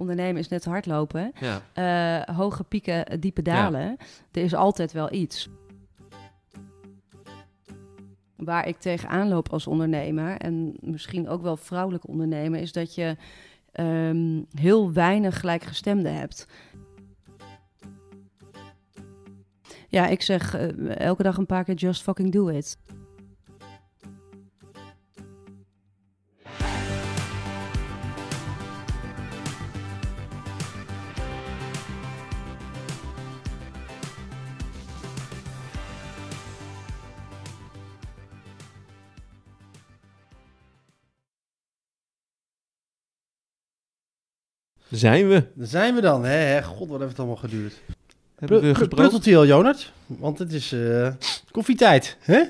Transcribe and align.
ondernemen 0.00 0.40
is 0.40 0.48
net 0.48 0.64
hardlopen. 0.64 1.32
Ja. 1.40 1.62
Eh, 1.72 2.36
hoge 2.36 2.64
pieken, 2.64 3.20
diepe 3.20 3.42
dalen. 3.42 3.96
Er 4.32 4.42
is 4.42 4.54
altijd 4.54 4.92
wel 4.92 5.12
iets. 5.12 5.48
Waar 8.36 8.68
ik 8.68 8.78
tegenaan 8.78 9.28
loop 9.28 9.48
als 9.48 9.66
ondernemer, 9.66 10.36
en 10.36 10.76
misschien 10.80 11.28
ook 11.28 11.42
wel 11.42 11.56
vrouwelijk 11.56 12.08
ondernemen, 12.08 12.60
is 12.60 12.72
dat 12.72 12.94
je 12.94 13.16
ehm, 13.72 14.42
heel 14.54 14.92
weinig 14.92 15.40
gelijkgestemden 15.40 16.14
hebt. 16.14 16.46
Ja, 19.88 20.06
ik 20.06 20.22
zeg 20.22 20.54
eh, 20.54 20.96
elke 20.96 21.22
dag 21.22 21.36
een 21.36 21.46
paar 21.46 21.64
keer 21.64 21.74
just 21.74 22.02
fucking 22.02 22.32
do 22.32 22.48
it. 22.48 22.76
Zijn 44.90 45.28
we? 45.28 45.44
Daar 45.54 45.66
zijn 45.66 45.94
we 45.94 46.00
dan, 46.00 46.24
hè? 46.24 46.62
God, 46.62 46.88
wat 46.88 46.98
heeft 46.98 47.10
het 47.10 47.18
allemaal 47.18 47.36
geduurd. 47.36 47.74
Hebben 48.38 48.60
we 48.60 48.74
gesproken? 48.74 49.20
Hij 49.22 49.36
al, 49.36 49.46
Jonert? 49.46 49.92
Want 50.06 50.38
het 50.38 50.52
is 50.52 50.72
eh, 50.72 51.08
koffietijd, 51.50 52.16
hè? 52.20 52.42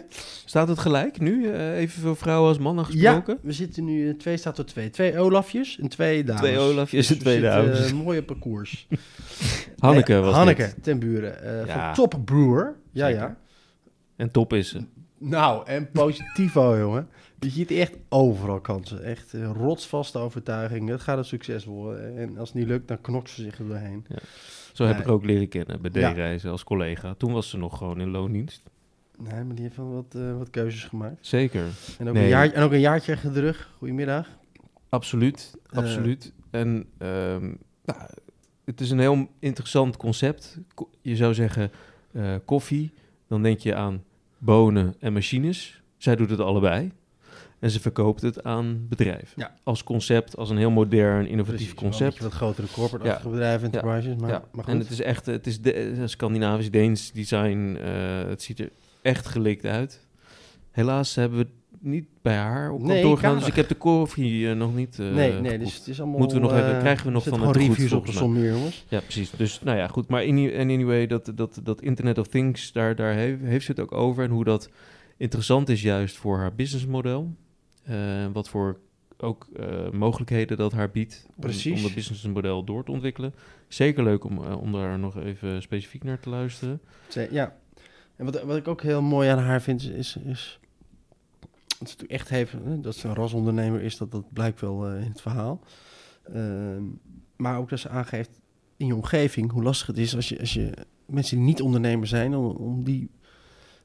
Staat 0.45 0.69
het 0.69 0.79
gelijk 0.79 1.21
nu? 1.21 1.51
Eh, 1.53 1.77
Evenveel 1.79 2.15
vrouwen 2.17 2.49
als 2.49 2.59
mannen 2.59 2.85
Ja, 2.89 3.13
gesproken? 3.15 3.39
we 3.43 3.53
zitten 3.53 3.85
nu, 3.85 4.09
eh, 4.09 4.15
twee 4.15 4.37
staat 4.37 4.59
er 4.59 4.67
twee. 4.67 4.91
Twee 4.91 5.19
Olafjes 5.19 5.79
en 5.81 5.89
twee 5.89 6.25
dames. 6.25 6.41
Twee 6.41 6.59
Olafjes 6.59 7.09
en 7.09 7.15
Dus 7.15 7.23
twee 7.23 7.41
we 7.41 7.47
zitten, 7.51 7.65
dames. 7.73 7.87
eh, 7.91 7.93
mooi 7.93 8.19
op 8.19 8.27
parcours. 8.27 8.87
Hanneke 9.79 10.13
Nee, 10.13 10.21
was 10.21 10.35
Hanneke 10.35 10.63
dit. 10.75 10.83
ten 10.83 10.99
buren. 10.99 11.43
eh, 11.61 11.67
Ja. 11.67 11.95
Van 11.95 12.09
Top 12.09 12.21
Brewer. 12.25 12.75
Ja, 12.93 13.07
Zeker. 13.07 13.21
ja. 13.23 13.37
En 14.17 14.31
top 14.31 14.53
is 14.53 14.69
ze. 14.69 14.81
Nou, 15.19 15.67
en 15.67 15.91
positivo, 15.91 16.77
jongen. 16.79 17.09
Je 17.41 17.51
ziet 17.51 17.71
echt 17.71 17.93
overal 18.09 18.61
kansen. 18.61 19.03
Echt 19.05 19.33
rotsvaste 19.33 20.19
overtuiging. 20.19 20.89
Het 20.89 21.01
gaat 21.01 21.19
een 21.19 21.25
succes 21.25 21.65
worden. 21.65 22.17
En 22.17 22.39
als 22.39 22.49
het 22.49 22.59
niet 22.59 22.67
lukt, 22.69 22.89
dan 22.89 23.01
knokt 23.01 23.31
ze 23.31 23.43
zich 23.43 23.59
er 23.59 23.67
doorheen. 23.69 24.07
Zo 24.73 24.85
heb 24.85 24.99
ik 24.99 25.09
ook 25.09 25.25
leren 25.25 25.49
kennen 25.49 25.83
bij 25.83 25.91
Ja. 26.01 26.13
D-reizen 26.13 26.51
als 26.51 26.65
collega. 26.65 27.15
Toen 27.15 27.33
was 27.33 27.49
ze 27.51 27.57
nog 27.59 27.79
gewoon 27.79 28.01
in 28.01 28.11
loondienst. 28.11 28.63
Nee, 29.19 29.45
maar 29.45 29.55
die 29.55 29.65
heeft 29.65 29.77
wel 29.77 29.93
wat, 29.93 30.15
eh, 30.15 30.37
wat 30.37 30.51
keuzes 30.51 30.85
gemaakt. 30.85 31.27
Zeker. 31.27 31.65
En 31.99 32.09
ook, 32.09 32.15
Nee. 32.15 32.23
een, 32.23 32.29
jaar, 32.29 32.53
en 32.53 32.63
ook 32.63 32.73
een 32.73 32.81
jaartje 32.81 33.13
achter 33.13 33.33
de 33.33 33.41
rug. 33.41 33.71
Goedemiddag. 33.79 34.29
Absoluut, 34.89 35.55
Eh. 35.71 35.79
absoluut. 35.79 36.33
En 36.51 36.87
ehm, 36.99 37.45
nou, 37.85 38.01
het 38.65 38.81
is 38.81 38.91
een 38.91 38.99
heel 38.99 39.29
interessant 39.39 39.97
concept. 39.97 40.59
Ko- 40.75 40.91
Je 41.03 41.17
zou 41.17 41.35
zeggen 41.35 41.71
eh, 42.13 42.35
koffie, 42.45 42.93
dan 43.29 43.43
denk 43.43 43.59
je 43.59 43.75
aan 43.75 44.05
bonen 44.39 44.95
en 45.01 45.13
machines. 45.13 45.83
Zij 45.97 46.17
doet 46.17 46.31
het 46.31 46.41
allebei. 46.41 46.91
En 47.61 47.71
ze 47.71 47.81
verkoopt 47.81 48.23
het 48.23 48.45
aan 48.45 48.87
bedrijven. 48.89 49.29
Ja. 49.37 49.55
Als 49.63 49.85
concept, 49.85 50.37
als 50.37 50.51
een 50.51 50.57
heel 50.57 50.71
modern, 50.71 51.27
innovatief 51.27 51.45
Precies, 51.75 51.75
wel 51.75 51.85
Een 51.85 51.91
concept. 51.99 52.23
wat 52.23 52.33
grotere 52.33 52.67
corporate-achtige 52.73 53.29
Ja. 53.29 53.35
bedrijven, 53.35 53.65
enterprises. 53.65 54.17
Maar, 54.21 54.31
ja, 54.31 54.45
maar 54.53 54.69
en 54.69 54.79
het 54.79 54.91
is 54.91 55.01
echt, 55.01 55.27
het 55.27 55.47
is 55.47 55.61
de, 55.61 55.73
eh, 55.73 56.03
Scandinavisch 56.05 56.71
Deens 56.71 57.13
design. 57.13 57.77
eh, 57.81 58.29
het 58.29 58.43
ziet 58.43 58.59
er 58.61 58.71
echt 59.03 59.27
gelikt 59.27 59.65
uit. 59.65 60.07
Helaas 60.71 61.15
hebben 61.15 61.39
we 61.39 61.45
het 61.45 61.53
niet 61.83 62.05
bij 62.23 62.37
haar 62.37 62.71
op 62.71 62.83
Nee, 62.83 63.15
karig. 63.17 63.39
dus 63.39 63.49
ik 63.49 63.55
heb 63.55 63.69
de 63.69 63.75
koffie 63.75 64.49
eh, 64.51 64.57
nog 64.57 64.75
niet. 64.75 64.99
eh, 64.99 65.11
nee, 65.15 65.33
nee, 65.33 65.59
dus 65.59 65.75
het 65.75 65.87
is 65.89 66.01
allemaal... 66.01 66.19
Moeten 66.19 66.37
we 66.37 66.43
nog 66.43 66.53
even- 66.57 66.79
krijgen 66.79 67.07
we 67.07 67.13
nog 67.13 67.25
van 67.25 67.33
het 67.41 67.57
goed, 67.57 67.57
reviews 67.57 67.93
op 67.93 68.07
de 68.07 68.13
hier, 68.13 68.51
jongens. 68.53 68.85
Ja, 68.89 69.01
precies. 69.01 69.31
Dus 69.31 69.61
nou 69.63 69.77
ja, 69.79 69.87
goed. 69.89 70.09
Maar 70.09 70.23
en 70.23 70.71
anyway, 70.71 71.07
dat, 71.07 71.33
dat, 71.35 71.61
dat 71.63 71.83
Internet 71.83 72.19
of 72.19 72.27
Things, 72.27 72.73
daar, 72.73 72.95
daar 72.97 73.15
heeft, 73.15 73.41
heeft 73.43 73.65
ze 73.65 73.71
het 73.71 73.81
ook 73.81 73.93
over. 73.93 74.25
En 74.25 74.31
hoe 74.31 74.45
dat 74.45 74.71
interessant 75.17 75.69
is 75.69 75.83
juist 75.83 76.17
voor 76.17 76.39
haar 76.39 76.55
businessmodel. 76.55 77.35
Eh, 77.91 78.27
wat 78.33 78.49
voor 78.49 78.81
ook 79.17 79.49
eh, 79.57 79.91
mogelijkheden 79.91 80.57
dat 80.57 80.73
haar 80.73 80.91
biedt 80.91 81.27
om, 81.37 81.45
om 81.45 81.83
dat 81.83 81.95
businessmodel 81.95 82.65
door 82.65 82.85
te 82.85 82.91
ontwikkelen. 82.91 83.35
Zeker 83.69 84.03
leuk 84.03 84.25
om, 84.25 84.39
om 84.39 84.73
daar 84.73 84.99
nog 84.99 85.17
even 85.17 85.63
specifiek 85.63 86.05
naar 86.05 86.21
te 86.21 86.29
luisteren. 86.29 86.81
Ja. 87.31 87.57
En 88.17 88.25
wat, 88.25 88.43
wat 88.43 88.57
ik 88.57 88.69
ook 88.69 88.83
heel 88.83 89.03
mooi 89.03 89.29
aan 89.29 89.39
haar 89.39 89.63
vind, 89.63 89.83
is... 89.83 89.89
is, 89.89 90.17
is 90.17 90.59
dat 91.79 91.89
ze 91.89 91.95
natuurlijk 91.95 92.11
echt 92.11 92.29
heeft, 92.29 92.53
hè, 92.53 92.81
dat 92.81 92.97
ze 92.97 93.09
een 93.09 93.15
rasondernemer 93.15 93.83
is, 93.83 93.97
dat, 93.97 94.13
dat 94.13 94.33
blijkt 94.33 94.61
wel 94.61 94.89
in 94.89 95.09
het 95.09 95.21
verhaal. 95.21 95.61
Ehm, 96.23 96.83
maar 97.37 97.59
ook 97.59 97.69
dat 97.69 97.79
ze 97.79 97.89
aangeeft 97.89 98.41
in 98.77 98.87
je 98.87 98.95
omgeving 98.95 99.51
hoe 99.51 99.63
lastig 99.63 99.87
het 99.87 99.99
is 99.99 100.17
als 100.17 100.29
je, 100.29 100.41
als 100.41 100.55
je 100.55 100.73
mensen 101.07 101.37
die 101.37 101.47
niet 101.47 101.63
ondernemer 101.63 102.07
zijn, 102.07 102.35
om, 102.35 102.57
om 102.57 102.85
die 102.85 103.11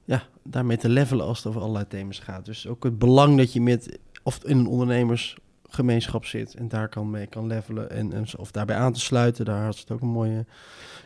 ja, 0.05 0.23
daarmee 0.43 0.77
te 0.77 0.89
levelen 0.89 1.25
als 1.25 1.37
het 1.37 1.47
over 1.47 1.61
allerlei 1.61 1.87
thema's 1.87 2.19
gaat. 2.19 2.45
Dus 2.45 2.67
ook 2.67 2.83
het 2.83 2.99
belang 2.99 3.37
dat 3.37 3.53
je 3.53 3.61
met, 3.61 3.99
of 4.23 4.39
in 4.43 4.57
een 4.57 4.67
ondernemersgemeenschap 4.67 6.25
zit 6.25 6.53
en 6.53 6.67
daar 6.67 6.89
kan 6.89 7.09
mee 7.09 7.27
kan 7.27 7.47
levelen 7.47 7.89
en, 7.89 8.13
en 8.13 8.25
of 8.37 8.51
daarbij 8.51 8.75
aan 8.75 8.93
te 8.93 8.99
sluiten, 8.99 9.45
daar 9.45 9.63
had 9.63 9.75
ze 9.75 9.81
het 9.81 9.91
ook 9.91 10.01
een 10.01 10.07
mooie 10.07 10.45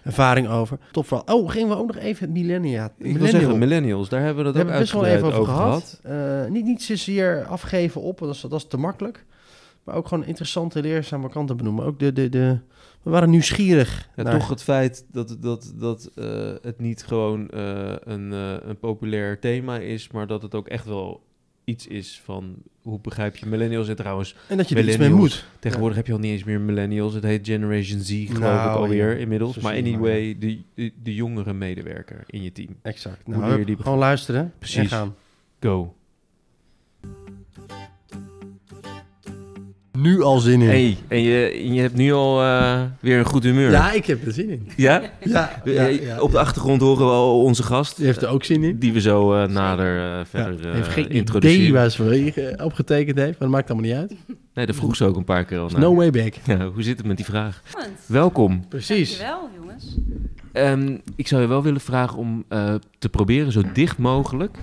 ervaring 0.03 0.47
over. 0.47 0.77
Top 0.91 1.05
vooral. 1.05 1.37
Oh, 1.37 1.49
gingen 1.49 1.69
we 1.69 1.75
ook 1.75 1.87
nog 1.87 1.97
even 1.97 2.25
het 2.25 2.33
millennia. 2.33 2.91
Ik 2.97 3.17
wil 3.17 3.27
zeggen, 3.27 3.57
millennials, 3.57 4.09
daar 4.09 4.21
hebben 4.21 4.45
we 4.45 4.51
Daar 4.51 4.65
dat 4.65 4.73
hebben 4.73 5.03
ook 5.03 5.03
we 5.03 5.07
best 5.07 5.21
wel 5.21 5.29
even 5.29 5.39
over 5.39 5.53
gehad. 5.53 5.99
Eh, 6.03 6.51
niet, 6.51 6.65
niet 6.65 6.83
zozeer 6.83 7.45
afgeven 7.45 8.01
op, 8.01 8.19
want 8.19 8.31
dat 8.31 8.43
is, 8.43 8.49
dat 8.49 8.59
is 8.59 8.67
te 8.67 8.77
makkelijk. 8.77 9.25
Maar 9.83 9.95
ook 9.95 10.07
gewoon 10.07 10.25
interessante, 10.25 10.81
leerzame 10.81 11.29
kanten 11.29 11.57
benoemen. 11.57 11.85
Ook 11.85 11.99
de, 11.99 12.13
de, 12.13 12.29
de, 12.29 12.59
we 13.03 13.09
waren 13.09 13.29
nieuwsgierig. 13.29 14.09
Ja, 14.15 14.23
naar- 14.23 14.39
toch 14.39 14.49
het 14.49 14.63
feit 14.63 15.05
dat, 15.11 15.37
dat, 15.39 15.73
dat 15.75 16.09
eh, 16.15 16.53
het 16.61 16.79
niet 16.79 17.03
gewoon 17.03 17.49
eh, 17.49 17.93
een, 17.99 18.33
eh, 18.33 18.53
een 18.61 18.79
populair 18.79 19.39
thema 19.39 19.77
is, 19.79 20.11
maar 20.11 20.27
dat 20.27 20.41
het 20.41 20.55
ook 20.55 20.67
echt 20.67 20.85
wel 20.85 21.27
iets 21.63 21.87
is 21.87 22.21
van 22.23 22.55
hoe 22.81 22.99
begrijp 22.99 23.35
je 23.35 23.45
millennials 23.45 23.87
en 23.87 23.95
trouwens 23.95 24.35
En 24.47 24.57
dat 24.57 24.69
je 24.69 24.75
er 24.75 24.87
iets 24.87 24.97
mee 24.97 25.09
moet. 25.09 25.45
tegenwoordig 25.59 25.97
heb 25.97 26.07
je 26.07 26.13
al 26.13 26.19
niet 26.19 26.31
eens 26.31 26.43
meer 26.43 26.59
millennials 26.61 27.13
het 27.13 27.23
heet 27.23 27.47
Generation 27.47 27.99
Z 27.99 28.09
geloof 28.25 28.39
Nou, 28.39 28.69
ik 28.69 28.75
alweer 28.75 29.11
ja, 29.11 29.17
inmiddels 29.17 29.53
zo 29.53 29.61
maar 29.61 29.75
anyway 29.75 30.35
de, 30.39 30.59
de, 30.73 30.91
de 31.03 31.15
jongere 31.15 31.53
medewerker 31.53 32.23
in 32.25 32.43
je 32.43 32.51
team 32.51 32.75
Exact. 32.81 33.21
Hoe 33.25 33.35
Nou, 33.37 33.63
die 33.63 33.77
gewoon 33.77 33.97
luisteren 33.97 34.41
en 34.41 34.53
Precies. 34.59 34.87
gaan. 34.89 35.15
go 35.59 35.93
Nu 40.01 40.21
al 40.21 40.39
zin 40.39 40.61
in. 40.61 40.67
hey 40.67 40.97
en 41.07 41.21
je, 41.21 41.45
en 41.63 41.73
je 41.73 41.81
hebt 41.81 41.95
nu 41.95 42.13
al 42.13 42.41
eh, 42.43 42.81
weer 42.99 43.19
een 43.19 43.25
goed 43.25 43.43
humeur 43.43 43.71
Ja, 43.71 43.91
ik 43.91 44.05
heb 44.05 44.25
er 44.25 44.31
zin 44.33 44.49
in. 44.49 44.67
ja? 44.75 45.01
Ja, 45.23 45.61
ja, 45.63 45.87
Eh, 45.87 46.05
ja, 46.05 46.19
op 46.21 46.29
de 46.31 46.35
ja. 46.37 46.43
achtergrond 46.43 46.81
horen 46.81 47.05
we 47.05 47.11
al 47.11 47.41
onze 47.43 47.63
gast 47.63 47.95
Die 47.97 48.05
heeft 48.05 48.21
er 48.21 48.27
ook 48.29 48.43
zin 48.43 48.63
in. 48.63 48.77
die 48.79 48.93
we 48.93 49.01
zo 49.01 49.33
eh, 49.33 49.47
nader 49.49 49.97
eh, 49.97 50.03
Ja, 50.03 50.25
verder 50.25 50.67
eh 50.67 50.73
heeft 50.73 50.87
geen 50.87 51.05
idee 51.05 51.17
introduceren 51.17 51.73
waar 51.73 51.89
ze 51.89 52.03
voor 52.57 52.65
opgetekend 52.65 53.17
heeft, 53.17 53.29
maar 53.39 53.47
dat 53.47 53.49
maakt 53.49 53.69
allemaal 53.71 53.89
niet 53.89 53.99
uit. 53.99 54.13
nee 54.53 54.65
dat 54.65 54.75
vroeg 54.75 54.95
ze 54.95 55.05
ook 55.05 55.15
een 55.15 55.23
paar 55.23 55.45
keer 55.45 55.59
al 55.59 55.69
naar. 55.69 55.79
no 55.81 55.95
way 55.95 56.11
back. 56.11 56.33
Ja, 56.45 56.67
hoe 56.67 56.83
zit 56.83 56.97
het 56.97 57.07
met 57.07 57.17
die 57.17 57.25
vraag? 57.25 57.61
Spannend. 57.67 57.99
Welkom. 58.05 58.67
Precies. 58.69 59.17
Dankjewel, 59.17 59.49
jongens. 59.59 59.97
Ehm, 60.51 60.97
ik 61.15 61.27
zou 61.27 61.41
je 61.41 61.47
wel 61.47 61.63
willen 61.63 61.81
vragen 61.81 62.17
om 62.17 62.43
eh, 62.47 62.73
te 62.99 63.09
proberen 63.09 63.51
zo 63.51 63.61
dicht 63.73 63.97
mogelijk 63.97 64.57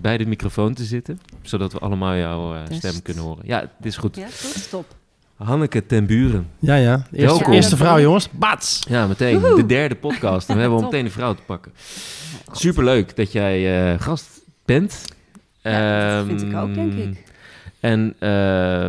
bij 0.00 0.18
de 0.18 0.26
microfoon 0.26 0.74
te 0.74 0.84
zitten, 0.84 1.20
zodat 1.42 1.72
we 1.72 1.78
allemaal 1.78 2.16
jouw 2.16 2.54
eh, 2.54 2.62
Best. 2.68 2.78
stem 2.78 3.02
kunnen 3.02 3.22
horen. 3.22 3.42
Ja, 3.46 3.60
het 3.60 3.86
is 3.86 3.96
goed. 3.96 4.16
Ja, 4.16 4.26
goed, 4.26 4.70
top. 4.70 4.94
Hanneke 5.36 5.86
ten 5.86 6.06
Buren. 6.06 6.48
Ja, 6.58 6.74
ja. 6.74 6.94
Eerste, 7.12 7.26
Welkom. 7.26 7.52
eerste 7.52 7.76
vrouw, 7.76 8.00
jongens. 8.00 8.30
Bats! 8.30 8.82
Ja, 8.88 9.06
meteen. 9.06 9.38
Woehoe. 9.40 9.56
De 9.60 9.66
derde 9.66 9.94
podcast. 9.94 10.48
En 10.48 10.54
we 10.54 10.60
hebben 10.60 10.78
al 10.78 10.84
Top. 10.84 10.92
meteen 10.92 11.06
een 11.06 11.12
vrouw 11.12 11.34
te 11.34 11.42
pakken. 11.42 11.72
Superleuk 12.52 13.16
dat 13.16 13.32
jij 13.32 13.92
eh, 13.92 14.00
gast 14.00 14.40
bent. 14.64 15.04
Ja, 15.62 16.16
dat 16.16 16.26
vind 16.26 16.42
ik 16.42 16.56
ook, 16.56 16.74
denk 16.74 16.92
Ehm, 16.92 16.98
ik. 17.08 17.24
En 17.80 18.14
eh, 18.18 18.88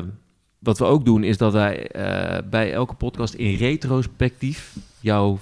wat 0.60 0.78
we 0.78 0.86
ook 0.86 1.06
doen 1.06 1.24
is 1.24 1.38
dat 1.38 1.54
wij 1.54 1.88
eh, 1.88 2.38
bij 2.50 2.74
elke 2.74 2.94
podcast 2.94 3.34
in 3.34 3.56
retrospectief 3.56 4.76
jou 5.00 5.38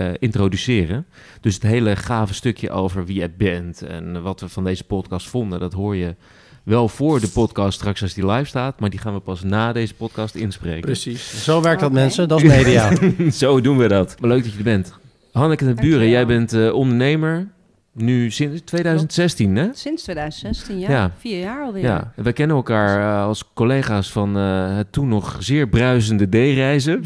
eh, 0.00 0.14
introduceren. 0.18 1.06
Dus 1.40 1.54
het 1.54 1.62
hele 1.62 1.96
gave 1.96 2.34
stukje 2.34 2.70
over 2.70 3.04
wie 3.04 3.16
jij 3.16 3.34
bent 3.36 3.82
en 3.82 4.22
wat 4.22 4.40
we 4.40 4.48
van 4.48 4.64
deze 4.64 4.84
podcast 4.84 5.28
vonden, 5.28 5.60
dat 5.60 5.72
hoor 5.72 5.96
je 5.96 6.14
wel 6.62 6.88
voor 6.88 7.20
de 7.20 7.28
podcast 7.28 7.78
straks 7.78 8.02
als 8.02 8.14
die 8.14 8.26
live 8.26 8.44
staat, 8.44 8.80
maar 8.80 8.90
die 8.90 8.98
gaan 8.98 9.14
we 9.14 9.20
pas 9.20 9.42
na 9.42 9.72
deze 9.72 9.94
podcast 9.94 10.34
inspreken. 10.34 10.80
Precies. 10.80 11.44
Zo 11.44 11.62
werkt 11.62 11.80
dat, 11.80 11.92
mensen. 11.92 12.28
Dat 12.28 12.42
is 12.42 12.48
media. 12.48 12.92
Zo 13.30 13.60
doen 13.60 13.78
we 13.78 13.88
dat. 13.88 14.16
Maar 14.20 14.30
leuk 14.30 14.42
dat 14.42 14.52
je 14.52 14.58
er 14.58 14.64
bent. 14.64 14.92
Hanneke 15.32 15.64
de 15.64 15.74
Buren, 15.74 16.08
jij 16.08 16.26
bent 16.26 16.52
eh, 16.52 16.72
ondernemer 16.74 17.48
nu 17.92 18.30
sinds 18.30 18.60
2016, 18.64 19.56
hè? 19.56 19.68
Sinds 19.72 20.02
2016, 20.02 20.78
ja. 20.78 20.90
Ja. 20.90 21.10
Vier 21.18 21.38
jaar 21.40 21.64
alweer. 21.64 21.82
Ja, 21.82 22.12
en 22.16 22.22
wij 22.22 22.32
kennen 22.32 22.56
elkaar 22.56 23.00
eh, 23.18 23.24
als 23.26 23.50
collega's 23.54 24.12
van 24.12 24.36
eh, 24.36 24.76
het 24.76 24.92
toen 24.92 25.08
nog 25.08 25.36
zeer 25.40 25.68
bruisende 25.68 26.28
D-reizen. 26.28 27.00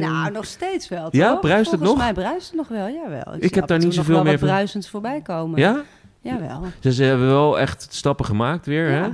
Nou, 0.00 0.30
nog 0.32 0.44
steeds 0.44 0.88
wel, 0.88 1.08
Ja, 1.10 1.30
toch? 1.30 1.40
bruist 1.40 1.70
het 1.70 1.80
Volgens 1.80 1.90
nog? 1.90 1.98
mij 2.14 2.24
bruist 2.24 2.46
het 2.46 2.56
nog 2.56 2.68
wel, 2.68 2.88
jawel. 2.88 3.34
Ik 3.34 3.42
zie 3.42 3.50
heb 3.58 3.66
daar 3.66 3.78
niet 3.78 3.94
zoveel 3.94 4.22
meer 4.22 4.38
van- 4.38 4.48
bruisends 4.48 4.88
voorbij 4.88 5.20
komen. 5.20 5.58
Ja? 5.60 5.82
Jawel. 6.22 6.62
Dus 6.80 6.96
ze 6.96 7.04
hebben 7.04 7.26
wel 7.26 7.58
echt 7.60 7.86
stappen 7.90 8.24
gemaakt 8.24 8.66
weer, 8.66 8.88
hè? 8.90 9.08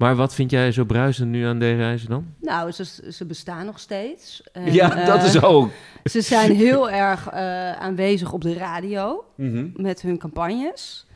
Maar 0.00 0.16
wat 0.16 0.34
vind 0.34 0.50
jij 0.50 0.72
zo 0.72 0.84
bruisend 0.84 1.30
nu 1.30 1.44
aan 1.46 1.58
deze 1.58 1.76
reizen 1.76 2.08
dan? 2.08 2.26
Nou, 2.40 2.70
ze, 2.72 3.12
ze 3.12 3.24
bestaan 3.26 3.66
nog 3.66 3.78
steeds. 3.80 4.42
En, 4.52 4.72
ja, 4.72 5.04
dat 5.04 5.18
eh, 5.18 5.24
is 5.24 5.42
ook. 5.42 5.70
Ze 6.04 6.20
zijn 6.20 6.52
heel 6.56 6.90
erg 6.90 7.28
eh, 7.28 7.72
aanwezig 7.72 8.32
op 8.32 8.40
de 8.42 8.54
radio 8.54 9.24
Mhm. 9.36 9.66
met 9.74 10.02
hun 10.02 10.18
campagnes. 10.18 11.06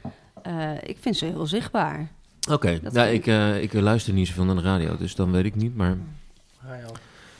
Eh, 0.42 0.70
ik 0.82 0.96
vind 1.00 1.16
ze 1.16 1.24
heel 1.24 1.46
zichtbaar. 1.46 2.08
Oké, 2.50 2.78
ja, 2.92 3.04
ik, 3.04 3.26
eh, 3.26 3.62
ik 3.62 3.72
luister 3.72 4.12
niet 4.12 4.26
zoveel 4.28 4.44
naar 4.44 4.54
de 4.56 4.62
radio, 4.62 4.96
dus 4.96 5.14
dan 5.14 5.32
weet 5.32 5.44
ik 5.44 5.54
niet. 5.54 5.76
Maar, 5.76 5.96
Ah, 6.62 6.68
ja. 6.68 6.86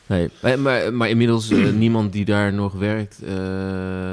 Nee. 0.06 0.56
maar, 0.56 0.94
maar, 0.94 1.08
inmiddels 1.08 1.50
eh, 1.50 1.72
niemand 1.84 2.12
die 2.12 2.24
daar 2.24 2.52
nog 2.52 2.72
werkt. 2.72 3.22
eh, 3.22 3.30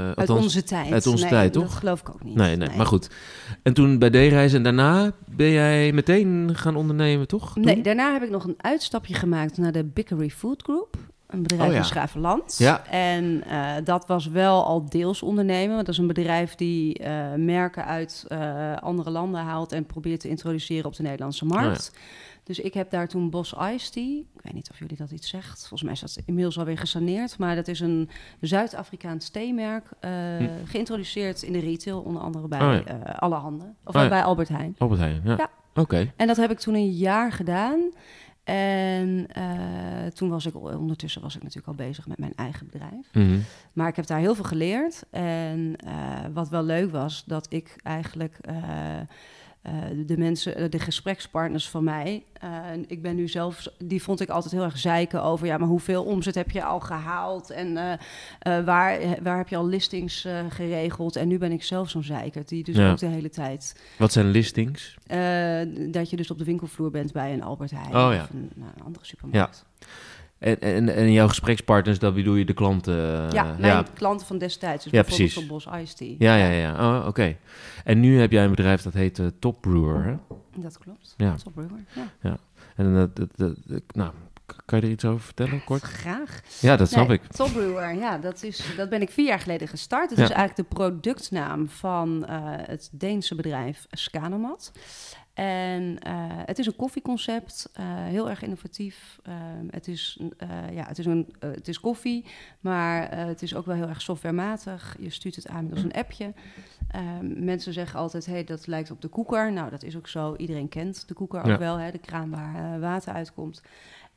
Uit 0.08 0.18
althans- 0.18 0.44
onze 0.44 0.64
tijd. 0.64 0.92
uit 0.92 1.08
onze 1.08 1.24
Nee, 1.24 1.32
tijd, 1.34 1.54
Dat 1.54 1.64
toch? 1.64 1.78
geloof 1.80 2.00
ik 2.00 2.10
ook 2.10 2.24
niet. 2.24 2.36
Nee, 2.36 2.56
nee, 2.56 2.70
maar 2.78 2.86
goed. 2.86 3.10
En 3.64 3.74
toen 3.74 4.00
bij 4.00 4.10
D-reizen 4.10 4.58
en 4.58 4.64
daarna 4.64 5.12
ben 5.26 5.50
jij 5.52 5.92
meteen 5.92 6.50
gaan 6.54 6.76
ondernemen, 6.76 7.28
toch? 7.28 7.54
Toen? 7.54 7.64
Nee, 7.64 7.82
daarna 7.82 8.14
heb 8.14 8.24
ik 8.24 8.30
nog 8.30 8.44
een 8.44 8.56
uitstapje 8.58 9.14
gemaakt 9.14 9.58
naar 9.58 9.72
de 9.72 9.84
Bickery 9.84 10.30
Food 10.30 10.62
Group. 10.64 10.98
Een 11.28 11.42
bedrijf 11.42 11.68
Oh 11.68 11.74
ja. 11.74 11.80
in 11.80 11.86
Schravenland. 11.86 12.56
Ja. 12.58 12.86
En 12.88 13.44
eh, 13.50 13.66
dat 13.84 14.08
was 14.08 14.28
wel 14.28 14.66
al 14.66 14.86
deels 14.90 15.22
ondernemen. 15.22 15.74
Want 15.74 15.86
dat 15.86 15.96
is 15.96 16.02
een 16.02 16.08
bedrijf 16.08 16.56
die 16.56 16.94
eh, 16.98 17.14
merken 17.38 17.86
uit 17.86 18.26
eh, 18.28 18.76
andere 18.78 19.10
landen 19.10 19.42
haalt... 19.42 19.72
en 19.72 19.86
probeert 19.86 20.20
te 20.20 20.30
introduceren 20.30 20.86
op 20.86 20.96
de 20.96 21.04
Nederlandse 21.04 21.46
markt. 21.46 21.92
Dus 22.52 22.60
ik 22.60 22.74
heb 22.74 22.90
daar 22.90 23.08
toen 23.08 23.30
Bos 23.30 23.54
Ice 23.74 23.92
Tea... 23.92 24.18
Ik 24.18 24.42
weet 24.42 24.54
niet 24.54 24.70
of 24.72 24.80
jullie 24.80 24.98
dat 24.98 25.12
iets 25.12 25.30
zegt. 25.30 25.60
Volgens 25.60 25.84
mij 25.84 25.92
is 25.92 26.00
dat 26.00 26.24
inmiddels 26.26 26.60
alweer 26.60 26.78
gesaneerd. 26.78 27.38
Maar 27.38 27.56
dat 27.56 27.68
is 27.68 27.80
een 27.80 28.10
Zuid-Afrikaans 28.42 29.30
theemerk... 29.30 29.90
Hm. 30.02 30.48
geïntroduceerd 30.66 31.42
in 31.42 31.54
de 31.54 31.60
retail. 31.60 32.02
Onder 32.02 32.22
andere 32.22 32.48
bij 32.48 32.60
Oh 32.60 32.76
eh, 32.76 33.20
alle 33.20 33.36
handen. 33.36 33.76
Of 33.84 33.96
Oh 33.96 34.02
ja. 34.02 34.08
bij 34.10 34.24
Albert 34.24 34.50
Heijn. 34.50 34.76
Albert 34.78 35.00
Heijn, 35.00 35.22
ja. 35.24 35.36
Ja. 35.38 35.50
Oké. 35.74 36.12
En 36.16 36.28
dat 36.28 36.38
heb 36.38 36.52
ik 36.52 36.60
toen 36.60 36.74
een 36.74 36.92
jaar 36.92 37.32
gedaan. 37.32 37.92
En 38.44 39.28
eh, 39.28 40.06
toen 40.14 40.30
was 40.30 40.46
ik 40.46 40.56
ondertussen 40.56 41.22
was 41.22 41.36
ik 41.36 41.44
natuurlijk 41.44 41.68
al 41.68 41.86
bezig 41.86 42.08
met 42.08 42.18
mijn 42.18 42.34
eigen 42.36 42.66
bedrijf. 42.66 43.14
Mhm. 43.14 43.40
Maar 43.74 43.88
ik 43.88 43.96
heb 43.96 44.06
daar 44.06 44.20
heel 44.20 44.36
veel 44.36 44.44
geleerd. 44.44 45.04
En 45.12 45.76
wat 46.34 46.50
wel 46.50 46.64
leuk 46.64 46.92
was, 46.92 47.24
dat 47.26 47.46
ik 47.50 47.76
eigenlijk 47.84 48.40
eh, 49.62 49.74
de 50.06 50.18
mensen, 50.18 50.56
eh, 50.56 50.70
de 50.70 50.80
gesprekspartners 50.80 51.70
van 51.70 51.84
mij, 51.84 52.24
eh, 52.34 52.50
ik 52.88 53.02
ben 53.02 53.16
nu 53.16 53.28
zelf, 53.28 53.68
die 53.78 54.04
vond 54.04 54.22
ik 54.22 54.30
altijd 54.30 54.54
heel 54.54 54.64
erg 54.64 54.78
zeiken 54.78 55.24
over, 55.24 55.48
ja, 55.48 55.58
maar 55.58 55.68
hoeveel 55.68 56.04
omzet 56.04 56.36
heb 56.36 56.52
je 56.52 56.64
al 56.64 56.80
gehaald 56.80 57.50
en 57.50 57.74
waar, 58.66 59.00
waar 59.24 59.38
heb 59.38 59.48
je 59.48 59.56
al 59.56 59.68
listings 59.68 60.28
geregeld? 60.50 61.16
En 61.16 61.28
nu 61.28 61.38
ben 61.38 61.52
ik 61.52 61.64
zelf 61.64 61.90
zo'n 61.90 62.04
zeiker, 62.04 62.44
die 62.46 62.64
dus 62.64 62.76
Ja. 62.76 62.92
ook 62.92 62.98
de 62.98 63.06
hele 63.06 63.30
tijd 63.30 63.82
Wat 63.98 64.12
zijn 64.12 64.30
listings? 64.30 64.96
dat 65.92 66.10
je 66.10 66.16
dus 66.16 66.32
op 66.32 66.38
de 66.38 66.44
winkelvloer 66.46 66.92
bent 66.92 67.12
bij 67.12 67.34
een 67.34 67.44
Albert 67.44 67.72
Heijn 67.72 67.88
Oh, 67.96 68.14
ja. 68.14 68.22
of 68.24 68.30
een, 68.30 68.50
nou, 68.56 68.72
een 68.78 68.84
andere 68.84 69.06
supermarkt. 69.06 69.66
En, 70.42 70.60
en, 70.62 70.90
en 70.96 71.12
jouw 71.12 71.28
gesprekspartners, 71.28 72.00
dat 72.00 72.14
bedoel 72.14 72.36
je 72.36 72.46
de 72.46 72.54
klanten? 72.54 72.94
eh, 73.28 73.32
ja, 73.32 73.56
mijn 73.60 73.86
klanten 73.94 74.28
van 74.28 74.38
destijds. 74.38 74.84
Dus 74.84 74.92
Ja, 74.94 75.02
bijvoorbeeld 75.02 75.34
precies. 75.34 75.48
van 75.48 75.72
Bos 75.74 75.82
Ice 75.84 75.96
Tea. 75.96 76.16
Ja, 76.18 76.36
ja, 76.48 76.50
ja. 76.58 77.00
Oh, 77.00 77.08
oké. 77.08 77.36
En 77.84 78.00
nu 78.00 78.20
heb 78.20 78.32
jij 78.32 78.44
een 78.44 78.50
bedrijf 78.50 78.82
dat 78.82 78.94
heet 78.94 79.20
eh, 79.20 79.26
Top 79.40 79.62
Brewer, 79.62 80.04
hè? 80.04 80.16
Dat 80.62 80.78
klopt. 80.78 81.14
Ja. 81.18 81.36
Top 81.44 81.54
Brewer. 81.54 81.84
Ja. 82.22 82.38
En 82.76 82.94
dat, 82.96 83.16
dat, 83.16 83.30
dat- 83.36 83.56
dat- 83.66 83.82
nou, 83.96 84.12
kan 84.66 84.80
je 84.80 84.86
er 84.86 84.92
iets 84.92 85.06
over 85.06 85.22
vertellen, 85.22 85.64
kort? 85.64 85.82
Graag. 85.82 86.42
Ja, 86.62 86.76
dat 86.76 86.90
snap 86.90 87.08
Nee, 87.08 87.18
ik. 87.24 87.32
Top 87.32 87.52
Brewer, 87.54 87.96
ja, 87.96 88.18
dat, 88.18 88.44
is, 88.44 88.66
dat 88.78 88.90
ben 88.90 89.02
ik 89.02 89.10
vier 89.10 89.26
jaar 89.28 89.40
geleden 89.40 89.68
gestart. 89.68 90.10
Het 90.10 90.20
Ja. 90.20 90.24
is 90.26 90.30
eigenlijk 90.32 90.70
de 90.70 90.76
productnaam 90.76 91.70
van 91.70 92.26
eh, 92.26 92.38
het 92.46 92.90
Deense 92.92 93.36
bedrijf 93.36 93.86
Scanomat. 93.90 94.72
En 95.42 96.00
eh, 96.00 96.14
het 96.46 96.60
is 96.60 96.66
een 96.66 96.76
koffieconcept, 96.76 97.70
eh, 97.74 97.86
heel 97.88 98.30
erg 98.30 98.42
innovatief. 98.42 99.20
Eh, 99.24 99.34
het, 99.70 99.88
is, 99.88 100.20
eh, 100.38 100.50
ja, 100.74 100.86
het, 100.88 100.98
is 101.00 101.06
een, 101.06 101.34
het 101.40 101.68
is 101.68 101.80
koffie, 101.80 102.26
maar 102.60 103.18
het 103.18 103.42
is 103.42 103.56
ook 103.56 103.66
wel 103.66 103.76
heel 103.76 103.88
erg 103.88 104.02
softwarematig. 104.02 104.96
Je 105.00 105.10
stuurt 105.10 105.36
het 105.36 105.48
aan 105.48 105.64
middels 105.64 105.84
een 105.84 105.94
appje. 105.94 106.34
Ehm, 106.88 107.44
mensen 107.46 107.74
zeggen 107.74 108.00
altijd, 108.00 108.26
hey, 108.26 108.44
dat 108.44 108.68
lijkt 108.68 108.92
op 108.92 109.02
de 109.02 109.08
koeker. 109.08 109.52
Nou, 109.54 109.70
dat 109.70 109.84
is 109.84 109.98
ook 109.98 110.08
zo. 110.08 110.36
Iedereen 110.36 110.70
kent 110.70 111.08
de 111.08 111.14
koeker 111.14 111.48
Ja. 111.48 111.54
ook 111.54 111.60
wel, 111.60 111.78
hè, 111.78 111.92
de 111.92 111.98
kraan 112.00 112.30
waar 112.30 112.80
water 112.80 113.14
uitkomt. 113.14 113.62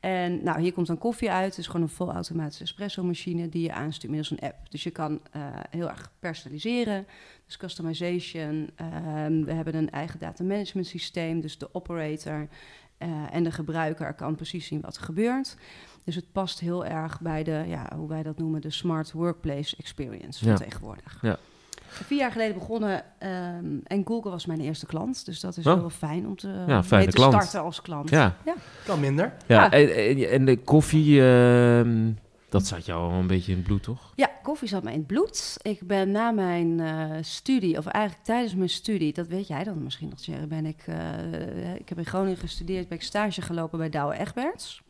En 0.05 0.43
nou, 0.43 0.61
hier 0.61 0.73
komt 0.73 0.87
dan 0.87 0.97
koffie 0.97 1.31
uit. 1.31 1.49
Het 1.49 1.57
is 1.57 1.65
gewoon 1.67 1.81
een 1.81 1.89
volautomatische 1.89 2.63
espresso-machine 2.63 3.49
die 3.49 3.61
je 3.63 3.73
aanstuurt 3.73 4.11
middels 4.13 4.31
een 4.31 4.47
app. 4.47 4.71
Dus 4.71 4.83
je 4.83 4.91
kan 4.91 5.19
eh, 5.31 5.41
heel 5.69 5.89
erg 5.89 6.11
personaliseren. 6.19 7.07
Dus 7.45 7.57
customization. 7.57 8.69
Ehm, 8.75 9.43
we 9.43 9.51
hebben 9.53 9.75
een 9.75 9.89
eigen 9.89 10.19
data 10.19 10.43
management 10.43 10.87
systeem. 10.87 11.41
Dus 11.41 11.57
de 11.57 11.73
operator 11.73 12.47
eh, 12.97 13.09
en 13.31 13.43
de 13.43 13.51
gebruiker 13.51 14.13
kan 14.13 14.35
precies 14.35 14.67
zien 14.67 14.81
wat 14.81 14.95
er 14.95 15.03
gebeurt. 15.03 15.57
Dus 16.03 16.15
het 16.15 16.31
past 16.31 16.59
heel 16.59 16.85
erg 16.85 17.21
bij 17.21 17.43
de, 17.43 17.63
ja, 17.67 17.91
hoe 17.95 18.07
wij 18.07 18.23
dat 18.23 18.37
noemen, 18.37 18.61
de 18.61 18.71
smart 18.71 19.11
workplace 19.11 19.75
experience 19.75 20.39
van 20.43 20.47
Ja. 20.51 20.57
tegenwoordig. 20.57 21.17
Ja. 21.21 21.37
Vier 22.03 22.17
jaar 22.17 22.31
geleden 22.31 22.53
begonnen 22.53 23.03
ehm, 23.17 23.65
en 23.83 24.01
Google 24.05 24.29
was 24.31 24.45
mijn 24.45 24.59
eerste 24.59 24.85
klant. 24.85 25.25
Dus 25.25 25.39
dat 25.39 25.57
is 25.57 25.65
Oh. 25.67 25.73
heel 25.73 25.89
fijn 25.89 26.27
om 26.27 26.35
te, 26.35 26.63
Ja, 26.67 26.83
mee 26.89 27.05
te 27.07 27.11
klant. 27.11 27.33
starten 27.33 27.61
als 27.61 27.81
klant. 27.81 28.09
Ja, 28.09 28.35
Kan 28.85 28.99
minder. 28.99 29.33
ja. 29.47 29.63
Ja. 29.63 29.71
En, 29.71 29.95
en, 29.95 30.29
en 30.29 30.45
de 30.45 30.57
koffie, 30.57 31.21
ehm, 31.27 32.11
dat 32.49 32.65
zat 32.67 32.85
jou 32.85 33.11
al 33.11 33.19
een 33.19 33.27
beetje 33.27 33.51
in 33.51 33.57
het 33.57 33.67
bloed, 33.67 33.83
toch? 33.83 34.11
Ja, 34.15 34.29
koffie 34.43 34.67
zat 34.67 34.83
mij 34.83 34.93
in 34.93 34.97
het 34.99 35.07
bloed. 35.07 35.57
Ik 35.61 35.87
ben 35.87 36.11
na 36.11 36.31
mijn 36.31 36.79
eh, 36.79 37.09
studie, 37.21 37.77
of 37.77 37.85
eigenlijk 37.85 38.25
tijdens 38.25 38.55
mijn 38.55 38.69
studie, 38.69 39.13
dat 39.13 39.27
weet 39.27 39.47
jij 39.47 39.63
dan 39.63 39.83
misschien 39.83 40.09
nog, 40.09 40.19
Jerry, 40.25 40.47
ben 40.47 40.65
ik, 40.65 40.83
eh, 40.87 41.75
ik 41.75 41.89
heb 41.89 41.97
in 41.97 42.05
Groningen 42.05 42.37
gestudeerd, 42.37 42.87
ben 42.87 42.97
ik 42.97 43.03
stage 43.03 43.41
gelopen 43.41 43.77
bij 43.79 43.89
Douwe 43.89 44.17
Egberts. 44.19 44.83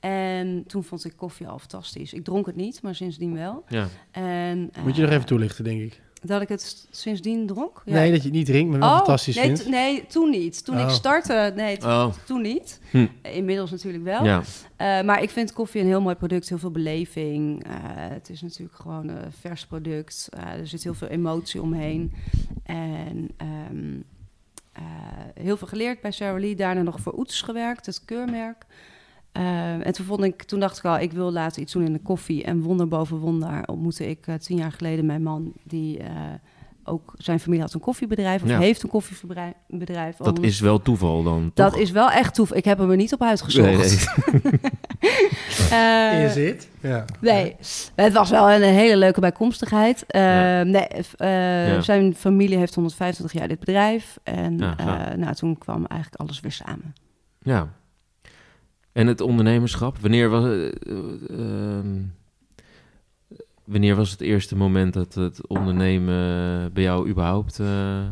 En 0.00 0.64
toen 0.66 0.84
vond 0.84 1.04
ik 1.04 1.12
koffie 1.16 1.46
al 1.48 1.58
fantastisch. 1.58 2.12
Ik 2.12 2.24
dronk 2.24 2.46
het 2.46 2.56
niet, 2.56 2.82
maar 2.82 2.94
sindsdien 2.94 3.34
wel. 3.34 3.64
Ja. 3.68 3.86
En, 4.10 4.70
Moet 4.82 4.94
je 4.96 5.00
nog 5.00 5.10
eh, 5.10 5.16
even 5.16 5.26
toelichten, 5.26 5.64
denk 5.64 5.80
ik. 5.80 6.00
Dat 6.22 6.42
ik 6.42 6.48
het 6.48 6.86
sindsdien 6.90 7.46
dronk? 7.46 7.82
Ja. 7.84 7.92
Nee, 7.92 8.10
dat 8.10 8.18
je 8.20 8.28
het 8.28 8.36
niet 8.36 8.46
drinkt, 8.46 8.70
maar 8.70 8.80
wel 8.80 8.88
Oh, 8.88 8.96
fantastisch 8.96 9.36
nee, 9.36 9.44
vindt. 9.44 9.68
nee, 9.68 10.06
toen 10.06 10.30
niet. 10.30 10.64
Toen 10.64 10.78
ik 10.78 10.84
Oh. 10.84 10.90
startte, 10.90 11.52
nee, 11.56 11.76
to- 11.76 11.88
Oh, 11.88 12.12
toen 12.26 12.42
niet. 12.42 12.80
Hm. 12.90 13.06
Inmiddels 13.22 13.70
natuurlijk 13.70 14.04
wel. 14.04 14.24
ja. 14.24 14.42
Eh, 14.76 15.02
maar 15.02 15.22
ik 15.22 15.30
vind 15.30 15.52
koffie 15.52 15.80
een 15.80 15.86
heel 15.86 16.00
mooi 16.00 16.14
product, 16.14 16.48
heel 16.48 16.58
veel 16.58 16.70
beleving. 16.70 17.64
Eh, 17.64 17.72
het 17.90 18.30
is 18.30 18.42
natuurlijk 18.42 18.76
gewoon 18.78 19.08
een 19.08 19.32
vers 19.40 19.66
product. 19.66 20.28
Eh, 20.30 20.52
er 20.52 20.66
zit 20.66 20.82
heel 20.82 20.94
veel 20.94 21.08
emotie 21.08 21.62
omheen. 21.62 22.12
En 22.62 23.28
ehm, 23.36 23.94
eh, 24.72 24.82
heel 25.34 25.56
veel 25.56 25.66
geleerd 25.68 26.00
bij 26.00 26.10
Sarah 26.10 26.40
Lee. 26.40 26.56
Daarna 26.56 26.82
nog 26.82 27.00
voor 27.00 27.18
Oets 27.18 27.42
gewerkt, 27.42 27.86
het 27.86 28.04
keurmerk. 28.04 28.64
Eh, 29.36 29.86
en 29.86 29.92
toen, 29.92 30.06
vond 30.06 30.24
ik, 30.24 30.42
toen 30.42 30.60
dacht 30.60 30.78
ik 30.78 30.84
al, 30.84 30.98
ik 30.98 31.12
wil 31.12 31.32
later 31.32 31.62
iets 31.62 31.72
doen 31.72 31.84
in 31.84 31.92
de 31.92 31.98
koffie. 32.02 32.44
En 32.44 32.62
wonder 32.62 32.88
boven 32.88 33.16
wonder 33.18 33.62
ontmoette 33.66 34.08
ik 34.08 34.26
eh, 34.26 34.34
tien 34.34 34.56
jaar 34.56 34.72
geleden 34.72 35.06
mijn 35.06 35.22
man... 35.22 35.52
die 35.64 35.98
eh, 35.98 36.10
ook, 36.88 37.12
zijn 37.16 37.40
familie 37.40 37.62
had 37.62 37.74
een 37.74 37.80
koffiebedrijf, 37.80 38.42
of 38.42 38.48
Ja. 38.48 38.58
heeft 38.58 38.82
een 38.82 38.88
koffiebedrijf. 38.88 39.52
bedrijf, 39.68 40.16
Dat 40.16 40.42
is 40.42 40.60
wel 40.60 40.82
toeval 40.82 41.22
dan, 41.22 41.50
dat 41.54 41.72
toch? 41.72 41.80
is 41.80 41.90
wel 41.90 42.10
echt 42.10 42.34
toeval. 42.34 42.56
Ik 42.56 42.64
heb 42.64 42.78
hem 42.78 42.90
er 42.90 42.96
niet 42.96 43.12
op 43.12 43.22
uitgezocht. 43.22 43.66
Nee, 43.66 43.76
nee. 43.76 44.60
Eh, 45.70 46.24
Is 46.24 46.34
het? 46.34 46.68
Ja. 46.80 47.04
Nee, 47.20 47.56
het 47.94 48.12
was 48.12 48.30
wel 48.30 48.50
een 48.50 48.62
hele 48.62 48.96
leuke 48.96 49.20
bijkomstigheid. 49.20 50.04
Eh, 50.06 50.22
Ja. 50.22 50.62
nee, 50.62 50.86
eh, 51.16 51.68
Ja. 51.68 51.80
Zijn 51.80 52.14
familie 52.14 52.56
heeft 52.58 52.74
125 52.74 53.38
jaar 53.38 53.48
dit 53.48 53.58
bedrijf. 53.58 54.18
En 54.22 54.60
eh, 54.60 55.14
nou, 55.16 55.34
toen 55.34 55.58
kwam 55.58 55.84
eigenlijk 55.86 56.20
alles 56.20 56.40
weer 56.40 56.52
samen. 56.52 56.94
Ja. 57.42 57.68
En 58.96 59.06
het 59.06 59.20
ondernemerschap, 59.20 59.98
wanneer 59.98 60.28
was 60.28 60.44
het, 60.44 60.78
eh, 60.88 60.98
ehm, 61.30 62.02
wanneer 63.64 63.96
was 63.96 64.10
het 64.10 64.20
eerste 64.20 64.56
moment 64.56 64.92
dat 64.94 65.14
het 65.14 65.46
ondernemen 65.46 66.72
bij 66.72 66.82
jou 66.82 67.08
überhaupt 67.08 67.60
eh, 67.60 68.08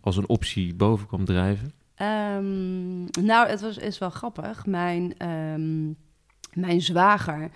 als 0.00 0.16
een 0.16 0.28
optie 0.28 0.74
boven 0.74 1.06
kwam 1.06 1.24
drijven? 1.24 1.72
Ehm, 1.94 3.04
nou, 3.04 3.48
het 3.48 3.60
was, 3.60 3.78
is 3.78 3.98
wel 3.98 4.10
grappig. 4.10 4.66
Mijn, 4.66 5.18
ehm, 5.18 5.86
mijn 6.52 6.80
zwager, 6.80 7.50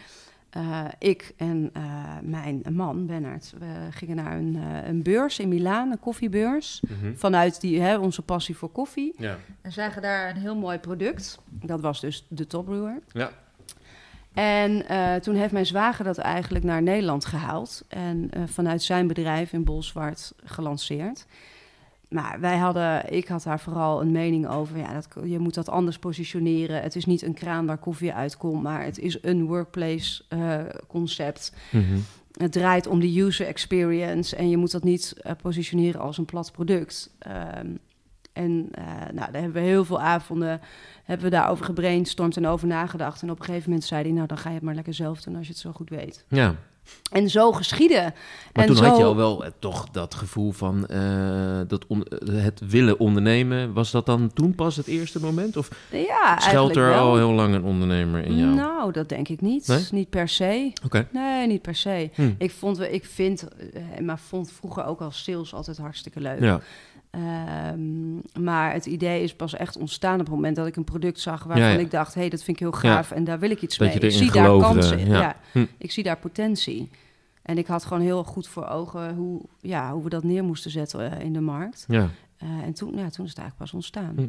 eh, 0.50 0.84
ik 0.98 1.32
en 1.36 1.70
eh, 1.72 1.82
mijn 2.22 2.62
man, 2.70 3.06
Bernard, 3.06 3.54
we 3.58 3.66
gingen 3.90 4.16
naar 4.16 4.36
een, 4.36 4.56
eh, 4.56 4.88
een 4.88 5.02
beurs 5.02 5.38
in 5.38 5.48
Milaan, 5.48 5.90
een 5.90 6.00
koffiebeurs. 6.00 6.82
Vanuit 7.14 7.60
die, 7.60 7.80
hè, 7.80 7.98
onze 7.98 8.22
passie 8.22 8.56
voor 8.56 8.70
koffie. 8.70 9.14
Ja. 9.16 9.36
En 9.60 9.72
zagen 9.72 10.02
daar 10.02 10.30
een 10.30 10.40
heel 10.40 10.56
mooi 10.56 10.78
product. 10.78 11.38
Dat 11.48 11.80
was 11.80 12.00
dus 12.00 12.26
de 12.28 12.46
Top 12.46 12.64
Brewer. 12.64 12.98
Ja. 13.12 13.30
En 14.32 14.84
toen 15.22 15.34
heeft 15.34 15.52
mijn 15.52 15.66
zwager 15.66 16.04
dat 16.04 16.18
eigenlijk 16.18 16.64
naar 16.64 16.82
Nederland 16.82 17.24
gehaald. 17.24 17.84
En 17.88 18.30
vanuit 18.46 18.82
zijn 18.82 19.06
bedrijf 19.06 19.52
in 19.52 19.64
Bolsward 19.64 20.32
gelanceerd. 20.44 21.26
Maar 22.10 22.40
wij 22.40 22.56
hadden, 22.56 23.12
ik 23.12 23.28
had 23.28 23.42
daar 23.42 23.60
vooral 23.60 24.00
een 24.00 24.12
mening 24.12 24.48
over. 24.48 24.78
Ja, 24.78 24.92
dat, 24.92 25.08
je 25.24 25.38
moet 25.38 25.54
dat 25.54 25.68
anders 25.68 25.98
positioneren. 25.98 26.82
Het 26.82 26.96
is 26.96 27.04
niet 27.04 27.22
een 27.22 27.34
kraan 27.34 27.66
waar 27.66 27.78
koffie 27.78 28.12
uitkomt, 28.12 28.62
maar 28.62 28.84
het 28.84 28.98
is 28.98 29.22
een 29.22 29.46
workplace 29.46 30.22
eh, 30.28 30.60
concept. 30.86 31.54
Mhm. 31.70 31.98
Het 32.36 32.52
draait 32.52 32.86
om 32.86 33.00
de 33.00 33.20
user 33.20 33.46
experience 33.46 34.36
en 34.36 34.48
je 34.48 34.56
moet 34.56 34.70
dat 34.70 34.84
niet 34.84 35.14
eh, 35.22 35.32
positioneren 35.42 36.00
als 36.00 36.18
een 36.18 36.24
plat 36.24 36.52
product. 36.52 37.10
Ehm, 37.18 37.74
en 38.32 38.68
eh, 38.72 38.84
nou, 39.12 39.32
daar 39.32 39.42
hebben 39.42 39.62
we 39.62 39.68
heel 39.68 39.84
veel 39.84 40.00
avonden 40.00 40.60
hebben 41.04 41.30
we 41.30 41.36
daarover 41.36 41.64
gebrainstormd 41.64 42.36
en 42.36 42.46
over 42.46 42.66
nagedacht. 42.66 43.22
En 43.22 43.30
op 43.30 43.38
een 43.38 43.44
gegeven 43.44 43.68
moment 43.70 43.88
zei 43.88 44.02
hij, 44.02 44.12
nou 44.12 44.26
dan 44.26 44.38
ga 44.38 44.48
je 44.48 44.54
het 44.54 44.64
maar 44.64 44.74
lekker 44.74 44.94
zelf 44.94 45.22
doen 45.22 45.36
als 45.36 45.46
je 45.46 45.52
het 45.52 45.60
zo 45.60 45.72
goed 45.72 45.90
weet. 45.90 46.24
Ja, 46.28 46.54
En 47.12 47.28
zo 47.28 47.52
geschieden. 47.52 48.02
maar 48.02 48.64
en 48.64 48.66
toen 48.66 48.76
zo, 48.76 48.84
had 48.84 48.96
je 48.96 49.04
al 49.04 49.16
wel 49.16 49.44
eh, 49.44 49.50
toch 49.58 49.88
dat 49.90 50.14
gevoel 50.14 50.52
van 50.52 50.86
eh, 50.86 51.60
dat 51.68 51.86
on- 51.86 52.06
het 52.30 52.60
willen 52.68 52.98
ondernemen. 52.98 53.72
Was 53.72 53.90
dat 53.90 54.06
dan 54.06 54.32
toen 54.32 54.54
pas 54.54 54.76
het 54.76 54.86
eerste 54.86 55.20
moment? 55.20 55.56
Of 55.56 55.68
Ja, 55.90 56.38
schuilt 56.40 56.76
er 56.76 56.88
wel. 56.88 56.98
al 56.98 57.16
heel 57.16 57.30
lang 57.32 57.54
een 57.54 57.64
ondernemer 57.64 58.24
in 58.24 58.36
jou? 58.36 58.54
Nou, 58.54 58.92
dat 58.92 59.08
denk 59.08 59.28
ik 59.28 59.40
niet. 59.40 59.66
Nee? 59.68 59.84
Niet 59.90 60.10
per 60.10 60.28
se. 60.28 60.72
Oké. 60.84 61.08
Nee, 61.12 61.46
niet 61.46 61.62
per 61.62 61.74
se. 61.74 62.10
Hm. 62.14 62.30
Ik, 62.38 62.50
vond, 62.50 62.80
ik 62.80 63.04
vind, 63.04 63.48
eh, 63.48 64.00
maar 64.04 64.18
vond 64.18 64.52
vroeger 64.52 64.84
ook 64.84 65.00
al 65.00 65.10
sales 65.10 65.54
altijd 65.54 65.76
hartstikke 65.78 66.20
leuk. 66.20 66.40
Ja, 66.40 66.60
Ehm, 67.10 68.14
maar 68.44 68.72
het 68.72 68.86
idee 68.86 69.22
is 69.22 69.34
pas 69.34 69.54
echt 69.54 69.76
ontstaan 69.76 70.14
op 70.14 70.20
het 70.20 70.28
moment 70.34 70.56
dat 70.56 70.66
ik 70.66 70.76
een 70.76 70.84
product 70.84 71.20
zag 71.20 71.44
waarvan 71.44 71.66
Ja, 71.66 71.72
ja. 71.72 71.78
ik 71.78 71.90
dacht, 71.90 72.14
hé, 72.14 72.20
hey, 72.20 72.30
dat 72.30 72.42
vind 72.42 72.56
ik 72.60 72.62
heel 72.62 72.72
gaaf 72.72 73.10
en 73.10 73.24
daar 73.24 73.38
wil 73.38 73.50
ik 73.50 73.62
iets 73.62 73.76
Dat 73.76 73.88
mee. 73.88 73.98
Ik 73.98 74.10
zie 74.10 74.32
daar 74.32 74.58
kansen 74.58 74.98
in. 74.98 75.06
ja. 75.06 75.36
Hm. 75.52 75.64
Ik 75.78 75.90
zie 75.90 76.02
daar 76.02 76.18
potentie. 76.18 76.90
En 77.42 77.58
ik 77.58 77.66
had 77.66 77.84
gewoon 77.84 78.02
heel 78.02 78.24
goed 78.24 78.48
voor 78.48 78.66
ogen 78.68 79.14
hoe, 79.14 79.40
ja, 79.60 79.92
hoe 79.92 80.02
we 80.02 80.08
dat 80.08 80.24
neer 80.24 80.44
moesten 80.44 80.70
zetten 80.70 81.12
eh, 81.12 81.24
in 81.24 81.32
de 81.32 81.40
markt. 81.40 81.84
ja. 81.88 82.08
Eh, 82.36 82.48
en 82.48 82.72
toen, 82.72 82.88
ja, 82.96 83.10
toen 83.10 83.24
is 83.24 83.30
het 83.30 83.38
eigenlijk 83.38 83.56
pas 83.56 83.72
ontstaan. 83.72 84.12
Hm. 84.16 84.26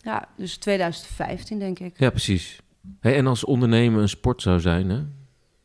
Ja, 0.00 0.28
dus 0.36 0.56
2015 0.56 1.58
denk 1.58 1.78
ik. 1.78 1.98
ja 1.98 2.10
precies. 2.10 2.60
Hey, 3.00 3.16
en 3.16 3.26
als 3.26 3.44
ondernemen 3.44 4.02
een 4.02 4.08
sport 4.08 4.42
zou 4.42 4.60
zijn, 4.60 4.88
hè? 4.90 5.02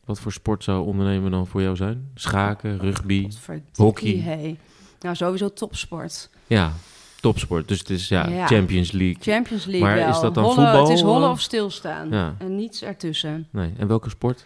Wat 0.04 0.20
voor 0.20 0.32
sport 0.32 0.64
zou 0.64 0.86
ondernemen 0.86 1.30
dan 1.30 1.46
voor 1.46 1.62
jou 1.62 1.76
zijn? 1.76 2.10
Schaken, 2.14 2.78
rugby? 2.78 3.28
Hockey. 3.74 4.16
Hey. 4.16 4.58
Nou, 5.02 5.16
sowieso 5.16 5.52
topsport. 5.52 6.28
Ja, 6.46 6.72
topsport. 7.20 7.68
Dus 7.68 7.78
het 7.78 7.90
is 7.90 8.08
ja, 8.08 8.28
Ja. 8.28 8.46
Champions 8.46 8.90
League. 8.92 9.22
Champions 9.34 9.64
League 9.64 9.82
Maar 9.88 9.96
wel. 9.96 10.08
is 10.08 10.20
dat 10.20 10.34
dan 10.34 10.44
Hollen- 10.44 10.58
voetbal, 10.64 10.82
Het 10.88 10.96
is 10.96 11.00
hollen 11.02 11.30
of 11.30 11.40
stilstaan. 11.40 12.10
Ja. 12.10 12.34
En 12.38 12.56
niets 12.56 12.82
ertussen. 12.82 13.48
Nee, 13.50 13.72
en 13.78 13.86
welke 13.86 14.08
sport? 14.10 14.44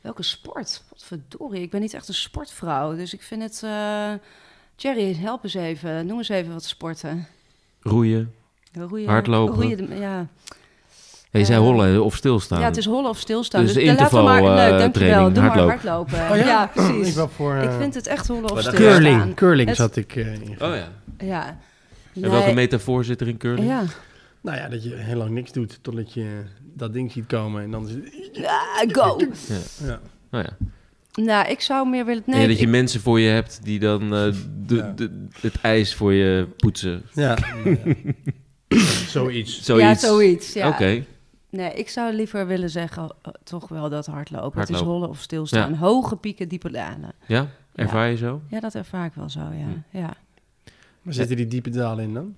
Welke 0.00 0.22
sport? 0.22 0.82
Wat 0.90 1.02
verdorie, 1.04 1.62
ik 1.62 1.70
ben 1.70 1.80
niet 1.80 1.94
echt 1.94 2.08
een 2.08 2.14
sportvrouw. 2.14 2.94
Dus 2.96 3.14
ik 3.14 3.22
vind 3.22 3.42
het... 3.42 3.62
eh 3.64 4.12
Jerry, 4.76 5.14
help 5.14 5.44
eens 5.44 5.54
even. 5.54 6.06
Noem 6.06 6.18
eens 6.18 6.28
even 6.28 6.52
wat 6.52 6.64
sporten. 6.64 7.26
Roeien? 7.80 8.34
Roeien, 8.72 9.08
Hardlopen. 9.08 9.54
roeien 9.54 9.98
ja. 9.98 10.26
Ja, 11.36 11.42
je 11.42 11.44
zei 11.52 11.58
Eh, 11.58 11.64
hollen 11.70 12.04
of 12.04 12.14
stilstaan. 12.16 12.60
ja, 12.60 12.66
het 12.66 12.76
is 12.76 12.84
hollen 12.86 13.10
of 13.10 13.18
stilstaan. 13.18 13.64
Dus 13.64 13.72
Dus, 13.72 13.82
de 13.82 13.88
dan 13.88 13.96
laten 13.96 14.16
we 14.18 14.22
maar... 14.24 14.36
interval, 14.36 14.56
Leuk, 14.70 14.78
dankjewel. 14.78 14.90
training, 15.08 15.34
Doe 15.34 15.44
maar 15.44 15.58
hardlopen. 15.68 16.30
Oh 16.30 16.36
ja? 16.36 16.70
precies. 16.74 17.08
Ik 17.08 17.14
wel 17.14 17.28
voor... 17.28 17.54
Ik 17.56 17.68
eh, 17.68 17.78
vind 17.78 17.94
het 17.94 18.06
echt 18.06 18.26
hollen 18.26 18.44
of 18.44 18.52
Maar 18.54 18.62
dat- 18.62 18.74
stilstaan. 18.74 19.02
curling. 19.02 19.34
Curling 19.34 19.68
Het- 19.68 19.76
zat 19.76 19.96
ik... 19.96 20.16
eh, 20.16 20.32
in. 20.32 20.42
Oh 20.42 20.74
ja. 20.74 20.88
Ja. 21.18 21.46
En 21.48 22.20
Nee, 22.22 22.30
welke 22.30 22.52
metafoor 22.52 23.04
zit 23.04 23.20
er 23.20 23.28
in 23.28 23.36
curling? 23.36 23.68
Ja. 23.68 23.82
Nou 24.40 24.56
ja, 24.58 24.68
dat 24.68 24.82
je 24.84 24.94
heel 24.94 25.16
lang 25.16 25.30
niks 25.30 25.52
doet 25.52 25.78
totdat 25.82 26.12
je 26.14 26.26
dat 26.74 26.92
ding 26.92 27.12
ziet 27.12 27.26
komen 27.26 27.62
en 27.62 27.70
dan 27.70 27.86
is 27.88 27.92
het... 27.92 28.28
Ja, 28.32 28.60
go! 28.92 29.18
Ja. 29.84 30.00
Oh 30.32 30.40
ja. 30.42 30.56
Nou, 31.24 31.48
ik 31.48 31.60
zou 31.60 31.88
meer 31.88 32.04
willen... 32.04 32.22
Nee, 32.26 32.38
Nee, 32.38 32.48
dat 32.48 32.56
je 32.58 32.62
ik- 32.64 32.70
mensen 32.70 33.00
voor 33.00 33.20
je 33.20 33.28
hebt 33.28 33.60
die 33.62 33.78
dan 33.78 34.02
eh, 34.02 34.32
de, 34.66 34.74
Ja. 34.74 34.92
de, 34.96 35.26
het 35.40 35.54
ijs 35.60 35.94
voor 35.94 36.12
je 36.12 36.46
poetsen. 36.56 37.02
Ja. 37.14 37.36
Zoiets. 39.08 39.62
Zoiets. 39.62 40.00
Ja, 40.02 40.08
zoiets. 40.08 40.52
Ja. 40.52 40.68
Oké. 40.68 41.04
Nee, 41.56 41.72
ik 41.72 41.88
zou 41.88 42.12
liever 42.14 42.46
willen 42.46 42.70
zeggen, 42.70 43.14
eh, 43.22 43.32
toch 43.44 43.68
wel 43.68 43.88
dat 43.88 44.06
hardlopen. 44.06 44.60
Het 44.60 44.68
is 44.68 44.74
Hardlopen. 44.74 44.86
hollen 44.86 45.08
of 45.08 45.20
stilstaan. 45.20 45.74
Hoge 45.74 46.16
pieken, 46.16 46.48
diepe 46.48 46.70
dalen. 46.70 47.12
Ja? 47.26 47.46
Ervaar 47.74 48.08
je 48.10 48.16
zo? 48.16 48.40
Ja, 48.48 48.60
dat 48.60 48.74
ervaar 48.74 49.06
ik 49.06 49.12
wel 49.14 49.28
zo, 49.28 49.40
ja. 49.40 49.66
Hm. 49.90 49.98
ja. 49.98 50.14
Waar 51.02 51.14
zitten 51.14 51.36
die 51.36 51.46
diepe 51.46 51.70
dalen 51.70 52.04
in 52.04 52.14
dan? 52.14 52.34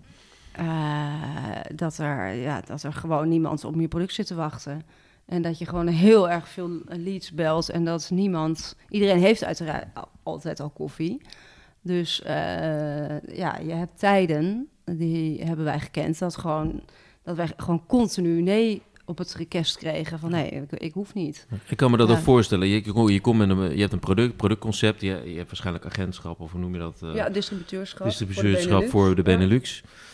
Eh, 0.53 1.61
dat, 1.75 1.99
er, 1.99 2.33
ja, 2.33 2.61
dat 2.61 2.83
er 2.83 2.93
gewoon 2.93 3.29
niemand 3.29 3.65
op 3.65 3.81
je 3.81 3.89
product 3.89 4.15
zit 4.15 4.27
te 4.27 4.35
wachten. 4.35 4.83
En 5.27 5.43
dat 5.43 5.59
je 5.59 5.67
gewoon 5.67 5.87
heel 5.87 6.31
erg 6.31 6.49
veel 6.49 6.71
leads 6.87 7.33
belt. 7.33 7.69
En 7.69 7.85
dat 7.85 8.11
niemand... 8.13 8.77
Iedereen 8.89 9.19
heeft 9.19 9.45
uiteraard 9.45 9.87
al- 9.95 10.09
altijd 10.23 10.61
al 10.61 10.71
koffie. 10.71 11.21
Dus 11.83 12.23
eh, 12.23 13.21
ja, 13.21 13.57
je 13.59 13.73
hebt 13.73 13.99
tijden, 13.99 14.69
die 14.85 15.43
hebben 15.45 15.65
wij 15.65 15.81
gekend, 15.81 16.19
dat, 16.19 16.37
gewoon, 16.37 16.81
dat 17.23 17.37
wij 17.37 17.51
gewoon 17.57 17.87
continu 17.87 18.43
nee 18.43 18.83
op 19.09 19.19
het 19.19 19.35
request 19.35 19.77
kregen 19.77 20.19
van 20.19 20.31
nee, 20.31 20.51
ik, 20.51 20.73
ik 20.73 20.93
hoef 20.93 21.15
niet. 21.15 21.47
Ik 21.69 21.77
kan 21.77 21.91
me 21.91 21.97
dat 21.97 22.09
Ja. 22.09 22.15
ook 22.15 22.21
voorstellen. 22.21 22.69
Je, 22.69 22.83
je, 22.85 23.13
je, 23.13 23.21
komt 23.21 23.39
met 23.39 23.49
een, 23.51 23.75
je 23.75 23.81
hebt 23.81 23.93
een 23.93 23.99
product, 23.99 24.37
productconcept. 24.37 25.01
Je, 25.01 25.07
je 25.25 25.37
hebt 25.37 25.47
waarschijnlijk 25.47 25.87
agentschap, 25.87 26.41
of 26.41 26.53
hoe 26.53 26.61
noem 26.61 26.73
je 26.73 26.79
dat? 26.79 27.03
eh, 27.03 27.15
ja, 27.15 27.29
distributeurschap. 27.29 28.07
distributeurschap 28.07 28.81
voor 28.81 28.91
voor 28.91 29.09
de 29.09 29.15
de 29.15 29.23
Benelux. 29.23 29.81
Benelux. 29.81 30.07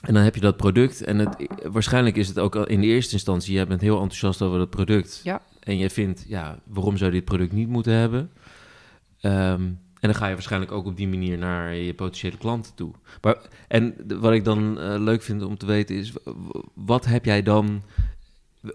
En 0.00 0.14
dan 0.14 0.22
heb 0.22 0.34
je 0.34 0.40
dat 0.40 0.56
product. 0.56 1.02
En 1.02 1.18
het, 1.18 1.46
waarschijnlijk 1.62 2.16
is 2.16 2.28
het 2.28 2.38
ook 2.38 2.56
al 2.56 2.66
in 2.66 2.80
de 2.80 2.86
eerste 2.86 3.12
instantie... 3.12 3.54
jij 3.54 3.66
bent 3.66 3.80
heel 3.80 3.94
enthousiast 4.00 4.42
over 4.42 4.58
dat 4.58 4.70
product. 4.70 5.20
Ja. 5.24 5.42
En 5.60 5.78
je 5.78 5.90
vindt, 5.90 6.24
ja, 6.28 6.58
waarom 6.64 6.96
zou 6.96 7.10
je 7.10 7.16
dit 7.16 7.24
product 7.24 7.52
niet 7.52 7.68
moeten 7.68 7.92
hebben? 7.92 8.30
Ehm, 9.20 9.62
en 10.00 10.08
dan 10.08 10.14
ga 10.14 10.26
je 10.26 10.32
waarschijnlijk 10.32 10.72
ook 10.72 10.86
op 10.86 10.96
die 10.96 11.08
manier 11.08 11.38
naar 11.38 11.74
je 11.74 11.94
potentiële 11.94 12.36
klanten 12.36 12.74
toe. 12.74 12.90
Maar, 13.22 13.36
en 13.68 13.94
wat 14.20 14.32
ik 14.32 14.44
dan 14.44 14.80
eh, 14.80 14.94
leuk 14.98 15.22
vind 15.22 15.42
om 15.44 15.56
te 15.58 15.66
weten 15.66 15.96
is... 15.96 16.12
wat 16.74 17.04
heb 17.06 17.24
jij 17.24 17.42
dan... 17.42 17.82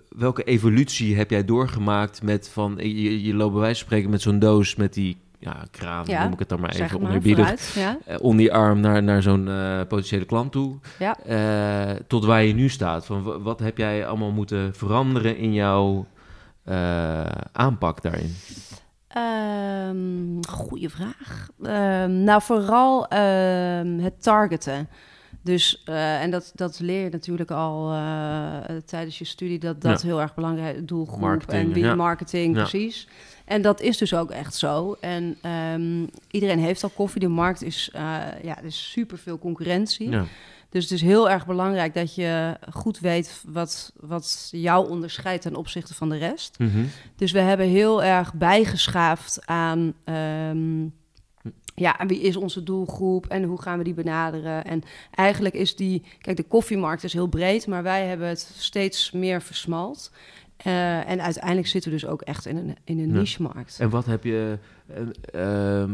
Welke 0.09 0.43
evolutie 0.43 1.15
heb 1.15 1.29
jij 1.29 1.45
doorgemaakt 1.45 2.23
met 2.23 2.49
van... 2.49 2.75
Je, 2.77 3.23
je 3.23 3.33
loopt 3.33 3.51
bij 3.51 3.61
wijze 3.61 3.77
van 3.77 3.85
spreken 3.85 4.09
met 4.09 4.21
zo'n 4.21 4.39
doos 4.39 4.75
met 4.75 4.93
die 4.93 5.17
ja, 5.39 5.65
kraan, 5.71 6.03
Ja, 6.07 6.23
noem 6.23 6.33
ik 6.33 6.39
het 6.39 6.49
dan 6.49 6.59
maar 6.59 6.69
even 6.75 7.01
maar, 7.01 7.09
oneerbiedig 7.09 7.59
vooruit. 7.59 7.73
Ja, 7.75 8.13
eh, 8.13 8.21
onder 8.21 8.45
je 8.45 8.51
arm 8.51 8.79
naar, 8.79 9.03
naar 9.03 9.21
zo'n 9.21 9.47
eh, 9.47 9.79
potentiële 9.87 10.25
klant 10.25 10.51
toe. 10.51 10.77
ja. 10.99 11.17
eh, 11.19 11.95
tot 12.07 12.25
waar 12.25 12.43
je 12.43 12.53
nu 12.53 12.69
staat. 12.69 13.05
Van, 13.05 13.23
wa- 13.23 13.39
wat 13.39 13.59
heb 13.59 13.77
jij 13.77 14.07
allemaal 14.07 14.31
moeten 14.31 14.75
veranderen 14.75 15.37
in 15.37 15.53
jouw 15.53 16.05
eh, 16.63 17.25
aanpak 17.51 18.01
daarin? 18.01 18.35
Ehm, 19.15 20.41
goeie 20.49 20.89
vraag. 20.89 21.49
Ehm, 21.63 22.23
nou, 22.23 22.41
vooral 22.41 23.07
ehm, 23.07 23.97
het 23.99 24.23
targeten. 24.23 24.89
Dus, 25.41 25.81
eh, 25.85 26.21
en 26.21 26.31
dat, 26.31 26.51
dat 26.55 26.79
leer 26.79 27.03
je 27.03 27.09
natuurlijk 27.09 27.51
al 27.51 27.91
eh, 27.91 28.75
tijdens 28.85 29.17
je 29.17 29.25
studie, 29.25 29.59
dat 29.59 29.81
dat 29.81 30.01
heel 30.01 30.21
erg 30.21 30.35
belangrijk 30.35 30.75
is. 30.75 30.81
Doelgroep 30.85 31.19
Marketing, 31.19 31.63
en 31.67 31.73
wie 31.73 31.83
ja. 31.83 31.95
marketing, 31.95 32.55
Ja. 32.55 32.61
precies. 32.61 33.07
En 33.45 33.61
dat 33.61 33.81
is 33.81 33.97
dus 33.97 34.13
ook 34.13 34.31
echt 34.31 34.55
zo. 34.55 34.97
En 34.99 35.37
iedereen 36.31 36.59
heeft 36.59 36.83
al 36.83 36.89
koffie. 36.89 37.19
De 37.21 37.27
markt 37.27 37.63
is, 37.63 37.89
eh 37.93 38.01
ja, 38.43 38.57
er 38.57 38.65
is 38.65 38.91
super 38.91 39.17
veel 39.17 39.39
concurrentie. 39.39 40.09
Dus 40.75 40.83
het 40.83 40.93
is 40.93 41.01
heel 41.01 41.29
erg 41.29 41.45
belangrijk 41.45 41.93
dat 41.93 42.15
je 42.15 42.57
goed 42.71 42.99
weet 42.99 43.43
wat, 43.47 43.93
wat 43.99 44.47
jou 44.51 44.89
onderscheidt 44.89 45.41
ten 45.41 45.55
opzichte 45.55 45.93
van 45.93 46.09
de 46.09 46.17
rest. 46.17 46.59
Mhm. 46.59 46.83
Dus 47.15 47.31
we 47.31 47.39
hebben 47.39 47.67
heel 47.67 48.03
erg 48.03 48.33
bijgeschaafd 48.33 49.39
aan 49.45 49.93
ehm, 50.03 50.83
ja, 51.75 51.99
en 51.99 52.07
wie 52.07 52.21
is 52.21 52.35
onze 52.35 52.63
doelgroep 52.63 53.25
en 53.25 53.43
hoe 53.43 53.61
gaan 53.61 53.77
we 53.77 53.83
die 53.83 53.93
benaderen. 53.93 54.65
En 54.65 54.81
eigenlijk 55.11 55.55
is 55.55 55.75
die, 55.75 56.03
kijk, 56.21 56.37
de 56.37 56.43
koffiemarkt 56.43 57.03
is 57.03 57.13
heel 57.13 57.27
breed, 57.27 57.67
maar 57.67 57.83
wij 57.83 58.05
hebben 58.05 58.27
het 58.27 58.51
steeds 58.57 59.11
meer 59.11 59.41
versmalt. 59.41 60.11
Eh, 60.57 61.09
en 61.09 61.21
uiteindelijk 61.21 61.67
zitten 61.67 61.91
we 61.91 61.97
dus 61.97 62.09
ook 62.09 62.21
echt 62.21 62.45
in 62.45 62.57
een, 62.57 62.75
in 62.83 62.99
een 62.99 63.13
Ja. 63.13 63.19
niche-markt. 63.19 63.77
En 63.79 63.89
wat 63.89 64.05
heb 64.05 64.23
je... 64.23 64.57
eh, 64.87 65.81
ehm, 65.81 65.89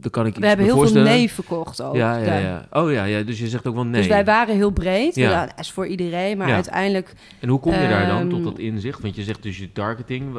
daar 0.00 0.10
kan 0.10 0.22
ik 0.26 0.30
iets 0.30 0.38
We 0.40 0.46
hebben 0.46 0.66
heel 0.66 0.86
veel 0.86 1.02
nee 1.02 1.30
verkocht 1.30 1.82
ook. 1.82 1.94
Ja, 1.94 2.16
ja, 2.16 2.36
ja. 2.38 2.66
Oh 2.72 2.92
ja, 2.92 3.04
ja, 3.04 3.22
dus 3.22 3.38
je 3.38 3.48
zegt 3.48 3.66
ook 3.66 3.74
wel 3.74 3.84
nee. 3.84 4.00
Dus 4.00 4.06
wij 4.10 4.24
waren 4.24 4.54
heel 4.54 4.70
breed. 4.70 5.14
Ja. 5.14 5.30
Ja. 5.30 5.46
dat 5.46 5.58
is 5.58 5.70
voor 5.72 5.86
iedereen, 5.86 6.38
maar 6.38 6.48
Ja. 6.48 6.54
uiteindelijk 6.54 7.12
En 7.40 7.48
hoe 7.48 7.60
kom 7.60 7.72
je 7.72 7.78
daar 7.88 8.06
dan 8.06 8.18
Ehm, 8.20 8.28
tot 8.28 8.44
dat 8.44 8.58
inzicht? 8.58 9.00
Want 9.02 9.16
je 9.16 9.22
zegt 9.22 9.42
dus 9.42 9.58
je 9.58 9.72
targeting. 9.72 10.38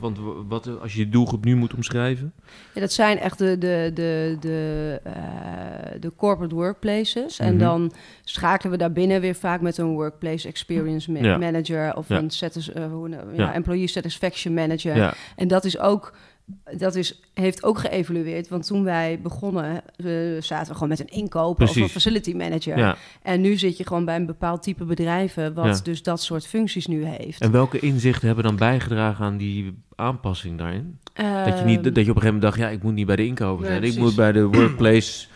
Want 0.00 0.18
wat 0.48 0.80
als 0.80 0.92
je 0.92 0.98
je 0.98 1.08
doelgroep 1.08 1.44
nu 1.44 1.56
moet 1.56 1.74
omschrijven? 1.74 2.32
Ja, 2.74 2.80
dat 2.80 2.92
zijn 2.92 3.18
echt 3.18 3.38
de, 3.38 3.58
de, 3.58 3.90
de, 3.94 4.36
de, 4.40 5.00
eh, 5.04 5.12
de 6.00 6.12
corporate 6.16 6.54
workplaces. 6.54 7.38
En 7.38 7.54
Mhm. 7.54 7.58
dan 7.64 7.92
schakelen 8.24 8.72
we 8.72 8.78
daarbinnen 8.78 9.20
weer 9.20 9.34
vaak 9.34 9.60
met 9.60 9.78
een 9.78 9.86
workplace 9.92 10.48
experience 10.48 11.12
ma- 11.12 11.38
manager 11.38 11.96
of 11.96 12.10
een 12.10 12.30
satis- 12.30 12.72
eh, 12.72 12.84
hoe- 12.92 13.16
employee 13.52 13.86
satisfaction 13.86 14.54
manager. 14.54 15.14
En 15.36 15.48
dat 15.48 15.64
is 15.64 15.78
ook. 15.78 16.12
Dat 16.78 16.94
is, 16.94 17.20
heeft 17.34 17.64
ook 17.64 17.78
geëvolueerd, 17.78 18.48
want 18.48 18.66
toen 18.66 18.84
wij 18.84 19.18
begonnen, 19.22 19.82
eh, 19.96 20.06
zaten 20.42 20.66
we 20.68 20.72
gewoon 20.72 20.88
met 20.88 21.00
een 21.00 21.08
inkoper 21.08 21.68
of 21.68 21.76
een 21.76 21.88
facility 21.88 22.32
manager. 22.34 22.78
ja. 22.78 22.96
En 23.22 23.40
nu 23.40 23.56
zit 23.56 23.76
je 23.76 23.86
gewoon 23.86 24.04
bij 24.04 24.16
een 24.16 24.26
bepaald 24.26 24.62
type 24.62 24.84
bedrijven, 24.84 25.54
wat 25.54 25.64
Ja. 25.78 25.82
dus 25.82 26.02
dat 26.02 26.22
soort 26.22 26.46
functies 26.46 26.86
nu 26.86 27.04
heeft. 27.04 27.40
En 27.40 27.50
welke 27.50 27.78
inzichten 27.78 28.26
hebben 28.26 28.44
dan 28.44 28.56
bijgedragen 28.56 29.24
aan 29.24 29.36
die 29.36 29.74
aanpassing 29.94 30.58
daarin? 30.58 30.98
Dat 31.44 31.58
je, 31.58 31.64
niet, 31.64 31.84
dat 31.84 31.84
je 31.84 31.90
op 31.90 31.94
Ehm, 31.94 31.98
een 31.98 32.04
gegeven 32.04 32.24
moment 32.24 32.42
dacht, 32.42 32.58
ja, 32.58 32.68
ik 32.68 32.82
moet 32.82 32.94
niet 32.94 33.06
bij 33.06 33.16
de 33.16 33.26
inkoper 33.26 33.66
zijn. 33.66 33.82
ik 33.82 33.96
moet 33.96 34.14
bij 34.16 34.32
de 34.32 34.44
workplace 34.44 35.26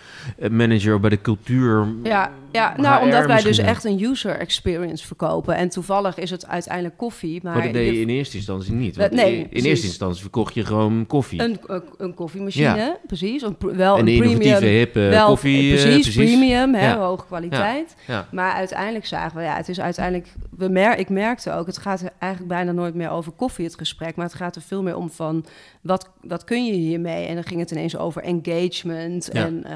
manager 0.50 0.94
of 0.94 1.00
bij 1.00 1.10
de 1.10 1.20
cultuur 1.20 1.86
Ja. 2.02 2.32
Ja, 2.54 2.74
nou, 2.76 2.98
HR 3.00 3.04
omdat 3.04 3.26
wij 3.26 3.42
dus 3.42 3.58
echt 3.58 3.84
een 3.84 4.02
user 4.04 4.36
experience 4.38 5.06
verkopen. 5.06 5.56
En 5.56 5.68
toevallig 5.68 6.18
is 6.18 6.30
het 6.30 6.46
uiteindelijk 6.46 6.96
koffie. 6.96 7.40
Maar, 7.42 7.54
Maar 7.54 7.62
dat 7.64 7.72
deed 7.72 7.94
je 7.94 8.00
in 8.00 8.08
eerste 8.08 8.36
instantie 8.36 8.72
niet. 8.72 8.94
Eh, 8.94 9.00
Want 9.00 9.12
nee, 9.12 9.36
in- 9.36 9.48
precies. 9.48 9.66
eerste 9.68 9.86
instantie 9.86 10.20
verkocht 10.20 10.54
je 10.54 10.64
gewoon 10.64 11.06
koffie. 11.06 11.42
een, 11.42 11.58
een, 11.66 11.82
een 11.98 12.14
koffiemachine, 12.14 12.98
precies. 13.06 13.42
Een, 13.42 13.56
wel 13.58 13.94
en 13.96 14.00
een 14.00 14.06
een 14.08 14.14
innovatieve, 14.14 14.54
premium. 14.58 14.76
hippe 14.76 15.00
wel, 15.00 15.26
koffie. 15.26 15.76
eh, 15.76 15.84
eh, 15.84 15.92
precies, 15.92 16.14
premium, 16.16 16.74
hè, 16.74 16.86
Ja. 16.90 16.96
hoge 16.98 17.24
kwaliteit. 17.26 17.94
Ja. 18.06 18.28
Maar 18.32 18.52
uiteindelijk 18.52 19.06
zagen 19.06 19.36
we, 19.36 19.42
ja, 19.42 19.56
het 19.56 19.68
is 19.68 19.80
uiteindelijk... 19.80 20.28
We 20.56 20.68
mer 20.68 20.98
ik 20.98 21.08
merkte 21.08 21.52
ook, 21.52 21.66
het 21.66 21.78
gaat 21.78 22.02
eigenlijk 22.18 22.52
bijna 22.52 22.72
nooit 22.72 22.94
meer 22.94 23.10
over 23.10 23.32
koffie, 23.32 23.64
het 23.64 23.74
gesprek. 23.78 24.16
Maar 24.16 24.26
het 24.26 24.34
gaat 24.34 24.56
er 24.56 24.62
veel 24.62 24.82
meer 24.82 24.96
om 24.96 25.10
van, 25.10 25.44
wat, 25.82 26.10
wat 26.20 26.44
kun 26.44 26.64
je 26.66 26.72
hiermee? 26.72 27.26
En 27.26 27.34
dan 27.34 27.44
ging 27.44 27.60
het 27.60 27.70
ineens 27.70 27.96
over 27.96 28.22
engagement 28.22 29.28
en... 29.30 29.64
eh, 29.64 29.72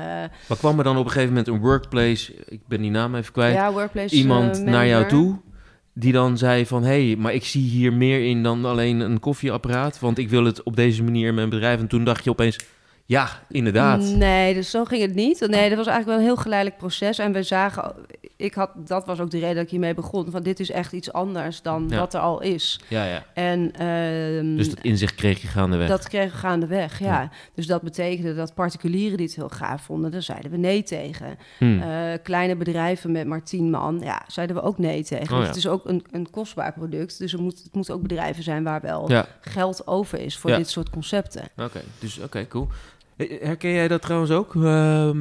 Maar 0.48 0.58
kwam 0.58 0.78
er 0.78 0.84
dan 0.84 0.96
op 0.96 1.04
een 1.04 1.10
gegeven 1.10 1.28
moment 1.34 1.48
een 1.48 1.60
workplace, 1.60 2.34
ik 2.48 2.60
ben 2.68 2.80
die 2.80 2.90
naam 2.90 3.14
even 3.14 3.32
kwijt, 3.32 3.54
ja, 3.54 3.72
workplace 3.72 4.14
iemand 4.14 4.58
eh, 4.58 4.64
naar 4.64 4.86
jou 4.86 5.08
toe 5.08 5.38
die 6.00 6.12
dan 6.12 6.38
zei 6.38 6.66
van... 6.66 6.82
hé, 6.82 7.06
hey, 7.06 7.16
maar 7.16 7.34
ik 7.34 7.44
zie 7.44 7.62
hier 7.62 7.92
meer 7.92 8.24
in 8.24 8.42
dan 8.42 8.64
alleen 8.64 9.00
een 9.00 9.20
koffieapparaat... 9.20 9.98
want 9.98 10.18
ik 10.18 10.28
wil 10.28 10.44
het 10.44 10.62
op 10.62 10.76
deze 10.76 11.02
manier 11.02 11.28
in 11.28 11.34
mijn 11.34 11.48
bedrijf. 11.48 11.80
En 11.80 11.86
toen 11.86 12.04
dacht 12.04 12.24
je 12.24 12.30
opeens, 12.30 12.58
ja, 13.08 13.28
inderdaad. 13.48 14.00
Nee, 14.00 14.54
dus 14.54 14.70
zo 14.70 14.84
ging 14.84 15.02
het 15.02 15.14
niet. 15.14 15.40
Nee, 15.40 15.68
dat 15.68 15.78
was 15.78 15.86
eigenlijk 15.86 16.06
wel 16.06 16.16
een 16.16 16.22
heel 16.34 16.36
geleidelijk 16.36 16.78
proces. 16.78 17.18
En 17.18 17.32
we 17.32 17.42
zagen, 17.42 17.94
ik 18.36 18.54
had, 18.54 18.70
dat 18.76 19.06
was 19.06 19.20
ook 19.20 19.30
de 19.30 19.38
reden 19.38 19.54
dat 19.54 19.64
ik 19.64 19.70
hiermee 19.70 19.94
begon. 19.94 20.30
Van 20.30 20.42
dit 20.42 20.60
is 20.60 20.70
echt 20.70 20.92
iets 20.92 21.12
anders 21.12 21.62
dan 21.62 21.86
Ja. 21.88 21.98
wat 21.98 22.14
er 22.14 22.20
al 22.20 22.40
is. 22.40 22.80
Ja, 22.88 23.04
ja. 23.04 23.24
En 23.34 23.72
ehm, 23.72 24.56
Dus 24.56 24.68
dat 24.70 24.80
inzicht 24.84 25.14
kreeg 25.14 25.40
je 25.42 25.46
gaandeweg. 25.48 25.88
dat 25.88 26.08
kregen 26.08 26.30
we 26.30 26.36
gaandeweg, 26.36 26.98
ja. 26.98 27.06
Ja. 27.06 27.30
Dus 27.54 27.66
dat 27.66 27.82
betekende 27.82 28.34
dat 28.34 28.54
particulieren 28.54 29.16
die 29.16 29.26
het 29.26 29.34
heel 29.36 29.48
gaaf 29.48 29.82
vonden, 29.82 30.10
daar 30.10 30.22
zeiden 30.22 30.50
we 30.50 30.56
nee 30.56 30.82
tegen. 30.82 31.38
Hm. 31.58 31.80
Eh, 31.80 31.88
kleine 32.22 32.56
bedrijven 32.56 33.12
met 33.12 33.26
maar 33.26 33.42
tien 33.42 33.70
man, 33.70 34.00
ja, 34.02 34.22
zeiden 34.26 34.56
we 34.56 34.62
ook 34.62 34.78
nee 34.78 35.04
tegen. 35.04 35.32
Oh, 35.34 35.38
Dus 35.38 35.46
het 35.48 35.56
is 35.56 35.68
ook 35.68 35.88
een, 35.88 36.04
een 36.10 36.30
kostbaar 36.30 36.72
product. 36.72 37.18
Dus 37.18 37.32
er 37.32 37.42
moet, 37.42 37.62
het 37.62 37.74
moeten 37.74 37.94
ook 37.94 38.02
bedrijven 38.02 38.42
zijn 38.42 38.64
waar 38.64 38.80
wel 38.80 39.10
geld 39.40 39.86
over 39.86 40.20
is 40.20 40.36
voor 40.36 40.50
dit 40.56 40.68
soort 40.70 40.90
concepten. 40.90 41.42
oké. 41.56 41.80
Dus 41.98 42.18
oké, 42.18 42.46
cool. 42.48 42.68
Herken 43.40 43.70
jij 43.70 43.88
dat 43.88 44.02
trouwens 44.02 44.30
ook, 44.30 44.54
Ehm 44.54 45.18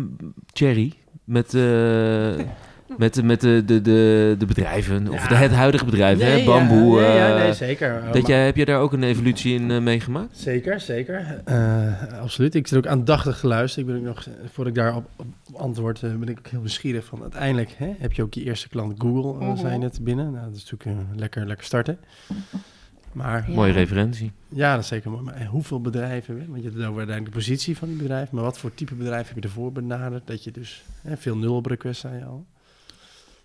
Thierry? 0.51 0.93
Met, 1.23 1.53
eh, 1.53 1.61
met, 2.97 3.13
de- 3.13 3.23
met 3.23 3.41
de, 3.41 3.63
de, 3.65 3.81
de, 3.81 4.35
de 4.39 4.45
bedrijven, 4.45 5.07
of 5.09 5.21
Ja. 5.23 5.27
de, 5.27 5.35
het 5.35 5.51
huidige 5.51 5.85
bedrijf, 5.85 6.19
hè? 6.19 6.43
Bamboe. 6.45 6.99
Ja, 7.01 7.15
ja, 7.15 7.35
eh, 7.35 7.43
nee, 7.43 7.53
zeker. 7.53 8.01
dat 8.03 8.13
Maar- 8.21 8.29
jij, 8.31 8.45
heb 8.45 8.55
je 8.55 8.65
daar 8.65 8.79
ook 8.79 8.93
een 8.93 9.03
evolutie 9.03 9.53
in 9.59 9.71
eh, 9.71 9.79
meegemaakt? 9.79 10.37
Zeker, 10.37 10.79
zeker. 10.79 11.41
Eh, 11.45 12.13
absoluut. 12.21 12.55
Ik 12.55 12.67
zit 12.67 12.77
ook 12.77 12.87
aandachtig 12.87 13.39
geluisterd. 13.39 13.87
Ik 13.87 13.93
ben 13.93 14.01
ook 14.01 14.07
nog, 14.15 14.27
voordat 14.51 14.67
ik 14.67 14.75
daarop 14.79 15.05
op 15.17 15.25
antwoord, 15.53 16.01
ben 16.01 16.27
ik 16.29 16.37
ook 16.37 16.47
heel 16.47 16.59
nieuwsgierig 16.59 17.05
van. 17.05 17.21
Uiteindelijk 17.21 17.73
hè, 17.77 17.89
heb 17.99 18.13
je 18.13 18.21
ook 18.23 18.33
je 18.33 18.43
eerste 18.43 18.69
klant 18.69 18.93
Google, 18.97 19.45
Mhm. 19.45 19.57
zei 19.57 19.73
je 19.73 19.79
net 19.79 19.99
binnen. 20.03 20.31
Nou, 20.31 20.45
dat 20.45 20.55
is 20.55 20.69
natuurlijk 20.71 21.05
lekker, 21.15 21.47
lekker 21.47 21.65
starten. 21.65 21.97
Maar 23.17 23.50
Ja. 23.50 23.55
Mooie 23.55 23.71
referentie. 23.71 24.31
ja, 24.50 24.71
dat 24.74 24.81
is 24.81 24.88
zeker 24.88 25.12
mooi. 25.12 25.24
Maar 25.24 25.33
eh, 25.36 25.47
hoeveel 25.47 25.81
bedrijven, 25.81 26.36
want 26.38 26.57
je 26.57 26.63
hebt 26.63 26.75
het 26.75 26.86
over 26.86 26.97
uiteindelijk 26.97 27.25
de 27.25 27.41
positie 27.41 27.77
van 27.77 27.88
die 27.88 27.97
bedrijf, 27.97 28.31
maar 28.31 28.43
wat 28.43 28.57
voor 28.57 28.74
type 28.74 28.95
bedrijf 28.95 29.27
heb 29.27 29.36
je 29.36 29.41
ervoor 29.41 29.71
benaderd? 29.71 30.27
Dat 30.27 30.43
je 30.43 30.51
dus, 30.51 30.83
hè, 31.01 31.17
veel 31.17 31.38
nul 31.38 31.55
op 31.55 31.65
request 31.65 32.00
zei 32.01 32.17
je 32.17 32.25
al, 32.25 32.45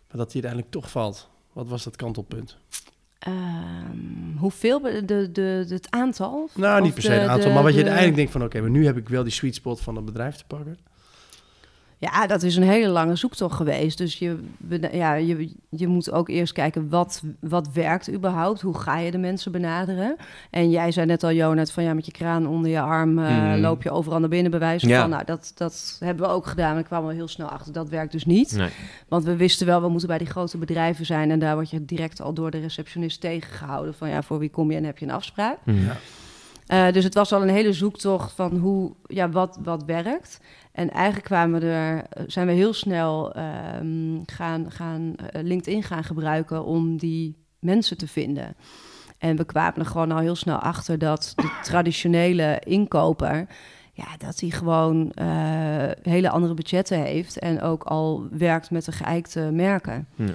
maar 0.09 0.17
dat 0.17 0.33
die 0.33 0.43
uiteindelijk 0.43 0.71
toch 0.71 0.91
valt. 0.91 1.29
Wat 1.53 1.69
was 1.69 1.85
dat 1.85 1.97
kantelpunt? 1.97 2.57
Ehm, 3.19 4.37
hoeveel? 4.37 4.81
De, 4.81 5.05
de, 5.05 5.29
de, 5.33 5.65
het 5.69 5.87
aantal? 5.91 6.49
Nou, 6.55 6.83
niet 6.83 6.95
per 6.95 7.03
se 7.03 7.15
een 7.15 7.29
aantal, 7.29 7.49
de- 7.49 7.55
maar 7.55 7.63
wat 7.63 7.73
je 7.75 7.79
de- 7.83 7.91
uiteindelijk 7.91 8.17
denkt 8.17 8.33
van, 8.33 8.43
oké, 8.43 8.61
maar 8.61 8.71
nu 8.71 8.85
heb 8.87 8.97
ik 8.97 9.09
wel 9.09 9.23
die 9.23 9.33
sweet 9.33 9.55
spot 9.55 9.81
van 9.81 9.97
het 9.97 10.05
bedrijf 10.05 10.37
te 10.37 10.45
pakken. 10.47 10.79
Ja, 12.11 12.27
dat 12.27 12.43
is 12.43 12.57
een 12.57 12.63
hele 12.63 12.89
lange 12.89 13.17
zoektocht 13.17 13.57
geweest. 13.57 13.99
Dus 13.99 14.19
je, 14.19 14.39
ja, 14.93 15.15
je, 15.15 15.53
je 15.69 15.87
moet 15.87 16.11
ook 16.13 16.29
eerst 16.29 16.53
kijken 16.53 16.89
wat, 16.89 17.23
wat 17.41 17.73
werkt 17.73 18.13
überhaupt. 18.13 18.61
Hoe 18.61 18.79
ga 18.79 18.99
je 18.99 19.11
de 19.11 19.19
mensen 19.19 19.53
benaderen? 19.53 20.17
En 20.51 20.71
jij 20.71 20.93
zei 20.93 21.07
net 21.07 21.23
al, 21.25 21.33
Jonat, 21.33 21.71
van 21.73 21.83
ja, 21.85 21.95
met 21.95 22.07
je 22.07 22.13
kraan 22.13 22.47
onder 22.47 22.71
je 22.71 22.81
arm 22.81 23.19
eh, 23.19 23.25
Mhm. 23.37 23.61
loop 23.61 23.83
je 23.83 23.91
overal 23.91 24.21
naar 24.21 24.29
binnen 24.29 24.51
bewijzen 24.51 24.89
Ja. 24.89 25.01
van. 25.01 25.11
Nou, 25.11 25.25
dat, 25.25 25.53
dat 25.55 25.97
hebben 26.01 26.27
we 26.27 26.33
ook 26.33 26.47
gedaan. 26.47 26.77
En 26.77 26.85
kwamen 26.85 27.09
we 27.09 27.15
heel 27.15 27.29
snel 27.29 27.49
achter. 27.49 27.73
Dat 27.73 27.89
werkt 27.89 28.13
dus 28.13 28.25
niet. 28.25 28.53
Nee. 28.57 28.71
Want 29.09 29.25
we 29.25 29.37
wisten 29.37 29.67
wel, 29.67 29.81
we 29.83 29.89
moeten 29.89 30.09
bij 30.09 30.19
die 30.19 30.27
grote 30.27 30.59
bedrijven 30.59 31.07
zijn. 31.07 31.31
En 31.31 31.39
daar 31.39 31.55
word 31.55 31.71
je 31.71 31.85
direct 31.85 32.21
al 32.21 32.33
door 32.33 32.51
de 32.51 32.61
receptionist 32.61 33.21
tegengehouden. 33.21 33.95
Van 33.95 34.09
ja, 34.09 34.23
voor 34.23 34.39
wie 34.39 34.51
kom 34.51 34.71
je 34.71 34.77
en 34.77 34.85
heb 34.85 34.99
je 34.99 35.05
een 35.07 35.13
afspraak? 35.13 35.59
Hm. 35.65 35.71
Ja. 35.85 35.97
Eh, 36.73 36.93
dus 36.93 37.05
het 37.05 37.15
was 37.15 37.33
al 37.33 37.43
een 37.43 37.49
hele 37.49 37.73
zoektocht 37.73 38.33
van 38.33 38.57
hoe, 38.57 38.93
ja, 39.07 39.31
wat, 39.31 39.59
wat 39.63 39.85
werkt. 39.85 40.41
En 40.73 40.91
eigenlijk 40.91 41.25
kwamen 41.25 41.61
we 41.61 41.67
er, 41.67 42.05
eh, 42.09 42.25
zijn 42.27 42.47
we 42.47 42.53
heel 42.53 42.73
snel 42.73 43.33
ehm, 43.33 44.21
gaan, 44.27 44.71
gaan, 44.71 45.15
eh, 45.17 45.43
LinkedIn 45.43 45.83
gaan 45.83 46.05
gebruiken 46.05 46.65
om 46.65 46.97
die 46.97 47.37
mensen 47.59 47.97
te 47.97 48.09
vinden. 48.09 48.55
En 49.19 49.37
we 49.37 49.45
kwamen 49.45 49.79
er 49.79 49.87
gewoon 49.87 50.13
al 50.13 50.19
heel 50.19 50.35
snel 50.35 50.57
achter 50.57 50.99
dat 50.99 51.33
de 51.37 51.59
traditionele 51.63 52.61
inkoper, 52.65 53.47
ja, 53.93 54.17
dat 54.19 54.41
hij 54.41 54.51
gewoon 54.51 55.13
hele 56.03 56.31
andere 56.31 56.55
budgetten 56.55 57.03
heeft 57.03 57.39
en 57.39 57.63
ook 57.63 57.83
al 57.83 58.27
werkt 58.31 58.71
met 58.71 58.85
de 58.85 58.93
geëikte 58.93 59.41
merken. 59.41 60.07
Ja. 60.15 60.35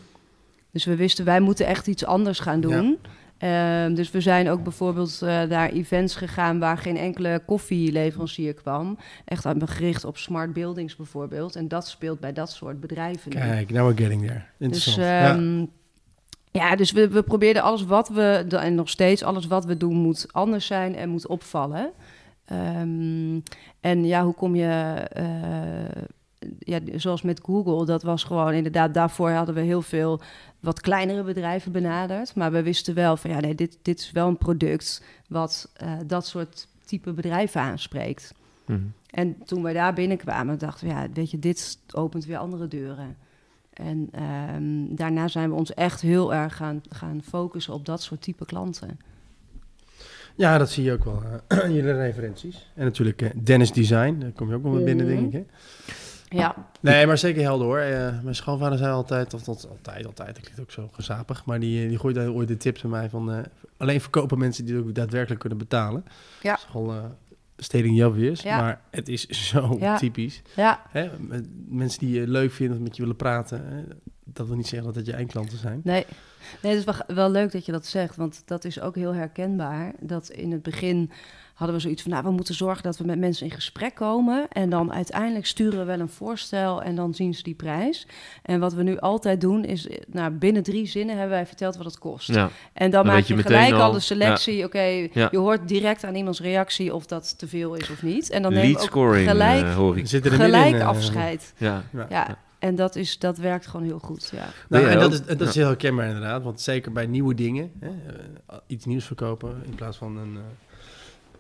Dus 0.72 0.86
we 0.86 0.96
wisten, 0.96 1.26
wij 1.26 1.40
moeten 1.40 1.66
echt 1.66 1.88
iets 1.88 2.06
anders 2.06 2.40
gaan 2.40 2.62
doen. 2.62 2.98
Ehm, 3.38 3.94
dus 3.94 4.12
we 4.12 4.22
zijn 4.22 4.50
ook 4.50 4.64
bijvoorbeeld 4.64 5.22
eh, 5.22 5.42
naar 5.44 5.70
events 5.70 6.16
gegaan 6.16 6.60
waar 6.60 6.78
geen 6.78 6.98
enkele 6.98 7.42
koffieleverancier 7.46 8.54
kwam. 8.54 8.98
Echt 9.26 9.46
aan- 9.46 9.68
gericht 9.68 10.06
op 10.06 10.18
smart 10.18 10.54
buildings 10.54 10.96
bijvoorbeeld. 10.96 11.56
En 11.56 11.68
dat 11.68 11.88
speelt 11.88 12.20
bij 12.20 12.34
dat 12.34 12.52
soort 12.52 12.80
bedrijven. 12.80 13.32
Kijk, 13.32 13.70
now 13.72 13.86
we're 13.88 13.98
getting 14.04 14.22
there. 14.28 14.42
Dus, 14.58 14.68
Interessant. 14.68 14.98
ja. 15.08 15.36
ehm, 15.36 15.66
ja, 16.52 16.76
dus 16.76 16.92
we, 16.92 17.08
we 17.10 17.24
probeerden 17.24 17.62
alles 17.64 17.86
wat 17.86 18.10
we, 18.10 18.46
en 18.50 18.76
nog 18.76 18.90
steeds 18.90 19.24
alles 19.24 19.48
wat 19.48 19.66
we 19.66 19.78
doen 19.78 19.96
moet 19.96 20.28
anders 20.32 20.66
zijn 20.66 20.96
en 20.96 21.10
moet 21.10 21.28
opvallen. 21.28 21.92
Ehm, 22.46 23.40
en 23.80 24.06
ja, 24.06 24.24
hoe 24.24 24.34
kom 24.34 24.56
je, 24.56 24.94
eh, 25.14 25.26
ja, 26.60 26.80
zoals 26.96 27.22
met 27.22 27.40
Google, 27.44 27.86
dat 27.86 28.04
was 28.04 28.24
gewoon 28.24 28.54
inderdaad, 28.54 28.94
daarvoor 28.94 29.30
hadden 29.30 29.56
we 29.56 29.62
heel 29.62 29.82
veel 29.82 30.22
wat 30.60 30.82
kleinere 30.82 31.24
bedrijven 31.24 31.72
benaderd. 31.72 32.36
Maar 32.36 32.52
we 32.52 32.64
wisten 32.64 32.94
wel 32.94 33.18
van 33.18 33.30
ja, 33.30 33.40
nee, 33.40 33.56
dit, 33.56 33.78
dit 33.82 34.00
is 34.00 34.12
wel 34.12 34.28
een 34.28 34.38
product 34.38 35.04
wat 35.28 35.70
eh, 35.74 35.92
dat 36.06 36.26
soort 36.28 36.68
type 36.86 37.12
bedrijven 37.12 37.62
aanspreekt. 37.62 38.34
Hm. 38.66 38.78
En 39.10 39.36
toen 39.46 39.64
wij 39.64 39.74
daar 39.74 39.94
binnenkwamen, 39.94 40.60
dachten 40.60 40.88
we, 40.88 40.94
ja, 40.94 41.08
weet 41.14 41.32
je, 41.32 41.40
dit 41.40 41.80
opent 41.94 42.26
weer 42.26 42.38
andere 42.38 42.68
deuren. 42.68 43.18
En 43.74 44.10
ehm, 44.12 44.96
daarna 44.96 45.28
zijn 45.28 45.50
we 45.50 45.56
ons 45.56 45.74
echt 45.74 46.02
heel 46.02 46.34
erg 46.34 46.56
gaan, 46.56 46.82
gaan 46.90 47.22
focussen 47.24 47.74
op 47.74 47.86
dat 47.86 48.02
soort 48.02 48.22
type 48.22 48.46
klanten. 48.46 49.00
Ja, 50.36 50.58
dat 50.58 50.70
zie 50.70 50.84
je 50.84 50.92
ook 50.94 51.04
wel 51.04 51.22
eh, 51.48 51.64
in 51.70 51.74
jullie 51.74 51.92
referenties. 51.94 52.70
En 52.76 52.84
natuurlijk 52.84 53.22
eh, 53.22 53.30
Dennis 53.44 53.72
Design, 53.72 54.18
daar 54.20 54.32
kom 54.32 54.50
je 54.50 54.56
ook 54.56 54.64
wel 54.64 54.72
mee 54.72 54.84
binnen, 54.84 55.06
Mhm. 55.06 55.16
denk 55.16 55.34
ik. 55.34 55.34
Hè? 55.34 55.94
Ja, 56.30 56.56
Nee, 56.82 57.06
maar 57.08 57.18
zeker 57.18 57.42
helder 57.42 57.68
hoor. 57.68 57.78
Eh, 57.80 58.22
mijn 58.24 58.36
schoonvader 58.36 58.78
zei 58.78 58.92
altijd, 58.92 59.34
of 59.34 59.44
dat 59.44 59.68
altijd, 59.70 60.06
altijd, 60.06 60.36
dat 60.36 60.44
klinkt 60.44 60.60
ook 60.62 60.72
zo 60.72 60.90
gezapig, 60.92 61.46
maar 61.46 61.60
die, 61.60 61.88
die 61.88 62.00
gooide 62.00 62.32
ooit 62.34 62.48
de 62.48 62.58
tip 62.58 62.78
aan 62.78 62.90
mij 62.90 63.10
van 63.10 63.32
eh, 63.32 63.40
alleen 63.78 64.02
verkopen 64.02 64.38
mensen 64.38 64.66
die 64.66 64.76
het 64.76 64.84
ook 64.86 64.96
daadwerkelijk 64.96 65.40
kunnen 65.40 65.58
betalen. 65.58 66.06
Ja. 66.42 66.52
Dat 66.52 66.60
is 66.60 67.68
eh 67.68 67.82
the 67.96 68.06
obvious, 68.08 68.42
Ja. 68.42 68.58
maar 68.62 68.82
het 68.92 69.10
is 69.10 69.26
zo 69.50 69.76
Ja. 69.80 69.98
typisch. 69.98 70.42
ja, 70.56 70.82
Hè? 70.90 71.10
Mensen 71.68 72.00
die 72.00 72.20
je 72.20 72.28
leuk 72.28 72.52
vinden 72.52 72.78
of 72.78 72.84
met 72.84 72.96
je 72.96 73.02
willen 73.02 73.18
praten, 73.18 73.66
hè? 73.68 73.84
dat 74.24 74.48
wil 74.48 74.56
niet 74.56 74.68
zeggen 74.68 74.88
dat 74.88 74.96
het 74.96 75.06
je 75.06 75.14
eindklanten 75.14 75.58
zijn. 75.58 75.82
nee. 75.84 76.06
Nee, 76.62 76.76
het 76.76 76.88
is 76.88 76.98
wel, 76.98 77.16
wel 77.16 77.32
leuk 77.32 77.52
dat 77.52 77.66
je 77.66 77.72
dat 77.72 77.86
zegt, 77.86 78.16
want 78.16 78.42
dat 78.46 78.66
is 78.66 78.80
ook 78.82 78.96
heel 78.96 79.14
herkenbaar. 79.14 79.94
Dat 80.00 80.30
in 80.30 80.52
het 80.52 80.64
begin 80.64 81.12
hadden 81.58 81.76
we 81.76 81.82
zoiets 81.82 82.02
van, 82.02 82.12
nou, 82.12 82.24
we 82.24 82.32
moeten 82.32 82.56
zorgen 82.56 82.84
dat 82.84 82.98
we 82.98 83.06
met 83.06 83.20
mensen 83.20 83.46
in 83.46 83.52
gesprek 83.52 83.96
komen. 83.96 84.48
En 84.52 84.70
dan 84.70 84.94
uiteindelijk 84.94 85.46
sturen 85.46 85.80
we 85.80 85.86
wel 85.86 86.00
een 86.00 86.10
voorstel 86.10 86.82
en 86.82 86.96
dan 86.96 87.14
zien 87.14 87.34
ze 87.34 87.44
die 87.44 87.54
prijs. 87.56 88.08
En 88.44 88.60
wat 88.60 88.74
we 88.74 88.84
nu 88.84 89.00
altijd 89.00 89.42
doen 89.42 89.66
is, 89.66 89.88
nou, 90.08 90.32
binnen 90.32 90.64
drie 90.64 90.86
zinnen 90.86 91.18
hebben 91.18 91.36
wij 91.36 91.46
verteld 91.46 91.76
wat 91.78 91.86
het 91.86 92.00
kost. 92.00 92.28
Ja. 92.28 92.50
En 92.74 92.92
dan, 92.92 93.06
Dan 93.06 93.14
maak 93.14 93.24
je, 93.24 93.36
je 93.36 93.42
gelijk 93.42 93.74
al 93.74 93.82
al, 93.82 93.92
de 93.92 94.00
selectie. 94.00 94.64
Oké, 94.64 95.08
Ja. 95.14 95.28
je 95.32 95.38
hoort 95.38 95.68
direct 95.68 96.04
aan 96.04 96.16
iemands 96.16 96.42
reactie 96.42 96.94
of 96.94 97.06
dat 97.06 97.38
te 97.38 97.48
veel 97.48 97.76
is 97.76 97.90
of 97.90 98.04
niet. 98.04 98.30
En 98.30 98.42
dan 98.42 98.54
nemen 98.54 98.68
Lead 98.68 98.80
we 98.80 98.84
ook 98.84 98.90
scoring, 98.92 99.30
gelijk, 99.30 99.64
eh, 99.66 99.76
hoor 99.76 99.98
ik. 99.98 100.08
Zit 100.08 100.26
er 100.26 100.32
gelijk 100.32 100.52
middenin, 100.54 100.82
eh, 100.82 100.88
afscheid. 100.88 101.54
Ja. 101.58 101.84
Ja. 101.94 102.06
Ja, 102.10 102.38
en 102.60 102.76
dat, 102.76 102.96
is, 102.96 103.20
dat 103.20 103.38
werkt 103.38 103.68
gewoon 103.68 103.86
heel 103.86 104.00
goed. 104.00 104.30
Ja. 104.36 104.50
Nou, 104.70 104.86
en 104.86 105.00
dat 105.00 105.12
is, 105.14 105.26
dat 105.26 105.42
is 105.42 105.56
heel 105.56 105.68
herkenbaar 105.68 106.08
inderdaad. 106.08 106.44
Want 106.44 106.62
zeker 106.62 106.92
bij 106.92 107.06
nieuwe 107.06 107.34
dingen, 107.34 107.72
hè, 107.80 107.88
eh, 107.88 108.58
iets 108.68 108.86
nieuws 108.86 109.06
verkopen 109.06 109.62
in 109.66 109.76
plaats 109.76 109.98
van 109.98 110.18
een, 110.18 110.36
eh, 110.36 110.42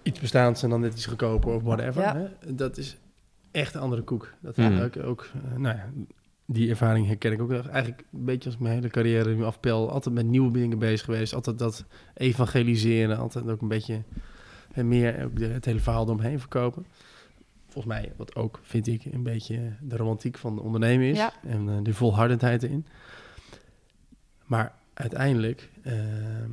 iets 0.07 0.19
bestaans 0.19 0.63
en 0.63 0.69
dan 0.69 0.79
net 0.81 0.93
iets 0.93 1.05
goedkoper 1.05 1.53
of 1.53 1.63
whatever. 1.63 2.01
Ja. 2.01 2.15
Hè, 2.39 2.55
dat 2.55 2.77
is 2.77 2.97
echt 3.51 3.73
een 3.73 3.81
andere 3.81 4.01
koek. 4.01 4.33
Dat 4.41 4.57
Mhm. 4.57 4.81
ook, 4.81 4.97
ook 4.97 5.29
eh, 5.51 5.57
nou 5.57 5.75
ja, 5.75 5.89
die 6.45 6.69
ervaring 6.69 7.07
herken 7.07 7.31
ik 7.31 7.41
ook 7.41 7.51
eigenlijk 7.51 8.03
een 8.13 8.25
beetje 8.25 8.49
als 8.49 8.57
mijn 8.57 8.73
hele 8.73 8.89
carrière 8.89 9.35
nu 9.35 9.43
afpel. 9.43 9.91
Altijd 9.91 10.15
met 10.15 10.25
nieuwe 10.25 10.51
dingen 10.51 10.79
bezig 10.79 11.05
geweest. 11.05 11.33
Altijd 11.33 11.59
dat 11.59 11.85
evangeliseren. 12.13 13.17
Altijd 13.17 13.47
ook 13.49 13.61
een 13.61 13.67
beetje 13.67 14.01
meer 14.75 15.23
ook 15.25 15.39
het 15.39 15.65
hele 15.65 15.79
verhaal 15.79 16.03
eromheen 16.05 16.39
verkopen. 16.39 16.85
volgens 17.69 17.95
mij, 17.99 18.11
wat 18.15 18.35
ook, 18.35 18.59
vind 18.63 18.87
ik, 18.87 19.05
een 19.05 19.23
beetje 19.23 19.73
de 19.81 19.97
romantiek 19.97 20.37
van 20.37 20.55
de 20.55 20.61
ondernemen 20.61 21.07
is. 21.07 21.17
Ja. 21.17 21.33
En 21.47 21.69
eh, 21.69 21.75
de 21.83 21.93
volhardendheid 21.93 22.63
erin. 22.63 22.85
Maar 24.45 24.73
uiteindelijk 24.93 25.69
ehm, 25.83 26.51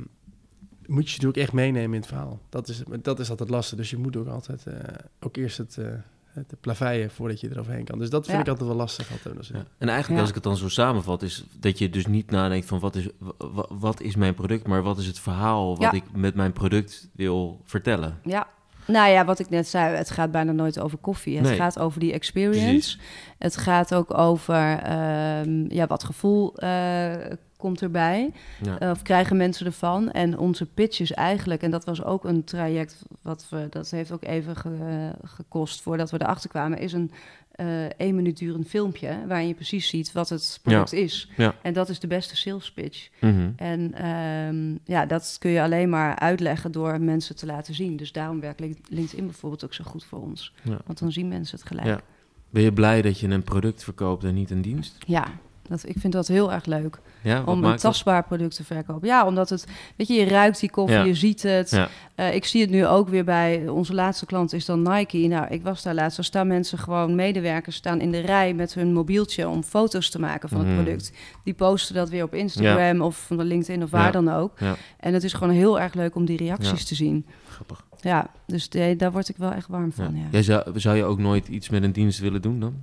moet 0.87 1.03
je 1.03 1.09
ze 1.09 1.15
natuurlijk 1.15 1.37
echt 1.43 1.53
meenemen 1.53 1.93
in 1.93 1.99
het 1.99 2.07
verhaal. 2.07 2.39
Dat 2.49 2.67
is, 2.67 2.83
dat 3.01 3.19
is 3.19 3.29
altijd 3.29 3.49
lastig. 3.49 3.77
Dus 3.77 3.89
je 3.89 3.97
moet 3.97 4.17
ook 4.17 4.27
altijd, 4.27 4.65
eh, 4.65 4.73
ook 5.19 5.35
eerst 5.37 5.57
het, 5.57 5.77
eh 5.77 5.87
het 6.25 6.53
plaveien 6.61 7.11
voordat 7.11 7.39
je 7.39 7.49
eroverheen 7.51 7.83
kan. 7.85 7.99
Dus 7.99 8.09
dat 8.09 8.23
vind 8.25 8.35
Ja. 8.37 8.43
ik 8.43 8.49
altijd 8.49 8.67
wel 8.67 8.77
lastig. 8.77 9.11
Altijd, 9.11 9.47
Ja. 9.47 9.55
En 9.77 9.87
eigenlijk 9.89 10.09
Ja. 10.09 10.19
als 10.19 10.29
ik 10.29 10.35
het 10.35 10.43
dan 10.43 10.57
zo 10.57 10.69
samenvat, 10.69 11.21
is 11.21 11.45
dat 11.59 11.77
je 11.77 11.89
dus 11.89 12.05
niet 12.07 12.31
nadenkt 12.31 12.65
van 12.65 12.79
wat 12.79 12.95
is, 12.95 13.07
wa- 13.17 13.33
wa- 13.51 13.67
wat 13.69 14.01
is 14.01 14.15
mijn 14.15 14.33
product, 14.33 14.67
maar 14.67 14.81
wat 14.83 14.97
is 14.97 15.07
het 15.07 15.19
verhaal 15.19 15.69
wat 15.69 15.79
Ja. 15.81 15.91
ik 15.91 16.03
met 16.13 16.35
mijn 16.35 16.51
product 16.53 17.09
wil 17.13 17.59
vertellen. 17.63 18.19
Ja. 18.23 18.47
Nou 18.87 19.09
ja, 19.11 19.25
wat 19.25 19.39
ik 19.39 19.49
net 19.49 19.67
zei, 19.67 19.95
het 19.95 20.09
gaat 20.11 20.31
bijna 20.31 20.51
nooit 20.51 20.79
over 20.79 20.97
koffie. 20.97 21.37
Het 21.37 21.45
Nee. 21.47 21.55
gaat 21.55 21.79
over 21.79 21.99
die 21.99 22.13
experience. 22.13 22.69
Precies. 22.97 22.99
Het 23.39 23.57
gaat 23.57 23.93
ook 23.93 24.17
over 24.17 24.79
ehm, 24.79 25.73
ja, 25.73 25.87
wat 25.87 26.03
gevoel 26.03 26.55
eh, 26.55 27.11
komt 27.57 27.81
erbij. 27.81 28.31
Ja. 28.63 28.79
Eh, 28.79 28.89
of 28.89 29.01
krijgen 29.01 29.37
mensen 29.37 29.65
ervan? 29.65 30.11
En 30.11 30.37
onze 30.37 30.65
pitch 30.65 30.99
is 30.99 31.11
eigenlijk, 31.11 31.61
en 31.63 31.71
dat 31.71 31.85
was 31.85 32.03
ook 32.03 32.23
een 32.25 32.43
traject 32.43 33.01
wat 33.21 33.45
we, 33.49 33.67
dat 33.69 33.89
heeft 33.89 34.11
ook 34.11 34.23
even 34.23 34.55
ge- 34.55 35.11
gekost 35.23 35.81
voordat 35.81 36.11
we 36.11 36.21
erachter 36.21 36.49
kwamen, 36.49 36.77
is 36.79 36.93
een 36.93 37.11
eh 37.55 37.85
één 37.97 38.15
minuut 38.15 38.37
durend 38.37 38.67
filmpje 38.67 39.17
waarin 39.27 39.47
je 39.47 39.53
precies 39.53 39.87
ziet 39.87 40.11
wat 40.11 40.29
het 40.29 40.59
product 40.63 40.93
is. 40.93 41.29
Ja. 41.37 41.55
En 41.61 41.73
dat 41.73 41.89
is 41.89 41.99
de 41.99 42.07
beste 42.07 42.35
sales 42.35 42.71
pitch. 42.71 43.09
Mhm. 43.21 43.49
En 43.55 43.93
ehm, 43.93 44.77
ja, 44.93 45.05
dat 45.05 45.35
kun 45.39 45.51
je 45.51 45.61
alleen 45.61 45.89
maar 45.89 46.15
uitleggen 46.19 46.71
door 46.71 47.01
mensen 47.01 47.35
te 47.35 47.45
laten 47.45 47.73
zien. 47.73 47.97
Dus 47.97 48.11
daarom 48.11 48.39
werkt 48.39 48.59
Link- 48.59 48.77
LinkedIn 48.89 49.25
bijvoorbeeld 49.25 49.63
ook 49.65 49.73
zo 49.73 49.83
goed 49.83 50.05
voor 50.05 50.19
ons. 50.21 50.53
Ja. 50.63 50.77
Want 50.85 50.99
dan 50.99 51.11
zien 51.11 51.27
mensen 51.27 51.57
het 51.57 51.67
gelijk. 51.67 52.01
Ben 52.49 52.63
je 52.63 52.73
blij 52.73 53.01
dat 53.01 53.19
je 53.19 53.27
een 53.27 53.43
product 53.43 53.83
verkoopt 53.83 54.23
en 54.23 54.33
niet 54.33 54.51
een 54.51 54.61
dienst? 54.61 54.95
Ja, 55.07 55.27
dat, 55.69 55.83
ik 55.87 55.95
vind 55.99 56.13
dat 56.13 56.27
heel 56.27 56.51
erg 56.53 56.65
leuk. 56.65 56.99
Ja, 57.21 57.43
om 57.45 57.63
een 57.63 57.77
tastbaar 57.77 58.23
product 58.23 58.55
te 58.55 58.63
verkopen. 58.63 59.07
Ja, 59.07 59.25
omdat 59.25 59.49
het, 59.49 59.65
weet 59.95 60.07
je, 60.07 60.13
je 60.13 60.25
ruikt 60.25 60.59
die 60.59 60.69
koffie, 60.69 60.97
Ja. 60.97 61.03
je 61.03 61.13
ziet 61.13 61.41
het. 61.43 61.69
Ja. 61.69 61.87
Eh, 62.15 62.35
ik 62.35 62.45
zie 62.45 62.61
het 62.61 62.69
nu 62.69 62.85
ook 62.87 63.09
weer 63.09 63.23
bij 63.23 63.67
onze 63.67 63.93
laatste 63.93 64.25
klant 64.25 64.53
is 64.53 64.65
dan 64.65 64.81
Nike. 64.81 65.17
Nou, 65.17 65.47
ik 65.49 65.63
was 65.63 65.83
daar 65.83 65.93
laatst. 65.93 66.15
Daar 66.15 66.25
staan 66.25 66.47
mensen 66.47 66.77
gewoon, 66.77 67.15
medewerkers 67.15 67.75
staan 67.75 67.99
in 68.01 68.11
de 68.11 68.19
rij 68.19 68.53
met 68.53 68.73
hun 68.73 68.93
mobieltje 68.93 69.49
om 69.49 69.63
foto's 69.63 70.09
te 70.09 70.19
maken 70.19 70.49
van 70.49 70.57
het 70.59 70.67
Mhm. 70.67 70.75
product. 70.83 71.11
Die 71.43 71.53
posten 71.53 71.95
dat 71.95 72.09
weer 72.09 72.23
op 72.23 72.33
Instagram 72.33 73.01
of 73.01 73.17
van 73.17 73.37
de 73.37 73.43
LinkedIn 73.43 73.83
of 73.83 73.89
waar 73.91 74.11
dan 74.11 74.29
ook. 74.29 74.51
En 74.99 75.13
het 75.13 75.23
is 75.23 75.33
gewoon 75.33 75.53
heel 75.53 75.79
erg 75.79 75.93
leuk 75.93 76.15
om 76.15 76.25
die 76.25 76.37
reacties 76.37 76.79
Ja. 76.79 76.85
te 76.85 76.95
zien. 76.95 77.25
Grappig. 77.49 77.85
Ja, 78.01 78.29
dus 78.47 78.69
de- 78.69 78.95
daar 78.97 79.11
word 79.11 79.29
ik 79.29 79.37
wel 79.37 79.51
echt 79.51 79.67
warm 79.67 79.91
van. 79.91 80.15
Ja. 80.15 80.23
Jij 80.31 80.43
zou, 80.43 80.79
zou 80.79 80.97
je 80.97 81.03
ook 81.03 81.19
nooit 81.19 81.47
iets 81.47 81.69
met 81.69 81.83
een 81.83 81.91
dienst 81.91 82.19
willen 82.19 82.41
doen 82.41 82.59
dan? 82.59 82.73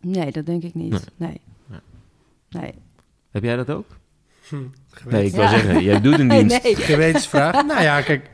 Nee, 0.00 0.32
dat 0.32 0.46
denk 0.46 0.62
ik 0.62 0.74
niet. 0.74 0.90
Nee. 0.90 1.00
Nee. 1.16 1.40
Nee. 2.52 2.74
Heb 3.30 3.42
jij 3.42 3.56
dat 3.56 3.70
ook? 3.70 3.86
hm, 4.48 4.56
Nee, 5.08 5.24
ik 5.26 5.32
wou 5.34 5.42
Ja. 5.42 5.48
zeggen, 5.50 5.82
jij 5.82 6.00
doet 6.00 6.18
een 6.18 6.28
dienst. 6.38 6.62
nee. 6.62 6.76
Gewetensvraag. 6.76 7.66
nou 7.66 7.82
ja, 7.82 8.00
kijk, 8.00 8.30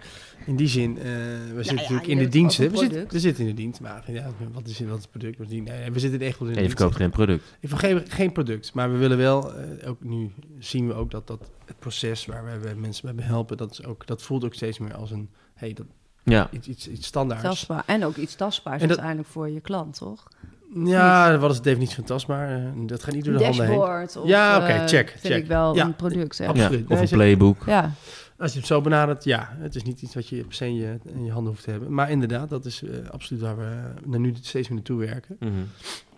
in 0.47 0.57
die 0.57 0.69
zin, 0.69 0.99
eh, 0.99 1.05
we 1.05 1.53
zitten 1.55 1.65
ja, 1.65 1.73
natuurlijk 1.75 2.07
je 2.07 2.13
in 2.13 2.19
de 2.19 2.29
dienst. 2.29 2.57
We 2.59 2.71
zitten, 2.77 3.07
we 3.09 3.21
zitten 3.21 3.45
in 3.45 3.51
de 3.51 3.57
dienst, 3.57 3.81
maar 3.81 4.13
ja, 4.13 4.23
wat, 4.53 4.67
is, 4.67 4.79
wat 4.81 4.97
is 4.99 5.03
het 5.03 5.11
product? 5.11 5.39
Wat 5.39 5.47
is 5.47 5.53
die? 5.53 5.63
Nee, 5.63 5.91
we 5.91 5.99
zitten 5.99 6.21
echt 6.21 6.39
wel 6.39 6.49
in 6.49 6.55
de 6.55 6.61
Je 6.61 6.67
dienst. 6.67 6.77
verkoopt 6.77 6.97
geen 7.01 7.11
product. 7.11 7.45
Ik 7.61 7.69
vergeef 7.69 8.03
geen 8.09 8.33
product, 8.33 8.75
maar 8.75 8.93
we 8.93 8.97
willen 8.99 9.17
wel, 9.19 9.55
eh, 9.55 9.89
ook 9.89 10.03
nu 10.05 10.31
zien 10.59 10.87
we 10.87 10.95
ook 10.95 11.11
dat, 11.11 11.27
dat 11.27 11.51
het 11.67 11.79
proces 11.79 12.27
waar 12.27 12.45
we, 12.45 12.59
we 12.69 12.75
mensen 12.81 13.17
bij 13.17 13.25
helpen, 13.25 13.57
dat, 13.57 13.71
is 13.71 13.85
ook, 13.85 14.07
dat 14.07 14.23
voelt 14.23 14.45
ook 14.45 14.55
steeds 14.55 14.79
meer 14.79 14.95
als 14.95 15.11
een, 15.11 15.29
hey, 15.55 15.73
dat, 15.73 15.87
Ja, 16.23 16.49
iets, 16.51 16.69
iets, 16.69 16.89
iets 16.89 17.07
standaards. 17.07 17.43
Tastbaar. 17.45 17.83
En 17.87 18.05
ook 18.05 18.17
iets 18.17 18.35
tastbaars 18.35 18.81
dat- 18.81 18.89
uiteindelijk 18.91 19.29
voor 19.29 19.49
je 19.49 19.61
klant, 19.61 19.97
toch? 19.99 20.29
Ja, 20.75 21.39
wat 21.39 21.51
is 21.51 21.57
de 21.57 21.63
definitie 21.63 21.95
van 21.95 22.05
tastbaar? 22.05 22.57
Eh, 22.57 22.71
dat 22.87 23.03
gaat 23.05 23.15
niet 23.15 23.25
door 23.25 23.39
de 23.39 23.45
handen 23.45 23.67
heen. 23.67 23.79
Of, 23.79 24.15
Ja, 24.25 24.57
oké, 24.57 24.67
eh, 24.67 24.87
check, 24.87 25.09
Vind 25.09 25.21
check. 25.35 25.43
ik 25.43 25.47
wel 25.49 25.75
Ja, 25.75 25.85
een 25.85 25.97
product. 25.97 26.39
hè. 26.39 26.45
ja. 26.45 26.71
Of 26.89 27.01
een 27.01 27.09
playbook. 27.09 27.63
Ja. 27.67 27.93
Als 28.39 28.53
je 28.53 28.59
het 28.59 28.67
zo 28.67 28.81
benadert, 28.81 29.25
ja, 29.25 29.57
het 29.59 29.75
is 29.75 29.83
niet 29.83 30.03
iets 30.03 30.15
wat 30.15 30.29
je 30.29 30.37
per 30.45 30.53
se 30.55 30.67
in 30.67 30.75
je, 30.75 30.99
in 31.15 31.25
je 31.25 31.31
handen 31.33 31.53
hoeft 31.53 31.65
te 31.65 31.71
hebben. 31.71 31.93
Maar 31.95 32.11
inderdaad, 32.11 32.49
dat 32.49 32.65
is 32.65 32.83
eh, 32.83 33.11
absoluut 33.11 33.43
waar 33.43 33.57
we 33.57 33.71
naar 34.07 34.21
nu 34.21 34.33
steeds 34.41 34.69
meer 34.69 34.77
naartoe 34.77 34.99
werken. 34.99 35.37
Mhm. 35.41 35.53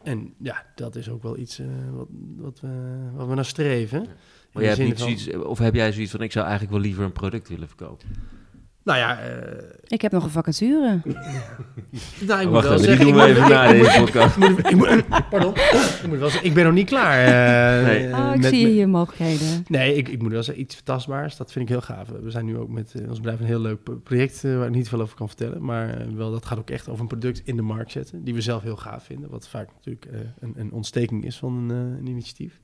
En 0.03 0.35
ja, 0.39 0.65
dat 0.75 0.97
is 0.97 1.09
ook 1.11 1.23
wel 1.23 1.39
iets 1.39 1.61
wat, 1.93 2.07
wat, 2.37 2.61
we, 2.61 2.69
wat 3.15 3.29
we 3.29 3.35
naar 3.35 3.45
streven. 3.45 4.07
Maar 4.53 4.63
jij 4.63 4.73
hebt 4.73 4.85
niet 4.85 4.99
van- 5.01 5.19
zoiets, 5.19 5.37
of 5.47 5.59
heb 5.59 5.75
jij 5.75 5.93
zoiets 5.93 6.11
van, 6.11 6.23
ik 6.23 6.33
zou 6.33 6.45
eigenlijk 6.47 6.75
wel 6.75 6.83
liever 6.85 7.05
een 7.05 7.13
product 7.13 7.49
willen 7.49 7.69
verkopen? 7.69 8.09
Nou 8.85 8.99
ja, 8.99 9.19
eh, 9.21 9.65
Ik 9.87 10.01
heb 10.03 10.13
nog 10.13 10.25
een 10.25 10.31
vacature. 10.31 11.01
nou, 12.27 12.41
ik 12.41 12.45
moet 12.45 12.53
Wacht 12.55 12.69
wel 12.69 12.79
zeggen... 12.79 13.07
ik 13.09 13.15
even 13.17 13.49
na 13.49 13.69
deze 13.73 14.01
podcast. 14.01 14.37
ik 14.37 14.77
moet- 14.77 15.29
Pardon. 15.31 15.55
Ik 15.55 16.05
moet 16.09 16.19
wel 16.19 16.29
zeggen, 16.29 16.49
ik 16.49 16.55
ben 16.55 16.65
nog 16.65 16.73
niet 16.73 16.87
klaar. 16.89 17.19
eh, 17.79 17.85
Nee. 17.87 18.07
eh, 18.09 18.19
Oh, 18.19 18.35
ik 18.35 18.41
met- 18.41 18.51
zie 18.55 18.63
met- 18.63 18.73
hier 18.73 18.89
mogelijkheden. 18.89 19.65
Nee, 19.69 19.95
ik, 19.95 20.09
ik 20.09 20.23
moet 20.23 20.33
wel 20.33 20.43
zeggen, 20.43 20.63
iets 20.65 20.83
tastbaars, 20.83 21.37
dat 21.37 21.53
vind 21.53 21.65
ik 21.65 21.71
heel 21.71 21.81
gaaf. 21.81 22.09
We 22.23 22.31
zijn 22.31 22.45
nu 22.45 22.57
ook 22.57 22.69
met 22.69 22.95
ons 23.09 23.17
bedrijf 23.19 23.41
een 23.41 23.47
heel 23.47 23.61
leuk 23.61 23.83
pro- 23.83 23.95
project 23.97 24.43
waar 24.43 24.67
ik 24.67 24.75
niet 24.75 24.89
veel 24.89 25.01
over 25.01 25.17
kan 25.17 25.29
vertellen. 25.29 25.65
Maar 25.65 26.07
wel, 26.15 26.31
dat 26.31 26.47
gaat 26.47 26.59
ook 26.59 26.71
echt 26.71 26.89
over 26.89 27.01
een 27.01 27.07
product 27.09 27.43
in 27.45 27.57
de 27.57 27.63
markt 27.63 27.91
zetten, 27.93 28.25
die 28.25 28.35
we 28.35 28.41
zelf 28.41 28.63
heel 28.63 28.77
gaaf 28.77 29.05
vinden. 29.05 29.31
Wat 29.31 29.49
vaak 29.49 29.69
natuurlijk 29.75 30.05
eh, 30.05 30.21
een, 30.41 30.53
een 30.57 30.73
ontsteking 30.73 31.25
is 31.25 31.37
van 31.37 31.55
een, 31.57 31.71
een 31.99 32.07
initiatief. 32.07 32.61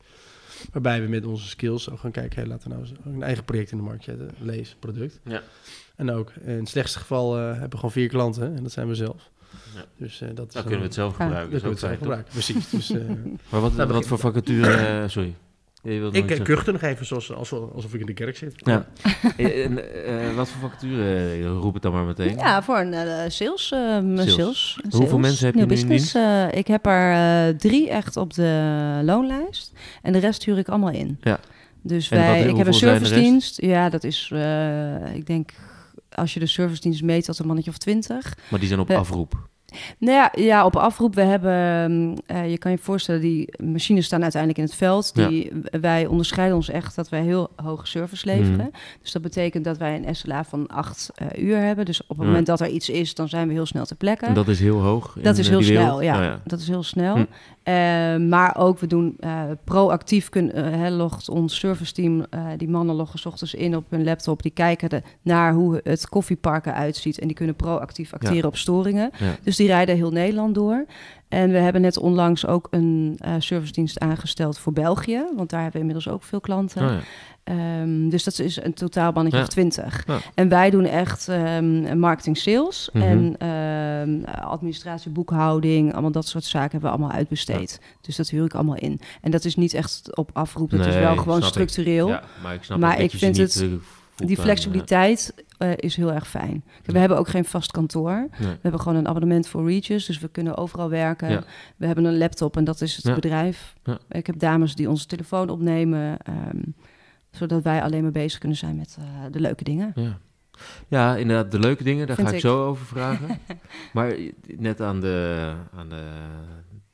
Waarbij 0.73 1.03
we 1.03 1.09
met 1.09 1.25
onze 1.27 1.49
skills 1.49 1.91
ook 1.91 1.99
gaan 2.01 2.11
kijken, 2.11 2.39
hey, 2.39 2.49
laten 2.49 2.71
we 2.71 2.77
nou 2.77 2.87
een 3.17 3.23
eigen 3.23 3.45
project 3.45 3.71
in 3.71 3.77
de 3.77 3.83
markt 3.83 4.05
zetten. 4.05 4.31
Lees, 4.39 4.77
product. 4.79 5.21
Ja. 5.25 5.43
En 5.97 6.11
ook, 6.11 6.33
in 6.45 6.59
het 6.59 6.69
slechtste 6.69 6.99
geval 6.99 7.37
eh, 7.39 7.45
hebben 7.45 7.71
we 7.71 7.77
gewoon 7.77 7.91
vier 7.93 8.09
klanten 8.09 8.57
en 8.57 8.63
dat 8.63 8.73
zijn 8.73 8.89
we 8.89 8.95
zelf. 8.95 9.31
Ja. 9.75 9.85
Dus 9.97 10.21
eh, 10.21 10.29
dat 10.35 10.47
is 10.49 10.53
Dan 10.55 10.63
kunnen 10.63 10.81
we 10.81 10.87
het 10.87 10.95
zelf 10.95 11.19
Ja. 11.19 11.25
gebruiken. 11.25 11.53
dat 11.53 11.63
Dat 11.63 11.73
is 11.73 11.79
kunnen 11.81 11.99
we 11.99 12.07
het 12.07 12.33
zelf 12.33 12.33
gebruiken. 12.33 12.33
Precies. 12.33 12.71
Dus, 12.71 12.91
eh, 12.91 13.51
Maar 13.51 13.61
wat, 13.61 13.73
wat 13.91 14.07
voor 14.07 14.19
vacature... 14.19 14.75
eh, 14.75 15.09
sorry. 15.09 15.35
Ik 15.95 16.01
nog 16.01 16.09
iets 16.15 16.21
eh, 16.21 16.27
zeggen. 16.29 16.45
kuchte 16.45 16.73
nog 16.73 16.83
even 16.83 17.07
zoals, 17.07 17.33
alsof, 17.33 17.73
alsof 17.75 17.95
ik 17.95 18.01
in 18.01 18.07
de 18.07 18.13
kerk 18.13 18.37
zit. 18.37 18.53
Ja. 18.57 18.87
En, 19.37 20.05
eh, 20.07 20.35
wat 20.35 20.49
voor 20.49 20.61
vacature? 20.69 21.29
eh, 21.31 21.45
roep 21.47 21.75
het 21.75 21.83
dan 21.83 21.93
maar 21.93 22.05
meteen. 22.05 22.37
Ja, 22.37 22.63
voor 22.63 22.79
een 22.79 22.93
eh, 22.95 23.25
sales, 23.29 23.73
eh, 23.73 23.79
Sales. 24.17 24.79
Hoeveel 24.91 25.07
sales, 25.09 25.21
mensen 25.21 25.47
heb 25.47 25.55
je 25.55 25.61
nieuw 25.61 25.69
nu 25.71 25.81
in 25.81 25.89
business. 25.89 26.15
Eh, 26.15 26.47
ik 26.53 26.67
heb 26.67 26.87
er 26.87 27.13
eh, 27.13 27.55
drie 27.59 27.91
echt 27.91 28.17
op 28.17 28.35
de 28.35 29.01
loonlijst. 29.05 29.73
En 30.03 30.13
de 30.13 30.19
rest 30.19 30.45
huur 30.45 30.59
ik 30.59 30.69
allemaal 30.69 30.91
in. 30.93 31.19
Ja. 31.21 31.39
Dus 31.83 32.11
En 32.11 32.19
wat- 32.19 32.27
wij, 32.27 32.41
ik 32.49 32.57
heb 32.57 32.67
een 32.67 32.75
servicedienst. 32.75 33.61
Ja, 33.63 33.89
dat 33.91 34.05
is, 34.05 34.31
eh, 34.33 35.15
ik 35.15 35.27
denk, 35.27 35.51
als 36.13 36.35
je 36.35 36.41
de 36.41 36.47
servicedienst 36.47 37.03
meet, 37.03 37.27
dat 37.27 37.39
een 37.39 37.47
mannetje 37.47 37.71
of 37.71 37.79
twintig. 37.79 38.37
Maar 38.51 38.59
die 38.59 38.69
zijn 38.69 38.81
op 38.81 38.91
Eh, 38.91 38.97
afroep. 38.97 39.49
Nou 39.99 40.17
ja, 40.17 40.33
ja, 40.35 40.65
op 40.65 40.77
afroep. 40.77 41.15
We 41.15 41.23
hebben, 41.23 42.15
eh, 42.27 42.51
je 42.51 42.59
kan 42.59 42.71
je 42.71 42.79
voorstellen, 42.79 43.21
die 43.21 43.49
machines 43.65 44.05
staan 44.05 44.23
uiteindelijk 44.23 44.61
in 44.61 44.67
het 44.67 44.79
veld. 44.79 45.15
Die, 45.15 45.53
Wij 45.81 46.07
onderscheiden 46.07 46.57
ons 46.57 46.69
echt 46.71 46.97
dat 46.97 47.09
wij 47.09 47.23
heel 47.23 47.51
hoge 47.57 47.87
service 47.87 48.27
leveren. 48.27 48.57
Mhm. 48.57 48.69
Dus 49.03 49.13
dat 49.13 49.23
betekent 49.23 49.65
dat 49.65 49.79
wij 49.79 49.97
een 49.97 50.15
SLA 50.15 50.45
van 50.45 50.67
acht 50.67 51.11
eh, 51.15 51.45
uur 51.45 51.57
hebben. 51.59 51.85
Dus 51.85 52.03
op 52.07 52.17
het 52.17 52.27
moment 52.27 52.47
dat 52.47 52.61
er 52.61 52.69
iets 52.69 52.89
is, 52.89 53.15
dan 53.15 53.29
zijn 53.29 53.49
we 53.49 53.53
heel 53.55 53.67
snel 53.67 53.85
ter 53.85 53.97
plekke. 53.97 54.33
Dat 54.33 54.49
is 54.49 54.61
heel 54.61 54.81
hoog. 54.81 55.17
Dat 55.23 55.39
is 55.39 55.47
eh, 55.47 55.53
heel 55.53 55.63
snel, 55.63 56.03
ja. 56.03 56.17
Oh, 56.17 56.23
ja. 56.23 56.41
Dat 56.45 56.61
is 56.61 56.69
heel 56.69 56.83
snel. 56.83 57.15
Hm. 57.15 57.25
Eh, 57.63 57.75
maar 58.17 58.57
ook, 58.57 58.79
we 58.79 58.87
doen 58.87 59.19
proactief, 59.65 60.29
kun, 60.29 60.53
logt 60.97 61.29
ons 61.29 61.59
serviceteam, 61.59 62.27
eh 62.31 62.45
die 62.57 62.69
mannen 62.69 62.95
loggen 62.95 63.19
's 63.19 63.27
ochtends 63.27 63.55
in 63.55 63.77
op 63.77 63.85
hun 63.89 64.05
laptop. 64.05 64.43
Die 64.43 64.51
kijken 64.51 64.89
de, 64.89 65.03
naar 65.23 65.53
hoe 65.53 65.81
het 65.83 66.09
koffiepark 66.09 66.67
eruit 66.67 66.97
ziet. 66.97 67.19
En 67.19 67.27
die 67.27 67.37
kunnen 67.37 67.57
proactief 67.57 68.13
acteren 68.13 68.45
op 68.49 68.57
storingen. 68.57 69.11
Ja. 69.19 69.37
Dus 69.43 69.57
die 69.57 69.66
rijden 69.67 69.97
heel 69.97 70.11
Nederland 70.11 70.55
door. 70.55 70.85
En 71.29 71.51
we 71.51 71.59
hebben 71.59 71.81
net 71.83 71.99
onlangs 71.99 72.47
ook 72.47 72.67
een 72.71 73.17
eh 73.21 73.35
servicedienst 73.39 73.99
aangesteld 74.01 74.59
voor 74.59 74.73
België. 74.73 75.25
Want 75.37 75.51
daar 75.51 75.63
hebben 75.63 75.81
we 75.81 75.87
inmiddels 75.89 76.15
ook 76.15 76.23
veel 76.23 76.41
klanten. 76.41 76.85
Oh, 76.85 76.91
ja. 76.91 76.99
Ehm, 77.45 78.09
dus 78.09 78.25
dat 78.25 78.39
is 78.39 78.63
een 78.63 78.75
totaalbannetje 78.75 79.39
Ja. 79.39 79.45
of 79.45 79.51
20. 79.51 80.03
Ja. 80.07 80.19
En 80.35 80.49
wij 80.49 80.71
doen 80.71 80.85
echt 80.85 81.29
ehm, 81.29 81.99
marketing 81.99 82.37
sales 82.39 82.91
Mhm. 82.93 83.05
en 83.05 83.37
ehm, 83.39 84.25
administratie, 84.45 85.11
boekhouding, 85.11 85.93
allemaal 85.93 86.11
dat 86.11 86.27
soort 86.29 86.45
zaken 86.45 86.71
hebben 86.71 86.91
we 86.91 86.97
allemaal 86.97 87.17
uitbesteed. 87.17 87.81
Dus 88.01 88.17
dat 88.17 88.29
huur 88.29 88.45
ik 88.45 88.55
allemaal 88.55 88.77
in. 88.77 89.01
En 89.21 89.31
dat 89.31 89.45
is 89.45 89.57
niet 89.57 89.75
echt 89.75 90.17
op 90.17 90.31
afroep, 90.33 90.71
dat 90.71 90.87
is 90.87 90.95
wel 90.95 91.17
gewoon 91.17 91.39
ik. 91.39 91.45
structureel. 91.45 92.09
Maar 92.43 92.55
ik 92.55 92.63
snap 92.63 92.79
Maar 92.79 93.01
ik 93.01 93.11
vind 93.11 93.37
niet, 93.39 93.55
het- 93.55 93.63
eh, 93.63 93.69
Die 93.69 93.79
fulltime, 94.37 94.37
flexibiliteit 94.43 95.35
eh, 95.59 95.71
is 95.77 95.97
heel 95.97 96.13
erg 96.13 96.29
fijn. 96.29 96.65
We 96.85 96.99
hebben 96.99 97.19
ook 97.19 97.29
geen 97.29 97.45
vast 97.45 97.71
kantoor. 97.71 98.29
nee. 98.39 98.49
We 98.49 98.59
hebben 98.63 98.81
gewoon 98.81 98.99
een 98.99 99.09
abonnement 99.09 99.49
voor 99.49 99.69
Regis, 99.71 100.07
dus 100.07 100.19
we 100.19 100.29
kunnen 100.29 100.57
overal 100.57 100.89
werken. 100.91 101.31
Ja. 101.31 101.43
We 101.77 101.87
hebben 101.87 102.05
een 102.05 102.19
laptop 102.19 102.57
en 102.57 102.65
dat 102.65 102.81
is 102.81 102.97
het 102.97 103.05
Ja. 103.05 103.15
bedrijf. 103.15 103.75
Ik 104.09 104.27
heb 104.27 104.39
dames 104.39 104.75
die 104.75 104.89
onze 104.89 105.07
telefoon 105.07 105.49
opnemen, 105.49 106.19
ehm, 106.19 106.61
zodat 107.31 107.63
wij 107.63 107.83
alleen 107.83 108.03
maar 108.03 108.11
bezig 108.13 108.39
kunnen 108.39 108.59
zijn 108.59 108.77
met 108.77 108.97
eh, 109.01 109.05
de 109.31 109.41
leuke 109.41 109.65
dingen. 109.65 109.93
Ja. 109.95 110.19
ja, 110.89 111.17
inderdaad, 111.17 111.51
de 111.51 111.59
leuke 111.59 111.83
dingen, 111.85 112.07
daar 112.07 112.17
Vind 112.17 112.29
ga 112.29 112.35
ik, 112.35 112.41
ik. 112.43 112.47
zo 112.49 112.67
over 112.67 112.87
vragen. 112.87 113.39
maar 113.93 114.17
net 114.57 114.81
aan 114.81 115.01
de, 115.01 115.53
aan 115.77 115.89
de, 115.89 116.05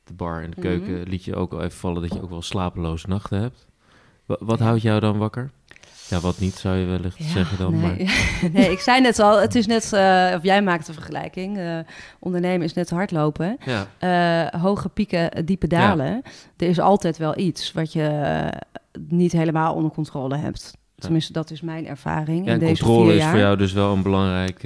de 0.03 0.13
bar 0.13 0.41
en 0.43 0.49
de 0.49 0.55
Mhm. 0.59 0.67
keuken 0.67 1.09
liet 1.09 1.23
je 1.23 1.35
ook 1.35 1.53
al 1.53 1.61
even 1.61 1.77
vallen 1.77 2.01
dat 2.01 2.13
je 2.13 2.21
ook 2.21 2.29
wel 2.29 2.41
slapeloze 2.41 3.07
nachten 3.07 3.39
hebt. 3.41 3.67
Wa- 4.25 4.37
Wat 4.39 4.59
houdt 4.59 4.81
jou 4.81 4.99
dan 4.99 5.17
wakker? 5.17 5.51
Ja, 6.13 6.19
wat 6.19 6.39
niet 6.39 6.55
zou 6.55 6.75
je 6.77 6.85
wellicht 6.85 7.17
Ja, 7.17 7.25
zeggen 7.25 7.57
dan. 7.57 7.79
nee. 7.79 7.81
Maar, 7.81 8.49
nee, 8.53 8.71
ik 8.71 8.79
zei 8.79 9.01
net 9.01 9.19
al, 9.19 9.41
het 9.41 9.55
is 9.55 9.67
net, 9.67 9.93
eh, 9.93 10.33
of 10.35 10.43
jij 10.43 10.61
maakt 10.61 10.87
een 10.87 10.93
vergelijking. 10.93 11.57
eh, 11.57 11.77
ondernemen 12.19 12.65
is 12.65 12.73
net 12.73 12.89
hardlopen. 12.89 13.57
ja, 13.65 13.87
Eh, 14.53 14.61
hoge 14.61 14.89
pieken, 14.89 15.45
diepe 15.45 15.67
dalen. 15.67 16.21
Er 16.57 16.67
is 16.67 16.79
altijd 16.79 17.17
wel 17.17 17.37
iets 17.39 17.71
wat 17.71 17.93
je 17.93 18.49
niet 19.07 19.31
helemaal 19.31 19.73
onder 19.73 19.91
controle 19.91 20.37
hebt. 20.37 20.73
Tenminste, 20.95 21.33
dat 21.33 21.51
is 21.51 21.61
mijn 21.61 21.87
ervaring 21.87 22.45
ja, 22.45 22.53
in 22.53 22.59
en 22.61 22.67
deze 22.67 22.83
controle 22.83 23.11
vier 23.11 23.21
is 23.21 23.25
voor 23.25 23.39
jou 23.39 23.57
dus 23.57 23.73
wel 23.73 23.93
een 23.93 24.03
belangrijk 24.03 24.61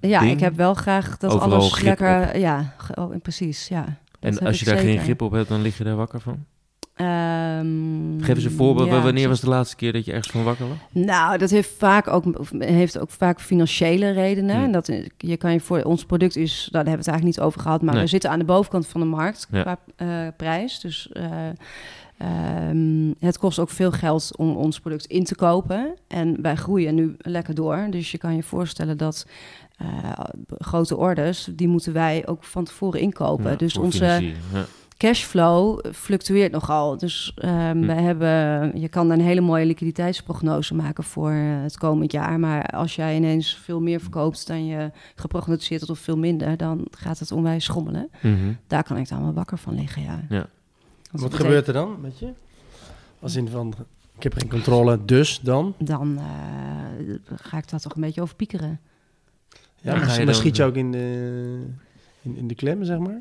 ja, 0.00 0.20
ding. 0.20 0.30
ik 0.32 0.40
heb 0.40 0.56
wel 0.56 0.74
graag 0.74 1.16
dat 1.16 1.32
Overal 1.32 1.52
alles 1.58 1.80
lekker... 1.80 2.38
Ja, 2.38 2.74
oh, 2.94 3.14
precies, 3.22 3.68
ja. 3.68 3.84
En 4.20 4.38
als 4.38 4.58
je 4.58 4.64
daar 4.64 4.78
geen 4.78 4.98
grip 4.98 5.22
op 5.22 5.32
hebt, 5.32 5.48
dan 5.48 5.62
lig 5.62 5.78
je 5.78 5.84
daar 5.84 5.96
wakker 5.96 6.20
van. 6.20 6.44
Ehm, 6.98 8.20
Geef 8.20 8.34
eens 8.34 8.44
een 8.44 8.50
voorbeeld. 8.50 8.88
ja, 8.88 9.00
Wanneer 9.02 9.28
was 9.28 9.40
de 9.40 9.48
laatste 9.48 9.76
keer 9.76 9.92
dat 9.92 10.04
je 10.04 10.10
ergens 10.12 10.30
van 10.32 10.44
wakker 10.44 10.68
was? 10.68 10.76
Nou, 11.04 11.38
dat 11.38 11.50
heeft 11.50 11.70
vaak 11.78 12.08
ook, 12.08 12.24
heeft 12.58 12.98
ook 12.98 13.10
vaak 13.10 13.40
financiële 13.40 14.10
redenen. 14.10 14.54
Hmm. 14.54 14.64
En 14.64 14.72
Dat, 14.72 14.90
je 15.18 15.36
kan 15.36 15.52
je 15.52 15.60
voor 15.60 15.82
ons 15.82 16.04
product 16.04 16.36
is, 16.36 16.68
nou, 16.72 16.84
daar 16.84 16.84
hebben 16.84 16.92
we 16.92 16.98
het 16.98 17.08
eigenlijk 17.08 17.36
niet 17.36 17.46
over 17.46 17.60
gehad, 17.60 17.82
maar 17.82 17.94
Nee. 17.94 18.02
we 18.02 18.08
zitten 18.08 18.30
aan 18.30 18.38
de 18.38 18.44
bovenkant 18.44 18.86
van 18.86 19.00
de 19.00 19.06
markt 19.06 19.46
Ja. 19.50 19.62
qua 19.62 19.78
eh, 19.96 20.06
prijs. 20.36 20.80
Dus 20.80 21.10
eh, 21.12 21.24
ehm, 22.18 23.12
het 23.18 23.38
kost 23.38 23.58
ook 23.58 23.70
veel 23.70 23.90
geld 23.92 24.36
om 24.36 24.56
ons 24.56 24.80
product 24.80 25.04
in 25.06 25.24
te 25.24 25.34
kopen. 25.34 25.94
En 26.08 26.42
wij 26.42 26.54
groeien 26.56 26.94
nu 26.94 27.14
lekker 27.18 27.54
door. 27.54 27.86
Dus 27.90 28.10
je 28.10 28.18
kan 28.18 28.34
je 28.36 28.42
voorstellen 28.42 28.96
dat 28.96 29.26
eh, 29.76 29.86
grote 30.58 30.96
orders, 30.96 31.48
die 31.52 31.68
moeten 31.68 31.92
wij 31.92 32.26
ook 32.26 32.44
van 32.44 32.64
tevoren 32.64 33.00
inkopen. 33.00 33.50
Ja, 33.50 33.56
dus 33.56 33.76
onze. 33.76 34.32
Cashflow 34.98 35.80
fluctueert 35.92 36.52
nogal. 36.52 36.96
Dus 36.98 37.32
ehm, 37.36 37.76
Hm. 37.76 37.86
we 37.86 37.92
hebben, 37.92 38.80
je 38.80 38.88
kan 38.88 39.10
een 39.10 39.20
hele 39.20 39.40
mooie 39.40 39.66
liquiditeitsprognose 39.66 40.74
maken 40.74 41.04
voor 41.04 41.30
eh, 41.30 41.62
het 41.62 41.78
komend 41.78 42.12
jaar. 42.12 42.40
Maar 42.40 42.66
als 42.66 42.94
jij 42.96 43.16
ineens 43.16 43.56
veel 43.56 43.80
meer 43.80 44.00
verkoopt 44.00 44.46
dan 44.46 44.66
je 44.66 44.90
geprognosticeerd 45.14 45.80
had 45.80 45.90
of 45.90 45.98
veel 45.98 46.18
minder, 46.18 46.56
dan 46.56 46.86
gaat 46.90 47.18
het 47.18 47.32
onwijs 47.32 47.64
schommelen. 47.64 48.08
Mhm. 48.22 48.52
Daar 48.66 48.82
kan 48.82 48.96
ik 48.96 49.08
dan 49.08 49.22
wel 49.22 49.32
wakker 49.32 49.58
van 49.58 49.74
liggen, 49.74 50.02
ja. 50.02 50.20
Ja. 50.28 50.46
Wat 51.12 51.34
gebeurt 51.34 51.66
er 51.66 51.72
dan 51.72 52.00
met 52.00 52.18
je? 52.18 52.32
Als 53.20 53.36
in 53.36 53.48
van, 53.48 53.74
ik 54.16 54.22
heb 54.22 54.34
geen 54.34 54.48
controle, 54.48 55.04
dus 55.04 55.40
dan? 55.42 55.74
Dan 55.78 56.18
eh, 56.18 57.14
ga 57.36 57.58
ik 57.58 57.68
daar 57.70 57.80
toch 57.80 57.94
een 57.94 58.00
beetje 58.00 58.22
over 58.22 58.34
piekeren. 58.36 58.80
Ja, 59.80 59.90
Dan 59.94 60.06
maar, 60.06 60.24
dan- 60.24 60.34
schiet 60.34 60.56
je 60.56 60.64
ook 60.64 60.74
in 60.74 60.92
de, 60.92 61.66
in, 62.22 62.36
in 62.36 62.48
de 62.48 62.54
klem, 62.54 62.84
zeg 62.84 62.98
maar? 62.98 63.20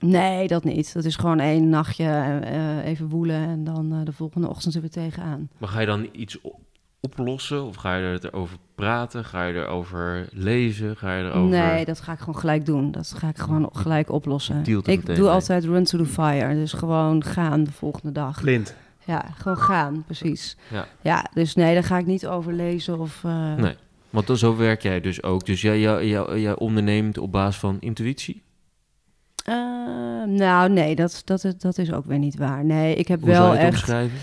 Nee, 0.00 0.46
dat 0.48 0.64
niet. 0.64 0.92
Dat 0.94 1.04
is 1.04 1.16
gewoon 1.16 1.40
één 1.40 1.68
nachtje 1.68 2.04
eh, 2.44 2.84
even 2.86 3.08
woelen 3.08 3.36
en 3.48 3.64
dan 3.64 3.92
eh, 3.92 3.98
de 4.04 4.12
volgende 4.12 4.48
ochtend 4.48 4.74
er 4.74 4.80
weer 4.80 4.90
tegenaan. 4.90 5.48
Maar 5.58 5.68
ga 5.68 5.80
je 5.80 5.86
dan 5.86 6.08
iets 6.12 6.38
oplossen? 7.00 7.64
Of 7.64 7.76
ga 7.76 7.96
je 7.96 8.18
erover 8.22 8.56
praten? 8.74 9.24
Ga 9.24 9.44
je 9.44 9.54
erover 9.54 10.28
lezen? 10.32 10.96
Ga 10.96 11.14
je 11.16 11.24
erover... 11.24 11.58
Nee, 11.58 11.84
dat 11.84 12.00
ga 12.00 12.12
ik 12.12 12.18
gewoon 12.18 12.36
gelijk 12.36 12.66
doen. 12.66 12.90
Dat 12.90 13.14
ga 13.16 13.28
ik 13.28 13.38
gewoon 13.38 13.68
gelijk 13.72 14.10
oplossen. 14.10 14.60
Ik 14.64 14.84
meteen 14.86 15.02
doe 15.14 15.24
mee. 15.24 15.28
altijd 15.28 15.64
run 15.64 15.84
to 15.84 15.98
the 15.98 16.06
fire. 16.06 16.54
Dus 16.54 16.72
gewoon 16.72 17.24
gaan 17.24 17.64
de 17.64 17.72
volgende 17.72 18.12
dag. 18.12 18.40
Blind. 18.40 18.76
Ja, 19.04 19.24
gewoon 19.38 19.58
gaan, 19.58 20.02
precies. 20.06 20.56
Ja. 20.70 20.86
Ja, 21.02 21.26
dus 21.34 21.54
nee, 21.54 21.74
daar 21.74 21.84
ga 21.84 21.98
ik 21.98 22.06
niet 22.06 22.26
over 22.26 22.52
lezen 22.52 22.98
of... 22.98 23.24
eh, 23.24 23.54
Nee. 23.54 23.74
Want 24.10 24.26
dan- 24.26 24.36
zo 24.36 24.56
werk 24.56 24.82
jij 24.82 25.00
dus 25.00 25.22
ook. 25.22 25.46
Dus 25.46 25.60
jij, 25.60 25.80
jij, 25.80 26.06
jij, 26.06 26.40
jij 26.40 26.56
onderneemt 26.56 27.18
op 27.18 27.32
basis 27.32 27.60
van 27.60 27.76
intuïtie? 27.80 28.42
Eh, 29.50 30.28
nou, 30.38 30.70
nee, 30.70 30.94
dat, 30.94 31.22
dat, 31.24 31.44
is- 31.44 31.56
dat 31.58 31.78
is 31.78 31.92
ook 31.92 32.04
weer 32.06 32.18
niet 32.18 32.36
waar. 32.36 32.64
Nee, 32.64 32.94
ik 32.94 33.08
heb 33.08 33.20
Hoe 33.20 33.30
zou 33.34 33.42
wel 33.42 33.52
je 33.52 33.58
het 33.58 33.66
echt... 33.74 33.76
omschrijven? 33.82 34.18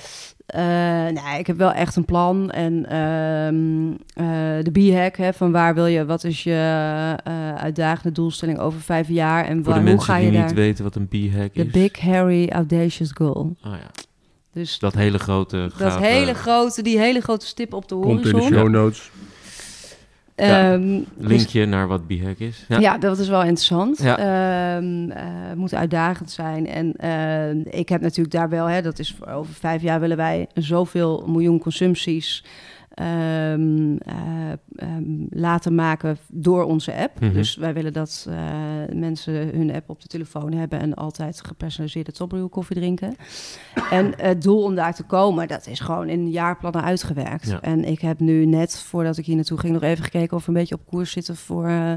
eh, 0.46 1.24
nee, 1.24 1.40
ik 1.40 1.48
heb 1.48 1.58
wel 1.58 1.72
echt 1.72 1.96
een 1.96 2.06
plan. 2.06 2.52
En 2.52 2.86
ehm, 2.90 3.92
eh, 4.14 4.64
de 4.64 4.72
B-hack, 4.72 5.18
hè, 5.18 5.34
van 5.34 5.52
waar 5.52 5.74
wil 5.76 5.86
je... 5.86 6.06
Wat 6.06 6.24
is 6.24 6.44
je 6.44 6.52
eh, 7.24 7.56
uitdagende 7.56 8.12
doelstelling 8.12 8.60
over 8.60 8.82
vijf 8.82 9.08
jaar? 9.08 9.46
En 9.46 9.64
Voor 9.64 9.74
waar, 9.74 9.84
de 9.86 9.92
hoe 9.92 10.02
ga 10.02 10.12
mensen 10.14 10.26
je 10.26 10.30
die 10.32 10.40
daar... 10.40 10.48
niet 10.48 10.58
weten 10.58 10.84
wat 10.84 10.96
een 10.96 11.08
B-hack 11.08 11.54
De 11.54 11.66
is. 11.66 11.72
Big, 11.72 12.00
Hairy, 12.00 12.50
Audacious 12.50 13.12
Goal. 13.14 13.56
Oh 13.66 13.72
ja, 13.72 13.92
Dus 14.54 14.80
dat 14.80 14.94
hele 14.94 15.18
grote... 15.20 15.72
Dat 15.78 15.98
hele 16.00 16.34
grote, 16.34 16.82
die 16.82 17.00
hele 17.00 17.22
grote 17.22 17.46
stip 17.46 17.74
op 17.74 17.88
de 17.90 17.96
Komt 17.96 18.18
in 18.18 18.22
de 18.24 18.30
horizon. 18.32 18.58
show 18.58 18.70
notes. 18.70 19.12
Ja. 20.46 20.72
Ehm, 20.74 21.00
dus- 21.16 21.28
Linkje 21.28 21.66
naar 21.66 21.88
wat 21.88 22.08
B-hack 22.08 22.38
is. 22.38 22.66
ja. 22.68 22.80
Ja. 22.80 22.98
dat 22.98 23.20
is 23.20 23.28
wel 23.28 23.42
interessant. 23.42 24.02
Ja. 24.02 24.18
Ehm, 24.18 25.10
eh, 25.12 25.24
het 25.26 25.58
moet 25.58 25.74
uitdagend 25.74 26.32
zijn. 26.32 26.68
En 26.68 26.94
eh, 26.96 27.80
ik 27.80 27.90
heb 27.90 28.02
natuurlijk 28.02 28.32
daar 28.36 28.50
wel, 28.50 28.66
hè, 28.66 28.82
dat 28.82 29.00
is 29.00 29.16
over 29.28 29.54
vijf 29.54 29.82
jaar 29.82 30.00
willen 30.00 30.18
wij 30.18 30.48
zoveel 30.54 31.24
miljoen 31.28 31.60
consumpties 31.60 32.44
ehm, 32.98 33.96
eh, 33.98 34.52
ehm, 34.76 35.04
laten 35.30 35.76
maken 35.76 36.18
door 36.28 36.64
onze 36.64 36.94
app. 36.94 37.20
Mhm. 37.20 37.34
Dus 37.34 37.56
wij 37.56 37.74
willen 37.74 37.94
dat 37.94 38.28
eh, 38.30 38.36
mensen 38.96 39.34
hun 39.34 39.74
app 39.74 39.90
op 39.90 40.02
de 40.02 40.08
telefoon 40.08 40.52
hebben 40.54 40.80
en 40.80 40.94
altijd 40.94 41.42
gepersonaliseerde 41.46 42.12
topbrew 42.12 42.50
koffie 42.50 42.76
drinken. 42.76 43.16
En 43.92 44.14
het 44.18 44.42
doel 44.42 44.64
om 44.64 44.76
daar 44.76 44.94
te 44.96 45.04
komen, 45.04 45.48
dat 45.48 45.68
is 45.68 45.80
gewoon 45.80 46.10
in 46.10 46.30
jaarplannen 46.30 46.84
uitgewerkt. 46.84 47.50
Ja. 47.50 47.62
En 47.62 47.84
ik 47.86 48.02
heb 48.02 48.20
nu 48.20 48.46
net, 48.46 48.80
voordat 48.80 49.18
ik 49.18 49.26
hier 49.26 49.36
naartoe 49.36 49.58
ging, 49.60 49.74
nog 49.74 49.82
even 49.84 50.04
gekeken 50.04 50.38
of 50.38 50.46
we 50.46 50.52
een 50.52 50.58
beetje 50.58 50.76
op 50.76 50.86
koers 50.86 51.12
zitten 51.12 51.36
voor 51.36 51.68
eh 51.68 51.94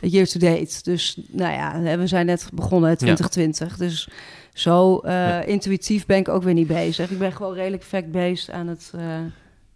year 0.00 0.26
to 0.26 0.38
date. 0.40 0.82
Dus 0.82 1.18
nou 1.30 1.52
ja, 1.52 1.96
we 1.98 2.06
zijn 2.06 2.26
net 2.26 2.50
begonnen, 2.54 2.96
2020. 2.98 3.76
Dus 3.76 4.08
zo 4.52 5.00
Ja. 5.04 5.40
intuïtief 5.42 6.06
ben 6.06 6.16
ik 6.18 6.28
ook 6.28 6.42
weer 6.42 6.54
niet 6.54 6.66
bezig. 6.66 7.10
Ik 7.10 7.18
ben 7.18 7.32
gewoon 7.32 7.54
redelijk 7.54 7.84
fact-based 7.84 8.50
aan 8.50 8.66
het... 8.66 8.92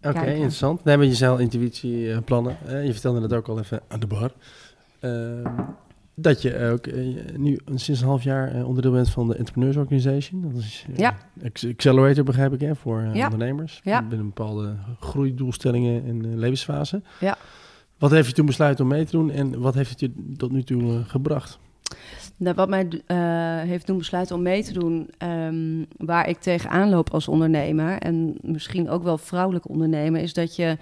Oké, 0.03 0.25
interessant. 0.31 0.83
Nee, 0.83 0.97
maar 0.97 1.05
je 1.05 1.15
zei 1.15 1.31
al 1.31 1.37
intuïtieplannen. 1.37 2.57
je 2.85 2.91
vertelde 2.91 3.21
het 3.21 3.33
ook 3.33 3.47
al 3.47 3.59
even 3.59 3.81
aan 3.87 3.99
de 3.99 4.07
bar. 4.07 4.31
Ehm, 4.99 5.49
dat 6.15 6.41
je 6.41 6.65
ook 6.65 6.87
eh, 6.87 7.05
nu 7.37 7.59
sinds 7.75 8.01
een 8.01 8.07
half 8.07 8.23
jaar 8.23 8.51
eh, 8.55 8.67
onderdeel 8.67 8.91
bent 8.91 9.09
van 9.09 9.27
de 9.27 9.35
Entrepreneurs 9.35 9.77
Organization. 9.77 10.41
Dat 10.41 10.61
is 10.61 10.85
eh, 10.91 10.97
Ja. 10.97 11.17
Acc- 11.43 11.63
Accelerator, 11.71 12.23
begrijp 12.23 12.53
ik, 12.53 12.59
hè, 12.61 12.75
voor 12.75 12.99
eh, 13.01 13.15
Ja. 13.15 13.23
ondernemers. 13.23 13.81
Ja. 13.83 14.01
Binnen 14.01 14.27
bepaalde 14.27 14.75
groeidoelstellingen 14.99 16.05
en 16.05 16.25
eh, 16.25 16.37
levensfase. 16.37 17.01
Ja. 17.19 17.37
Wat 17.97 18.11
heeft 18.11 18.27
je 18.27 18.33
toen 18.33 18.45
besluiten 18.45 18.83
om 18.83 18.91
mee 18.91 19.05
te 19.05 19.11
doen 19.11 19.31
en 19.31 19.59
wat 19.59 19.73
heeft 19.73 19.89
het 19.89 19.99
je 19.99 20.11
tot 20.37 20.51
nu 20.51 20.63
toe 20.63 20.81
eh, 20.93 20.99
gebracht? 21.09 21.59
Nou, 22.37 22.55
wat 22.55 22.69
mij 22.69 22.87
eh, 23.05 23.17
heeft 23.69 23.87
doen 23.87 23.97
besluiten 23.97 24.35
om 24.35 24.41
mee 24.41 24.63
te 24.63 24.73
doen, 24.73 25.09
ehm, 25.17 25.83
waar 25.97 26.29
ik 26.29 26.39
tegenaan 26.39 26.89
loop 26.89 27.09
als 27.09 27.27
ondernemer, 27.27 27.97
en 27.97 28.37
misschien 28.41 28.89
ook 28.89 29.03
wel 29.03 29.17
vrouwelijk 29.17 29.69
ondernemer, 29.69 30.21
is 30.21 30.33
dat 30.33 30.55
je 30.55 30.77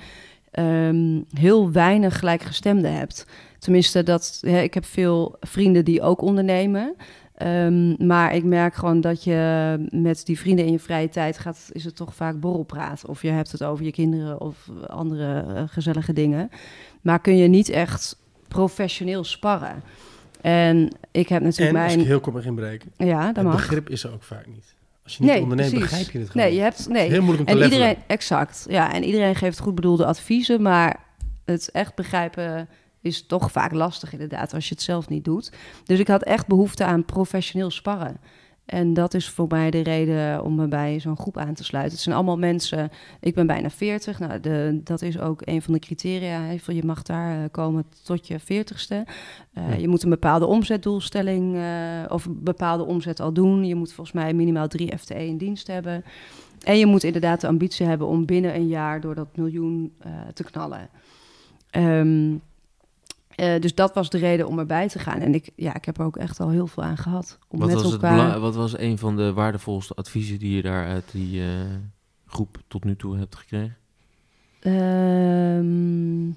ehm, 0.51 1.21
heel 1.33 1.71
weinig 1.71 2.19
gelijkgestemden 2.19 2.93
hebt. 2.93 3.25
Tenminste, 3.59 4.03
dat, 4.03 4.37
hè, 4.45 4.61
ik 4.61 4.73
heb 4.73 4.85
veel 4.85 5.35
vrienden 5.39 5.85
die 5.85 6.01
ook 6.01 6.21
ondernemen. 6.21 6.95
Ehm, 7.41 8.05
maar 8.07 8.35
ik 8.35 8.43
merk 8.43 8.73
gewoon 8.73 9.01
dat 9.01 9.23
je 9.23 9.75
met 9.89 10.25
die 10.25 10.39
vrienden 10.39 10.65
in 10.65 10.71
je 10.71 10.79
vrije 10.79 11.09
tijd 11.09 11.37
gaat, 11.37 11.69
is 11.71 11.83
het 11.83 11.95
toch 11.95 12.15
vaak 12.15 12.39
borrelpraat. 12.39 13.05
Of 13.05 13.21
je 13.21 13.29
hebt 13.29 13.51
het 13.51 13.63
over 13.63 13.85
je 13.85 13.91
kinderen 13.91 14.41
of 14.41 14.69
andere 14.87 15.45
eh, 15.47 15.63
gezellige 15.65 16.13
dingen. 16.13 16.49
Maar 17.01 17.19
kun 17.19 17.37
je 17.37 17.47
niet 17.47 17.69
echt 17.69 18.17
professioneel 18.47 19.23
sparren. 19.23 19.83
En 20.41 20.89
ik 21.11 21.29
heb 21.29 21.41
natuurlijk 21.43 21.77
En 21.77 21.83
als 21.83 21.91
mijn... 21.91 21.99
ik 21.99 22.05
heel 22.07 22.19
kort 22.19 22.35
mag 22.35 22.45
inbreken, 22.45 22.91
Ja, 22.97 23.25
dat 23.27 23.35
het 23.35 23.45
mag. 23.45 23.55
begrip 23.55 23.89
is 23.89 24.03
er 24.03 24.13
ook 24.13 24.23
vaak 24.23 24.47
niet. 24.47 24.75
Als 25.03 25.17
je 25.17 25.23
niet 25.23 25.31
Nee, 25.31 25.41
onderneemt, 25.41 25.69
precies. 25.69 25.89
begrijp 25.89 26.11
je 26.11 26.19
het 26.19 26.29
gewoon 26.29 26.47
Nee, 26.47 26.55
je 26.55 26.61
hebt... 26.61 26.87
Nee. 26.89 27.09
Heel 27.09 27.21
moeilijk 27.21 27.49
om 27.49 27.55
te 27.55 27.63
En 27.63 27.71
iedereen... 27.71 27.95
Exact. 28.07 28.65
Ja, 28.69 28.93
en 28.93 29.03
iedereen 29.03 29.35
geeft 29.35 29.59
goed 29.59 29.75
bedoelde 29.75 30.05
adviezen, 30.05 30.61
maar 30.61 30.99
het 31.45 31.71
echt 31.71 31.95
begrijpen 31.95 32.69
is 33.01 33.25
toch 33.25 33.51
vaak 33.51 33.71
lastig 33.71 34.11
inderdaad 34.13 34.53
als 34.53 34.67
je 34.67 34.73
het 34.73 34.83
zelf 34.83 35.09
niet 35.09 35.23
doet. 35.25 35.51
Dus 35.85 35.99
ik 35.99 36.07
had 36.07 36.23
echt 36.23 36.47
behoefte 36.47 36.83
aan 36.83 37.05
professioneel 37.05 37.71
sparren. 37.71 38.17
En 38.71 38.93
dat 38.93 39.13
is 39.13 39.29
voor 39.29 39.45
mij 39.49 39.71
de 39.71 39.81
reden 39.81 40.43
om 40.43 40.55
me 40.55 40.67
bij 40.67 40.99
zo'n 40.99 41.17
groep 41.17 41.37
aan 41.37 41.53
te 41.53 41.63
sluiten. 41.63 41.93
Het 41.93 42.01
zijn 42.01 42.15
allemaal 42.15 42.37
mensen, 42.37 42.89
ik 43.19 43.33
ben 43.33 43.47
bijna 43.47 43.69
40. 43.69 44.19
Nou, 44.19 44.39
de, 44.39 44.81
dat 44.83 45.01
is 45.01 45.19
ook 45.19 45.41
een 45.45 45.61
van 45.61 45.73
de 45.73 45.79
criteria. 45.79 46.41
Hè, 46.41 46.57
je 46.65 46.85
mag 46.85 47.01
daar 47.01 47.43
eh, 47.43 47.49
komen 47.51 47.85
tot 48.03 48.27
je 48.27 48.39
40ste. 48.39 48.95
Eh, 49.53 49.69
Ja. 49.69 49.73
Je 49.73 49.87
moet 49.87 50.03
een 50.03 50.09
bepaalde 50.09 50.45
omzetdoelstelling 50.45 51.55
eh, 51.55 51.63
of 52.07 52.25
een 52.25 52.43
bepaalde 52.43 52.83
omzet 52.83 53.19
al 53.19 53.33
doen. 53.33 53.65
Je 53.65 53.75
moet 53.75 53.93
volgens 53.93 54.15
mij 54.15 54.33
minimaal 54.33 54.67
drie 54.67 54.97
FTE 54.97 55.25
in 55.25 55.37
dienst 55.37 55.67
hebben. 55.67 56.03
En 56.63 56.77
je 56.77 56.85
moet 56.85 57.03
inderdaad 57.03 57.41
de 57.41 57.47
ambitie 57.47 57.85
hebben 57.85 58.07
om 58.07 58.25
binnen 58.25 58.55
een 58.55 58.67
jaar 58.67 59.01
door 59.01 59.15
dat 59.15 59.35
miljoen 59.35 59.93
te 60.33 60.43
knallen. 60.43 60.89
Ehm, 61.69 62.33
eh, 63.35 63.61
dus 63.61 63.75
dat 63.75 63.93
was 63.93 64.09
de 64.09 64.17
reden 64.17 64.47
om 64.47 64.59
erbij 64.59 64.87
te 64.87 64.99
gaan. 64.99 65.19
En 65.19 65.33
ik, 65.33 65.49
ja, 65.55 65.75
ik 65.75 65.85
heb 65.85 65.97
er 65.97 66.05
ook 66.05 66.17
echt 66.17 66.39
al 66.39 66.49
heel 66.49 66.67
veel 66.67 66.83
aan 66.83 66.97
gehad. 66.97 67.39
Om 67.47 67.59
Wat 67.59 67.67
met 67.67 67.81
was, 67.81 67.91
het 67.91 68.03
elkaar... 68.03 68.39
wat 68.39 68.55
was 68.55 68.77
een 68.77 68.97
van 68.97 69.15
de 69.15 69.33
waardevolste 69.33 69.93
adviezen 69.93 70.39
die 70.39 70.55
je 70.55 70.61
daar 70.61 70.87
uit 70.87 71.11
die 71.11 71.41
eh, 71.41 71.47
groep 72.25 72.57
tot 72.67 72.83
nu 72.83 72.95
toe 72.95 73.17
hebt 73.17 73.35
gekregen? 73.35 73.77
Ehm, 74.59 76.27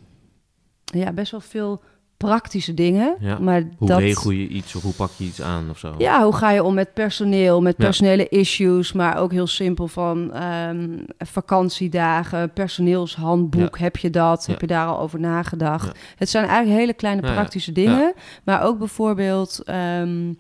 ja, 0.99 1.13
best 1.13 1.31
wel 1.31 1.41
veel 1.41 1.83
praktische 2.17 2.75
dingen. 2.75 3.17
Ja. 3.21 3.39
Maar 3.39 3.63
Hoe 3.79 3.89
dat, 3.89 3.99
regel 3.99 4.31
je 4.31 4.49
iets 4.49 4.75
of 4.75 4.83
hoe 4.83 4.93
pak 4.95 5.11
je 5.17 5.25
iets 5.25 5.43
aan 5.43 5.71
of 5.71 5.79
zo? 5.79 5.95
Ja, 5.99 6.23
hoe 6.25 6.35
ga 6.35 6.51
je 6.51 6.63
om 6.63 6.75
met 6.75 6.95
personeel, 6.95 7.63
met 7.63 7.75
Ja. 7.79 7.85
personele 7.85 8.29
issues, 8.29 8.93
maar 8.93 9.17
ook 9.19 9.33
heel 9.33 9.47
simpel 9.47 9.89
van 9.89 10.33
ehm, 10.33 10.99
vakantiedagen, 11.19 12.53
personeelshandboek, 12.53 13.79
heb 13.79 13.97
je 13.97 14.11
dat? 14.11 14.47
Heb 14.47 14.61
je 14.61 14.67
daar 14.67 14.87
al 14.87 14.99
over 15.01 15.21
nagedacht? 15.21 15.99
Het 16.17 16.29
zijn 16.29 16.45
eigenlijk 16.47 16.79
hele 16.81 16.93
kleine 16.95 17.21
praktische 17.23 17.73
dingen, 17.73 18.13
maar 18.45 18.63
ook 18.63 18.79
bijvoorbeeld 18.79 19.61
ehm, 19.65 20.33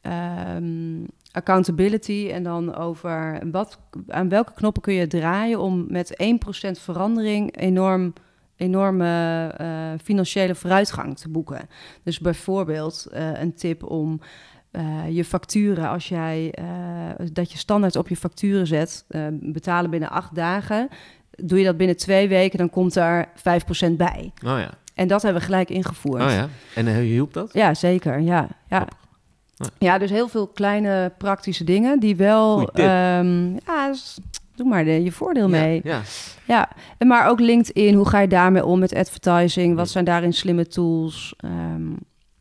ehm, 0.00 1.04
accountability 1.32 2.28
en 2.32 2.42
dan 2.42 2.74
over 2.74 3.42
wat, 3.50 3.78
aan 4.08 4.28
welke 4.28 4.52
knoppen 4.54 4.82
kun 4.82 4.94
je 4.94 5.06
draaien 5.06 5.60
om 5.60 5.84
met 5.88 6.14
1% 6.16 6.78
verandering 6.80 7.56
enorm 7.60 8.12
enorme 8.62 9.46
eh, 9.56 9.66
financiële 10.04 10.54
vooruitgang 10.54 11.18
te 11.18 11.28
boeken. 11.28 11.68
Dus 12.02 12.18
bijvoorbeeld 12.18 13.06
eh, 13.12 13.40
een 13.40 13.54
tip 13.54 13.84
om 13.84 14.20
eh, 14.70 14.84
je 15.08 15.24
facturen, 15.24 15.88
als 15.88 16.08
jij 16.08 16.54
dat 17.32 17.52
je 17.52 17.58
standaard 17.58 17.96
op 17.96 18.08
je 18.08 18.16
facturen 18.16 18.66
zet, 18.66 19.04
betalen 19.40 19.90
binnen 19.90 20.10
acht 20.10 20.34
dagen. 20.34 20.88
Doe 21.30 21.58
je 21.58 21.64
dat 21.64 21.76
binnen 21.76 21.96
twee 21.96 22.28
weken, 22.28 22.58
dan 22.58 22.70
komt 22.70 22.96
er 22.96 23.26
5% 23.26 23.30
bij. 23.96 24.32
Oh 24.44 24.58
ja. 24.58 24.70
En 24.94 25.08
dat 25.08 25.22
hebben 25.22 25.40
we 25.40 25.46
gelijk 25.46 25.70
ingevoerd. 25.70 26.22
Oh 26.22 26.30
ja. 26.30 26.48
En 26.74 26.96
hielp 26.96 27.32
dat? 27.32 27.52
Ja, 27.52 27.74
zeker. 27.74 28.20
Ja, 28.20 28.48
ja. 28.68 28.88
Ja. 29.78 29.98
dus 29.98 30.10
heel 30.10 30.28
veel 30.28 30.46
kleine 30.46 31.12
praktische 31.18 31.64
dingen 31.64 32.00
die 32.00 32.16
wel. 32.16 32.72
Ehm, 32.72 33.52
ja, 33.52 33.94
doe 34.62 34.70
maar 34.70 34.84
de, 34.84 35.02
je 35.02 35.12
voordeel 35.12 35.48
mee. 35.48 35.80
Ja. 35.84 36.00
Ja, 36.46 36.68
en 36.98 37.06
maar 37.06 37.28
ook 37.28 37.40
LinkedIn, 37.40 37.94
hoe 37.94 38.08
ga 38.08 38.20
je 38.20 38.28
daarmee 38.28 38.64
om 38.64 38.78
met 38.78 38.94
advertising? 38.94 39.76
Wat 39.76 39.86
Ja. 39.86 39.92
zijn 39.92 40.04
daarin 40.04 40.32
slimme 40.32 40.66
tools? 40.66 41.34
Ehm, 41.36 41.90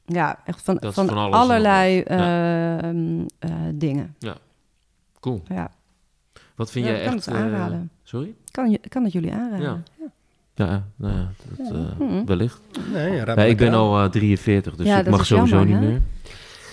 ja, 0.06 0.40
echt 0.46 0.62
van, 0.62 0.78
van, 0.82 0.94
van 0.94 1.10
alles 1.18 1.34
en 1.34 1.40
allerlei 1.40 2.00
ehm, 2.02 3.20
eh, 3.40 3.50
dingen. 3.74 4.16
Cool. 5.20 5.42
Ja, 5.48 5.72
Wat 6.56 6.72
vind 6.72 6.86
Ja, 6.86 6.92
jij 6.92 7.00
ik 7.02 7.06
kan 7.08 7.16
echt... 7.18 7.26
het 7.26 7.36
eh, 7.36 7.42
aanraden. 7.42 7.90
sorry? 8.04 8.34
kan, 8.52 8.70
je, 8.72 8.80
kan 8.90 9.04
het 9.04 9.14
jullie 9.14 9.32
aanraden? 9.34 9.84
Ja. 10.00 10.06
Ja, 10.56 10.84
nou 10.96 11.14
ja, 11.16 11.32
dat, 11.58 11.68
Ja. 11.68 11.74
eh, 11.76 12.00
Mhm. 12.08 12.26
wellicht. 12.26 12.62
Nee, 12.94 13.12
Ja, 13.16 13.36
ik 13.36 13.58
ben 13.58 13.74
al 13.74 14.04
eh, 14.04 14.10
43, 14.10 14.76
dus 14.76 14.88
Ja, 14.88 15.00
ik 15.00 15.10
mag 15.10 15.26
sowieso 15.26 15.56
jammer, 15.56 15.76
niet 15.76 15.84
hè? 15.84 15.90
meer. 15.92 16.02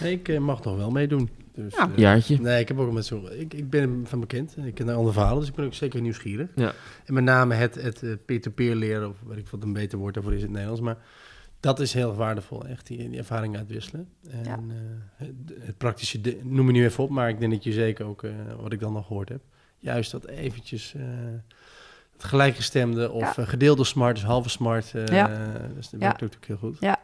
Nee, 0.00 0.12
ik 0.12 0.28
eh, 0.28 0.38
mag 0.38 0.64
nog 0.64 0.76
wel 0.76 0.90
meedoen. 0.90 1.28
Dus, 1.64 1.74
Ja. 1.76 1.90
eh, 1.90 1.96
Jaartje. 1.96 2.40
Nee, 2.40 2.60
ik 2.60 2.68
heb 2.68 2.78
ook 2.78 2.86
al 2.86 2.92
met 2.92 3.06
zo. 3.06 3.26
Ik, 3.26 3.54
ik 3.54 3.70
ben 3.70 4.02
van 4.06 4.20
bekend. 4.20 4.56
Ik 4.64 4.74
ken 4.74 4.88
andere 4.88 5.12
verhalen, 5.12 5.38
dus 5.40 5.48
ik 5.48 5.54
ben 5.54 5.64
ook 5.64 5.74
zeker 5.74 6.00
nieuwsgierig. 6.00 6.48
Ja. 6.54 6.72
En 7.04 7.14
met 7.14 7.24
name 7.24 7.54
het, 7.54 7.74
het 7.74 8.02
eh, 8.02 8.12
peer-to-peer 8.26 8.74
leren, 8.74 9.08
of 9.08 9.16
weet 9.26 9.38
ik 9.38 9.48
wat 9.48 9.62
een 9.62 9.72
beter 9.72 9.98
woord 9.98 10.14
daarvoor 10.14 10.32
is 10.32 10.38
in 10.38 10.44
het 10.44 10.52
Nederlands. 10.52 10.82
Maar 10.82 10.96
dat 11.60 11.80
is 11.80 11.92
heel 11.92 12.14
waardevol, 12.14 12.66
echt, 12.66 12.86
die, 12.86 13.08
die 13.08 13.18
ervaring 13.18 13.56
uitwisselen. 13.56 14.08
En 14.30 14.44
Ja. 14.44 14.58
eh, 14.68 15.26
het, 15.26 15.34
het 15.60 15.76
praktische, 15.76 16.20
noem 16.42 16.66
me 16.66 16.72
nu 16.72 16.84
even 16.84 17.04
op, 17.04 17.10
maar 17.10 17.28
ik 17.28 17.40
denk 17.40 17.52
dat 17.52 17.64
je 17.64 17.72
zeker 17.72 18.06
ook, 18.06 18.22
eh, 18.22 18.30
wat 18.60 18.72
ik 18.72 18.80
dan 18.80 18.92
nog 18.92 19.06
gehoord 19.06 19.28
heb, 19.28 19.40
juist 19.78 20.10
dat 20.10 20.26
eventjes 20.26 20.94
eh, 20.94 21.02
het 22.12 22.24
gelijkgestemde 22.24 23.10
of 23.10 23.36
Ja. 23.36 23.44
gedeelde 23.44 23.84
smart, 23.84 24.14
dus 24.14 24.24
halve 24.24 24.48
smart, 24.48 24.94
eh 24.94 25.06
Ja. 25.06 25.26
dus 25.74 25.90
dat 25.90 26.00
Ja. 26.00 26.06
werkt 26.06 26.20
natuurlijk 26.20 26.46
heel 26.46 26.56
goed. 26.56 26.76
Ja, 26.80 26.98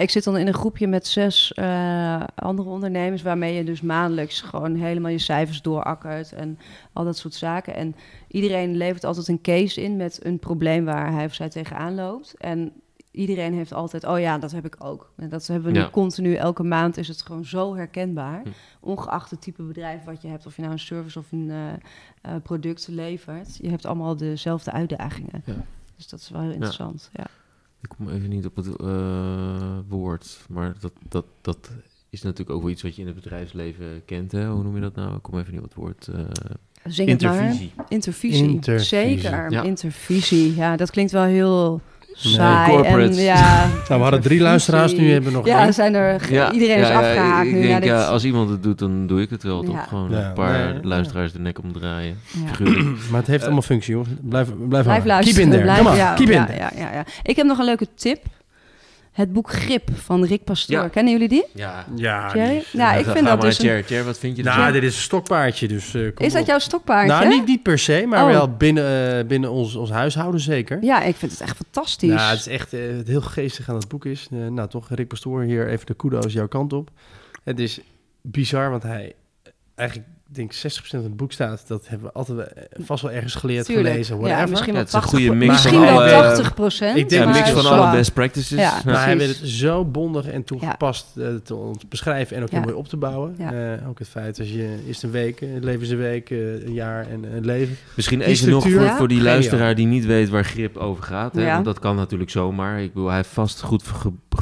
ik 0.00 0.10
zit 0.10 0.24
dan 0.24 0.36
in 0.36 0.46
een 0.46 0.54
groepje 0.54 0.86
met 0.86 1.06
zes 1.06 1.52
eh, 1.52 2.22
andere 2.34 2.68
ondernemers... 2.68 3.22
waarmee 3.22 3.54
je 3.54 3.64
dus 3.64 3.80
maandelijks 3.80 4.40
gewoon 4.40 4.74
helemaal 4.74 5.10
je 5.10 5.18
cijfers 5.18 5.62
doorakkert... 5.62 6.32
en 6.32 6.58
al 6.92 7.04
dat 7.04 7.16
soort 7.16 7.34
zaken. 7.34 7.74
En 7.74 7.96
iedereen 8.28 8.76
levert 8.76 9.04
altijd 9.04 9.28
een 9.28 9.40
case 9.40 9.82
in 9.82 9.96
met 9.96 10.24
een 10.24 10.38
probleem 10.38 10.84
waar 10.84 11.12
hij 11.12 11.24
of 11.24 11.34
zij 11.34 11.48
tegenaan 11.48 11.94
loopt. 11.94 12.34
En 12.38 12.72
iedereen 13.10 13.54
heeft 13.54 13.72
altijd, 13.72 14.04
oh 14.04 14.20
ja, 14.20 14.38
dat 14.38 14.52
heb 14.52 14.64
ik 14.64 14.76
ook. 14.78 15.12
En 15.16 15.28
dat 15.28 15.46
hebben 15.46 15.72
we 15.72 15.78
nu 15.78 15.84
Ja. 15.84 15.90
continu, 15.90 16.34
elke 16.34 16.62
maand 16.62 16.96
is 16.96 17.08
het 17.08 17.22
gewoon 17.22 17.44
zo 17.44 17.74
herkenbaar. 17.76 18.40
Hm. 18.42 18.48
Ongeacht 18.80 19.30
het 19.30 19.40
type 19.40 19.62
bedrijf 19.62 20.04
wat 20.04 20.22
je 20.22 20.28
hebt... 20.28 20.46
of 20.46 20.56
je 20.56 20.62
nou 20.62 20.72
een 20.72 20.78
service 20.78 21.18
of 21.18 21.32
een 21.32 21.50
eh, 21.50 21.72
eh, 22.34 22.42
product 22.42 22.88
levert... 22.88 23.56
je 23.56 23.68
hebt 23.68 23.86
allemaal 23.86 24.16
dezelfde 24.16 24.72
uitdagingen. 24.72 25.42
Ja. 25.44 25.54
Dus 25.96 26.08
dat 26.08 26.20
is 26.20 26.30
wel 26.30 26.40
heel 26.40 26.52
interessant, 26.52 27.10
ja. 27.12 27.26
Ik 27.82 27.88
kom 27.96 28.08
even 28.08 28.28
niet 28.28 28.46
op 28.46 28.56
het 28.56 28.76
eh, 28.76 29.78
woord, 29.88 30.40
maar 30.48 30.74
dat, 30.80 30.92
dat, 31.08 31.24
dat 31.40 31.70
is 32.10 32.22
natuurlijk 32.22 32.50
ook 32.56 32.62
wel 32.62 32.70
iets 32.70 32.82
wat 32.82 32.94
je 32.94 33.00
in 33.00 33.06
het 33.06 33.16
bedrijfsleven 33.16 34.04
kent. 34.04 34.32
Hè? 34.32 34.48
Hoe 34.48 34.62
noem 34.62 34.74
je 34.74 34.80
dat 34.80 34.94
nou? 34.94 35.14
Ik 35.16 35.22
kom 35.22 35.38
even 35.38 35.52
niet 35.52 35.62
op 35.62 35.68
het 35.68 35.74
woord. 35.78 36.08
eh, 36.08 36.20
Zing 36.84 37.08
het 37.08 37.22
maar. 37.22 37.32
intervisie. 37.34 37.72
Intervisie. 37.88 38.48
Intervisie. 38.48 38.88
Zeker, 38.98 39.50
Ja. 39.50 39.62
intervisie. 39.62 40.54
Ja, 40.54 40.76
dat 40.76 40.90
klinkt 40.90 41.12
wel 41.12 41.22
heel 41.24 41.80
saai. 42.12 42.70
corporate. 42.70 43.16
En, 43.16 43.22
ja, 43.22 43.66
Nou, 43.66 43.80
we 43.88 43.94
hadden 43.94 44.20
drie 44.20 44.40
luisteraars, 44.40 44.92
nu 44.92 45.12
hebben 45.12 45.30
we 45.30 45.36
nog 45.36 45.46
Ja, 45.46 45.62
één. 45.64 45.74
zijn 45.74 45.94
er, 45.94 46.22
iedereen 46.52 46.78
is 46.78 46.88
afgehaakt 46.88 47.46
ik 47.46 47.52
nu. 47.52 47.58
denk, 47.60 47.70
Ja, 47.72 47.80
dit- 47.80 47.88
ja, 47.88 48.04
als 48.04 48.24
iemand 48.24 48.50
het 48.50 48.62
doet, 48.62 48.78
dan 48.78 49.06
doe 49.06 49.20
ik 49.20 49.30
het 49.30 49.42
wel. 49.42 49.62
Toch 49.62 49.74
Ja. 49.74 49.82
gewoon 49.88 50.10
Ja, 50.10 50.26
een 50.26 50.32
paar 50.32 50.72
nee, 50.74 50.82
luisteraars 50.84 51.32
de 51.32 51.38
nek 51.40 51.58
omdraaien. 51.62 52.18
ja. 52.44 52.48
Figuurlijk. 52.48 52.88
Maar 53.10 53.20
het 53.20 53.28
heeft 53.28 53.42
allemaal 53.44 53.62
functie, 53.62 53.94
hoor. 53.94 54.04
Blijf, 54.20 54.48
blijf, 54.68 54.84
Blijf 54.84 55.04
luisteren. 55.04 55.34
Keep 55.34 55.44
in 55.44 55.50
there. 55.50 55.62
Blijf, 55.62 55.78
Come 55.78 55.90
on, 55.90 55.96
ja, 55.96 56.14
keep 56.14 56.28
in 56.28 56.34
ja, 56.34 56.46
there. 56.46 56.58
ja, 56.58 56.70
ja, 56.76 56.92
ja. 56.92 57.04
Ik 57.22 57.36
heb 57.36 57.46
nog 57.46 57.58
een 57.58 57.64
leuke 57.64 57.86
tip. 57.94 58.18
Het 59.10 59.32
boek 59.32 59.50
Grip 59.50 59.88
van 59.94 60.24
Rick 60.24 60.44
Pastoor. 60.44 60.76
Ja. 60.82 60.88
Kennen 60.88 61.12
jullie 61.12 61.28
die? 61.28 61.44
Ja. 61.54 61.86
Ja, 61.96 62.34
Nou, 62.34 62.98
ik 62.98 63.04
Ga- 63.04 63.12
vind 63.12 63.14
dat 63.14 63.24
maar, 63.24 63.40
dus 63.40 63.58
een- 63.58 64.04
wat 64.04 64.18
vind 64.18 64.36
je 64.36 64.42
Nou, 64.42 64.72
dit 64.72 64.82
is 64.82 64.94
een 64.96 65.02
stokpaardje, 65.02 65.68
dus... 65.68 65.94
eh, 65.94 66.14
kom 66.14 66.26
Is 66.26 66.32
dat 66.32 66.42
op. 66.42 66.48
jouw 66.48 66.58
stokpaardje? 66.58 67.12
Nou, 67.12 67.28
niet, 67.28 67.46
niet 67.46 67.62
per 67.62 67.78
se, 67.78 68.04
maar 68.08 68.24
Oh. 68.24 68.30
wel 68.30 68.56
binnen, 68.56 69.18
eh, 69.18 69.26
binnen 69.26 69.50
ons, 69.50 69.74
ons 69.74 69.90
huishouden 69.90 70.40
zeker. 70.40 70.78
Ja, 70.82 71.02
ik 71.02 71.16
vind 71.16 71.32
het 71.32 71.40
echt 71.40 71.56
fantastisch. 71.56 72.08
Nou, 72.14 72.30
het 72.30 72.38
is 72.38 72.46
echt 72.46 72.72
eh, 72.72 72.80
het 72.96 73.08
heel 73.08 73.20
geestig 73.20 73.68
aan 73.68 73.74
het 73.76 73.88
boek 73.88 74.04
is. 74.04 74.28
eh, 74.32 74.46
nou, 74.46 74.68
toch, 74.68 74.88
Rick 74.90 75.08
Pastoor, 75.08 75.42
hier 75.42 75.68
even 75.68 75.86
de 75.86 75.94
kudo's 75.94 76.32
jouw 76.32 76.48
kant 76.48 76.72
op. 76.72 76.90
Het 77.44 77.58
is 77.58 77.80
bizar, 78.22 78.70
want 78.70 78.82
hij 78.82 79.12
eigenlijk, 79.74 80.08
ik 80.08 80.14
denk 80.32 80.54
60% 80.54 80.58
van 80.82 81.02
het 81.02 81.16
boek 81.16 81.32
staat. 81.32 81.64
Dat 81.66 81.88
hebben 81.88 82.06
we 82.06 82.12
altijd 82.14 82.38
eh, 82.38 82.62
vast 82.84 83.02
wel 83.02 83.12
ergens 83.12 83.34
geleerd, 83.34 83.66
Tuurlijk. 83.66 83.88
gelezen, 83.88 84.20
Ja, 84.20 84.46
misschien 84.46 84.72
wel 84.72 84.80
het 84.82 84.88
is 84.88 84.94
een 84.94 85.00
80 85.00 85.18
goede 85.20 85.34
mix 85.34 85.52
Misschien 85.52 85.72
van 85.72 85.80
wel 85.82 85.90
alle- 86.00 86.10
80 86.10 86.54
procent. 86.54 86.96
Ik 86.96 87.08
denk 87.08 87.22
ja, 87.22 87.28
maar 87.28 87.38
mix 87.38 87.50
van 87.50 87.66
alle 87.78 87.96
best 87.96 88.12
practices. 88.12 88.58
Ja. 88.58 88.80
Maar 88.84 89.04
hij 89.04 89.18
weet 89.18 89.28
het 89.28 89.48
zo 89.48 89.84
bondig 89.84 90.26
en 90.28 90.44
toegepast 90.44 91.06
eh, 91.16 91.26
te 91.44 91.54
ons 91.54 91.88
beschrijven 91.88 92.36
en 92.36 92.42
ook 92.42 92.50
heel 92.50 92.58
Ja. 92.58 92.64
mooi 92.64 92.76
op 92.76 92.88
te 92.88 92.96
bouwen. 92.96 93.34
Ja. 93.38 93.52
Eh, 93.78 93.88
ook 93.88 93.98
het 93.98 94.08
feit 94.08 94.38
als 94.38 94.48
je 94.48 94.78
eerst 94.86 95.02
een 95.02 95.10
week, 95.10 95.40
eh, 95.40 95.48
leven 95.60 95.80
is 95.82 95.90
een 95.90 95.98
week, 95.98 96.30
een 96.30 96.72
jaar 96.72 97.06
en 97.08 97.24
een 97.36 97.44
leven. 97.44 97.76
Misschien 97.96 98.20
even 98.20 98.50
nog 98.50 98.70
voor, 98.70 98.88
voor 98.88 99.08
die 99.08 99.22
luisteraar 99.22 99.74
die 99.74 99.86
niet 99.86 100.06
weet 100.06 100.28
waar 100.28 100.44
grip 100.44 100.76
over 100.76 101.02
gaat. 101.02 101.34
Hè? 101.34 101.42
Ja. 101.46 101.52
Want 101.52 101.64
dat 101.64 101.78
kan 101.78 101.96
natuurlijk 101.96 102.30
zomaar. 102.30 102.82
Ik 102.82 102.92
bedoel, 102.92 103.08
hij 103.08 103.16
heeft 103.16 103.28
vast 103.28 103.60
goed 103.60 103.82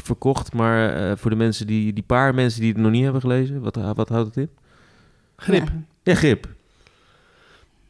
verkocht. 0.05 0.53
Maar 0.53 1.11
eh, 1.11 1.17
voor 1.17 1.31
de 1.31 1.37
mensen 1.37 1.67
die, 1.67 1.93
die 1.93 2.05
paar 2.07 2.35
mensen 2.35 2.61
die 2.61 2.73
het 2.73 2.79
nog 2.81 2.91
niet 2.91 3.03
hebben 3.03 3.21
gelezen, 3.21 3.61
wat, 3.61 3.77
wat 3.95 4.09
houdt 4.09 4.27
het 4.35 4.37
in? 4.37 4.49
Grip. 5.41 5.65
Ja. 5.67 5.73
Ja, 6.03 6.15
grip. 6.15 6.49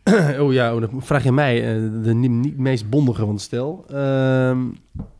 oh 0.43 0.53
ja, 0.53 0.75
oh, 0.75 0.81
dan 0.81 0.91
vraag 1.03 1.25
je 1.25 1.33
mij, 1.33 1.57
eh, 1.77 1.83
de 2.03 2.15
niet, 2.15 2.31
niet 2.31 2.59
meest 2.59 2.89
bondige 2.91 3.21
van 3.25 3.33
het 3.35 3.41
stel. 3.43 3.85
Ehm, 3.91 4.59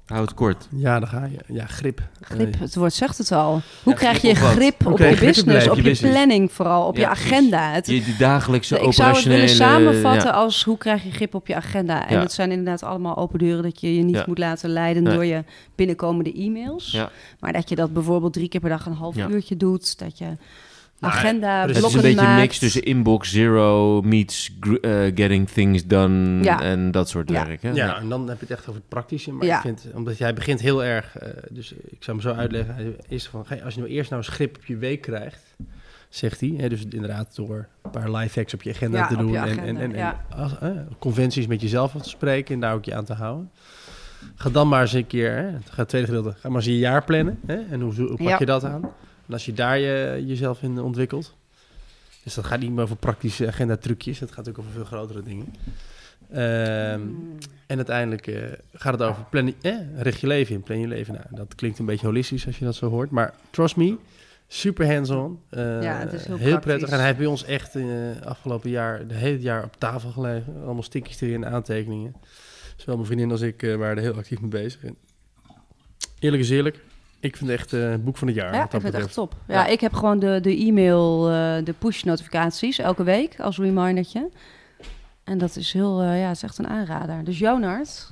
Hou 0.07 0.21
het 0.23 0.35
kort. 0.35 0.69
ja, 0.77 0.99
daar 0.99 1.09
ga 1.09 1.25
je. 1.25 1.39
Ja, 1.55 1.67
grip. 1.67 2.01
Grip, 2.21 2.55
Eh, 2.55 2.61
het 2.61 2.75
woord 2.75 2.93
zegt 2.93 3.19
het 3.19 3.33
al. 3.33 3.61
Hoe 3.83 3.93
Ja, 3.93 3.99
krijg 3.99 4.19
grip 4.19 4.37
je 4.37 4.43
op 4.45 4.49
grip 4.51 4.87
op 4.87 4.99
je 4.99 5.05
je 5.05 5.17
grip 5.17 5.21
in 5.21 5.27
business, 5.45 5.65
je 5.65 5.71
op 5.71 5.77
je 5.77 5.83
business? 5.83 6.15
planning 6.15 6.53
vooral, 6.53 6.87
op 6.87 6.97
Ja, 6.97 7.01
je 7.03 7.09
agenda? 7.09 7.73
Het, 7.73 7.87
Je, 7.87 8.03
die 8.05 8.17
dagelijkse 8.17 8.79
ik 8.81 8.93
zou 8.93 9.15
het 9.15 9.25
willen 9.25 9.39
operationele... 9.43 9.83
samenvatten 9.93 10.29
ja. 10.31 10.37
als 10.37 10.65
hoe 10.65 10.79
krijg 10.79 11.05
je 11.05 11.11
grip 11.11 11.35
op 11.35 11.47
je 11.47 11.55
agenda? 11.55 12.09
En 12.09 12.15
Ja. 12.17 12.21
het 12.23 12.33
zijn 12.33 12.51
inderdaad 12.51 12.83
allemaal 12.83 13.17
open 13.17 13.39
deuren 13.39 13.63
dat 13.63 13.81
je 13.81 13.97
je 13.97 14.03
niet 14.03 14.15
Ja. 14.15 14.25
moet 14.27 14.39
laten 14.39 14.71
leiden 14.71 15.03
Nee. 15.03 15.15
door 15.15 15.25
je 15.25 15.45
binnenkomende 15.75 16.33
e-mails. 16.33 16.91
Ja. 16.91 17.11
Maar 17.41 17.53
dat 17.53 17.69
je 17.69 17.75
dat 17.75 17.93
bijvoorbeeld 17.93 18.33
drie 18.33 18.49
keer 18.49 18.61
per 18.61 18.71
dag 18.71 18.87
een 18.87 18.93
half 18.93 19.17
Ja. 19.17 19.29
uurtje 19.29 19.57
doet. 19.57 19.99
Dat 19.99 20.19
je 20.19 20.27
agenda 21.01 21.65
precies. 21.65 21.83
Het 21.83 21.91
is 21.91 21.95
een 21.97 22.03
beetje 22.03 22.21
een 22.21 22.27
maakt. 22.27 22.41
mix 22.41 22.59
tussen 22.59 22.83
inbox 22.83 23.31
zero 23.31 24.03
meets 24.03 24.53
eh, 24.81 24.91
getting 25.15 25.49
things 25.49 25.87
done 25.87 26.43
Ja. 26.43 26.63
en 26.63 26.91
dat 26.91 27.09
soort 27.09 27.31
Ja. 27.31 27.47
werk. 27.47 27.63
Hè? 27.63 27.71
Ja, 27.71 27.97
en 27.99 28.09
dan 28.09 28.29
heb 28.29 28.39
je 28.41 28.47
het 28.47 28.51
echt 28.59 28.61
over 28.69 28.75
het 28.81 28.89
praktische. 28.89 29.33
Maar 29.33 29.47
Ja. 29.47 29.55
ik 29.57 29.61
vind, 29.63 29.87
omdat 29.95 30.19
jij 30.19 30.35
begint 30.35 30.61
heel 30.61 30.85
erg, 30.85 31.17
eh, 31.19 31.29
dus 31.51 31.73
ik 31.73 31.97
zou 32.03 32.17
hem 32.17 32.27
zo 32.31 32.35
uitleggen. 32.41 32.97
Is 33.09 33.27
van, 33.29 33.45
als 33.65 33.75
je 33.75 33.81
nou 33.81 33.93
eerst 33.93 34.11
nou 34.11 34.23
eens 34.23 34.33
grip 34.35 34.57
op 34.57 34.65
je 34.65 34.77
week 34.77 35.01
krijgt, 35.01 35.55
zegt 36.09 36.41
hij. 36.41 36.55
Hè, 36.57 36.69
dus 36.69 36.85
inderdaad 36.89 37.37
door 37.37 37.67
een 37.83 37.91
paar 37.91 38.11
life 38.11 38.39
hacks 38.39 38.55
op 38.55 38.63
je 38.63 38.71
agenda 38.71 38.99
Ja, 38.99 39.07
te 39.07 39.17
doen. 39.17 39.35
en, 39.37 39.43
agenda, 39.43 39.63
en, 39.63 39.77
en, 39.77 39.93
en 39.93 39.99
ja. 39.99 40.25
als- 40.37 40.59
eh, 40.61 40.71
conventies 40.99 41.47
met 41.47 41.61
jezelf 41.61 41.95
af 41.95 42.03
te 42.03 42.09
spreken 42.09 42.55
en 42.55 42.61
daar 42.61 42.75
ook 42.75 42.85
je 42.85 42.95
aan 42.95 43.05
te 43.05 43.15
houden. 43.15 43.51
Ga 44.35 44.51
dan 44.51 44.69
maar 44.69 44.81
eens 44.81 44.93
een 44.93 45.07
keer, 45.07 45.33
hè, 45.37 45.51
ga 45.51 45.77
het 45.77 45.89
tweede 45.89 46.07
gedeelte, 46.07 46.35
ga 46.39 46.49
maar 46.49 46.57
eens 46.57 46.67
je 46.67 46.79
jaar 46.79 47.05
plannen. 47.05 47.39
Hè, 47.47 47.57
en 47.71 47.81
hoe, 47.81 47.95
hoe 47.95 48.07
pak 48.17 48.21
Ja. 48.21 48.37
je 48.39 48.47
dat 48.47 48.65
aan? 48.65 48.91
En 49.29 49.35
als 49.35 49.45
je 49.45 49.53
daar 49.53 49.79
je, 49.79 50.23
jezelf 50.27 50.63
in 50.63 50.79
ontwikkelt. 50.81 51.35
Dus 52.23 52.35
dat 52.35 52.45
gaat 52.45 52.61
niet 52.61 52.71
meer 52.73 52.83
over 52.83 52.97
praktische 52.97 53.47
agenda 53.47 53.77
trucjes. 53.77 54.21
Het 54.21 54.33
gaat 54.33 54.49
ook 54.49 54.59
over 54.59 54.71
veel 54.71 54.85
grotere 54.85 55.23
dingen. 55.23 55.55
Ehm, 56.33 57.01
Mm. 57.01 57.39
en 57.67 57.77
uiteindelijk 57.77 58.27
eh, 58.27 58.43
gaat 58.75 58.93
het 58.93 59.03
over 59.03 59.25
plan, 59.31 59.55
eh, 59.63 59.75
richt 59.97 60.21
je 60.21 60.27
leven 60.27 60.55
in, 60.55 60.63
plan 60.63 60.79
je 60.81 60.87
leven. 60.89 61.15
Nou, 61.15 61.27
dat 61.31 61.55
klinkt 61.55 61.79
een 61.79 61.87
beetje 61.87 62.07
holistisch 62.07 62.47
als 62.47 62.59
je 62.59 62.65
dat 62.65 62.75
zo 62.75 62.89
hoort. 62.89 63.11
Maar 63.11 63.35
trust 63.51 63.77
me, 63.77 63.97
super 64.49 64.93
hands-on. 64.95 65.41
Eh, 65.51 65.83
Ja, 65.83 65.99
het 65.99 66.13
is 66.13 66.27
heel 66.27 66.59
prettig. 66.59 66.89
En 66.89 66.97
hij 66.97 67.07
heeft 67.07 67.19
bij 67.19 67.27
ons 67.27 67.45
echt 67.45 67.77
eh 67.77 67.85
afgelopen 68.25 68.71
jaar, 68.71 69.07
de 69.07 69.15
hele 69.15 69.41
jaar 69.41 69.65
op 69.65 69.75
tafel 69.79 70.11
gelegen. 70.11 70.55
Allemaal 70.65 70.83
stickies 70.83 71.21
erin, 71.21 71.47
aantekeningen. 71.47 72.15
Zowel 72.77 72.95
mijn 72.95 73.07
vriendin 73.07 73.31
als 73.31 73.41
ik 73.41 73.61
waren 73.61 73.97
er 73.97 74.03
heel 74.03 74.15
actief 74.17 74.41
mee 74.41 74.51
bezig. 74.51 74.85
En 74.85 74.97
Eerlijk 76.19 76.43
is 76.43 76.51
eerlijk. 76.51 76.81
Ik 77.21 77.37
vind 77.37 77.51
het 77.51 77.59
echt 77.61 77.73
eh, 77.73 77.91
het 77.91 78.05
boek 78.05 78.17
van 78.17 78.27
het 78.29 78.37
jaar. 78.37 78.53
Ja, 78.53 78.59
wat 78.59 78.75
ik 78.75 78.81
vind 78.81 78.93
het 78.95 79.03
echt 79.05 79.15
top. 79.15 79.35
Ja, 79.47 79.55
Ja. 79.55 79.67
ik 79.67 79.81
heb 79.81 79.93
gewoon 79.93 80.19
de, 80.19 80.39
de 80.43 80.57
e-mail, 80.57 81.29
eh, 81.31 81.65
de 81.65 81.75
push-notificaties 81.79 82.79
elke 82.79 83.03
week 83.03 83.41
als 83.41 83.59
remindertje. 83.59 84.29
En 85.25 85.39
dat 85.39 85.57
is 85.57 85.73
heel, 85.73 86.01
eh, 86.03 86.21
ja, 86.21 86.27
het 86.27 86.37
is 86.37 86.43
echt 86.43 86.59
een 86.59 86.69
aanrader. 86.69 87.25
Dus 87.25 87.39
Jonard, 87.39 88.09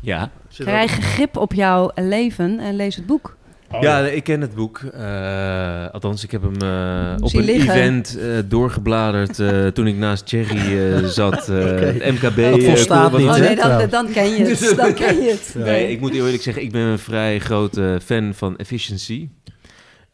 Ja. 0.00 0.30
Krijg 0.56 0.90
grip 0.90 1.36
op 1.36 1.52
jouw 1.52 1.90
leven 1.94 2.58
en 2.58 2.76
lees 2.76 2.96
het 2.96 3.06
boek. 3.06 3.36
Oh, 3.72 3.80
ja, 3.82 4.06
ik 4.06 4.24
ken 4.24 4.40
het 4.40 4.54
boek. 4.54 4.80
Eh, 4.94 5.86
althans, 5.92 6.24
ik 6.24 6.30
heb 6.30 6.42
hem 6.42 6.56
eh, 6.62 7.14
op 7.24 7.34
een 7.34 7.44
liggen. 7.44 7.70
event 7.74 8.18
eh, 8.18 8.26
doorgebladerd 8.44 9.38
eh, 9.38 9.66
toen 9.74 9.86
ik 9.86 9.96
naast 9.96 10.26
Thierry 10.26 10.78
eh, 10.78 11.04
zat. 11.04 11.48
eh, 11.48 11.56
het 11.64 12.10
MKB. 12.12 12.36
Dat 12.50 12.62
volstaat 12.62 13.10
wat 13.10 13.20
niet, 13.20 13.28
Oh 13.30 13.36
nee, 13.36 13.56
dan, 13.56 13.88
dan 13.90 14.10
ken 14.12 14.30
je 14.30 14.44
het. 14.44 14.74
Dan 14.76 14.94
ken 14.94 15.22
je 15.22 15.30
het. 15.30 15.54
Nee, 15.64 15.90
ik 15.90 16.00
moet 16.00 16.12
eerlijk 16.14 16.42
zeggen, 16.42 16.62
ik 16.62 16.72
ben 16.72 16.80
een 16.82 16.98
vrij 16.98 17.38
grote 17.38 18.00
fan 18.04 18.32
van 18.34 18.56
efficiency. 18.56 19.28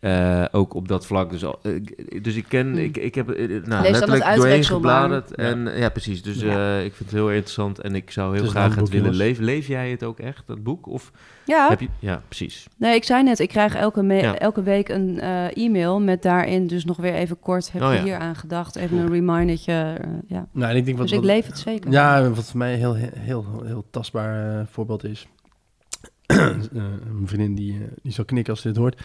Eh, 0.01 0.45
ook 0.53 0.75
op 0.75 0.89
dat 0.89 1.07
vlak. 1.07 1.31
Dus, 1.31 1.45
al, 1.45 1.59
ik- 1.63 2.25
dus 2.25 2.35
ik 2.37 2.45
ken, 2.49 2.67
Hmm. 2.67 2.79
ik, 2.79 2.97
ik 2.97 3.15
heb 3.15 3.31
eh, 3.31 3.37
nou, 3.49 3.51
Lees 3.59 3.67
dan 3.69 3.83
het 3.83 3.91
letterlijk 3.91 4.35
doorheen 4.37 4.65
gebladerd. 4.65 5.35
En, 5.35 5.71
ja. 5.77 5.89
precies. 5.89 6.23
Dus 6.23 6.41
Ja. 6.41 6.77
eh, 6.79 6.85
ik 6.85 6.93
vind 6.95 7.11
het 7.11 7.19
heel 7.19 7.31
interessant 7.31 7.81
en 7.81 7.95
ik 7.95 8.11
zou 8.11 8.37
heel 8.37 8.47
graag 8.47 8.75
het 8.75 8.89
willen 8.89 8.97
jongens. 8.99 9.17
leven. 9.19 9.45
Leef 9.45 9.67
jij 9.67 9.91
het 9.91 10.05
ook 10.05 10.19
echt, 10.19 10.43
dat 10.47 10.63
boek? 10.63 10.87
Of 10.87 11.13
Ja, 11.45 11.69
heb 11.69 11.81
je... 11.81 11.89
Ja, 11.99 12.23
precies. 12.29 12.67
nee, 12.77 12.95
ik 12.95 13.05
zei 13.05 13.23
net, 13.23 13.39
ik 13.39 13.49
krijg 13.49 13.75
elke, 13.75 14.03
me- 14.03 14.15
Ja. 14.15 14.39
elke 14.39 14.63
week 14.63 14.89
een 14.89 15.21
eh, 15.21 15.57
e-mail 15.57 16.01
met 16.01 16.23
daarin 16.23 16.67
dus 16.67 16.85
nog 16.85 16.97
weer 16.97 17.15
even 17.15 17.39
kort, 17.41 17.73
heb 17.73 17.83
Oh 17.83 17.91
je 17.91 17.97
ja. 17.97 18.03
hier 18.05 18.17
aan 18.19 18.37
gedacht? 18.37 18.77
Even 18.77 18.97
een 18.99 19.13
remindertje, 19.13 19.73
eh, 20.01 20.09
ja. 20.27 20.47
Nou, 20.53 20.71
en 20.71 20.77
ik 20.77 20.85
denk 20.85 20.97
wat, 20.99 21.07
Dus 21.09 21.17
ik 21.17 21.23
wat- 21.25 21.35
leef 21.35 21.47
het 21.47 21.59
zeker. 21.59 21.91
Ja, 21.91 22.31
wat 22.31 22.45
voor 22.51 22.59
mij 22.59 22.73
een 22.73 22.79
heel, 22.79 22.95
heel, 22.95 23.11
heel, 23.15 23.63
heel 23.65 23.85
tastbaar 23.91 24.59
eh, 24.61 24.67
voorbeeld 24.71 25.05
is. 25.05 25.27
Eh, 26.27 26.37
een 27.19 27.23
vriendin 27.27 27.55
die, 27.55 27.73
eh, 27.73 27.81
die 28.03 28.13
zal 28.13 28.25
knikken 28.25 28.53
als 28.53 28.63
ze 28.63 28.69
dit 28.69 28.77
hoort. 28.77 29.01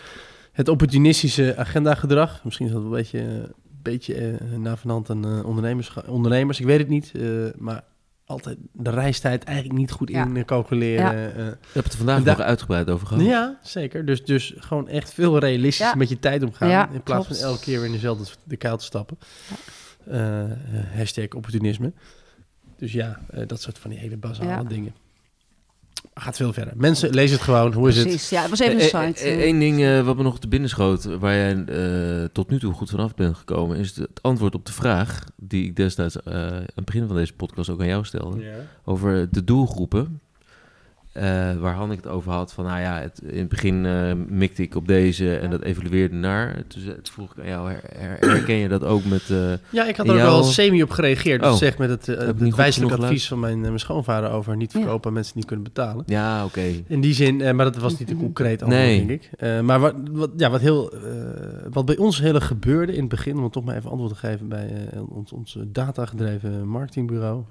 Het 0.53 0.67
opportunistische 0.67 1.57
agendagedrag. 1.57 2.43
Misschien 2.43 2.65
is 2.65 2.71
dat 2.71 2.81
wel 2.81 2.91
een 2.91 2.97
beetje, 2.97 3.19
eh, 3.19 3.49
beetje 3.81 4.13
eh 4.15 4.57
na 4.57 4.75
van 4.77 4.89
hand 4.89 5.09
aan 5.09 5.25
eh, 5.25 5.45
ondernemers, 5.45 5.93
ondernemers. 6.07 6.59
Ik 6.59 6.65
weet 6.65 6.79
het 6.79 6.87
niet. 6.89 7.11
eh, 7.15 7.23
maar 7.57 7.83
altijd 8.25 8.57
de 8.71 8.89
reistijd 8.89 9.43
eigenlijk 9.43 9.77
niet 9.77 9.91
goed 9.91 10.09
Ja. 10.09 10.25
in 10.25 10.45
calculeren. 10.45 11.05
Ja. 11.05 11.27
eh. 11.27 11.35
We 11.35 11.41
hebben 11.41 11.57
het 11.73 11.91
er 11.91 11.97
vandaag 11.97 12.23
nog 12.23 12.39
uitgebreid 12.39 12.89
over 12.89 13.07
gehad. 13.07 13.23
ja, 13.25 13.59
zeker. 13.63 14.05
Dus, 14.05 14.25
dus 14.25 14.53
gewoon 14.57 14.87
echt 14.87 15.13
veel 15.13 15.37
realistisch 15.39 15.85
Ja. 15.85 15.95
met 15.95 16.09
je 16.09 16.19
tijd 16.19 16.43
omgaan. 16.43 16.69
Ja, 16.69 16.89
in 16.91 17.03
plaats 17.03 17.25
klopt. 17.27 17.41
van 17.41 17.49
elke 17.49 17.63
keer 17.63 17.77
weer 17.77 17.85
in 17.85 17.91
dezelfde 17.91 18.25
de 18.43 18.57
kuil 18.57 18.77
te 18.77 18.83
stappen. 18.85 19.17
Hashtag 20.95 21.25
opportunisme. 21.29 21.93
Dus 22.77 22.91
ja, 22.91 23.19
eh, 23.29 23.47
dat 23.47 23.61
soort 23.61 23.77
van 23.79 23.89
die 23.89 23.99
hele 23.99 24.17
basale 24.17 24.49
Ja. 24.49 24.63
dingen. 24.63 24.93
Gaat 26.13 26.35
veel 26.35 26.53
verder. 26.53 26.73
Mensen, 26.77 27.09
lees 27.13 27.31
het 27.31 27.41
gewoon. 27.41 27.73
Hoe 27.73 27.89
is 27.89 27.95
het? 27.97 28.03
Precies, 28.07 28.29
ja, 28.29 28.41
het 28.41 28.49
was 28.49 28.59
even 28.59 28.75
een 28.75 28.81
site. 29.13 29.23
eh. 29.25 29.45
Eén 29.47 29.59
ding 29.59 29.81
eh, 29.83 30.01
wat 30.05 30.17
me 30.17 30.23
nog 30.23 30.39
te 30.39 30.47
binnen 30.47 30.69
schoot, 30.69 31.03
waar 31.03 31.35
jij 31.35 31.63
eh, 31.65 32.25
tot 32.31 32.49
nu 32.49 32.59
toe 32.59 32.73
goed 32.73 32.89
vanaf 32.89 33.15
bent 33.15 33.37
gekomen, 33.37 33.77
is 33.77 33.95
het 33.95 34.21
antwoord 34.21 34.55
op 34.55 34.65
de 34.65 34.71
vraag 34.73 35.23
die 35.35 35.65
ik 35.65 35.75
destijds 35.75 36.21
eh, 36.23 36.33
aan 36.35 36.65
het 36.75 36.85
begin 36.85 37.07
van 37.07 37.15
deze 37.15 37.33
podcast 37.33 37.69
ook 37.69 37.79
aan 37.79 37.87
jou 37.87 38.05
stelde. 38.05 38.39
Ja. 38.43 38.53
Over 38.85 39.27
de 39.31 39.43
doelgroepen. 39.43 40.19
Eh, 41.13 41.23
waar 41.59 41.73
Han 41.73 41.91
ik 41.91 41.97
het 41.97 42.07
over 42.07 42.31
had 42.31 42.53
van, 42.53 42.65
nou 42.65 42.79
ja, 42.79 42.99
het, 42.99 43.21
in 43.25 43.39
het 43.39 43.49
begin 43.49 43.85
eh, 43.85 44.11
mikte 44.27 44.61
ik 44.61 44.75
op 44.75 44.87
deze 44.87 45.35
en 45.35 45.43
Ja. 45.43 45.47
dat 45.49 45.61
evalueerde 45.61 46.15
naar. 46.15 46.63
Dus 46.67 46.83
toen 46.83 46.95
vroeg 47.03 47.31
ik 47.31 47.39
aan 47.43 47.47
jou, 47.49 47.69
her- 47.71 47.83
her- 47.97 48.17
herken 48.19 48.55
je 48.55 48.67
dat 48.67 48.83
ook 48.83 49.05
met... 49.05 49.29
eh, 49.29 49.53
Ja, 49.69 49.87
ik 49.87 49.95
had 49.95 50.05
er 50.07 50.11
ook 50.11 50.17
jouw- 50.17 50.29
wel 50.31 50.43
semi 50.43 50.83
op 50.83 50.89
gereageerd. 50.89 51.41
Dus 51.41 51.51
Oh. 51.51 51.57
zeg 51.57 51.77
met 51.77 51.89
het, 51.89 52.05
het 52.05 52.91
advies 52.91 53.27
van 53.27 53.39
mijn, 53.39 53.61
mijn 53.61 53.79
schoonvader 53.79 54.29
over 54.29 54.55
niet 54.55 54.71
Ja. 54.73 54.79
verkopen 54.79 55.07
aan 55.07 55.13
mensen 55.13 55.33
die 55.33 55.41
niet 55.41 55.51
kunnen 55.51 55.73
betalen. 55.73 56.03
ja, 56.07 56.45
oké. 56.45 56.63
In 56.87 57.01
die 57.01 57.13
zin, 57.13 57.41
eh, 57.41 57.53
maar 57.53 57.65
dat 57.65 57.77
was 57.77 57.97
niet 57.99 58.07
te 58.07 58.15
concreet 58.15 58.61
antwoord, 58.63 58.83
Nee. 58.83 59.05
denk 59.05 59.23
ik. 59.23 59.29
Eh, 59.37 59.59
maar 59.59 59.79
wat, 59.79 59.95
wat, 60.11 60.29
ja, 60.37 60.49
wat, 60.49 60.61
heel, 60.61 60.91
eh, 60.93 61.01
wat 61.71 61.85
bij 61.85 61.97
ons 61.97 62.19
heel 62.21 62.35
erg 62.35 62.47
gebeurde 62.47 62.93
in 62.93 62.99
het 62.99 63.09
begin, 63.09 63.37
om 63.37 63.43
het 63.43 63.51
toch 63.53 63.63
maar 63.63 63.75
even 63.75 63.89
antwoord 63.89 64.11
te 64.13 64.19
geven 64.19 64.47
bij 64.47 64.89
eh, 64.93 65.01
ons, 65.15 65.31
ons 65.31 65.57
datagedreven 65.67 66.67
marketingbureau. 66.67 67.43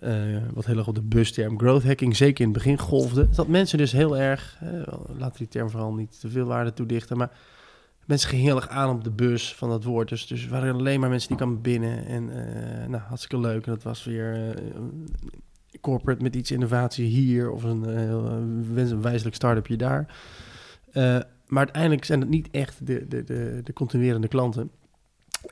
Eh, 0.00 0.36
wat 0.54 0.66
heel 0.66 0.76
erg 0.76 0.88
op 0.88 0.94
de 0.94 1.02
busterm 1.02 1.58
growth 1.58 1.84
hacking 1.84 2.16
zeker 2.16 2.40
in 2.40 2.50
het 2.50 2.58
begin 2.58 2.78
golfde. 2.78 3.28
Dat 3.28 3.48
mensen 3.48 3.78
dus 3.78 3.92
heel 3.92 4.16
erg, 4.18 4.58
eh, 4.60 4.94
laten 5.18 5.38
die 5.38 5.48
term 5.48 5.70
vooral 5.70 5.94
niet 5.94 6.20
te 6.20 6.28
veel 6.28 6.46
waarde 6.46 6.72
toedichten, 6.72 7.16
maar 7.16 7.30
mensen 8.04 8.28
gingen 8.28 8.44
heel 8.44 8.56
erg 8.56 8.68
aan 8.68 8.90
op 8.90 9.04
de 9.04 9.10
bus 9.10 9.54
van 9.54 9.68
dat 9.68 9.84
woord. 9.84 10.08
Dus, 10.08 10.26
dus 10.26 10.46
waren 10.46 10.74
alleen 10.74 11.00
maar 11.00 11.08
mensen 11.08 11.28
die 11.28 11.36
kwamen 11.36 11.60
binnen 11.60 12.06
en 12.06 12.30
eh, 12.30 12.88
nou, 12.88 13.02
hartstikke 13.02 13.38
leuk. 13.38 13.66
En 13.66 13.72
dat 13.72 13.82
was 13.82 14.04
weer 14.04 14.54
corporate 15.80 16.22
met 16.22 16.36
iets 16.36 16.50
innovatie 16.50 17.06
hier 17.06 17.50
of 17.50 17.62
een, 17.62 17.84
heel, 17.88 19.00
wijzelijk 19.00 19.36
start-upje 19.36 19.76
daar. 19.76 20.14
Maar 21.46 21.64
uiteindelijk 21.64 22.04
zijn 22.04 22.20
het 22.20 22.28
niet 22.28 22.48
echt 22.50 22.86
de, 22.86 23.08
de, 23.08 23.24
de, 23.24 23.60
de 23.64 23.72
continuerende 23.72 24.28
klanten. 24.28 24.70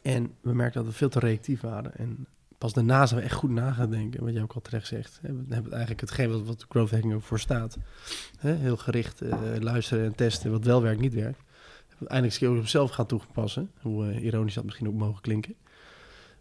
En 0.02 0.30
we 0.40 0.54
merkten 0.54 0.82
dat 0.82 0.90
we 0.90 0.96
veel 0.96 1.08
te 1.08 1.18
reactief 1.18 1.60
waren. 1.60 1.96
En 1.96 2.26
pas 2.58 2.72
daarna 2.72 3.06
zijn 3.06 3.20
we 3.20 3.26
echt 3.26 3.34
goed 3.34 3.50
na 3.50 3.72
gaan 3.72 3.90
denken, 3.90 4.24
wat 4.24 4.32
jij 4.32 4.42
ook 4.42 4.52
al 4.52 4.60
terecht 4.60 4.86
zegt. 4.86 5.18
We 5.22 5.54
hebben 5.54 5.72
eigenlijk 5.72 6.00
hetgeen 6.00 6.30
wat, 6.30 6.42
wat 6.42 6.66
growth 6.68 6.90
hacking 6.90 7.14
ook 7.14 7.22
voor 7.22 7.40
staat. 7.40 7.78
Heel 8.38 8.76
gericht 8.76 9.20
eh, 9.20 9.38
luisteren 9.58 10.04
en 10.04 10.14
testen 10.14 10.50
wat 10.50 10.64
wel 10.64 10.82
werkt, 10.82 11.00
niet 11.00 11.14
werkt. 11.14 11.40
Uiteindelijk 11.98 12.38
keer 12.38 12.50
op 12.50 12.56
onszelf 12.56 12.90
gaan 12.90 13.06
toepassen. 13.06 13.70
Hoe 13.80 14.10
eh, 14.10 14.24
ironisch 14.24 14.54
dat 14.54 14.64
misschien 14.64 14.88
ook 14.88 14.94
mogen 14.94 15.20
klinken. 15.20 15.54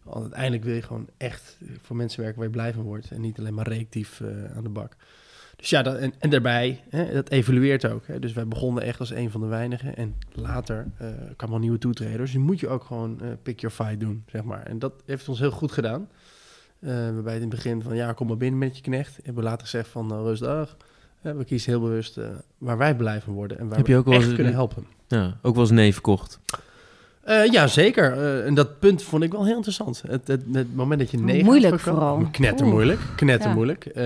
Want 0.04 0.22
uiteindelijk 0.22 0.64
wil 0.64 0.74
je 0.74 0.82
gewoon 0.82 1.08
echt 1.18 1.58
voor 1.82 1.96
mensen 1.96 2.20
werken 2.20 2.38
waar 2.38 2.48
je 2.48 2.54
blij 2.54 2.74
van 2.74 2.84
wordt. 2.84 3.12
En 3.12 3.22
niet 3.22 3.40
alleen 3.40 3.54
maar 3.54 3.68
reactief 3.68 4.22
eh, 4.22 4.56
aan 4.56 4.64
de 4.64 4.70
bak. 4.70 4.96
Dus 5.56 5.70
ja, 5.70 5.82
dat, 5.82 5.96
en, 5.98 6.14
en 6.20 6.30
daarbij, 6.30 6.84
hè, 6.90 7.14
dat 7.14 7.30
evolueert 7.30 7.88
ook. 7.88 8.08
Hè. 8.08 8.20
Dus 8.20 8.34
wij 8.34 8.48
begonnen 8.48 8.84
echt 8.84 9.00
als 9.00 9.10
een 9.12 9.32
van 9.32 9.42
de 9.42 9.48
weinigen. 9.48 9.96
En 9.96 10.16
later 10.34 10.88
eh 10.98 11.08
kwamen 11.36 11.56
al 11.56 11.62
nieuwe 11.62 11.78
toetreders. 11.78 12.32
Dus 12.32 12.42
moet 12.42 12.60
je 12.60 12.68
ook 12.68 12.84
gewoon 12.84 13.22
eh, 13.22 13.28
pick 13.44 13.60
your 13.60 13.76
fight 13.76 14.00
doen, 14.00 14.24
zeg 14.28 14.44
maar. 14.44 14.64
En 14.64 14.80
dat 14.80 14.94
heeft 15.06 15.30
ons 15.30 15.40
heel 15.40 15.52
goed 15.52 15.72
gedaan. 15.72 16.10
Eh, 16.80 16.90
waarbij 16.94 17.34
het 17.34 17.42
in 17.42 17.48
het 17.50 17.56
begin 17.56 17.82
van, 17.82 17.96
ja, 17.96 18.14
kom 18.14 18.28
maar 18.28 18.38
binnen 18.38 18.60
met 18.60 18.76
je 18.76 18.82
knecht. 18.82 19.16
Hebben 19.16 19.44
we 19.44 19.50
later 19.50 19.62
gezegd 19.68 19.88
van, 19.90 20.08
nou, 20.08 20.24
rustig. 20.26 20.78
We 21.22 21.44
kiezen 21.46 21.72
heel 21.72 21.82
bewust 21.82 22.20
waar 22.58 22.78
wij 22.78 22.96
blij 22.96 23.22
van 23.22 23.34
worden. 23.34 23.60
En 23.60 23.68
waar 23.68 23.78
Heb 23.78 23.88
je 23.88 23.98
ook 23.98 24.06
wel 24.06 24.22
eens- 24.22 24.34
kunnen 24.34 24.54
helpen. 24.54 24.86
Ja, 25.08 25.38
ook 25.42 25.54
wel 25.54 25.64
eens 25.64 25.72
nee 25.72 25.94
verkocht. 25.94 26.40
Eh, 27.26 27.46
ja, 27.52 27.68
zeker. 27.68 28.12
Eh, 28.14 28.46
en 28.46 28.54
dat 28.54 28.80
punt 28.80 29.04
vond 29.04 29.24
ik 29.24 29.32
wel 29.32 29.46
heel 29.46 29.56
interessant. 29.56 30.04
Het, 30.08 30.28
het, 30.28 30.44
het 30.52 30.76
moment 30.76 31.00
dat 31.00 31.12
je 31.12 31.18
nee 31.20 31.44
Moeilijk 31.44 31.80
vooral. 31.80 32.28
Knettermoeilijk. 32.32 33.00
Knettermoeilijk. 33.16 33.86
Eh, 33.86 34.04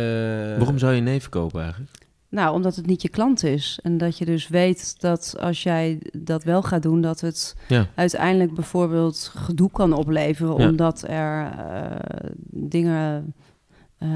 Waarom 0.57 0.77
zou 0.77 0.93
je 0.93 1.01
nee 1.01 1.21
verkopen 1.21 1.61
eigenlijk? 1.61 1.91
Nou, 2.29 2.53
omdat 2.55 2.75
het 2.75 2.85
niet 2.85 3.01
je 3.01 3.09
klant 3.09 3.43
is. 3.43 3.79
En 3.83 3.97
dat 3.97 4.17
je 4.17 4.25
dus 4.25 4.47
weet 4.47 4.95
dat 5.01 5.35
als 5.39 5.63
jij 5.63 5.99
dat 6.17 6.43
wel 6.43 6.61
gaat 6.61 6.81
doen, 6.83 7.01
dat 7.01 7.19
het 7.19 7.55
Ja. 7.67 7.85
uiteindelijk 7.95 8.53
bijvoorbeeld 8.53 9.31
gedoe 9.35 9.71
kan 9.71 9.93
opleveren. 9.93 10.57
Ja. 10.57 10.67
Omdat 10.69 11.03
er 11.07 11.51
eh, 11.51 12.29
dingen 12.51 13.33
eh, 13.97 14.09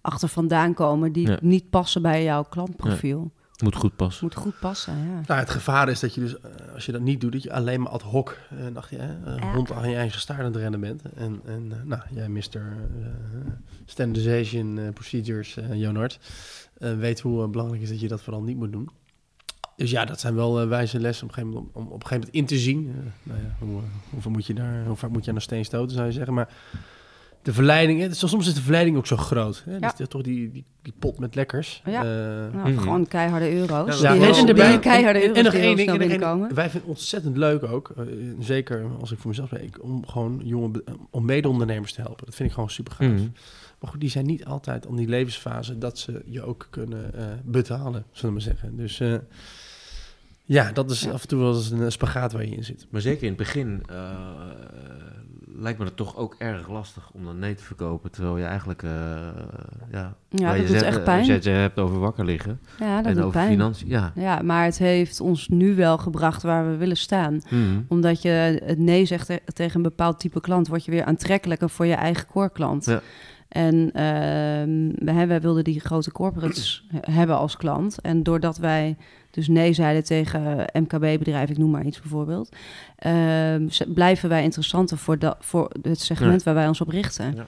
achter 0.00 0.28
vandaan 0.28 0.74
komen 0.74 1.12
die 1.12 1.28
Ja. 1.28 1.38
niet 1.42 1.70
passen 1.70 2.02
bij 2.02 2.22
jouw 2.24 2.42
klantprofiel. 2.42 3.30
Moet 3.62 3.76
goed 3.76 3.96
passen. 3.96 4.24
Moet 4.24 4.34
goed 4.34 4.58
passen, 4.60 4.96
ja. 4.96 5.20
Nou, 5.26 5.40
het 5.40 5.50
gevaar 5.50 5.88
is 5.88 6.00
dat 6.00 6.14
je 6.14 6.20
dus, 6.20 6.40
eh, 6.40 6.50
als 6.74 6.86
je 6.86 6.92
dat 6.92 7.00
niet 7.00 7.20
doet, 7.20 7.32
dat 7.32 7.42
je 7.42 7.52
alleen 7.52 7.80
maar 7.80 7.92
ad 7.92 8.02
hoc 8.02 8.38
eh, 8.50 8.66
nachtje, 8.66 8.96
hè, 8.98 9.14
een 9.30 9.36
Ja. 9.40 9.52
hond 9.54 9.72
aan 9.72 9.90
je 9.90 9.96
eigen 9.96 10.20
staart 10.20 10.38
aan 10.38 10.44
het 10.44 10.56
rennen 10.56 10.80
bent. 10.80 11.02
En, 11.14 11.40
en 11.44 11.72
eh, 11.72 11.82
nou, 11.84 12.02
jij, 12.10 12.28
Mr. 12.28 12.40
eh, 12.54 12.60
Standardization 13.86 14.78
eh, 14.78 14.88
Procedures, 14.92 15.56
eh 15.56 15.74
Jonard, 15.74 16.18
eh, 16.78 16.96
weet 16.96 17.20
hoe 17.20 17.42
eh, 17.44 17.48
belangrijk 17.50 17.82
is 17.82 17.88
dat 17.88 18.00
je 18.00 18.08
dat 18.08 18.22
vooral 18.22 18.42
niet 18.42 18.56
moet 18.56 18.72
doen. 18.72 18.90
Dus 19.76 19.90
ja, 19.90 20.04
dat 20.04 20.20
zijn 20.20 20.34
wel 20.34 20.60
eh, 20.60 20.68
wijze 20.68 21.00
lessen 21.00 21.28
om, 21.42 21.54
om 21.54 21.66
op 21.72 21.74
een 21.76 21.90
gegeven 21.90 22.08
moment 22.16 22.28
in 22.34 22.46
te 22.46 22.58
zien. 22.58 22.88
Eh, 22.96 23.02
nou 23.32 23.40
ja, 23.40 23.54
hoe, 23.66 23.78
eh, 23.80 23.84
hoeveel 24.10 24.30
moet 24.30 24.46
je 24.46 24.54
daar, 24.54 24.84
hoe 24.86 24.96
vaak 24.96 25.10
moet 25.10 25.24
je 25.24 25.30
aan 25.30 25.36
de 25.36 25.42
steen 25.42 25.64
stoten, 25.64 25.94
zou 25.94 26.06
je 26.06 26.12
zeggen. 26.12 26.34
Maar 26.34 26.48
de 27.42 27.52
verleiding, 27.52 28.00
hè, 28.00 28.08
dus 28.08 28.18
soms 28.18 28.46
is 28.46 28.54
de 28.54 28.62
verleiding 28.62 28.96
ook 28.96 29.06
zo 29.06 29.16
groot. 29.16 29.62
Hè? 29.66 29.76
Ja. 29.76 29.92
Dus 29.96 30.08
toch 30.08 30.22
die, 30.22 30.50
die, 30.50 30.64
die 30.82 30.92
pot 30.98 31.18
met 31.18 31.34
lekkers. 31.34 31.82
Ja. 31.84 32.00
Eh, 32.02 32.54
Nou, 32.54 32.70
Mhm. 32.70 32.78
Gewoon 32.82 33.06
keiharde 33.06 33.52
euro's. 33.54 34.00
Ja, 34.00 34.12
die 34.12 34.20
en- 34.20 34.26
heel- 34.26 34.34
en 34.36 34.46
die 34.46 34.48
erbij- 34.54 34.78
keiharde 34.78 35.18
en- 35.18 35.24
euro's 35.28 35.38
en 35.38 35.44
nog 35.44 35.54
één 35.54 35.76
ding, 35.76 35.98
binnenkomen. 35.98 36.54
Wij 36.54 36.64
vinden 36.70 36.80
het 36.88 36.98
ontzettend 36.98 37.36
leuk 37.36 37.62
ook, 37.62 37.92
eh, 37.96 38.04
zeker 38.38 38.84
als 39.00 39.12
ik 39.12 39.18
voor 39.18 39.28
mezelf 39.30 39.48
spreek, 39.48 39.82
om 39.82 40.06
gewoon 40.06 40.40
jonge, 40.44 40.84
om 41.10 41.24
mede-ondernemers 41.24 41.92
te 41.92 42.00
helpen. 42.00 42.24
Dat 42.26 42.34
vind 42.34 42.48
ik 42.48 42.54
gewoon 42.54 42.70
super 42.70 42.92
gaaf. 42.92 43.08
Mhm. 43.08 43.26
Maar 43.80 43.90
goed, 43.90 44.00
die 44.00 44.10
zijn 44.10 44.26
niet 44.26 44.44
altijd 44.44 44.86
om 44.86 44.96
die 44.96 45.08
levensfase 45.08 45.78
dat 45.78 45.98
ze 45.98 46.22
je 46.26 46.42
ook 46.42 46.66
kunnen 46.70 47.14
eh, 47.14 47.24
betalen, 47.44 48.04
zullen 48.10 48.26
we 48.26 48.30
maar 48.30 48.40
zeggen. 48.40 48.76
Dus 48.76 49.00
eh, 49.00 49.14
ja, 50.44 50.72
dat 50.72 50.90
is 50.90 51.00
Ja. 51.00 51.10
af 51.10 51.22
en 51.22 51.28
toe 51.28 51.38
wel 51.40 51.54
eens 51.54 51.70
een 51.70 51.92
spagaat 51.92 52.32
waar 52.32 52.44
je 52.46 52.54
in 52.56 52.64
zit. 52.64 52.86
Maar 52.90 53.00
zeker 53.00 53.22
in 53.22 53.28
het 53.28 53.36
begin 53.36 53.82
eh, 53.88 53.96
lijkt 55.56 55.78
me 55.78 55.84
het 55.84 55.96
toch 55.96 56.16
ook 56.16 56.34
erg 56.38 56.68
lastig 56.68 57.10
om 57.12 57.24
dan 57.24 57.38
nee 57.38 57.54
te 57.54 57.62
verkopen. 57.62 58.10
Terwijl 58.10 58.36
je 58.38 58.44
eigenlijk, 58.44 58.82
eh, 58.82 58.90
ja... 59.90 60.14
Je 60.28 60.44
dat 60.44 60.56
doet 60.56 60.68
zegt, 60.68 60.82
echt 60.82 60.98
eh, 60.98 61.04
pijn. 61.04 61.24
Je 61.24 61.32
het 61.32 61.44
hebt 61.44 61.78
over 61.78 61.98
wakker 61.98 62.24
liggen 62.24 62.60
Ja, 62.78 62.96
dat 62.96 63.06
en 63.06 63.14
doet 63.14 63.22
over 63.24 63.40
pijn. 63.40 63.50
financiën, 63.50 63.88
ja. 63.88 64.12
Ja, 64.14 64.42
maar 64.42 64.64
het 64.64 64.78
heeft 64.78 65.20
ons 65.20 65.48
nu 65.48 65.74
wel 65.74 65.98
gebracht 65.98 66.42
waar 66.42 66.70
we 66.70 66.76
willen 66.76 66.96
staan. 66.96 67.40
Mhm. 67.50 67.80
Omdat 67.88 68.22
je 68.22 68.60
het 68.64 68.78
nee 68.78 69.04
zegt 69.04 69.26
te- 69.26 69.40
tegen 69.52 69.76
een 69.76 69.82
bepaald 69.82 70.20
type 70.20 70.40
klant, 70.40 70.68
word 70.68 70.84
je 70.84 70.90
weer 70.90 71.04
aantrekkelijker 71.04 71.70
voor 71.70 71.86
je 71.86 71.94
eigen 71.94 72.26
core 72.26 72.50
klant. 72.50 72.84
Ja. 72.84 73.00
En 73.52 73.90
ehm, 73.92 75.04
wij, 75.14 75.26
wij 75.28 75.40
wilden 75.40 75.64
die 75.64 75.80
grote 75.80 76.12
corporates 76.12 76.84
he- 76.88 77.12
hebben 77.12 77.36
als 77.36 77.56
klant. 77.56 78.00
En 78.00 78.22
doordat 78.22 78.56
wij 78.58 78.96
dus 79.30 79.48
nee 79.48 79.72
zeiden 79.72 80.04
tegen 80.04 80.64
MKB-bedrijven, 80.72 81.54
ik 81.54 81.58
noem 81.58 81.70
maar 81.70 81.84
iets 81.84 82.00
bijvoorbeeld, 82.00 82.56
ehm, 82.96 83.68
blijven 83.88 84.28
wij 84.28 84.42
interessanter 84.42 84.98
voor, 84.98 85.18
dat 85.18 85.36
voor 85.40 85.70
het 85.82 86.00
segment 86.00 86.42
waar 86.42 86.54
wij 86.54 86.68
ons 86.68 86.80
op 86.80 86.88
richten. 86.88 87.34
Ja. 87.34 87.46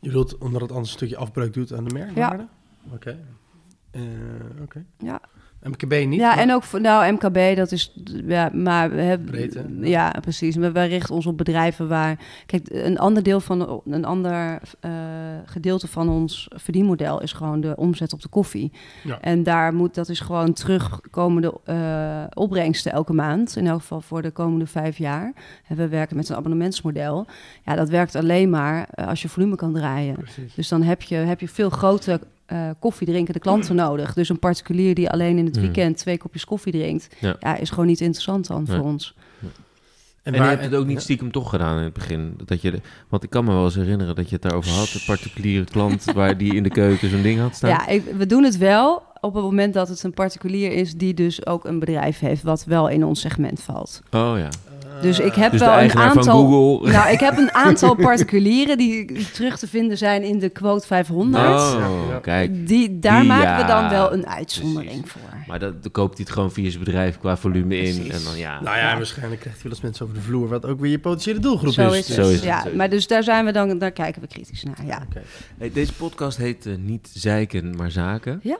Je 0.00 0.10
wilt 0.10 0.38
omdat 0.38 0.60
het 0.60 0.70
anders 0.70 0.88
een 0.90 0.96
stukje 0.96 1.16
afbreuk 1.16 1.52
doet 1.52 1.72
aan 1.72 1.84
de 1.84 1.94
merkwaarde? 1.94 2.46
Oké. 2.92 3.18
Eh, 3.90 4.00
Oké. 4.62 4.84
Ja. 4.98 5.20
MKB 5.62 6.06
niet? 6.06 6.20
Ja, 6.20 6.28
maar- 6.28 6.38
en 6.38 6.52
ook 6.52 6.62
voor, 6.62 6.80
nou, 6.80 7.12
MKB, 7.12 7.56
dat 7.56 7.72
is, 7.72 7.92
ja, 8.26 8.50
maar 8.52 8.90
we 8.90 9.00
hebben, 9.00 9.30
Breedte, 9.30 9.64
ja. 9.80 9.86
ja, 9.86 10.14
precies. 10.20 10.56
Maar 10.56 10.72
wij 10.72 10.88
richten 10.88 11.14
ons 11.14 11.26
op 11.26 11.36
bedrijven 11.36 11.88
waar, 11.88 12.18
kijk, 12.46 12.68
een 12.70 12.98
ander 12.98 13.22
deel 13.22 13.40
van, 13.40 13.82
een 13.84 14.04
ander 14.04 14.60
eh, 14.80 14.90
gedeelte 15.44 15.88
van 15.88 16.08
ons 16.08 16.48
verdienmodel 16.54 17.22
is 17.22 17.32
gewoon 17.32 17.60
de 17.60 17.76
omzet 17.76 18.12
op 18.12 18.22
de 18.22 18.28
koffie. 18.28 18.72
Ja. 19.04 19.20
En 19.20 19.42
daar 19.42 19.74
moet, 19.74 19.94
dat 19.94 20.08
is 20.08 20.20
gewoon 20.20 20.52
terugkomende 20.52 21.60
eh, 21.64 22.24
opbrengsten 22.34 22.92
elke 22.92 23.12
maand, 23.12 23.56
in 23.56 23.66
elk 23.66 23.80
geval 23.80 24.00
voor 24.00 24.22
de 24.22 24.30
komende 24.30 24.66
vijf 24.66 24.98
jaar. 24.98 25.32
En 25.66 25.76
we 25.76 25.88
werken 25.88 26.16
met 26.16 26.28
een 26.28 26.36
abonnementsmodel. 26.36 27.26
Ja, 27.64 27.74
dat 27.74 27.88
werkt 27.88 28.14
alleen 28.14 28.50
maar 28.50 28.88
eh, 28.90 29.08
als 29.08 29.22
je 29.22 29.28
volume 29.28 29.56
kan 29.56 29.72
draaien. 29.72 30.14
Precies. 30.14 30.54
Dus 30.54 30.68
dan 30.68 30.82
heb 30.82 31.02
je, 31.02 31.14
heb 31.14 31.40
je 31.40 31.48
veel 31.48 31.70
grote 31.70 32.20
eh 32.46 32.70
koffiedrinkende 32.78 33.38
klanten 33.40 33.74
nodig. 33.86 34.14
Dus 34.14 34.28
een 34.28 34.38
particulier 34.38 34.94
die 34.94 35.10
alleen 35.10 35.38
in 35.38 35.44
het 35.44 35.56
Mm. 35.56 35.62
weekend 35.62 35.96
twee 35.96 36.18
kopjes 36.18 36.44
koffie 36.44 36.72
drinkt, 36.72 37.08
Ja. 37.20 37.36
ja. 37.40 37.56
is 37.56 37.70
gewoon 37.70 37.86
niet 37.86 38.00
interessant 38.00 38.46
dan 38.46 38.64
Nee. 38.68 38.76
voor 38.76 38.84
ons. 38.86 39.14
En, 40.22 40.32
je 40.34 40.40
hebt 40.40 40.62
het 40.62 40.74
ook 40.74 40.86
niet 40.86 40.96
ja. 40.96 41.02
stiekem 41.02 41.32
toch 41.32 41.50
gedaan 41.50 41.78
in 41.78 41.84
het 41.84 41.92
begin. 41.92 42.38
Dat 42.44 42.62
je 42.62 42.70
de, 42.70 42.80
want 43.08 43.22
ik 43.22 43.30
kan 43.30 43.44
me 43.44 43.52
wel 43.52 43.64
eens 43.64 43.74
herinneren 43.74 44.14
dat 44.14 44.28
je 44.28 44.34
het 44.34 44.42
daarover 44.42 44.70
had. 44.72 44.94
Een 44.94 45.00
particuliere 45.06 45.64
klant 45.64 46.04
waar 46.14 46.38
die 46.38 46.54
in 46.54 46.62
de 46.62 46.68
keuken 46.70 47.10
zo'n 47.10 47.22
ding 47.22 47.40
had 47.40 47.54
staan. 47.56 47.70
Ja, 47.70 47.86
ik- 47.86 48.04
we 48.16 48.26
doen 48.26 48.42
het 48.42 48.56
wel 48.56 49.02
op 49.20 49.34
het 49.34 49.42
moment 49.42 49.74
dat 49.74 49.88
het 49.88 50.02
een 50.02 50.12
particulier 50.14 50.72
is 50.72 50.94
die 50.94 51.14
dus 51.14 51.46
ook 51.46 51.64
een 51.64 51.78
bedrijf 51.78 52.18
heeft 52.18 52.42
wat 52.42 52.64
wel 52.64 52.88
in 52.88 53.04
ons 53.04 53.20
segment 53.20 53.60
valt. 53.62 54.02
Oh 54.10 54.34
ja. 54.38 54.48
Dus 55.02 55.18
ik 55.18 55.34
heb 55.34 55.50
Dus 55.52 55.60
wel 55.60 55.78
een 55.80 55.94
aantal. 55.94 56.22
van 56.22 56.32
Google. 56.52 56.90
Nou, 56.96 57.10
ik 57.12 57.20
heb 57.20 57.36
een 57.38 57.52
aantal 57.54 57.94
particulieren 57.94 58.78
die 58.78 59.26
terug 59.32 59.58
te 59.58 59.68
vinden 59.68 59.98
zijn 59.98 60.22
in 60.22 60.38
de 60.38 60.48
quote 60.48 60.86
500. 60.86 61.44
Oh, 61.44 62.16
kijk. 62.22 62.66
Die, 62.68 62.98
daar 62.98 63.18
Die, 63.20 63.28
maken 63.28 63.56
we 63.66 63.72
dan 63.72 63.88
wel 63.88 64.12
een 64.12 64.26
uitzondering 64.26 65.08
voor. 65.10 65.20
Maar 65.46 65.58
dat, 65.58 65.82
dan 65.82 65.92
koopt 65.92 66.16
hij 66.16 66.24
het 66.24 66.34
gewoon 66.34 66.52
via 66.52 66.70
zijn 66.70 66.84
bedrijf 66.84 67.18
qua 67.18 67.36
volume 67.36 67.76
in. 67.76 68.10
En 68.10 68.24
dan 68.24 68.36
ja. 68.36 68.60
Nou 68.60 68.76
ja, 68.76 68.90
Ja. 68.90 68.96
waarschijnlijk 68.96 69.40
krijgt 69.40 69.60
hij 69.62 69.68
wel 69.70 69.78
eens 69.78 69.82
mensen 69.86 70.04
over 70.04 70.16
de 70.18 70.22
vloer, 70.24 70.48
wat 70.48 70.66
ook 70.66 70.80
weer 70.80 70.90
je 70.90 70.98
potentiële 70.98 71.38
doelgroep 71.38 71.72
Zo 71.72 71.90
is. 71.92 72.06
Zo 72.14 72.28
is 72.28 72.34
het, 72.34 72.44
ja, 72.44 72.64
maar 72.74 72.90
dus 72.90 73.06
daar 73.06 73.22
zijn 73.22 73.44
we 73.44 73.52
dan, 73.52 73.78
daar 73.78 73.90
kijken 73.92 74.20
we 74.22 74.28
kritisch 74.28 74.62
naar. 74.62 74.84
Ja, 74.86 75.02
Oké. 75.10 75.22
Hey, 75.58 75.70
deze 75.72 75.92
podcast 75.92 76.38
heet 76.38 76.66
eh, 76.66 76.74
niet 76.76 77.10
zeiken, 77.14 77.76
maar 77.76 77.90
zaken. 77.90 78.40
ja. 78.42 78.58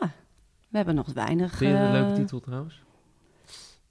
we 0.68 0.76
hebben 0.76 0.94
nog 0.94 1.06
weinig. 1.14 1.56
Vind 1.56 1.70
je 1.70 1.76
een 1.76 1.86
eh, 1.86 1.92
leuke 1.92 2.12
titel 2.20 2.40
trouwens? 2.40 2.82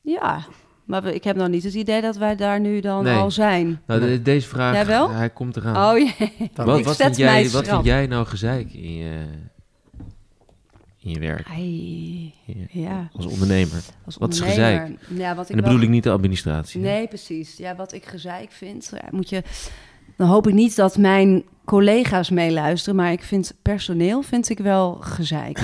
Ja, 0.01 0.45
maar 0.85 1.03
we- 1.03 1.13
ik 1.15 1.23
heb 1.23 1.35
nog 1.35 1.47
niet 1.47 1.63
het 1.63 1.73
idee 1.73 2.01
dat 2.01 2.15
wij 2.17 2.35
daar 2.35 2.59
nu 2.59 2.79
dan 2.79 3.03
Nee. 3.03 3.15
al 3.15 3.31
zijn. 3.31 3.81
Nou, 3.87 3.99
de- 4.01 4.21
deze 4.21 4.47
vraag, 4.47 4.73
Jij 4.73 4.85
wel? 4.85 5.09
hij 5.11 5.29
komt 5.29 5.55
eraan. 5.55 5.91
Oh 5.93 5.97
jee. 5.99 6.31
wat, 6.55 6.81
wat, 6.81 6.95
vind 6.95 7.17
jij, 7.17 7.49
wat 7.49 7.67
vind 7.67 7.85
jij 7.85 8.07
nou 8.07 8.25
gezeik 8.25 8.73
in 8.73 8.93
je, 8.95 9.21
in 10.99 11.11
je 11.11 11.19
werk? 11.19 11.47
Ai, 11.47 12.33
ja. 12.69 13.09
Als 13.13 13.25
ondernemer. 13.25 13.79
Als 14.05 14.17
Wat 14.17 14.33
is 14.33 14.41
ondernemer. 14.41 14.91
Ja, 15.15 15.35
wat 15.35 15.49
ik 15.49 15.55
En 15.55 15.61
dan 15.61 15.69
bedoel 15.71 15.83
ik 15.83 15.89
niet 15.89 16.03
de 16.03 16.11
administratie. 16.11 16.81
hè? 16.81 16.87
Nee, 16.87 17.07
precies. 17.07 17.57
Ja, 17.57 17.75
wat 17.75 17.93
ik 17.93 18.05
gezeik 18.05 18.51
vind, 18.51 18.91
ja, 18.93 19.07
moet 19.11 19.29
je. 19.29 19.43
Dan 20.17 20.27
hoop 20.27 20.47
ik 20.47 20.53
niet 20.53 20.75
dat 20.75 20.97
mijn 20.97 21.43
collega's 21.65 22.29
meeluisteren, 22.29 22.95
maar 22.95 23.11
ik 23.11 23.23
vind 23.23 23.53
personeel 23.61 24.21
vind 24.21 24.49
ik 24.49 24.57
wel 24.59 24.93
gezeik. 24.93 25.59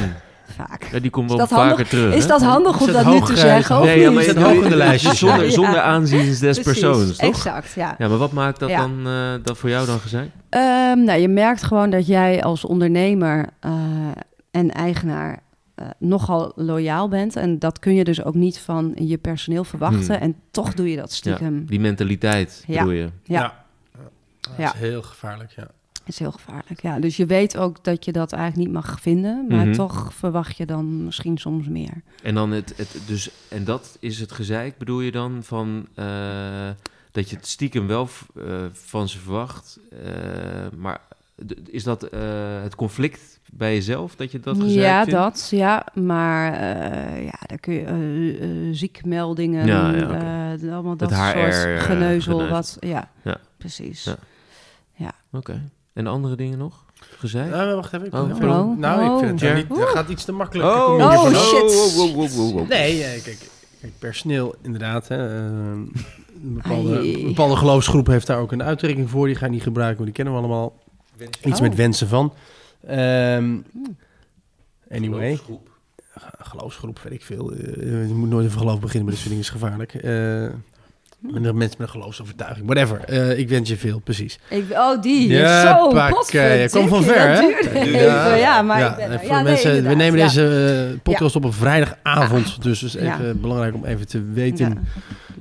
Vaak. 0.51 0.87
Ja, 0.91 0.99
die 0.99 1.09
komt 1.09 1.29
Is 1.29 1.35
wel 1.35 1.45
dat 1.47 1.57
vaker 1.57 1.67
handig? 1.69 1.87
terug. 1.87 2.13
Is 2.15 2.27
dat 2.27 2.41
handig 2.41 2.79
om 2.79 2.85
dat 2.91 3.03
dat 3.03 3.13
nu 3.13 3.21
te 3.21 3.35
zeggen? 3.37 3.77
Of 3.79 3.85
Nee, 3.85 3.99
ja, 3.99 4.11
maar 4.11 4.23
Is 4.23 4.33
dat 4.33 4.43
hoog 4.43 4.63
in 4.63 4.69
de 4.69 4.75
lijstjes? 4.75 5.19
Zonder, 5.19 5.43
Ja. 5.45 5.51
zonder 5.51 5.79
aanzien 5.81 6.25
des 6.25 6.39
Precies, 6.39 6.63
persoons, 6.63 7.17
toch? 7.17 7.29
Exact, 7.29 7.71
ja. 7.73 7.95
Ja, 7.97 8.07
maar 8.07 8.17
wat 8.17 8.31
maakt 8.31 8.59
dat 8.59 8.69
Ja. 8.69 8.77
dan 8.77 9.07
eh, 9.07 9.43
dat 9.43 9.57
voor 9.57 9.69
jou 9.69 9.85
dan 9.85 9.99
gezeik? 9.99 10.29
Ehm, 10.49 11.03
nou, 11.03 11.19
je 11.19 11.27
merkt 11.27 11.63
gewoon 11.63 11.89
dat 11.89 12.07
jij 12.07 12.43
als 12.43 12.65
ondernemer 12.65 13.49
eh, 13.59 13.71
en 14.51 14.71
eigenaar 14.71 15.39
eh, 15.75 15.85
nogal 15.99 16.51
loyaal 16.55 17.07
bent. 17.07 17.35
En 17.35 17.59
dat 17.59 17.79
kun 17.79 17.93
je 17.95 18.03
dus 18.03 18.23
ook 18.23 18.33
niet 18.35 18.59
van 18.59 18.91
je 18.95 19.17
personeel 19.17 19.63
verwachten. 19.63 20.15
Hmm. 20.15 20.23
En 20.23 20.35
toch 20.51 20.73
doe 20.73 20.89
je 20.89 20.95
dat 20.97 21.11
stiekem. 21.11 21.65
Die 21.65 21.79
mentaliteit, 21.79 22.63
Ja. 22.67 22.77
bedoel 22.77 22.93
je? 22.97 23.09
Ja. 23.23 23.39
Ja. 23.41 23.53
Dat 24.41 24.53
Ja. 24.57 24.73
is 24.73 24.79
heel 24.79 25.01
gevaarlijk, 25.01 25.51
ja. 25.51 25.67
Is 26.11 26.19
heel 26.19 26.31
gevaarlijk. 26.31 26.81
Ja, 26.81 26.99
dus 26.99 27.17
je 27.17 27.25
weet 27.25 27.57
ook 27.57 27.83
dat 27.83 28.05
je 28.05 28.11
dat 28.11 28.31
eigenlijk 28.31 28.63
niet 28.67 28.75
mag 28.75 29.01
vinden. 29.01 29.45
Maar 29.49 29.65
Mhm. 29.65 29.75
toch 29.75 30.13
verwacht 30.13 30.57
je 30.57 30.65
dan 30.65 31.03
misschien 31.05 31.37
soms 31.37 31.67
meer. 31.67 32.01
En 32.23 32.35
dan 32.35 32.51
het, 32.51 32.73
het 32.77 32.97
dus 33.05 33.31
en 33.49 33.63
dat 33.63 33.97
is 33.99 34.19
het 34.19 34.31
gezeik, 34.31 34.77
bedoel 34.77 34.99
je 35.01 35.11
dan 35.11 35.43
van 35.43 35.87
eh, 35.95 36.05
dat 37.11 37.29
je 37.29 37.35
het 37.35 37.47
stiekem 37.47 37.87
wel 37.87 38.09
eh, 38.35 38.43
van 38.71 39.09
ze 39.09 39.19
verwacht, 39.19 39.79
eh, 40.05 40.77
maar 40.77 41.01
is 41.69 41.83
dat 41.83 42.01
het 42.63 42.75
conflict 42.75 43.39
bij 43.53 43.73
jezelf 43.73 44.15
dat 44.15 44.31
je 44.31 44.39
dat 44.39 44.57
gezeik 44.59 44.83
ja, 44.83 45.03
vindt? 45.03 45.11
dat. 45.19 45.47
Ja, 45.51 45.85
maar 45.93 46.53
ja, 47.23 47.39
daar 47.45 47.59
kun 47.59 47.73
je 47.73 48.69
ziekmeldingen, 48.71 49.65
Ja, 49.65 50.51
allemaal 50.73 50.95
dat 50.97 51.09
HR, 51.11 51.15
soort 51.15 51.33
geneuzel. 51.35 51.79
geneuzel. 51.79 52.47
Wat, 52.47 52.77
ja, 52.79 53.09
Ja. 53.23 53.37
precies. 53.57 54.03
Ja. 54.93 55.11
Oké. 55.31 55.61
En 55.93 56.07
andere 56.07 56.35
dingen 56.35 56.57
nog? 56.57 56.85
Gezeik? 57.17 57.49
Nou, 57.49 57.75
wacht 57.75 57.93
even. 57.93 58.05
Ik 58.07 58.13
Oh, 58.13 58.21
oh. 58.21 58.77
nou, 58.77 59.13
ik 59.13 59.25
vind 59.27 59.41
het 59.41 59.49
Oh. 59.49 59.55
niet... 59.55 59.69
Dat 59.69 59.89
gaat 59.89 60.09
iets 60.09 60.25
te 60.25 60.31
makkelijk. 60.31 60.69
Oh, 60.69 60.95
oh, 60.97 61.25
shit. 61.33 61.95
wow, 61.95 62.13
wow, 62.15 62.29
wow, 62.29 62.51
wow. 62.53 62.67
Nee, 62.69 63.03
eh, 63.03 63.23
kijk, 63.23 63.49
kijk, 63.81 63.93
personeel 63.99 64.55
inderdaad. 64.61 65.07
Hè, 65.07 65.27
eh, 65.29 65.43
een, 65.43 65.91
bepaalde, 66.53 67.13
een 67.19 67.27
bepaalde 67.27 67.55
geloofsgroep 67.55 68.07
heeft 68.07 68.27
daar 68.27 68.39
ook 68.39 68.51
een 68.51 68.63
uitdrukking 68.63 69.09
voor. 69.09 69.25
Die 69.27 69.35
ga 69.35 69.45
je 69.45 69.51
niet 69.51 69.63
gebruiken, 69.63 70.03
want 70.03 70.15
die 70.15 70.23
kennen 70.23 70.33
we 70.33 70.39
allemaal. 70.47 70.79
Iets 71.45 71.55
Oh. 71.59 71.61
met 71.67 71.75
wensen 71.75 72.07
van. 72.07 72.33
Ehm, 72.87 73.57
anyway, 74.91 75.35
Geloofsgroep. 75.35 75.69
geloofsgroep, 76.39 76.99
weet 76.99 77.13
ik 77.13 77.23
veel. 77.23 77.51
Eh, 77.51 78.07
je 78.07 78.13
moet 78.13 78.29
nooit 78.29 78.45
over 78.45 78.57
geloof 78.59 78.79
beginnen, 78.79 79.03
maar 79.03 79.13
dit 79.13 79.23
soort 79.23 79.29
dingen 79.29 79.43
is 79.43 79.49
gevaarlijk. 79.49 79.93
Eh 79.93 80.47
met 81.21 81.35
een 81.45 81.57
mensen 81.57 81.59
met 81.79 81.87
een 81.87 81.89
geloofsovertuiging, 81.89 82.65
whatever. 82.67 82.99
Eh, 83.03 83.37
ik 83.39 83.49
wens 83.49 83.69
je 83.69 83.77
veel, 83.77 83.99
precies. 83.99 84.39
Ik, 84.49 84.63
oh, 84.71 85.01
die. 85.01 85.27
Ja, 85.29 85.61
zo, 85.77 85.87
pak, 85.89 86.09
potverdikke, 86.13 86.63
eh, 86.63 86.69
kom 86.81 86.87
van 86.87 87.03
ver, 87.03 87.27
hè? 87.29 87.39
Ja. 87.79 88.35
Ja, 88.35 88.61
maar 88.61 88.79
ja, 88.79 88.89
ik 88.89 88.95
ben 88.95 89.05
en 89.05 89.11
er. 89.11 89.19
voor 89.19 89.27
Ja, 89.27 89.37
de 89.37 89.43
nee, 89.43 89.53
mensen, 89.53 89.83
we 89.87 89.95
nemen 89.95 90.19
ja. 90.19 90.25
deze 90.25 90.87
eh, 90.93 90.99
podcast 91.03 91.35
op 91.35 91.45
op 91.45 91.53
vrijdagavond. 91.53 92.61
Dus 92.63 92.81
het 92.81 92.93
is 92.95 93.01
Ja. 93.01 93.13
even 93.19 93.41
belangrijk 93.41 93.75
om 93.75 93.85
even 93.85 94.07
te 94.07 94.23
weten 94.33 94.69
Ja. 94.69 94.81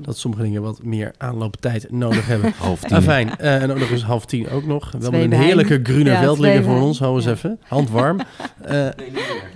dat 0.07 0.19
sommige 0.19 0.43
dingen 0.43 0.63
wat 0.63 0.83
meer 0.83 1.13
aanlooptijd 1.19 1.91
nodig 1.91 2.27
hebben. 2.27 2.53
Half 2.59 2.81
tien. 2.81 2.97
Ah, 2.97 3.03
fijn. 3.03 3.37
Eh, 3.39 3.63
en 3.63 3.71
ook 3.71 3.79
nog 3.79 3.91
eens 3.91 4.03
half 4.03 4.25
tien 4.27 4.51
ook 4.51 4.67
nog. 4.67 4.85
We 4.85 4.91
hebben 4.91 5.11
Twee 5.11 5.25
een 5.25 5.45
heerlijke 5.45 5.81
groene 5.83 6.11
Ja, 6.11 6.21
veld 6.21 6.39
liggen 6.39 6.65
voor 6.65 6.81
ons. 6.81 6.99
Hou 6.99 7.17
eens 7.17 7.25
Ja. 7.25 7.31
even. 7.31 7.59
Handwarm. 7.69 8.19
Eh, 8.61 8.87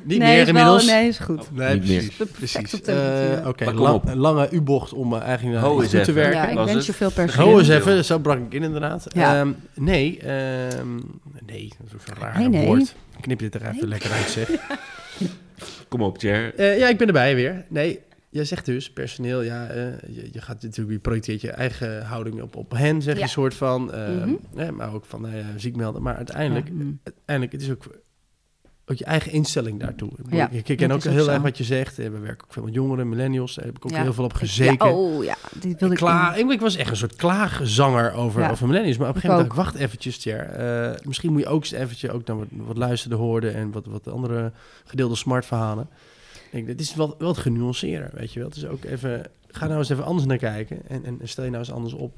niet 0.05 0.19
nee, 0.19 0.19
meer 0.19 0.37
wel- 0.39 0.47
inmiddels. 0.47 0.87
nee, 0.87 1.09
is 1.09 1.19
goed. 1.19 1.49
Nee, 1.53 1.75
Niet 1.81 1.89
meer. 1.89 2.27
precies. 2.39 2.61
Precies. 2.61 2.81
Eh, 2.83 3.47
Oké, 3.47 3.65
een 3.67 4.17
lange 4.17 4.49
U-bocht 4.51 4.93
om 4.93 5.15
eh, 5.15 5.21
eigenlijk 5.23 5.61
naar 5.61 5.71
toe 5.71 5.87
te. 5.89 6.13
Werken. 6.15 6.37
Ja, 6.41 6.49
ik 6.49 6.55
Was 6.55 6.65
wens 6.65 6.77
het? 6.77 6.87
je 6.87 6.93
veel 6.93 7.11
personeel. 7.11 7.49
Ho 7.53 7.59
eens 7.59 7.69
even, 7.69 8.05
zo 8.05 8.19
brak 8.19 8.39
ik 8.39 8.53
in 8.55 8.63
inderdaad. 8.63 9.07
Ja. 9.15 9.41
Ehm, 9.41 9.53
nee, 9.75 10.19
ehm, 10.19 10.95
nee, 11.47 11.69
dat 11.79 11.87
is 11.87 11.95
ook 11.95 12.01
zo'n 12.07 12.17
raar 12.19 12.39
Nee, 12.39 12.49
nee. 12.49 12.67
woord. 12.67 12.95
Knip 13.21 13.39
dit 13.39 13.55
er 13.55 13.61
even 13.63 13.75
Nee. 13.75 13.87
lekker 13.89 14.11
uit, 14.11 14.29
zeg. 14.31 14.49
Kom 15.89 16.03
op, 16.03 16.21
Jer. 16.21 16.55
Eh, 16.55 16.79
ja, 16.79 16.89
ik 16.89 16.99
ben 16.99 17.07
erbij 17.07 17.35
weer. 17.35 17.65
Nee, 17.69 18.01
jij 18.31 18.45
zegt 18.45 18.65
dus, 18.67 18.91
personeel, 18.93 19.43
ja, 19.43 19.67
eh, 19.67 19.87
je, 20.09 20.29
je 20.33 20.41
gaat 20.41 20.63
natuurlijk, 20.63 20.91
je 20.97 20.99
projecteert 20.99 21.41
je 21.41 21.51
eigen 21.51 22.03
houding 22.05 22.43
op, 22.43 22.57
op 22.57 22.71
hen, 22.73 23.03
zeg 23.03 23.13
je 23.13 23.19
Ja. 23.19 23.25
een 23.25 23.31
soort 23.31 23.55
van. 23.55 23.93
eh, 23.93 24.09
Mhm. 24.55 24.75
maar 24.75 24.95
ook 24.95 25.05
van, 25.05 25.21
nou 25.21 25.37
ja, 25.37 25.45
ziek 25.57 25.77
melden. 25.77 26.03
Maar 26.03 26.17
uiteindelijk, 26.17 26.67
Ja, 26.69 26.73
mm. 26.75 27.01
uiteindelijk, 27.05 27.53
het 27.53 27.63
is 27.63 27.71
ook, 27.71 27.85
ook 28.87 28.97
je 28.97 29.05
eigen 29.05 29.33
instelling 29.33 29.81
daartoe. 29.81 30.11
Ik 30.11 30.17
bedoel, 30.17 30.39
Ja, 30.39 30.49
ik, 30.51 30.69
ik 30.69 30.77
ken 30.77 30.91
ook 30.91 31.03
heel 31.03 31.31
erg 31.31 31.43
wat 31.43 31.59
je 31.59 31.65
zegt. 31.65 31.99
Eh, 31.99 32.09
We 32.11 32.19
werken 32.19 32.45
ook 32.47 32.53
veel 32.53 32.63
met 32.63 32.75
jongeren, 32.75 33.09
millennials. 33.09 33.55
Daar 33.55 33.65
heb 33.65 33.77
ik 33.77 33.85
ook 33.85 33.91
Ja. 33.91 34.03
heel 34.03 34.13
veel 34.13 34.25
op 34.25 34.33
gezeken. 34.33 34.89
Ja, 34.89 34.95
oh 34.95 35.25
ja, 35.25 35.37
die 35.61 35.75
wilde 35.79 35.95
ik... 35.95 36.01
Klaag, 36.01 36.37
ik, 36.37 36.51
ik 36.51 36.61
was 36.61 36.77
echt 36.77 36.91
een 36.91 36.97
soort 36.97 37.17
klaagzanger 37.17 38.13
over, 38.13 38.51
over 38.51 38.67
millennials. 38.67 38.97
Maar 38.99 39.09
op 39.09 39.15
een 39.15 39.21
gegeven 39.21 39.43
moment 39.43 39.59
ook. 39.59 39.65
dacht 39.65 39.75
ik, 39.75 39.81
wacht 39.81 39.87
eventjes, 39.87 40.19
Tjer. 40.19 40.41
eh, 40.49 41.07
misschien 41.07 41.33
moet 41.33 41.41
je 41.41 41.47
ook 41.47 41.63
eens 41.63 41.73
eventjes 41.73 42.11
ook 42.11 42.27
naar 42.27 42.37
wat, 42.37 42.47
wat 42.51 42.77
luisteren 42.77 43.19
hoorden... 43.19 43.55
en 43.55 43.73
wat, 43.73 43.87
wat 43.87 44.09
andere 44.09 44.53
gedeelde 44.85 45.15
smartverhalen. 45.17 45.89
Ik 46.51 46.67
dit 46.67 46.81
is 46.81 46.95
wel, 46.95 47.15
wel 47.19 47.29
het 47.29 47.39
genuanceerder, 47.39 48.11
weet 48.15 48.33
je 48.33 48.39
wel. 48.39 48.49
Het 48.49 48.57
is 48.59 48.67
ook 48.67 48.85
even, 48.85 49.27
ga 49.49 49.67
nou 49.67 49.79
eens 49.79 49.89
even 49.91 50.05
anders 50.05 50.27
naar 50.27 50.39
kijken 50.39 50.79
en, 50.89 51.05
en 51.05 51.19
stel 51.23 51.45
je 51.45 51.51
nou 51.51 51.63
eens 51.63 51.73
anders 51.73 51.95
op. 51.95 52.15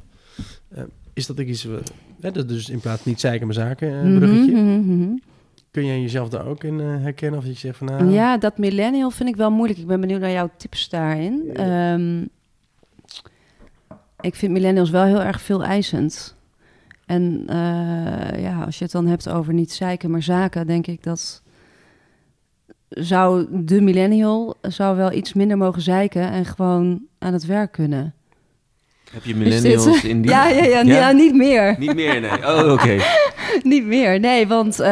Eh, 0.69 0.83
is 1.13 1.27
dat 1.27 1.39
ik 1.39 1.49
iets... 1.49 1.65
wat- 1.65 1.93
hè, 2.21 2.33
dat 2.33 2.49
dus 2.49 2.69
in 2.69 2.81
plaats 2.81 3.03
van 3.03 3.11
niet 3.11 3.21
zeiken 3.21 3.47
mijn 3.47 3.59
zaken, 3.59 4.09
Mhm, 4.09 4.19
bruggetje. 4.19 4.53
mhm, 4.57 4.81
mhm. 5.01 5.17
Kun 5.77 5.87
jij 5.87 6.01
jezelf 6.01 6.29
daar 6.29 6.47
ook 6.47 6.65
in 6.65 6.81
eh, 6.81 6.87
herkennen? 6.87 7.39
Of 7.39 7.47
je 7.47 7.53
zegt 7.53 7.77
van, 7.77 7.87
nou... 7.87 8.11
Ja, 8.11 8.39
dat 8.39 8.59
millennial 8.59 9.11
vind 9.11 9.29
ik 9.29 9.37
wel 9.37 9.51
moeilijk. 9.51 9.79
Ik 9.79 9.87
ben 9.87 10.01
benieuwd 10.01 10.21
naar 10.21 10.31
jouw 10.31 10.51
tips 10.57 10.89
daarin. 10.89 11.51
Ehm, 11.53 12.25
ik 14.21 14.35
vind 14.35 14.53
millennials 14.53 14.91
wel 14.91 15.05
heel 15.05 15.23
erg 15.23 15.41
veel 15.41 15.65
eisend. 15.65 16.37
En 17.07 17.43
eh, 17.47 18.43
ja, 18.43 18.63
als 18.65 18.79
je 18.79 18.85
het 18.85 18.93
dan 18.93 19.07
hebt 19.07 19.29
over 19.29 19.55
niet 19.55 19.73
zeiken, 19.73 20.11
maar 20.11 20.23
zaken, 20.23 20.67
denk 20.67 20.87
ik 20.87 21.03
dat 21.03 21.43
zou 22.89 23.47
de 23.65 23.81
millennial 23.81 24.57
zou 24.63 24.97
wel 24.97 25.13
iets 25.13 25.33
minder 25.33 25.57
mogen 25.57 25.83
zeiken 25.83 26.31
en 26.31 26.45
gewoon 26.45 27.07
aan 27.19 27.33
het 27.33 27.47
werk 27.47 27.73
kunnen. 27.73 28.15
Heb 29.13 29.25
je 29.25 29.37
millennials 29.37 30.05
in 30.05 30.23
die... 30.23 30.31
Ja, 30.31 30.49
ja, 30.49 30.65
ja, 30.65 30.81
ja? 30.81 31.11
niet 31.11 31.35
meer. 31.35 31.75
Niet 31.79 31.95
meer, 31.95 32.21
nee. 32.21 32.47
Oh, 32.47 32.73
oké. 32.73 32.97
niet 33.63 33.85
meer, 33.85 34.21
nee, 34.21 34.47
want 34.47 34.81
uh, 34.81 34.87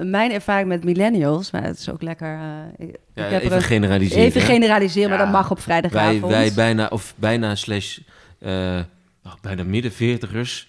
mijn 0.00 0.32
ervaring 0.32 0.68
met 0.68 0.84
millennials, 0.84 1.50
maar 1.50 1.62
het 1.62 1.78
is 1.78 1.90
ook 1.90 2.02
lekker. 2.02 2.38
Uh, 2.78 2.86
ik, 2.88 2.96
ja, 3.14 3.22
heb 3.22 3.42
even 3.42 3.62
generaliseren. 3.62 4.24
Even 4.24 4.40
generaliseren, 4.40 5.08
maar 5.08 5.18
dat 5.18 5.30
mag 5.30 5.50
op 5.50 5.60
vrijdagavond. 5.60 6.20
Wij, 6.20 6.30
wij 6.30 6.52
bijna, 6.54 6.86
of 6.90 7.14
bijna 7.16 7.54
slash, 7.54 7.98
uh, 8.40 8.50
oh, 9.24 9.32
bijna 9.40 9.64
midden 9.64 9.92
veertigers. 9.92 10.68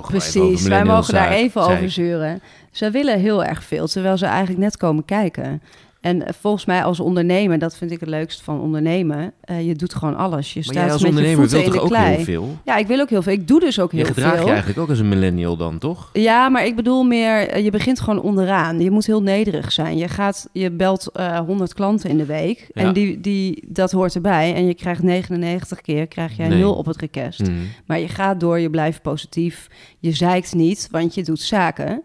Precies, 0.00 0.62
wij, 0.62 0.70
wij 0.70 0.84
mogen 0.84 1.14
daar 1.14 1.30
even 1.30 1.62
over 1.62 1.90
zeuren. 1.90 2.42
Ze 2.70 2.90
willen 2.90 3.18
heel 3.18 3.44
erg 3.44 3.64
veel, 3.64 3.86
terwijl 3.86 4.16
ze 4.16 4.26
eigenlijk 4.26 4.58
net 4.58 4.76
komen 4.76 5.04
kijken. 5.04 5.62
En 6.00 6.22
volgens 6.40 6.64
mij 6.64 6.84
als 6.84 7.00
ondernemer, 7.00 7.58
dat 7.58 7.76
vind 7.76 7.90
ik 7.90 8.00
het 8.00 8.08
leukst 8.08 8.42
van 8.42 8.60
ondernemen. 8.60 9.32
Uh, 9.50 9.66
je 9.66 9.74
doet 9.74 9.94
gewoon 9.94 10.16
alles. 10.16 10.52
Je 10.52 10.60
maar 10.64 10.74
staat 10.74 10.90
als 10.90 11.00
met 11.02 11.10
ondernemer 11.10 11.42
je 11.44 11.48
voeten 11.48 11.70
wil 11.70 11.72
de 11.72 11.80
ook 11.80 11.88
klei. 11.88 12.14
heel 12.14 12.24
veel? 12.24 12.58
Ja, 12.64 12.76
ik 12.76 12.86
wil 12.86 13.00
ook 13.00 13.10
heel 13.10 13.22
veel. 13.22 13.32
Ik 13.32 13.48
doe 13.48 13.60
dus 13.60 13.80
ook 13.80 13.92
heel 13.92 14.00
je 14.00 14.06
gedraagt 14.06 14.34
veel. 14.34 14.44
je 14.44 14.50
eigenlijk 14.50 14.80
ook 14.80 14.88
als 14.88 14.98
een 14.98 15.08
millennial 15.08 15.56
dan, 15.56 15.78
toch? 15.78 16.10
Ja, 16.12 16.48
maar 16.48 16.66
ik 16.66 16.76
bedoel 16.76 17.02
meer, 17.02 17.48
eh, 17.48 17.64
je 17.64 17.70
begint 17.70 18.00
gewoon 18.00 18.20
onderaan. 18.22 18.80
Je 18.80 18.90
moet 18.90 19.06
heel 19.06 19.22
nederig 19.22 19.72
zijn. 19.72 19.96
Je, 19.98 20.08
gaat, 20.08 20.48
je 20.52 20.70
belt 20.70 21.10
uh, 21.16 21.38
100 21.38 21.74
klanten 21.74 22.10
in 22.10 22.16
de 22.16 22.24
week. 22.26 22.70
Ja. 22.72 22.82
En 22.82 22.92
die, 22.92 23.20
die, 23.20 23.64
dat 23.66 23.92
hoort 23.92 24.14
erbij. 24.14 24.54
En 24.54 24.66
je 24.66 24.74
krijgt 24.74 25.02
99 25.02 25.80
keer 25.80 26.06
krijg 26.06 26.36
jij 26.36 26.48
Nee. 26.48 26.58
nul 26.58 26.74
op 26.74 26.86
het 26.86 26.96
request. 26.96 27.40
Mhm. 27.40 27.52
Maar 27.86 27.98
je 27.98 28.08
gaat 28.08 28.40
door, 28.40 28.58
je 28.58 28.70
blijft 28.70 29.02
positief. 29.02 29.66
Je 29.98 30.12
zeikt 30.12 30.54
niet, 30.54 30.88
want 30.90 31.14
je 31.14 31.22
doet 31.22 31.40
zaken. 31.40 32.02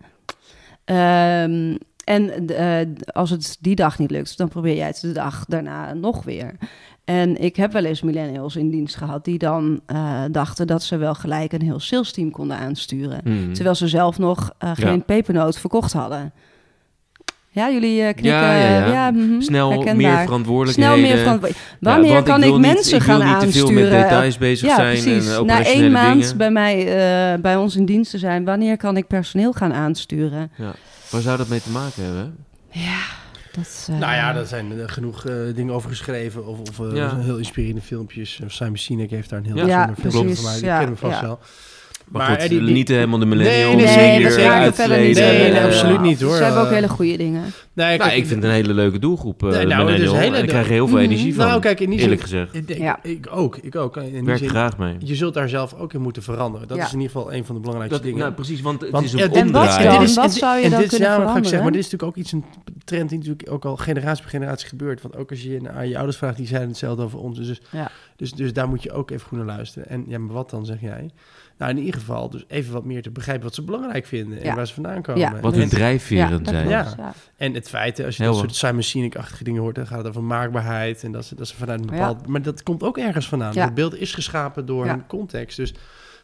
Ehm, 0.85 1.75
en 2.05 2.47
eh, 2.47 2.87
als 3.13 3.29
het 3.29 3.57
die 3.59 3.75
dag 3.75 3.99
niet 3.99 4.11
lukt, 4.11 4.37
dan 4.37 4.47
probeer 4.47 4.75
jij 4.75 4.87
het 4.87 5.01
de 5.01 5.11
dag 5.11 5.45
daarna 5.47 5.93
nog 5.93 6.23
weer. 6.23 6.51
En 7.05 7.41
ik 7.41 7.55
heb 7.55 7.71
wel 7.71 7.83
eens 7.83 8.01
millennials 8.01 8.55
in 8.55 8.69
dienst 8.69 8.95
gehad 8.95 9.25
die 9.25 9.37
dan 9.37 9.81
eh, 9.85 10.21
dachten 10.31 10.67
dat 10.67 10.83
ze 10.83 10.97
wel 10.97 11.15
gelijk 11.15 11.53
een 11.53 11.61
heel 11.61 11.79
sales 11.79 12.11
team 12.11 12.31
konden 12.31 12.57
aansturen. 12.57 13.21
Mhm. 13.23 13.53
Terwijl 13.53 13.75
ze 13.75 13.87
zelf 13.87 14.17
nog 14.17 14.51
eh, 14.57 14.71
geen 14.73 14.95
Ja. 14.97 15.03
pepernoot 15.05 15.57
verkocht 15.59 15.93
hadden. 15.93 16.33
Ja, 17.49 17.71
jullie 17.71 17.99
knikken. 18.01 18.23
Ja, 18.25 18.55
ja, 18.57 18.85
ja. 18.87 19.11
mhm, 19.11 19.41
Snel 19.41 19.69
herkenbaar. 19.69 19.95
meer 19.95 20.17
verantwoordelijkheden. 20.25 20.93
Snel 20.97 21.07
meer 21.09 21.17
verantwoordelijkheden. 21.17 21.77
Ja, 21.79 21.91
Wanneer 21.93 22.13
want 22.13 22.25
kan 22.25 22.43
ik 22.43 22.51
niet- 22.51 22.59
mensen 22.61 22.97
ik 22.97 23.03
gaan 23.03 23.15
niet 23.19 23.39
te 23.39 23.51
veel 23.51 23.61
aansturen? 23.67 23.73
met 23.91 24.01
details 24.01 24.37
bezig 24.37 24.69
ja, 24.69 24.75
zijn 24.75 24.91
precies. 25.03 25.37
en 25.37 25.45
Na 25.45 25.63
één 25.65 25.91
maand 25.91 26.21
dingen. 26.21 26.37
bij, 26.37 26.51
mij, 26.51 27.41
bij 27.41 27.55
ons 27.55 27.75
in 27.75 27.85
dienst 27.85 28.11
te 28.11 28.17
zijn, 28.17 28.45
wanneer 28.45 28.77
kan 28.77 28.97
ik 28.97 29.07
personeel 29.07 29.53
gaan 29.53 29.73
aansturen? 29.73 30.51
Waar 31.09 31.21
zou 31.21 31.37
dat 31.37 31.47
mee 31.47 31.61
te 31.61 31.69
maken 31.69 32.03
hebben? 32.03 32.37
Ja, 32.71 32.99
dat... 33.51 33.87
eh, 33.89 33.97
Nou 33.97 34.13
ja, 34.13 34.33
daar 34.33 34.45
zijn 34.45 34.71
er 34.79 34.89
genoeg 34.89 35.25
eh, 35.25 35.33
dingen 35.55 35.73
over 35.73 35.89
geschreven. 35.89 36.45
Of, 36.45 36.59
of 36.59 36.79
eh, 36.79 36.95
Ja. 36.95 37.17
heel 37.19 37.37
inspirerende 37.37 37.81
filmpjes. 37.81 38.39
Eh, 38.41 38.49
Simon 38.49 38.77
Sinek 38.77 39.09
heeft 39.09 39.29
daar 39.29 39.39
een 39.39 39.45
heel 39.45 39.67
Ja, 39.67 39.85
precies. 39.85 40.11
film 40.19 40.35
van 40.35 40.43
mij. 40.43 40.55
Die 40.55 40.65
Ja, 40.65 40.77
kennen 40.77 40.95
we 40.95 41.01
vast 41.01 41.19
ja. 41.19 41.21
wel. 41.21 41.39
Maar, 42.09 42.27
goed, 42.29 42.37
eh, 42.37 42.49
die- 42.49 42.59
die- 42.63 42.73
niet 42.73 42.87
helemaal 42.87 43.19
de 43.19 43.25
millennials. 43.25 43.65
Nee, 43.75 43.75
nee, 43.75 43.87
zeker, 43.87 44.37
hier 44.51 44.65
dat 44.65 44.77
niet, 44.99 45.15
Nee, 45.15 45.43
eh, 45.45 45.51
nee, 45.53 45.61
absoluut 45.63 46.01
niet, 46.01 46.21
hoor. 46.21 46.35
Ze 46.35 46.43
hebben 46.43 46.61
ook 46.61 46.67
Eh, 46.67 46.73
hele 46.73 46.87
goede 46.89 47.17
dingen. 47.17 47.43
Nee, 47.73 47.97
Nou, 47.97 48.11
ik 48.11 48.25
vind 48.27 48.29
het 48.29 48.43
een 48.43 48.49
hele 48.55 48.73
leuke 48.73 48.99
doelgroep, 48.99 49.43
eh 49.43 49.49
Nee, 49.49 49.65
nou, 49.65 49.83
millennial. 49.85 50.15
hele- 50.15 50.35
en 50.35 50.43
ik 50.43 50.49
krijg 50.49 50.65
er 50.65 50.71
heel 50.71 50.87
veel 50.87 50.95
Mhm. 50.97 51.05
energie 51.05 51.35
van, 51.35 51.47
Nou, 51.47 51.61
kijk, 51.61 51.79
in 51.79 51.89
die 51.89 51.99
eerlijk 51.99 52.21
zin- 52.27 52.29
gezegd. 52.29 52.55
Ik, 52.55 52.67
denk- 52.67 52.79
Ja. 52.79 52.99
ik 53.03 53.27
ook, 53.31 53.57
ik 53.57 53.75
ook. 53.75 53.97
In 53.97 54.25
werk 54.25 54.37
zin, 54.37 54.49
graag 54.49 54.77
mee. 54.77 54.95
je 54.99 55.15
zult 55.15 55.33
daar 55.33 55.49
zelf 55.49 55.73
ook 55.73 55.93
in 55.93 56.01
moeten 56.01 56.23
veranderen. 56.23 56.67
Dat 56.67 56.77
Ja. 56.77 56.83
is 56.85 56.93
in 56.93 56.99
ieder 56.99 57.15
geval 57.15 57.33
een 57.33 57.45
van 57.45 57.55
de 57.55 57.61
belangrijkste 57.61 57.99
Dat, 58.01 58.09
dingen. 58.09 58.23
nou, 58.23 58.33
precies, 58.33 58.61
want 58.61 58.81
het 58.81 58.89
Want- 58.91 59.05
is 59.05 59.13
een 59.13 59.19
en- 59.19 59.25
en 59.25 59.31
wat 59.51 59.69
dan? 59.69 59.99
dit 59.99 60.09
is- 60.09 60.15
Wat 60.15 60.25
en- 60.25 60.31
zou 60.31 60.57
je 60.57 60.63
en 60.63 60.69
dan 60.69 60.79
dit 60.79 60.91
is- 60.91 60.97
kunnen 60.97 61.15
veranderen? 61.15 61.43
zeggen, 61.43 61.63
maar 61.63 61.71
dit 61.71 61.85
is 61.85 61.91
natuurlijk 61.91 62.17
ook 62.17 62.23
iets, 62.23 62.31
een 62.31 62.43
trend 62.85 63.09
die 63.09 63.17
natuurlijk 63.17 63.51
ook 63.51 63.65
al 63.65 63.75
generatie 63.77 64.21
per 64.21 64.31
generatie 64.31 64.67
gebeurt. 64.67 65.01
Want 65.01 65.17
ook 65.17 65.29
als 65.29 65.41
je 65.41 65.59
aan 65.75 65.87
je 65.89 65.95
ouders 65.95 66.17
vraagt, 66.17 66.37
die 66.37 66.47
zeiden 66.47 66.69
hetzelfde 66.69 67.03
over 67.03 67.19
ons. 67.19 67.37
Dus, 67.37 67.61
Ja. 67.71 67.91
dus, 68.15 68.31
dus 68.31 68.53
daar 68.53 68.67
moet 68.67 68.83
je 68.83 68.91
ook 68.91 69.11
even 69.11 69.27
goed 69.27 69.37
naar 69.37 69.47
luisteren. 69.47 69.89
En 69.89 70.03
ja, 70.07 70.19
maar 70.19 70.33
wat 70.33 70.49
dan, 70.49 70.65
zeg 70.65 70.81
jij? 70.81 71.09
Nou, 71.57 71.71
in 71.71 71.77
ieder 71.77 71.93
geval 71.99 72.29
dus 72.29 72.45
even 72.47 72.73
wat 72.73 72.85
meer 72.85 73.01
te 73.01 73.11
begrijpen 73.11 73.43
wat 73.43 73.55
ze 73.55 73.61
belangrijk 73.61 74.05
vinden 74.05 74.37
en 74.37 74.43
Ja. 74.43 74.55
waar 74.55 74.67
ze 74.67 74.73
vandaan 74.73 75.01
komen. 75.01 75.21
Ja. 75.21 75.39
Wat 75.39 75.55
hun 75.55 75.69
drijfveren 75.69 76.45
zijn. 76.45 76.67
Ja. 76.67 77.13
En 77.37 77.53
het 77.53 77.69
feit, 77.69 78.03
als 78.05 78.17
je 78.17 78.23
Heel 78.23 78.31
dat 78.31 78.41
wel. 78.41 78.49
soort 78.49 78.55
Simon 78.67 78.83
Sinek-achtige 78.83 79.43
dingen 79.43 79.61
hoort, 79.61 79.75
dan 79.75 79.87
gaat 79.87 79.97
het 79.97 80.07
over 80.07 80.23
maakbaarheid. 80.23 81.03
En 81.03 81.11
dat 81.11 81.25
ze, 81.25 81.35
dat 81.35 81.47
ze 81.47 81.55
vanuit 81.55 81.79
een 81.79 81.85
Ja. 81.85 81.91
bepaald... 81.91 82.27
Maar 82.27 82.41
dat 82.41 82.63
komt 82.63 82.83
ook 82.83 82.97
ergens 82.97 83.27
vandaan. 83.27 83.53
Ja. 83.53 83.65
Het 83.65 83.73
beeld 83.73 83.95
is 83.99 84.13
geschapen 84.13 84.65
door 84.65 84.85
Ja. 84.85 84.93
een 84.93 85.07
context. 85.07 85.57
Dus 85.57 85.73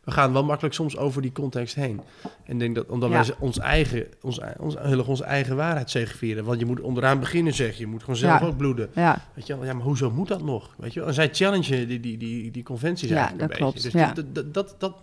we 0.03 0.11
gaan 0.11 0.33
wel 0.33 0.43
makkelijk 0.43 0.73
soms 0.75 0.97
over 0.97 1.21
die 1.21 1.31
context 1.31 1.75
heen. 1.75 2.01
En 2.45 2.53
ik 2.53 2.59
denk 2.59 2.75
dat 2.75 2.87
omdat 2.87 3.09
Ja. 3.09 3.15
wij 3.25 3.35
ons 3.39 3.59
eigen, 3.59 4.05
ons, 4.21 4.39
ons, 4.57 4.75
heel 4.79 4.97
erg 4.97 5.07
onze 5.07 5.23
eigen 5.23 5.55
waarheid 5.55 5.89
zegeveren. 5.89 6.43
Want 6.43 6.59
je 6.59 6.65
moet 6.65 6.79
onderaan 6.81 7.19
beginnen, 7.19 7.53
zeg 7.53 7.73
je. 7.73 7.79
Je 7.79 7.87
moet 7.87 7.99
gewoon 8.01 8.15
zelf 8.15 8.39
Ja. 8.39 8.45
ook 8.45 8.57
bloeden. 8.57 8.89
Ja, 8.95 9.21
Weet 9.33 9.47
je 9.47 9.55
wel? 9.55 9.65
Ja, 9.65 9.73
maar 9.73 9.83
hoezo 9.83 10.11
moet 10.11 10.27
dat 10.27 10.43
nog? 10.43 10.75
Weet 10.77 10.93
je 10.93 10.99
wel? 10.99 11.07
En 11.09 11.13
zij 11.15 11.29
challengen 11.31 11.87
die, 11.87 11.99
die, 11.99 12.17
die, 12.17 12.51
die 12.51 12.63
conventies 12.63 13.09
Ja, 13.09 13.15
eigenlijk 13.15 13.41
dat 13.47 13.51
een 13.51 13.57
klopt, 13.63 13.73
beetje. 13.83 13.91
Dus 13.91 14.01
ja. 14.01 14.13
dat, 14.13 14.35
dat, 14.35 14.53
dat, 14.53 14.75
dat 14.77 14.95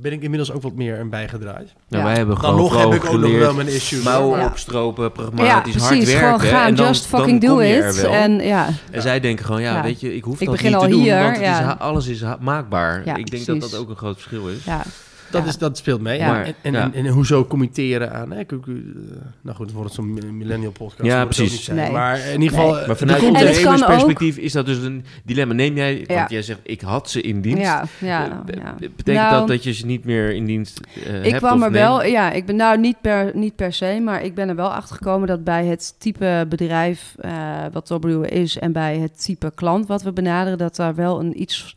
ben 0.00 0.12
ik 0.12 0.22
inmiddels 0.22 0.52
ook 0.52 0.62
wat 0.62 0.74
meer 0.74 0.98
aan 1.00 1.10
bijgedraaid. 1.10 1.72
Nou, 1.88 2.02
Ja. 2.02 2.08
wij 2.08 2.16
hebben 2.16 2.34
Dan 2.34 2.44
gewoon 2.44 2.60
nog 2.60 2.78
heb 2.78 2.92
ik 3.02 3.04
ook 3.10 3.20
nog 3.20 3.30
wel 3.38 3.54
mijn 3.54 3.68
issues. 3.68 4.02
mouwen 4.04 4.38
Ja. 4.40 4.46
opstropen, 4.46 5.02
ja 5.04 5.08
pragmatisch, 5.10 5.74
hard 5.76 5.88
precies. 5.88 6.12
werken. 6.12 6.40
Gewoon 6.40 6.52
gaan, 6.54 6.66
en 6.68 6.74
dan, 6.74 6.86
just 6.86 7.06
fucking 7.06 7.40
dan 7.40 7.56
do 7.56 7.58
it. 7.58 8.04
En 8.04 8.38
ja, 8.40 8.68
En 8.90 9.02
zij 9.02 9.20
denken 9.20 9.44
gewoon, 9.44 9.60
ja, 9.60 9.74
Ja. 9.76 9.82
weet 9.82 10.00
je, 10.00 10.14
ik 10.16 10.24
hoef 10.24 10.40
Ik 10.40 10.46
dat 10.46 10.54
begin 10.54 10.70
niet 10.70 10.78
te 10.78 10.84
al 10.84 10.90
doen, 10.90 11.00
hier, 11.00 11.18
want 11.18 11.36
het 11.36 11.44
ja. 11.44 11.72
is 11.74 11.78
alles 11.78 12.06
is 12.06 12.22
maakbaar. 12.40 13.02
Ja, 13.04 13.16
ik 13.16 13.30
denk 13.30 13.46
dat 13.46 13.60
dat 13.60 13.76
ook 13.76 13.88
een 13.88 13.96
groot 13.96 14.14
verschil 14.14 14.48
is. 14.48 14.64
ja. 14.64 14.82
Dat, 15.36 15.44
Ja. 15.44 15.48
is, 15.50 15.58
dat 15.58 15.78
speelt 15.78 16.00
mee. 16.00 16.18
Ja. 16.18 16.44
En, 16.44 16.54
en, 16.62 16.72
Ja. 16.72 16.82
en, 16.82 16.92
en 16.94 17.06
hoezo 17.06 17.44
committeren 17.44 18.12
aan... 18.12 18.30
Hè, 18.32 18.40
eh, 18.40 18.46
nou 19.40 19.56
goed, 19.56 19.66
het 19.66 19.74
wordt 19.74 19.92
zo'n 19.92 20.36
millennial 20.36 20.72
podcast. 20.72 21.02
Ja, 21.10 21.24
precies. 21.24 21.50
niet 21.50 21.60
zijn. 21.60 21.76
Nee. 21.76 21.90
Maar 21.90 22.18
in 22.18 22.40
ieder 22.40 22.56
geval... 22.56 22.72
Nee. 22.72 22.80
eh, 22.80 22.86
Maar 22.86 22.96
vanuit 22.96 23.18
kan 23.20 23.28
ondernemersperspectief 23.28 24.36
is 24.36 24.52
dat 24.52 24.66
dus 24.66 24.78
een 24.78 25.04
dilemma. 25.24 25.54
Neem 25.54 25.76
jij, 25.76 26.04
want 26.06 26.30
jij 26.30 26.42
zegt, 26.42 26.60
ik 26.62 26.80
had 26.80 27.10
ze 27.10 27.20
in 27.20 27.40
dienst. 27.40 27.62
Ja, 27.62 27.84
ja, 27.98 28.42
Eh. 28.46 28.88
Betekent 28.96 29.04
Nou, 29.24 29.38
dat 29.38 29.48
dat 29.48 29.64
je 29.64 29.72
ze 29.72 29.86
niet 29.86 30.04
meer 30.04 30.30
in 30.34 30.44
dienst 30.44 30.80
eh, 31.06 31.24
Ik 31.24 31.30
hebt? 31.30 31.36
kwam 31.42 31.52
er 31.62 31.70
neemt? 31.70 31.72
wel, 31.72 32.04
ja, 32.04 32.30
ik 32.32 32.46
ben 32.46 32.56
nou 32.56 32.78
niet 32.78 33.00
per, 33.00 33.30
niet 33.34 33.56
per 33.56 33.72
se, 33.72 34.00
maar 34.04 34.22
ik 34.24 34.34
ben 34.34 34.48
er 34.48 34.56
wel 34.56 34.72
achter 34.72 34.96
gekomen 34.96 35.28
dat 35.28 35.44
bij 35.44 35.64
het 35.66 35.94
type 35.98 36.46
bedrijf 36.48 37.14
eh, 37.18 37.30
wat 37.72 37.88
W 38.02 38.24
is 38.24 38.58
en 38.58 38.72
bij 38.72 38.98
het 38.98 39.24
type 39.24 39.52
klant 39.54 39.86
wat 39.86 40.02
we 40.02 40.12
benaderen, 40.12 40.58
dat 40.58 40.76
daar 40.76 40.94
wel 40.94 41.20
een 41.20 41.40
iets 41.40 41.76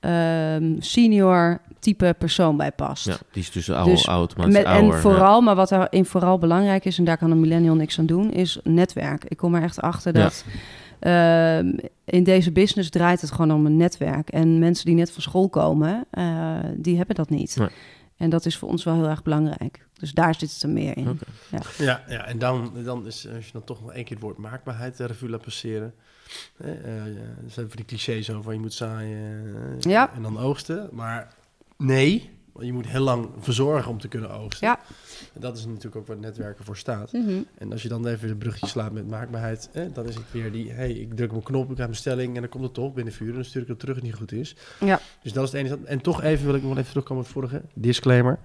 ehm, 0.00 0.64
senior 0.78 1.60
type 1.84 2.14
persoon 2.18 2.56
bij 2.56 2.72
past. 2.72 3.06
Ja, 3.06 3.16
die 3.32 3.42
is 3.42 3.50
dus 3.50 3.70
oude, 3.70 3.90
Dus 3.90 4.08
oud, 4.08 4.36
maar 4.36 4.46
het 4.46 4.54
is 4.54 4.60
Met, 4.62 4.70
en 4.72 4.78
ouder, 4.78 4.94
ja. 4.94 5.00
vooral, 5.00 5.40
maar 5.40 5.54
wat 5.54 5.68
daarin 5.68 6.04
vooral 6.04 6.38
belangrijk 6.38 6.84
is, 6.84 6.98
en 6.98 7.04
daar 7.04 7.18
kan 7.18 7.30
een 7.30 7.40
millennial 7.40 7.74
niks 7.74 7.98
aan 7.98 8.06
doen, 8.06 8.32
is 8.32 8.58
netwerk. 8.62 9.24
Ik 9.24 9.36
kom 9.36 9.54
er 9.54 9.62
echt 9.62 9.80
achter 9.80 10.16
Ja. 10.16 10.22
dat 10.22 10.44
ehm, 10.98 11.72
in 12.04 12.24
deze 12.24 12.52
business 12.52 12.90
draait 12.90 13.20
het 13.20 13.30
gewoon 13.30 13.52
om 13.52 13.66
een 13.66 13.76
netwerk. 13.76 14.28
En 14.30 14.58
mensen 14.58 14.84
die 14.86 14.94
net 14.94 15.10
van 15.10 15.22
school 15.22 15.48
komen, 15.48 16.04
eh, 16.10 16.58
die 16.76 16.96
hebben 16.96 17.14
dat 17.14 17.30
niet. 17.30 17.56
Nee. 17.56 17.68
En 18.16 18.30
dat 18.30 18.46
is 18.46 18.56
voor 18.58 18.68
ons 18.68 18.84
wel 18.84 18.94
heel 18.94 19.08
erg 19.08 19.22
belangrijk. 19.22 19.86
Dus 19.98 20.12
daar 20.12 20.34
zit 20.34 20.52
het 20.52 20.62
er 20.62 20.68
meer 20.68 20.96
in. 20.96 21.08
Oké. 21.08 21.24
Ja, 21.78 22.02
ja 22.08 22.26
en 22.26 22.38
dan, 22.38 22.72
dan 22.84 23.06
is, 23.06 23.28
als 23.36 23.46
je 23.46 23.52
dan 23.52 23.64
toch 23.64 23.80
nog 23.80 23.92
één 23.92 24.04
keer 24.04 24.14
het 24.16 24.24
woord 24.24 24.38
maakbaarheid 24.38 24.96
de 24.96 25.04
revue 25.06 25.28
laat 25.28 25.42
passeren. 25.42 25.94
Hè, 26.62 26.72
eh, 26.72 26.94
ja, 26.94 27.20
er 27.44 27.50
zijn 27.50 27.66
van 27.66 27.76
die 27.76 27.84
clichés 27.84 28.30
over 28.30 28.52
je 28.52 28.58
moet 28.58 28.72
zaaien 28.74 29.44
eh, 29.78 29.90
Ja. 29.90 30.10
en 30.14 30.22
dan 30.22 30.38
oogsten. 30.38 30.88
Maar 30.92 31.28
nee, 31.76 32.30
want 32.54 32.66
je 32.66 32.72
moet 32.72 32.86
heel 32.86 33.00
lang 33.00 33.28
verzorgen 33.38 33.90
om 33.90 34.00
te 34.00 34.08
kunnen 34.08 34.30
oogsten. 34.30 34.66
Ja. 34.66 34.80
En 35.34 35.40
dat 35.40 35.56
is 35.56 35.66
natuurlijk 35.66 35.96
ook 35.96 36.06
waar 36.06 36.16
netwerken 36.16 36.64
voor 36.64 36.76
staat. 36.76 37.12
Mhm. 37.12 37.42
En 37.58 37.72
als 37.72 37.82
je 37.82 37.88
dan 37.88 38.06
even 38.06 38.28
de 38.28 38.34
bruggetje 38.34 38.66
slaat 38.66 38.92
met 38.92 39.08
maakbaarheid, 39.08 39.70
dan 39.92 40.08
is 40.08 40.14
het 40.14 40.32
weer 40.32 40.52
die, 40.52 40.72
hey, 40.72 40.92
ik 40.92 41.16
druk 41.16 41.32
een 41.32 41.42
knop, 41.42 41.70
ik 41.70 41.76
heb 41.76 41.86
mijn 41.86 41.94
stelling 41.94 42.34
en 42.34 42.40
dan 42.40 42.50
komt 42.50 42.64
het 42.64 42.74
toch 42.74 42.92
binnen 42.92 43.12
vuur. 43.12 43.28
En 43.28 43.34
dan 43.34 43.44
stuur 43.44 43.62
ik 43.62 43.68
het 43.68 43.78
terug 43.78 43.94
als 43.94 44.04
het 44.04 44.12
niet 44.12 44.20
goed 44.20 44.40
is. 44.40 44.56
Ja. 44.80 45.00
Dus 45.22 45.32
dat 45.32 45.44
is 45.44 45.52
het 45.52 45.60
enige. 45.60 45.78
En 45.84 46.00
toch 46.00 46.22
even 46.22 46.46
wil 46.46 46.54
ik 46.54 46.62
nog 46.62 46.76
even 46.76 46.90
terugkomen 46.90 47.24
op 47.24 47.28
het 47.28 47.38
vorige 47.38 47.62
disclaimer. 47.74 48.38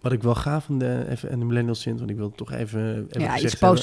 Wat 0.00 0.12
ik 0.12 0.22
wel 0.22 0.34
gaaf 0.34 0.64
van 0.64 0.78
de, 0.78 1.06
even, 1.08 1.30
en 1.30 1.38
de 1.38 1.44
millennials 1.44 1.82
vind, 1.82 1.98
want 1.98 2.10
ik 2.10 2.16
wil 2.16 2.30
toch 2.30 2.52
even, 2.52 3.06
even 3.08 3.20
Ja, 3.20 3.38
iets 3.38 3.60
hebben. 3.60 3.80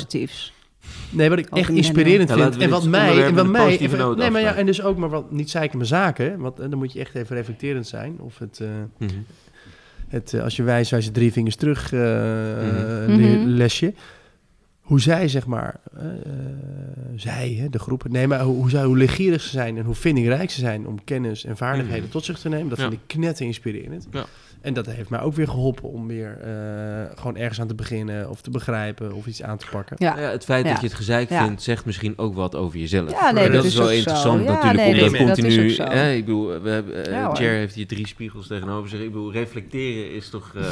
Nee, 1.10 1.30
wat 1.30 1.38
ik 1.40 1.50
echt 1.50 1.70
inspirerend 1.70 2.32
vind. 2.32 2.58
En 2.58 2.70
wat 2.70 2.84
mij, 2.86 3.26
en 3.26 3.36
wat 3.36 3.48
mij, 3.48 3.78
even- 3.78 4.18
nee, 4.18 4.30
maar 4.30 4.42
ja, 4.42 4.56
en 4.56 4.66
dus 4.66 4.82
ook 4.84 4.98
maar 4.98 5.10
wat 5.10 5.32
niet 5.32 5.50
zeiken 5.50 5.78
mijn 5.78 5.90
zaken, 5.90 6.40
want 6.40 6.60
en 6.60 6.70
dan 6.70 6.80
moet 6.80 6.94
je 6.94 7.00
echt 7.00 7.16
even 7.16 7.36
reflecterend 7.36 7.88
zijn. 7.88 8.16
Of 8.20 8.38
het, 8.40 8.60
eh, 8.60 8.68
Mhm. 8.98 9.12
het 10.08 10.34
eh, 10.34 10.44
als 10.44 10.56
je 10.56 10.64
wijs, 10.64 10.90
wijs 10.90 11.10
drie 11.12 11.32
vingers 11.32 11.56
terug 11.56 11.94
eh, 11.94 12.00
Mhm. 12.00 13.16
le- 13.16 13.38
Mhm. 13.38 13.48
lesje. 13.48 13.94
hoe 14.82 15.02
zij, 15.02 15.28
zeg 15.28 15.46
maar, 15.46 15.76
eh, 15.98 16.06
eh, 16.06 16.12
zij, 17.16 17.58
hè, 17.60 17.70
de 17.70 17.80
groepen, 17.80 18.12
nee, 18.12 18.28
maar 18.28 18.42
hoe, 18.42 18.56
hoe, 18.56 18.70
zij, 18.70 18.84
hoe 18.84 18.98
leergierig 18.98 19.42
ze 19.42 19.50
zijn 19.50 19.78
en 19.78 19.86
hoe 19.86 19.96
vindingrijk 19.96 20.52
ze 20.52 20.60
zijn 20.60 20.88
om 20.88 21.04
kennis 21.04 21.46
en 21.46 21.58
vaardigheden 21.58 22.10
tot 22.10 22.26
zich 22.26 22.40
te 22.40 22.50
nemen, 22.50 22.70
dat 22.70 22.78
Ja. 22.78 22.84
vind 22.90 23.00
ik 23.02 23.08
knetter 23.08 23.46
inspirerend. 23.46 24.08
Ja. 24.12 24.26
En 24.62 24.74
dat 24.74 24.86
heeft 24.86 25.10
mij 25.10 25.20
ook 25.20 25.34
weer 25.36 25.48
geholpen 25.48 25.90
om 25.90 26.08
weer 26.08 26.38
eh, 26.42 27.18
gewoon 27.20 27.38
ergens 27.38 27.62
aan 27.62 27.68
te 27.68 27.76
beginnen 27.76 28.30
of 28.30 28.42
te 28.42 28.50
begrijpen 28.50 29.14
of 29.14 29.26
iets 29.26 29.44
aan 29.44 29.58
te 29.58 29.66
pakken. 29.72 29.96
Ja. 30.00 30.20
Ja, 30.20 30.30
het 30.30 30.44
feit 30.44 30.66
Ja. 30.66 30.72
dat 30.72 30.82
je 30.82 30.88
het 30.88 30.96
gezeik 30.96 31.30
Ja. 31.30 31.44
vindt, 31.46 31.62
zegt 31.64 31.86
misschien 31.86 32.14
ook 32.18 32.36
wat 32.36 32.56
over 32.56 32.80
jezelf. 32.80 33.12
Ja, 33.12 33.32
nee, 33.32 33.46
En 33.46 33.52
dat 33.52 33.64
is 33.64 33.70
is 33.72 33.76
wel 33.78 33.86
ook 33.86 33.92
zo. 33.92 33.98
interessant 33.98 34.44
Ja, 34.44 34.52
natuurlijk, 34.52 34.76
nee, 34.78 34.94
omdat 34.94 35.12
nee, 35.12 35.28
dat 35.28 35.38
is 35.38 35.44
continu... 35.44 35.70
ook 35.70 35.76
zo. 35.76 35.84
hè, 35.84 36.12
ik 36.12 36.26
bedoel, 36.26 36.62
we 36.62 36.70
hebben. 36.70 36.94
Jer 37.44 37.52
heeft 37.54 37.76
hier 37.76 37.88
drie 37.88 38.08
spiegels 38.08 38.48
tegenover 38.48 38.90
zich. 38.90 39.00
Ik 39.00 39.12
bedoel, 39.12 39.32
reflecteren 39.32 40.14
is 40.16 40.30
toch 40.30 40.52
eh, 40.56 40.64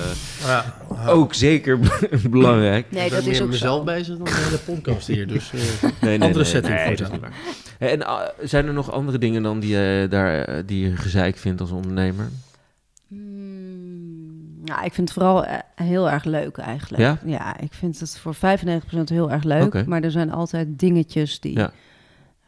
Ja. 0.46 0.76
ook 1.08 1.34
zeker 1.34 1.80
belangrijk. 2.30 2.92
Nee, 2.92 3.06
ik 3.06 3.12
dat 3.12 3.24
ben 3.24 3.32
is 3.32 3.40
meer 3.40 3.42
ook 3.48 3.52
met 3.52 3.60
mezelf 3.60 3.78
zo. 3.78 3.84
bezig 3.84 4.16
dan 4.18 4.26
de 4.26 4.44
hele 4.46 4.80
podcast 4.80 5.08
hier. 5.08 5.28
Dus, 5.28 5.52
eh, 5.54 5.90
Nee, 6.02 6.22
Andere 6.22 6.44
setting 6.46 6.76
nee, 6.76 6.86
voor 6.88 6.96
dat 6.96 7.00
is 7.00 7.08
zo. 7.08 7.12
niet 7.12 7.22
waar. 7.22 7.34
Hey, 7.78 7.92
En 7.92 8.06
ah, 8.06 8.22
zijn 8.42 8.68
er 8.68 8.74
nog 8.74 8.92
andere 8.92 9.18
dingen 9.18 9.44
dan 9.44 9.60
die 9.60 9.70
je, 9.78 10.08
daar, 10.10 10.66
die 10.66 10.90
je 10.90 10.96
gezeik 10.96 11.38
vindt 11.38 11.62
als 11.62 11.72
ondernemer? 11.72 12.30
Hmm, 14.68 14.76
nou, 14.76 14.86
ik 14.86 14.93
vind 14.93 15.09
het 15.09 15.18
vooral 15.18 15.45
eh, 15.45 15.57
heel 15.76 16.09
erg 16.09 16.24
leuk 16.24 16.57
eigenlijk. 16.57 17.03
Ja? 17.03 17.18
Ja, 17.26 17.59
ik 17.59 17.74
vind 17.74 17.99
het 17.99 18.18
voor 18.20 18.36
95% 18.36 18.39
heel 19.05 19.32
erg 19.32 19.43
leuk. 19.43 19.86
Maar 19.86 20.01
er 20.03 20.11
zijn 20.11 20.32
altijd 20.32 20.80
dingetjes 20.80 21.39
die... 21.39 21.57
Ja. 21.57 21.72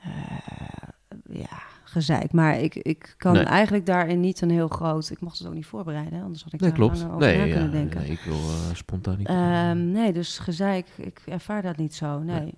eh, 0.01 0.11
ja, 1.31 1.61
gezeik. 1.83 2.31
Maar 2.31 2.59
ik, 2.59 2.75
ik 2.75 3.13
kan 3.17 3.33
Nee. 3.33 3.43
eigenlijk 3.43 3.85
daarin 3.85 4.19
niet 4.19 4.41
een 4.41 4.49
heel 4.49 4.67
groot... 4.67 5.09
Ik 5.09 5.21
mocht 5.21 5.37
het 5.37 5.47
ook 5.47 5.53
niet 5.53 5.65
voorbereiden, 5.65 6.21
anders 6.23 6.43
had 6.43 6.53
ik 6.53 6.59
Nee, 6.59 6.69
daar 6.69 6.79
klopt. 6.79 6.97
langer 6.97 7.13
over 7.15 7.27
Nee, 7.27 7.37
na 7.37 7.43
ja, 7.43 7.53
kunnen 7.53 7.71
denken. 7.71 7.99
nee, 8.01 8.09
ik 8.11 8.19
wil 8.25 8.35
eh, 8.35 8.75
spontaan 8.75 9.17
niet. 9.17 9.27
Ehm, 9.27 9.91
nee, 9.91 10.13
dus 10.13 10.37
gezeik, 10.39 10.87
ik 10.97 11.21
ervaar 11.25 11.61
dat 11.61 11.77
niet 11.77 11.95
zo. 11.95 12.19
Nee. 12.19 12.53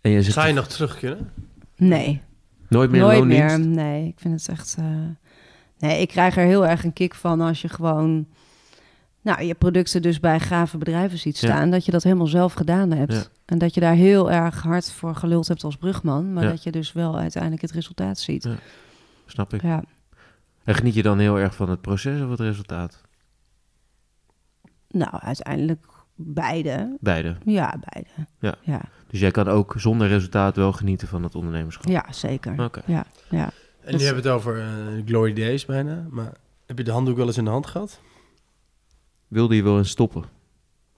en 0.00 0.10
je 0.10 0.22
zegt 0.22 0.34
zou 0.34 0.46
je 0.48 0.52
nog 0.52 0.66
terug 0.66 0.98
kunnen? 0.98 1.30
Nee, 1.76 2.20
nooit 2.68 2.90
meer 2.90 3.00
nooit 3.00 3.24
meer. 3.24 3.60
Nee, 3.60 4.06
ik 4.06 4.18
vind 4.20 4.40
het 4.40 4.48
echt... 4.48 4.76
eh, 4.78 4.84
Nee, 5.78 6.00
ik 6.00 6.08
krijg 6.08 6.36
er 6.36 6.44
heel 6.44 6.66
erg 6.66 6.84
een 6.84 6.92
kick 6.92 7.14
van 7.14 7.40
als 7.40 7.62
je 7.62 7.68
gewoon... 7.68 8.26
Nou, 9.22 9.42
je 9.42 9.54
producten 9.54 10.02
dus 10.02 10.20
bij 10.20 10.40
gave 10.40 10.78
bedrijven 10.78 11.18
ziet 11.18 11.38
Ja. 11.38 11.48
staan. 11.48 11.70
Dat 11.70 11.84
je 11.84 11.90
dat 11.90 12.02
helemaal 12.02 12.26
zelf 12.26 12.52
gedaan 12.52 12.90
hebt. 12.90 13.12
Ja. 13.12 13.22
En 13.44 13.58
dat 13.58 13.74
je 13.74 13.80
daar 13.80 13.94
heel 13.94 14.30
erg 14.30 14.62
hard 14.62 14.92
voor 14.92 15.14
geluld 15.14 15.48
hebt 15.48 15.64
als 15.64 15.76
brugman. 15.76 16.32
Maar 16.32 16.42
Ja. 16.44 16.48
dat 16.50 16.62
je 16.62 16.70
dus 16.70 16.92
wel 16.92 17.18
uiteindelijk 17.18 17.62
het 17.62 17.70
resultaat 17.72 18.18
ziet. 18.18 18.42
Ja. 18.44 18.54
Snap 19.26 19.54
ik. 19.54 19.62
Ja. 19.62 19.82
En 20.64 20.74
geniet 20.74 20.94
je 20.94 21.02
dan 21.02 21.18
heel 21.18 21.38
erg 21.38 21.54
van 21.54 21.70
het 21.70 21.80
proces 21.80 22.20
of 22.22 22.30
het 22.30 22.40
resultaat? 22.40 23.00
Nou, 24.88 25.10
uiteindelijk 25.20 25.86
beide. 26.14 26.96
Beide. 27.00 27.36
Ja, 27.44 27.74
beide. 27.90 28.10
Ja. 28.38 28.54
Ja, 28.62 28.80
Dus 29.10 29.20
jij 29.20 29.30
kan 29.30 29.48
ook 29.48 29.74
zonder 29.76 30.08
resultaat 30.08 30.56
wel 30.56 30.72
genieten 30.72 31.08
van 31.08 31.22
het 31.22 31.34
ondernemerschap? 31.34 31.90
ja 31.90 32.04
zeker. 32.10 32.64
Oké. 32.64 32.82
Ja, 32.86 33.04
ja. 33.30 33.50
En 33.80 33.92
hebben 34.00 34.22
we 34.22 34.28
het 34.28 34.38
over 34.38 34.60
eh, 34.60 34.66
Glory 35.06 35.32
Days 35.32 35.64
bijna. 35.64 36.06
Maar 36.10 36.32
heb 36.66 36.78
je 36.78 36.84
de 36.84 36.90
handdoek 36.90 37.16
wel 37.16 37.26
eens 37.26 37.36
in 37.38 37.44
de 37.44 37.50
hand 37.50 37.66
gehad? 37.66 38.00
Wilde 39.28 39.56
je 39.56 39.62
wel 39.62 39.78
eens 39.78 39.90
stoppen? 39.90 40.24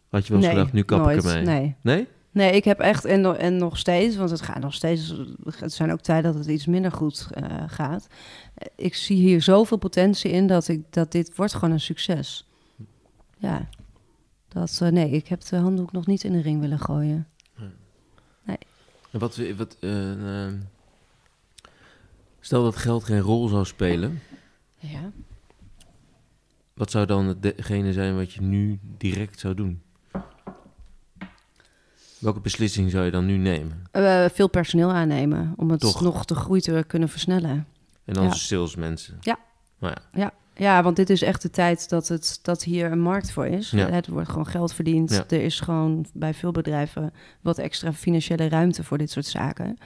Had 0.08 0.26
je 0.26 0.32
wel 0.32 0.42
eens 0.42 0.46
nee, 0.46 0.56
gedacht, 0.56 0.72
nu 0.72 0.82
kap 0.82 0.98
nooit. 0.98 1.24
ik 1.24 1.30
ermee? 1.30 1.44
Nee. 1.44 1.74
Nee? 1.80 2.08
Nee, 2.32 2.52
ik 2.52 2.64
heb 2.64 2.78
echt, 2.78 3.04
en, 3.04 3.20
no- 3.20 3.32
en 3.32 3.56
nog 3.56 3.78
steeds, 3.78 4.16
want 4.16 4.30
het 4.30 4.40
gaat 4.40 4.60
nog 4.60 4.74
steeds, 4.74 5.14
het 5.58 5.72
zijn 5.72 5.92
ook 5.92 6.00
tijden 6.00 6.32
dat 6.32 6.40
het 6.40 6.50
iets 6.50 6.66
minder 6.66 6.92
goed 6.92 7.28
eh, 7.30 7.44
gaat. 7.66 8.06
Ik 8.74 8.94
zie 8.94 9.16
hier 9.16 9.42
zoveel 9.42 9.76
potentie 9.76 10.30
in 10.30 10.46
dat, 10.46 10.68
ik, 10.68 10.82
dat 10.90 11.12
dit 11.12 11.36
wordt 11.36 11.54
gewoon 11.54 11.70
een 11.70 11.80
succes. 11.80 12.46
Ja, 13.38 13.68
dat, 14.48 14.78
eh, 14.82 14.88
nee, 14.88 15.10
ik 15.10 15.28
heb 15.28 15.40
de 15.40 15.56
handdoek 15.56 15.92
nog 15.92 16.06
niet 16.06 16.24
in 16.24 16.32
de 16.32 16.40
ring 16.40 16.60
willen 16.60 16.78
gooien. 16.80 17.26
En 19.10 19.18
wat, 19.18 19.40
wat, 19.56 19.76
eh, 19.80 20.46
eh, 20.46 20.52
stel 22.40 22.62
dat 22.62 22.76
geld 22.76 23.04
geen 23.04 23.20
rol 23.20 23.48
zou 23.48 23.64
spelen, 23.64 24.20
Ja. 24.78 25.10
Wat 26.80 26.90
zou 26.90 27.06
dan 27.06 27.36
hetgene 27.40 27.92
zijn 27.92 28.16
wat 28.16 28.32
je 28.32 28.42
nu 28.42 28.78
direct 28.98 29.38
zou 29.40 29.54
doen? 29.54 29.82
Welke 32.18 32.40
beslissing 32.40 32.90
zou 32.90 33.04
je 33.04 33.10
dan 33.10 33.26
nu 33.26 33.36
nemen? 33.36 33.82
Eh, 33.90 34.24
veel 34.32 34.48
personeel 34.48 34.92
aannemen 34.92 35.52
om 35.56 35.70
het 35.70 35.80
Toch? 35.80 36.00
nog 36.00 36.24
de 36.24 36.34
groei 36.34 36.60
te 36.60 36.84
kunnen 36.86 37.08
versnellen. 37.08 37.66
En 38.04 38.14
dan 38.14 38.24
Ja. 38.24 38.32
salesmensen? 38.32 39.18
Ja. 39.20 39.38
Nou 39.78 39.94
ja. 40.12 40.32
Ja, 40.54 40.82
want 40.82 40.96
dit 40.96 41.10
is 41.10 41.22
echt 41.22 41.42
de 41.42 41.50
tijd 41.50 41.88
dat, 41.88 42.08
het, 42.08 42.38
dat 42.42 42.62
hier 42.62 42.92
een 42.92 43.00
markt 43.00 43.32
voor 43.32 43.46
is. 43.46 43.70
Ja. 43.70 43.88
Het 43.90 44.08
wordt 44.08 44.28
gewoon 44.28 44.46
geld 44.46 44.74
verdiend. 44.74 45.10
Ja. 45.10 45.24
Er 45.28 45.42
is 45.42 45.60
gewoon 45.60 46.06
bij 46.12 46.34
veel 46.34 46.52
bedrijven 46.52 47.12
wat 47.40 47.58
extra 47.58 47.92
financiële 47.92 48.48
ruimte 48.48 48.84
voor 48.84 48.98
dit 48.98 49.10
soort 49.10 49.26
zaken. 49.26 49.78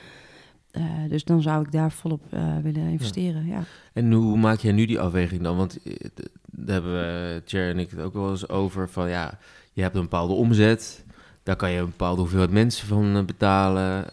Eh, 0.75 0.83
dus 1.09 1.25
dan 1.25 1.43
zou 1.43 1.65
ik 1.65 1.73
daar 1.73 1.93
volop 1.93 2.23
eh, 2.31 2.57
willen 2.63 2.89
investeren. 2.89 3.47
Ja. 3.47 3.63
En 3.93 4.13
hoe 4.13 4.37
maak 4.37 4.59
jij 4.59 4.73
nu 4.73 4.87
die 4.87 5.01
afweging 5.01 5.43
dan? 5.43 5.57
Want 5.57 5.83
eh, 5.83 5.95
daar 6.51 6.75
hebben 6.75 6.93
we, 6.93 7.43
Cher 7.45 7.71
en 7.71 7.79
ik 7.79 7.91
het 7.91 8.01
ook 8.01 8.15
wel 8.15 8.31
eens 8.31 8.49
over 8.49 8.89
van 8.89 9.09
ja, 9.09 9.39
je 9.73 9.83
hebt 9.83 9.95
een 9.95 10.03
bepaalde 10.03 10.33
omzet. 10.33 11.05
Daar 11.43 11.57
kan 11.57 11.71
je 11.71 11.79
een 11.79 11.85
bepaalde 11.85 12.21
hoeveelheid 12.21 12.51
mensen 12.51 12.87
van 12.87 13.27
betalen. 13.27 14.07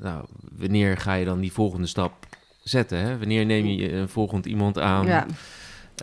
Nou, 0.00 0.24
wanneer 0.58 0.96
ga 0.96 1.14
je 1.14 1.24
dan 1.24 1.40
die 1.40 1.52
volgende 1.52 1.86
stap 1.86 2.26
zetten? 2.62 2.98
Hè? 2.98 3.18
Wanneer 3.18 3.46
neem 3.46 3.66
je 3.66 3.92
een 3.92 4.08
volgend 4.08 4.46
iemand 4.46 4.78
aan? 4.78 5.06
ja. 5.06 5.26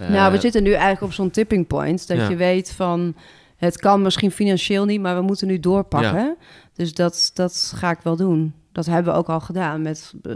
Nou, 0.09 0.31
we 0.31 0.39
zitten 0.39 0.63
nu 0.63 0.71
eigenlijk 0.71 1.01
op 1.01 1.13
zo'n 1.13 1.31
tipping 1.31 1.67
point. 1.67 2.07
Dat 2.07 2.17
Ja. 2.17 2.29
je 2.29 2.35
weet 2.35 2.71
van 2.71 3.15
het 3.57 3.77
kan 3.77 4.01
misschien 4.01 4.31
financieel 4.31 4.85
niet, 4.85 5.01
maar 5.01 5.15
we 5.15 5.21
moeten 5.21 5.47
nu 5.47 5.59
doorpakken. 5.59 6.37
Dus 6.73 6.93
dat, 6.93 7.31
dat 7.33 7.73
ga 7.75 7.91
ik 7.91 7.99
wel 8.03 8.15
doen. 8.15 8.53
Dat 8.75 8.85
hebben 8.85 9.13
we 9.13 9.19
ook 9.19 9.29
al 9.29 9.39
gedaan. 9.39 9.81
Met, 9.81 10.13
eh, 10.21 10.35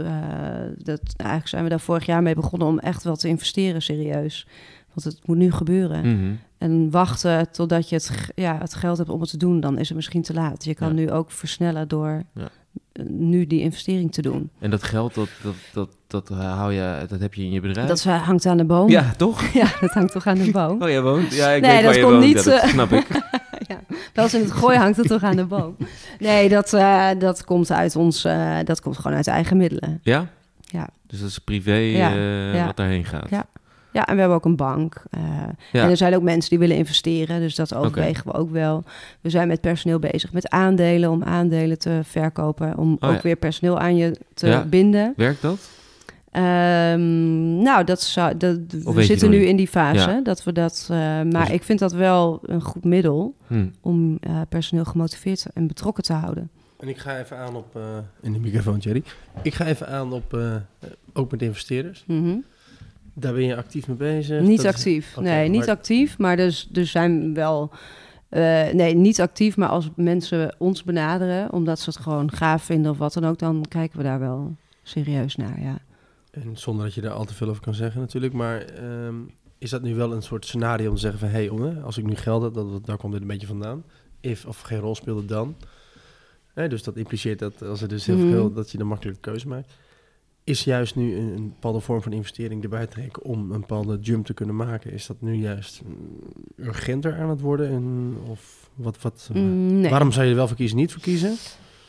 dat, 0.76 1.00
eigenlijk 1.16 1.48
zijn 1.48 1.62
we 1.64 1.68
daar 1.68 1.80
vorig 1.80 2.06
jaar 2.06 2.22
mee 2.22 2.34
begonnen 2.34 2.68
om 2.68 2.78
echt 2.78 3.02
wel 3.04 3.16
te 3.16 3.28
investeren 3.28 3.82
serieus. 3.82 4.46
Want 4.94 5.04
het 5.16 5.26
moet 5.26 5.36
nu 5.36 5.52
gebeuren. 5.52 6.16
mhm. 6.16 6.32
En 6.58 6.90
wachten 6.90 7.50
totdat 7.50 7.88
je 7.88 7.94
het, 7.94 8.30
ja, 8.34 8.58
het 8.60 8.74
geld 8.74 8.98
hebt 8.98 9.10
om 9.10 9.20
het 9.20 9.30
te 9.30 9.36
doen, 9.36 9.60
dan 9.60 9.78
is 9.78 9.86
het 9.88 9.96
misschien 9.96 10.22
te 10.22 10.34
laat. 10.34 10.64
Je 10.64 10.74
kan 10.74 10.88
Ja. 10.88 10.94
nu 10.94 11.10
ook 11.10 11.30
versnellen 11.30 11.88
door 11.88 12.22
Ja. 12.34 12.48
eh, 12.92 13.04
nu 13.06 13.46
die 13.46 13.60
investering 13.60 14.12
te 14.12 14.22
doen. 14.22 14.50
En 14.58 14.70
dat 14.70 14.82
geld, 14.82 15.14
dat, 15.14 15.28
dat, 15.42 15.54
dat, 15.72 15.88
dat, 16.06 16.28
hou 16.28 16.72
je, 16.72 17.04
dat 17.08 17.20
heb 17.20 17.34
je 17.34 17.42
in 17.42 17.50
je 17.50 17.60
bedrijf? 17.60 17.88
Dat 17.88 18.02
hangt 18.04 18.46
aan 18.46 18.56
de 18.56 18.64
boom. 18.64 18.88
Ja, 18.90 19.12
toch? 19.16 19.42
Ja, 19.62 19.66
dat 19.80 19.90
hangt 19.90 20.12
toch 20.12 20.26
aan 20.26 20.38
de 20.38 20.50
boom. 20.50 20.82
Oh, 20.82 20.88
jij 20.88 21.02
woont? 21.02 21.34
Ja, 21.34 21.48
ik 21.50 21.62
Nee, 21.62 21.70
weet 21.70 21.82
dat 21.82 21.94
waar 21.94 22.04
je 22.04 22.10
woont. 22.10 22.24
niet, 22.24 22.44
Ja, 22.44 22.50
dat 22.50 22.62
eh, 22.62 22.68
snap 22.68 22.92
ik. 22.92 23.06
ja, 23.70 23.80
wel 24.14 24.24
eens 24.24 24.34
in 24.34 24.40
het 24.40 24.52
gooi 24.52 24.76
hangt 24.76 24.96
het 24.96 25.06
toch 25.08 25.22
aan 25.22 25.36
de 25.36 25.44
boom. 25.44 25.76
Nee, 26.18 26.48
dat, 26.48 26.72
eh, 26.72 27.08
dat 27.18 27.44
komt 27.44 27.72
uit 27.72 27.96
ons, 27.96 28.24
eh, 28.24 28.56
dat 28.64 28.80
komt 28.80 28.96
gewoon 28.96 29.16
uit 29.16 29.26
eigen 29.26 29.56
middelen. 29.56 30.00
Ja? 30.02 30.26
Ja. 30.60 30.88
Dus 31.06 31.20
dat 31.20 31.28
is 31.28 31.38
privé 31.38 31.74
Ja, 31.74 32.10
eh, 32.10 32.54
ja. 32.54 32.66
wat 32.66 32.76
daarheen 32.76 33.04
gaat? 33.04 33.30
Ja. 33.30 33.44
Ja, 33.92 34.06
en 34.06 34.14
we 34.14 34.20
hebben 34.20 34.36
ook 34.38 34.44
een 34.44 34.56
bank. 34.56 35.02
Ja. 35.72 35.82
En 35.82 35.90
er 35.90 35.96
zijn 35.96 36.14
ook 36.14 36.22
mensen 36.22 36.50
die 36.50 36.58
willen 36.58 36.76
investeren, 36.76 37.40
dus 37.40 37.54
dat 37.54 37.74
overwegen 37.74 38.24
we 38.24 38.32
ook 38.32 38.50
wel. 38.50 38.84
We 39.20 39.30
zijn 39.30 39.48
met 39.48 39.60
personeel 39.60 39.98
bezig 39.98 40.32
met 40.32 40.48
aandelen, 40.48 41.10
om 41.10 41.22
aandelen 41.22 41.78
te 41.78 42.00
verkopen, 42.02 42.78
om 42.78 42.96
Oh, 43.00 43.10
ook 43.10 43.22
weer 43.22 43.36
personeel 43.36 43.78
aan 43.78 43.96
je 43.96 44.16
te 44.34 44.64
binden. 44.68 45.12
Werkt 45.16 45.42
dat? 45.42 45.70
Ehm, 46.30 47.62
nou, 47.62 47.84
dat 47.84 48.00
zou, 48.02 48.36
dat, 48.36 48.58
weet 48.68 48.94
we 48.94 49.04
zitten 49.04 49.30
nu 49.30 49.44
in 49.44 49.56
die 49.56 49.68
fase 49.68 50.10
Ja. 50.10 50.20
dat 50.20 50.44
we 50.44 50.52
dat. 50.52 50.88
eh, 50.90 50.96
maar 50.98 51.24
Dus- 51.44 51.48
ik 51.50 51.62
vind 51.62 51.78
dat 51.78 51.92
wel 51.92 52.38
een 52.42 52.60
goed 52.62 52.84
middel 52.84 53.34
Hm. 53.46 53.66
om 53.80 54.16
eh, 54.20 54.40
personeel 54.48 54.84
gemotiveerd 54.84 55.46
en 55.54 55.66
betrokken 55.66 56.02
te 56.04 56.12
houden. 56.12 56.50
En 56.78 56.88
ik 56.88 56.98
ga 56.98 57.18
even 57.18 57.38
aan 57.38 57.56
op... 57.56 57.76
eh, 57.76 57.82
in 58.20 58.32
de 58.32 58.38
microfoon, 58.38 58.78
Jerry. 58.78 59.02
Ik 59.42 59.54
ga 59.54 59.66
even 59.66 59.88
aan 59.88 60.12
op... 60.12 60.34
eh, 60.34 60.54
ook 61.12 61.30
met 61.30 61.42
investeerders. 61.42 62.04
Mhm. 62.06 62.36
Daar 63.14 63.32
ben 63.32 63.44
je 63.44 63.56
actief 63.56 63.88
mee 63.88 63.96
bezig. 63.96 64.40
Niet 64.40 64.56
Dat 64.62 64.66
is- 64.66 64.72
actief. 64.80 65.16
nee, 65.20 65.48
niet 65.48 65.58
maar- 65.66 65.68
actief. 65.76 66.18
Maar 66.18 66.36
dus, 66.36 66.68
dus 66.70 66.90
zijn 66.90 67.34
wel. 67.34 67.70
eh, 68.28 68.70
nee, 68.72 68.94
niet 68.94 69.20
actief. 69.20 69.56
Maar 69.56 69.68
als 69.68 69.90
mensen 69.96 70.54
ons 70.58 70.84
benaderen, 70.84 71.52
omdat 71.52 71.78
ze 71.80 71.90
het 71.90 71.98
gewoon 71.98 72.32
gaaf 72.32 72.62
vinden 72.62 72.90
of 72.90 72.98
wat 72.98 73.12
dan 73.12 73.24
ook, 73.24 73.38
dan 73.38 73.64
kijken 73.68 73.98
we 73.98 74.04
daar 74.04 74.20
wel 74.20 74.56
serieus 74.82 75.36
naar. 75.36 75.60
Ja. 75.62 75.78
En 76.30 76.56
zonder 76.56 76.84
dat 76.84 76.94
je 76.94 77.00
daar 77.00 77.12
al 77.12 77.24
te 77.24 77.34
veel 77.34 77.48
over 77.48 77.62
kan 77.62 77.74
zeggen 77.74 78.00
natuurlijk. 78.00 78.32
Maar 78.32 78.60
ehm, 78.60 79.14
is 79.58 79.70
dat 79.70 79.82
nu 79.82 79.94
wel 79.94 80.12
een 80.12 80.22
soort 80.22 80.46
scenario 80.46 80.88
om 80.88 80.94
te 80.94 81.00
zeggen 81.00 81.20
van... 81.20 81.28
hé, 81.28 81.46
hey, 81.46 81.82
als 81.82 81.98
ik 81.98 82.06
nu 82.06 82.14
geld 82.16 82.42
heb, 82.42 82.54
dat, 82.54 82.86
daar 82.86 82.96
komt 82.96 83.12
dit 83.12 83.22
een 83.22 83.28
beetje 83.28 83.46
vandaan. 83.46 83.84
If 84.20 84.46
of 84.46 84.60
geen 84.60 84.78
rol 84.78 84.94
speelde 84.94 85.24
dan. 85.24 85.56
Hè, 86.54 86.68
dus 86.68 86.82
dat 86.82 86.96
impliceert 86.96 87.38
dat 87.38 87.62
als 87.62 87.82
er 87.82 87.88
dus 87.88 88.06
heel 88.06 88.16
Mhm. 88.16 88.30
veel... 88.30 88.52
dat 88.52 88.70
je 88.70 88.78
een 88.78 88.86
makkelijke 88.86 89.20
keuze 89.20 89.48
maakt. 89.48 89.72
Is 90.44 90.64
juist 90.64 90.96
nu 90.96 91.16
een, 91.16 91.32
een 91.36 91.48
bepaalde 91.48 91.80
vorm 91.80 92.02
van 92.02 92.12
investering 92.12 92.62
erbij 92.62 92.86
trekken... 92.86 93.22
om 93.22 93.50
een 93.52 93.60
bepaalde 93.60 93.98
jump 94.00 94.26
te 94.26 94.34
kunnen 94.34 94.56
maken? 94.56 94.92
Is 94.92 95.06
dat 95.06 95.16
nu 95.20 95.34
juist 95.34 95.80
mm, 95.84 96.66
urgenter 96.66 97.18
aan 97.18 97.28
het 97.28 97.40
worden? 97.40 97.68
En, 97.70 98.16
of 98.28 98.70
wat, 98.74 99.00
wat, 99.00 99.30
Mm, 99.32 99.80
nee. 99.80 99.90
waarom 99.90 100.12
zou 100.12 100.24
je 100.24 100.30
er 100.30 100.36
wel 100.36 100.46
voor 100.48 100.56
kiezen, 100.56 100.76
niet 100.76 100.92
voor 100.92 101.02
kiezen? 101.02 101.36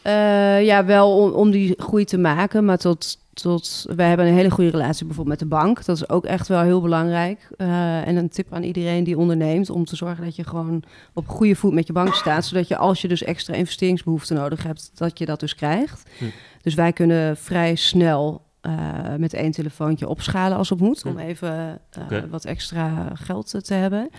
Eh, 0.02 0.66
ja, 0.66 0.86
wel 0.86 1.18
om, 1.18 1.32
om 1.32 1.52
die 1.52 1.74
groei 1.78 2.06
te 2.06 2.18
maken, 2.18 2.66
maar 2.66 2.78
tot, 2.78 3.18
tot... 3.34 3.86
Wij 3.96 4.08
hebben 4.08 4.26
een 4.28 4.34
hele 4.34 4.52
goede 4.52 4.70
relatie 4.70 5.06
bijvoorbeeld 5.06 5.40
met 5.40 5.50
de 5.50 5.56
bank. 5.56 5.86
Dat 5.86 5.96
is 5.96 6.10
ook 6.10 6.26
echt 6.26 6.48
wel 6.48 6.62
heel 6.62 6.82
belangrijk. 6.82 7.48
Eh, 7.58 8.08
en 8.08 8.16
een 8.16 8.30
tip 8.30 8.54
aan 8.54 8.64
iedereen 8.64 9.04
die 9.04 9.18
onderneemt... 9.18 9.70
om 9.70 9.86
te 9.86 9.96
zorgen 9.96 10.24
dat 10.24 10.36
je 10.36 10.44
gewoon 10.44 10.84
op 11.14 11.28
goede 11.28 11.56
voet 11.56 11.74
met 11.74 11.88
je 11.88 11.94
bank 11.94 12.14
staat. 12.14 12.46
Zodat 12.46 12.68
je 12.68 12.78
als 12.78 13.02
je 13.02 13.08
dus 13.08 13.24
extra 13.24 13.54
investeringsbehoeften 13.54 14.36
nodig 14.36 14.64
hebt... 14.64 14.92
dat 14.94 15.20
je 15.20 15.26
dat 15.26 15.40
dus 15.40 15.56
krijgt. 15.56 16.10
Hm. 16.18 16.26
Dus 16.62 16.74
wij 16.74 16.94
kunnen 16.94 17.38
vrij 17.38 17.76
snel... 17.76 18.42
eh, 18.62 19.16
met 19.18 19.34
één 19.34 19.52
telefoontje 19.52 20.08
opschalen 20.08 20.58
als 20.58 20.70
het 20.70 20.80
moet. 20.80 21.06
Om 21.06 21.12
Hm. 21.12 21.20
even 21.20 21.80
eh, 21.90 22.18
wat 22.30 22.46
extra 22.46 23.12
geld 23.14 23.66
te 23.66 23.74
hebben. 23.74 24.10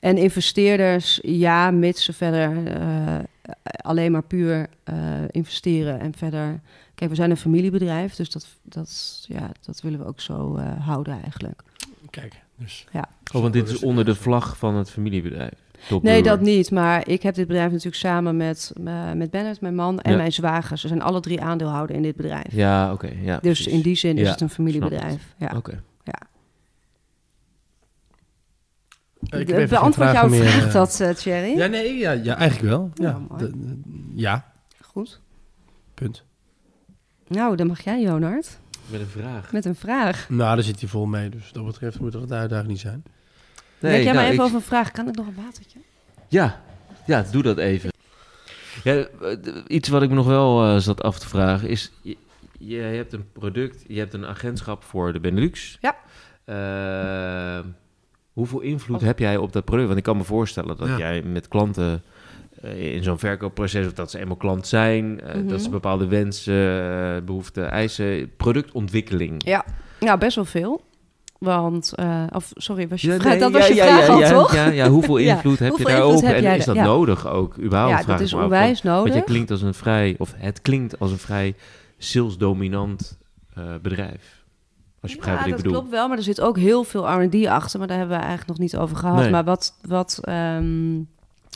En 0.00 0.16
investeerders, 0.16 1.18
ja, 1.22 1.70
mits 1.70 2.04
ze 2.04 2.12
verder 2.12 2.52
alleen 3.62 4.12
maar 4.12 4.22
puur 4.22 4.66
eh, 4.84 4.96
investeren 5.30 6.00
en 6.00 6.14
verder. 6.16 6.60
Kijk, 6.94 7.10
we 7.10 7.16
zijn 7.16 7.30
een 7.30 7.36
familiebedrijf, 7.36 8.14
dus 8.14 8.30
dat, 8.30 8.46
dat, 8.62 9.24
ja, 9.28 9.50
dat 9.60 9.80
willen 9.80 9.98
we 9.98 10.06
ook 10.06 10.20
zo 10.20 10.56
eh, 10.56 10.86
houden 10.86 11.22
eigenlijk. 11.22 11.62
Kijk, 12.10 12.42
dus... 12.56 12.86
Oh, 13.34 13.40
want 13.40 13.52
dit 13.52 13.68
is 13.68 13.82
onder 13.82 14.04
de 14.04 14.14
vlag 14.14 14.56
van 14.56 14.74
het 14.74 14.90
familiebedrijf. 14.90 15.52
Top 15.88 16.02
Nee, 16.02 16.22
dat 16.22 16.40
niet. 16.40 16.70
Maar 16.70 17.08
ik 17.08 17.22
heb 17.22 17.34
dit 17.34 17.46
bedrijf 17.46 17.68
natuurlijk 17.70 17.96
samen 17.96 18.36
met, 18.36 18.72
eh, 18.84 19.12
met 19.12 19.30
Bennett, 19.30 19.60
mijn 19.60 19.74
man, 19.74 20.00
en 20.00 20.10
Ja. 20.10 20.16
mijn 20.16 20.32
zwager. 20.32 20.78
Ze 20.78 20.88
zijn 20.88 21.02
alle 21.02 21.20
drie 21.20 21.40
aandeelhouder 21.40 21.96
in 21.96 22.02
dit 22.02 22.16
bedrijf. 22.16 22.52
Ja, 22.52 22.92
oké. 22.92 23.10
ja, 23.22 23.38
dus 23.38 23.40
precies. 23.40 23.66
in 23.66 23.80
die 23.80 23.94
zin 23.96 24.16
is 24.16 24.24
Ja, 24.24 24.30
het 24.30 24.40
een 24.40 24.50
familiebedrijf. 24.50 25.34
Ja. 25.38 25.52
Oké. 25.56 25.70
Eh, 25.72 25.78
ik 29.40 29.46
heb 29.48 29.56
even 29.56 29.68
geen 29.68 29.78
Beantwoord 29.78 30.12
jouw 30.12 30.28
vraag 30.28 30.66
eh. 30.66 30.72
dat, 30.72 31.00
eh, 31.00 31.10
Thierry? 31.10 31.56
Ja, 31.56 31.66
nee, 31.66 31.94
ja, 31.98 32.10
ja 32.12 32.36
eigenlijk 32.36 32.70
wel. 32.70 32.90
Ja, 32.94 33.08
Ja, 33.08 33.18
mooi. 33.28 33.38
de- 33.44 33.50
de- 33.60 33.80
ja 34.14 34.52
Goed. 34.80 35.20
punt. 35.94 36.24
Nou, 37.28 37.56
dan 37.56 37.66
mag 37.66 37.80
jij, 37.80 38.00
Jonard, 38.02 38.58
Met 38.86 39.00
een 39.00 39.06
vraag. 39.06 39.52
met 39.52 39.64
een 39.64 39.74
vraag. 39.74 40.26
Nou, 40.28 40.54
daar 40.54 40.64
zit 40.64 40.80
hij 40.80 40.88
vol 40.88 41.06
mee, 41.06 41.28
dus 41.28 41.42
wat 41.44 41.54
dat 41.54 41.64
betreft 41.64 42.00
moet 42.00 42.14
er 42.14 42.22
een 42.22 42.32
uitdaging 42.32 42.68
niet 42.68 42.80
zijn. 42.80 43.02
Denk 43.78 43.94
jij 43.94 44.04
nou, 44.04 44.14
maar 44.14 44.24
even 44.24 44.34
ik- 44.36 44.40
over 44.40 44.56
een 44.56 44.62
vraag. 44.62 44.90
Kan 44.90 45.08
ik 45.08 45.14
nog 45.16 45.26
een 45.26 45.42
watertje? 45.44 45.78
Ja, 46.28 46.60
ja, 47.06 47.24
doe 47.30 47.42
dat 47.42 47.58
even. 47.58 47.90
Ja, 48.84 48.94
eh, 48.94 49.36
iets 49.66 49.88
wat 49.88 50.02
ik 50.02 50.08
me 50.08 50.14
nog 50.14 50.26
wel 50.26 50.64
eh, 50.64 50.76
zat 50.76 51.02
af 51.02 51.18
te 51.18 51.28
vragen 51.28 51.68
is... 51.68 51.92
Je, 52.02 52.16
je 52.58 52.76
hebt 52.76 53.12
een 53.12 53.32
product, 53.32 53.84
je 53.88 53.98
hebt 53.98 54.14
een 54.14 54.26
agentschap 54.26 54.82
voor 54.84 55.12
de 55.12 55.20
Benelux. 55.20 55.78
Ja. 55.80 55.96
Eh, 56.44 57.64
hoeveel 58.34 58.60
invloed 58.60 59.00
Oh. 59.00 59.06
heb 59.06 59.18
jij 59.18 59.36
op 59.36 59.52
dat 59.52 59.64
product? 59.64 59.86
Want 59.86 59.98
ik 59.98 60.04
kan 60.04 60.16
me 60.16 60.24
voorstellen 60.24 60.76
dat 60.76 60.88
Ja. 60.88 60.98
jij 60.98 61.22
met 61.22 61.48
klanten... 61.48 62.02
eh, 62.62 62.94
in 62.94 63.02
zo'n 63.02 63.18
verkoopproces, 63.18 63.86
of 63.86 63.92
dat 63.92 64.10
ze 64.10 64.18
eenmaal 64.18 64.36
klant 64.36 64.66
zijn... 64.66 65.20
eh, 65.20 65.34
Mhm. 65.34 65.48
dat 65.48 65.60
ze 65.62 65.70
bepaalde 65.70 66.06
wensen, 66.06 66.54
eh, 67.14 67.22
behoeften, 67.24 67.70
eisen... 67.70 68.30
productontwikkeling. 68.36 69.34
Ja, 69.46 69.64
nou 70.00 70.18
best 70.18 70.34
wel 70.36 70.44
veel. 70.44 70.82
Want, 71.38 71.92
eh, 71.94 72.22
of 72.32 72.50
sorry, 72.54 72.88
was 72.88 73.00
je 73.00 73.08
Ja, 73.08 73.14
vraag, 73.18 73.30
nee, 73.32 73.38
dat 73.40 73.52
was 73.52 73.62
ja, 73.68 73.68
je 73.68 73.74
ja, 73.74 73.86
vraag 73.86 74.06
ja, 74.06 74.12
al, 74.12 74.20
ja, 74.20 74.30
toch? 74.30 74.54
Ja, 74.54 74.66
ja, 74.66 74.88
hoeveel 74.88 75.18
Ja, 75.28 75.34
invloed 75.34 75.58
heb 75.58 75.68
hoeveel 75.68 75.88
je 75.90 75.96
daarop? 75.96 76.20
heb 76.22 76.34
en 76.34 76.42
jij 76.42 76.56
is 76.56 76.64
dat 76.64 76.74
ja. 76.74 76.84
nodig 76.84 77.26
ook? 77.28 77.58
Überhaupt 77.58 78.00
Ja, 78.00 78.06
dat 78.06 78.20
ik 78.20 78.26
is 78.26 78.32
onwijs 78.32 78.82
want- 78.82 78.96
nodig. 78.96 79.12
Want 79.12 79.24
je 79.26 79.32
klinkt 79.32 79.50
als 79.50 79.62
een 79.62 79.74
vrij, 79.74 80.14
of 80.18 80.32
het 80.36 80.62
klinkt 80.62 80.98
als 80.98 81.10
een 81.10 81.18
vrij 81.18 81.54
salesdominant 81.98 83.18
eh 83.54 83.62
bedrijf. 83.82 84.43
Als 85.04 85.12
je 85.12 85.18
begrijpt 85.18 85.44
ja, 85.44 85.50
wat 85.50 85.58
ik 85.58 85.64
dat 85.64 85.72
bedoel. 85.72 85.80
klopt 85.80 85.96
wel, 85.96 86.08
maar 86.08 86.16
er 86.16 86.22
zit 86.22 86.40
ook 86.40 86.58
heel 86.58 86.84
veel 86.84 87.22
R&D 87.22 87.46
achter. 87.46 87.78
Maar 87.78 87.88
daar 87.88 87.98
hebben 87.98 88.16
we 88.16 88.22
eigenlijk 88.22 88.58
nog 88.58 88.58
niet 88.58 88.76
over 88.76 88.96
gehad. 88.96 89.20
Nee. 89.20 89.30
Maar 89.30 89.44
wat... 89.44 89.74
wat 89.82 90.18
ehm, 90.22 90.96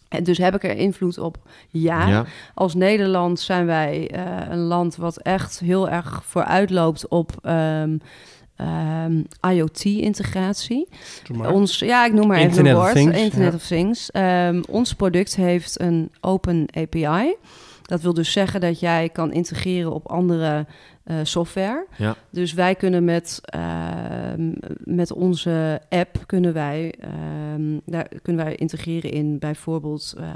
en 0.08 0.24
dus 0.24 0.38
heb 0.38 0.54
ik 0.54 0.62
er 0.62 0.76
invloed 0.76 1.18
op? 1.18 1.36
Ja. 1.68 2.08
Ja, 2.08 2.24
Als 2.54 2.74
Nederland 2.74 3.40
zijn 3.40 3.66
wij 3.66 4.10
eh, 4.10 4.50
een 4.50 4.58
land 4.58 4.96
wat 4.96 5.16
echt 5.16 5.58
heel 5.58 5.88
erg 5.88 6.22
vooruit 6.24 6.70
loopt 6.70 7.08
op 7.08 7.32
ehm, 7.42 7.98
ehm, 8.56 9.22
IoT-integratie. 9.50 10.88
Ons, 11.52 11.78
ja, 11.78 12.06
ik 12.06 12.12
noem 12.12 12.26
maar 12.26 12.36
even 12.36 12.48
Internet 12.48 12.72
een 12.72 12.80
woord. 12.80 13.16
Internet 13.16 13.50
ja. 13.50 13.54
of 13.54 13.66
Things. 13.66 14.10
Ehm, 14.10 14.62
ons 14.68 14.94
product 14.94 15.36
heeft 15.36 15.80
een 15.80 16.10
open 16.20 16.66
API. 16.76 17.34
Dat 17.88 18.00
wil 18.00 18.14
dus 18.14 18.32
zeggen 18.32 18.60
dat 18.60 18.80
jij 18.80 19.08
kan 19.08 19.32
integreren 19.32 19.92
op 19.92 20.06
andere 20.06 20.66
eh, 21.04 21.16
software. 21.22 21.86
Ja. 21.96 22.16
Dus 22.30 22.52
wij 22.52 22.74
kunnen 22.74 23.04
met, 23.04 23.40
ehm, 23.42 24.52
met 24.84 25.12
onze 25.12 25.80
app 25.88 26.22
kunnen 26.26 26.52
wij, 26.52 26.94
ehm, 27.00 27.78
daar 27.84 28.08
kunnen 28.22 28.44
wij 28.44 28.54
integreren 28.54 29.10
in 29.10 29.38
bijvoorbeeld 29.38 30.14
eh, 30.18 30.26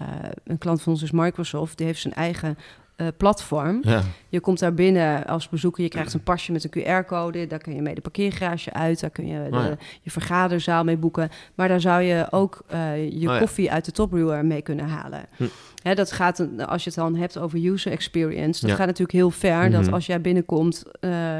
een 0.44 0.58
klant 0.58 0.82
van 0.82 0.92
ons 0.92 1.02
is 1.02 1.10
Microsoft. 1.10 1.76
Die 1.76 1.86
heeft 1.86 2.00
zijn 2.00 2.14
eigen 2.14 2.58
eh, 2.96 3.06
platform. 3.16 3.78
ja. 3.82 4.02
Je 4.28 4.40
komt 4.40 4.58
daar 4.58 4.74
binnen 4.74 5.26
als 5.26 5.48
bezoeker, 5.48 5.82
je 5.82 5.88
krijgt 5.88 6.14
een 6.14 6.22
pasje 6.22 6.52
met 6.52 6.64
een 6.64 6.82
QR-code. 6.82 7.46
Daar 7.46 7.58
kun 7.58 7.74
je 7.74 7.82
mee 7.82 7.94
de 7.94 8.00
parkeergarage 8.00 8.72
uit, 8.72 9.00
daar 9.00 9.10
kun 9.10 9.26
je 9.26 9.48
de, 9.50 9.56
Oh 9.56 9.64
ja. 9.64 9.76
je 10.02 10.10
vergaderzaal 10.10 10.84
mee 10.84 10.96
boeken. 10.96 11.30
Maar 11.54 11.68
daar 11.68 11.80
zou 11.80 12.02
je 12.02 12.26
ook 12.30 12.64
je 12.68 13.10
Oh 13.14 13.20
ja. 13.20 13.38
koffie 13.38 13.72
uit 13.72 13.84
de 13.84 13.92
topbrewer 13.92 14.44
mee 14.44 14.62
kunnen 14.62 14.88
halen. 14.88 15.24
Hm. 15.36 15.44
Hè, 15.82 15.94
dat 15.94 16.12
gaat, 16.12 16.46
als 16.66 16.84
je 16.84 16.90
het 16.90 16.98
dan 16.98 17.14
hebt 17.16 17.38
over 17.38 17.66
user 17.66 17.92
experience, 17.92 18.60
dat 18.60 18.70
Ja. 18.70 18.76
gaat 18.76 18.86
natuurlijk 18.86 19.12
heel 19.12 19.30
ver. 19.30 19.70
Dat 19.70 19.82
Mhm. 19.82 19.92
als 19.94 20.06
jij 20.06 20.20
binnenkomt 20.20 20.82
eh, 21.00 21.36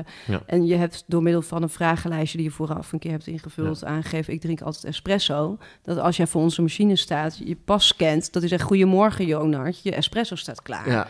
en 0.47 0.67
je 0.67 0.75
hebt 0.77 1.05
door 1.07 1.23
middel 1.23 1.43
van 1.43 1.63
een 1.63 1.69
vragenlijstje 1.69 2.37
die 2.39 2.47
je 2.47 2.53
vooraf 2.53 2.93
een 2.93 2.99
keer 2.99 3.11
hebt 3.11 3.27
ingevuld, 3.27 3.85
aangegeven, 3.85 4.33
ik 4.33 4.41
drink 4.41 4.61
altijd 4.61 4.85
espresso. 4.85 5.59
Dat 5.83 5.99
als 5.99 6.17
jij 6.17 6.27
voor 6.27 6.43
onze 6.43 6.63
machine 6.63 6.97
staat, 6.97 7.39
je 7.45 7.57
pas 7.65 7.87
scant, 7.87 8.33
dat 8.33 8.43
is 8.43 8.51
echt 8.53 8.63
goedemorgen 8.63 9.27
Jonard, 9.27 9.83
je 9.83 9.95
espresso 9.95 10.35
staat 10.37 10.63
klaar. 10.63 11.09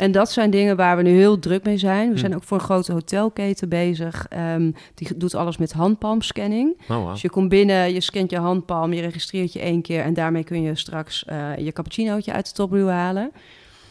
En 0.00 0.12
dat 0.12 0.30
zijn 0.30 0.50
dingen 0.50 0.76
waar 0.76 0.96
we 0.96 1.02
nu 1.02 1.10
heel 1.10 1.38
druk 1.38 1.64
mee 1.64 1.76
zijn. 1.78 2.06
We 2.08 2.14
Hm. 2.14 2.18
zijn 2.20 2.34
ook 2.34 2.42
voor 2.42 2.58
een 2.58 2.64
grote 2.64 2.92
hotelketen 2.92 3.68
bezig. 3.68 4.26
Ehm, 4.28 4.70
die 4.94 5.08
doet 5.16 5.34
alles 5.34 5.56
met 5.58 5.72
handpalmscanning. 5.72 6.76
Oh, 6.88 6.96
wow. 6.96 7.10
Dus 7.10 7.22
je 7.22 7.30
komt 7.30 7.48
binnen, 7.48 7.92
je 7.92 8.00
scant 8.00 8.30
je 8.30 8.38
handpalm, 8.38 8.92
je 8.92 9.00
registreert 9.00 9.52
je 9.52 9.60
één 9.60 9.82
keer... 9.82 10.02
en 10.02 10.14
daarmee 10.14 10.44
kun 10.44 10.62
je 10.62 10.74
straks 10.74 11.24
eh, 11.24 11.56
je 11.58 11.72
cappuccinootje 11.72 12.32
uit 12.32 12.46
de 12.46 12.52
topbrew 12.52 12.88
halen. 12.88 13.30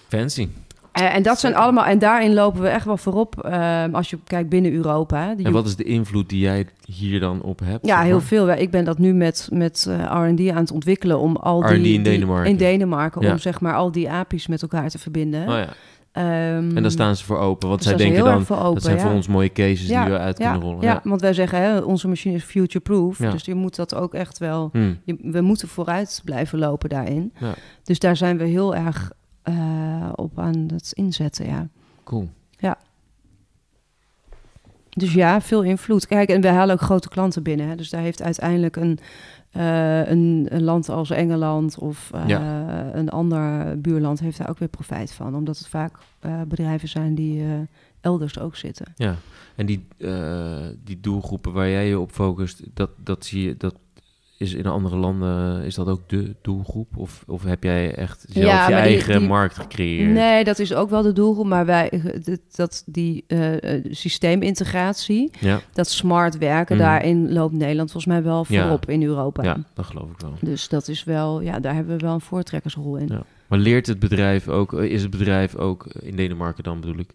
Fancy. 0.08 0.48
Eh, 0.92 1.16
en 1.16 1.24
dat 1.24 1.40
zijn 1.40 1.56
allemaal... 1.56 1.86
En 1.86 2.00
daarin 2.00 2.34
lopen 2.34 2.62
we 2.62 2.68
echt 2.68 2.86
wel 2.86 2.98
voorop 2.98 3.44
ehm, 3.44 3.96
als 3.96 4.10
je 4.10 4.18
kijkt 4.24 4.50
binnen 4.50 4.72
Europa. 4.74 5.36
Die 5.36 5.46
En 5.46 5.52
wat 5.52 5.66
is 5.66 5.76
de 5.76 5.84
invloed 5.84 6.30
die 6.30 6.40
jij 6.40 6.66
hier 6.86 7.20
dan 7.20 7.42
op 7.42 7.60
hebt? 7.64 7.86
ja, 7.86 8.02
heel 8.02 8.22
veel. 8.22 8.50
Ik 8.50 8.72
ben 8.72 8.86
dat 8.86 8.98
nu 8.98 9.14
met, 9.14 9.48
met 9.52 9.86
eh, 9.90 9.96
R&D 10.00 10.50
aan 10.50 10.56
het 10.58 10.72
ontwikkelen 10.72 11.20
om 11.20 11.36
al 11.36 11.60
die... 11.62 11.70
R&D 11.70 11.76
in 11.76 11.82
die- 11.84 12.02
Denemarken. 12.02 12.50
in 12.52 12.58
Denemarken, 12.58 13.22
Ja. 13.22 13.32
om 13.32 13.38
zeg 13.38 13.62
maar 13.62 13.76
al 13.76 13.92
die 13.92 14.10
API's 14.10 14.48
met 14.48 14.62
elkaar 14.62 14.90
te 14.90 15.00
verbinden. 15.00 15.42
Oh, 15.42 15.48
ja. 15.48 15.68
Ehm, 16.12 16.76
En 16.76 16.82
daar 16.82 16.92
staan 16.92 17.16
ze 17.16 17.26
voor 17.26 17.38
open. 17.38 17.70
Want 17.70 17.84
zij 17.84 17.96
denken 17.96 18.24
dan, 18.24 18.46
open, 18.50 18.74
dat 18.74 18.84
zijn 18.84 18.98
ja. 18.98 19.02
voor 19.02 19.12
ons 19.12 19.28
mooie 19.28 19.52
cases 19.52 19.88
Ja, 19.88 20.04
die 20.04 20.14
we 20.14 20.20
uit 20.20 20.38
ja, 20.38 20.52
kunnen 20.52 20.70
rollen. 20.70 20.84
Ja, 20.84 21.02
want 21.04 21.22
wij 21.22 21.34
zeggen, 21.34 21.62
hè, 21.62 21.80
onze 21.80 22.08
machine 22.08 22.36
is 22.36 22.44
future-proof. 22.44 23.20
Ja. 23.20 23.32
Dus 23.32 23.46
je 23.46 23.56
moet 23.56 23.76
dat 23.76 23.96
ook 23.96 24.14
echt 24.14 24.38
wel... 24.38 24.70
Hm. 24.72 24.94
Je, 25.04 25.18
we 25.22 25.42
moeten 25.42 25.68
vooruit 25.68 26.22
blijven 26.24 26.60
lopen 26.60 26.90
daarin. 26.90 27.34
Ja. 27.40 27.54
Dus 27.84 28.00
daar 28.00 28.18
zijn 28.18 28.38
we 28.38 28.44
heel 28.44 28.76
erg 28.76 29.12
eh, 29.42 30.10
op 30.16 30.40
aan 30.40 30.68
het 30.74 30.92
inzetten, 30.94 31.46
ja. 31.46 31.68
Cool. 32.04 32.30
Dus 35.00 35.14
ja, 35.14 35.42
veel 35.42 35.64
invloed. 35.64 36.08
Kijk, 36.08 36.30
en 36.30 36.42
we 36.42 36.48
halen 36.48 36.76
ook 36.76 36.82
grote 36.82 37.10
klanten 37.10 37.44
binnen. 37.44 37.68
Hè. 37.68 37.76
Dus 37.76 37.90
daar 37.90 38.02
heeft 38.02 38.22
uiteindelijk 38.22 38.76
een, 38.76 39.00
eh, 39.52 40.08
een, 40.08 40.46
een 40.50 40.64
land 40.64 40.90
als 40.90 41.10
Engeland 41.10 41.78
of 41.78 42.12
eh, 42.14 42.88
een 42.94 43.10
ander 43.10 43.82
buurland 43.82 44.20
heeft 44.20 44.38
daar 44.38 44.50
ook 44.50 44.60
weer 44.60 44.68
profijt 44.68 45.12
van. 45.12 45.36
Omdat 45.36 45.58
het 45.58 45.68
vaak 45.68 45.98
eh, 46.20 46.42
bedrijven 46.42 46.88
zijn 46.88 47.16
die 47.16 47.44
elders 48.02 48.40
ook 48.40 48.56
zitten. 48.56 48.86
Ja, 48.96 49.16
en 49.56 49.66
die, 49.66 49.88
die 50.84 51.00
doelgroepen 51.00 51.54
waar 51.54 51.70
jij 51.70 51.88
je 51.88 52.00
op 52.00 52.12
focust, 52.12 52.64
dat, 52.74 52.90
dat 53.04 53.26
zie 53.26 53.44
je, 53.44 53.58
dat 53.58 53.76
is 54.40 54.54
in 54.54 54.66
andere 54.66 54.96
landen, 54.96 55.64
is 55.64 55.76
dat 55.76 55.88
ook 55.88 56.10
de 56.10 56.36
doelgroep? 56.42 56.98
Of, 56.98 57.24
of 57.28 57.44
heb 57.44 57.64
jij 57.64 57.96
echt 57.96 58.26
zelf 58.30 58.46
Ja, 58.46 58.62
je 58.62 58.68
die- 58.68 58.76
eigen 58.76 59.20
die- 59.20 59.28
markt 59.28 59.56
gecreëerd? 59.56 60.12
Nee, 60.12 60.44
dat 60.44 60.60
is 60.60 60.74
ook 60.74 60.90
wel 60.90 61.02
de 61.02 61.14
doelgroep. 61.14 61.46
Maar 61.46 61.66
wij, 61.66 62.02
dat, 62.56 62.84
die 62.86 63.24
eh, 63.28 63.84
systeemintegratie, 64.40 65.32
Ja, 65.40 65.60
dat 65.74 65.90
smart 65.90 66.38
werken, 66.38 66.76
Mhm. 66.76 66.86
daarin 66.86 67.32
loopt 67.34 67.54
Nederland 67.54 67.92
volgens 67.92 68.14
mij 68.14 68.24
wel 68.24 68.46
Ja. 68.48 68.62
voorop 68.62 68.90
in 68.90 69.04
Europa. 69.04 69.44
ja, 69.44 69.58
dat 69.74 69.86
geloof 69.86 70.10
ik 70.12 70.20
wel. 70.20 70.34
Dus 70.42 70.68
dat 70.70 70.88
is 70.88 71.04
wel, 71.04 71.42
ja, 71.42 71.60
daar 71.60 71.74
hebben 71.74 71.98
we 71.98 72.06
wel 72.06 72.14
een 72.14 72.22
voortrekkersrol 72.22 72.96
in. 72.98 73.08
Ja. 73.08 73.22
Maar 73.48 73.60
leert 73.60 73.88
het 73.88 74.00
bedrijf 74.00 74.48
ook, 74.48 74.74
eh, 74.74 74.84
is 74.92 75.02
het 75.02 75.12
bedrijf 75.12 75.56
ook 75.56 75.86
in 76.02 76.16
Denemarken 76.16 76.64
dan 76.64 76.80
bedoel 76.80 77.00
ik, 77.00 77.10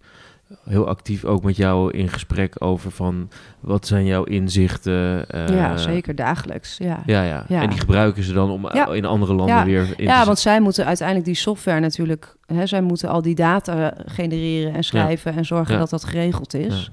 heel 0.65 0.89
actief 0.89 1.25
ook 1.25 1.43
met 1.43 1.57
jou 1.57 1.91
in 1.91 2.09
gesprek 2.09 2.55
over 2.59 2.91
van 2.91 3.29
wat 3.61 3.87
zijn 3.87 4.05
jouw 4.05 4.25
inzichten? 4.25 5.29
eh, 5.29 5.49
ja, 5.49 5.77
zeker 5.77 6.15
dagelijks. 6.15 6.77
Ja. 6.79 7.03
Ja, 7.07 7.23
ja, 7.23 7.45
Ja. 7.49 7.63
En 7.63 7.69
die 7.71 7.79
gebruiken 7.79 8.23
ze 8.23 8.33
dan 8.33 8.51
om 8.51 8.69
Ja. 8.73 8.87
in 8.93 9.05
andere 9.05 9.35
landen 9.35 9.57
Ja. 9.57 9.65
weer 9.65 9.95
in 9.97 10.05
Ja, 10.05 10.25
want 10.25 10.39
zij 10.39 10.61
moeten 10.61 10.85
uiteindelijk 10.87 11.27
die 11.27 11.37
software 11.37 11.81
natuurlijk, 11.81 12.37
hè, 12.47 12.67
zij 12.67 12.83
moeten 12.83 13.09
al 13.09 13.23
die 13.23 13.35
data 13.35 13.95
genereren 14.07 14.75
en 14.75 14.85
schrijven 14.85 15.35
en 15.35 15.45
zorgen 15.45 15.79
dat 15.79 15.91
dat 15.91 16.05
geregeld 16.05 16.55
is. 16.55 16.91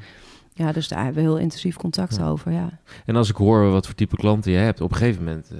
Ja. 0.53 0.71
dus 0.71 0.87
daar 0.87 1.03
hebben 1.03 1.23
we 1.23 1.29
heel 1.29 1.37
intensief 1.39 1.75
contact 1.75 2.21
over. 2.21 2.51
Ja. 2.51 2.69
En 3.05 3.15
als 3.15 3.29
ik 3.29 3.35
hoor 3.35 3.71
wat 3.71 3.85
voor 3.85 3.95
type 3.95 4.15
klanten 4.15 4.51
je 4.51 4.57
hebt, 4.57 4.81
op 4.81 4.91
een 4.91 4.97
gegeven 4.97 5.23
moment 5.23 5.49
eh, 5.51 5.57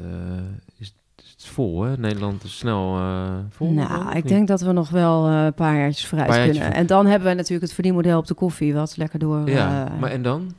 is, 0.80 0.96
is 1.42 1.48
vol, 1.50 1.82
hè? 1.84 1.98
Nederland 1.98 2.44
is 2.44 2.58
snel 2.58 2.98
eh, 2.98 3.30
vol. 3.50 3.72
Nou, 3.72 4.08
ik 4.10 4.14
niet? 4.14 4.28
denk 4.28 4.48
dat 4.48 4.62
we 4.62 4.72
nog 4.72 4.90
wel 4.90 5.28
eh, 5.28 5.44
een 5.46 5.54
paar 5.54 5.76
jaartjes 5.78 6.08
vooruit 6.08 6.28
Paar 6.30 6.38
jaartjes 6.38 6.58
kunnen. 6.58 6.74
voor- 6.78 6.82
En 6.82 6.88
dan 6.96 7.06
hebben 7.06 7.28
we 7.30 7.34
natuurlijk 7.36 7.62
het 7.62 7.74
verdienmodel 7.74 8.18
op 8.18 8.28
de 8.28 8.34
koffie, 8.34 8.74
wat 8.74 8.98
lekker 8.98 9.20
door... 9.20 9.50
Ja, 9.50 9.86
eh, 9.86 10.00
maar 10.00 10.12
en 10.12 10.22
dan? 10.22 10.54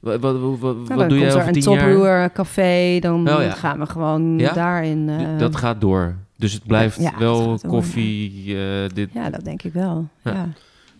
Wat, 0.00 0.20
wat, 0.20 0.40
wat, 0.40 0.58
wat, 0.58 0.74
nou, 0.74 0.86
wat 0.88 0.98
dan 0.98 1.08
doe 1.08 1.18
jij 1.18 1.28
er 1.28 1.34
over 1.34 1.46
een 1.46 1.52
tien 1.52 1.72
jaar? 1.72 1.78
topbrewer 1.80 2.32
café, 2.32 2.98
dan 3.00 3.28
Oh, 3.30 3.42
ja. 3.42 3.50
gaan 3.50 3.78
we 3.78 3.86
gewoon 3.86 4.38
Ja? 4.38 4.52
daarin... 4.52 5.10
Dat 5.38 5.56
gaat 5.56 5.80
door. 5.80 6.14
Dus 6.36 6.52
het 6.52 6.64
blijft 6.66 7.00
Ja, 7.00 7.18
wel 7.18 7.58
koffie, 7.66 8.56
eh, 8.58 8.88
dit... 8.94 9.10
Ja, 9.12 9.30
dat 9.30 9.44
denk 9.44 9.62
ik 9.62 9.72
wel. 9.72 10.08
Ja. 10.22 10.32
Ja. 10.32 10.48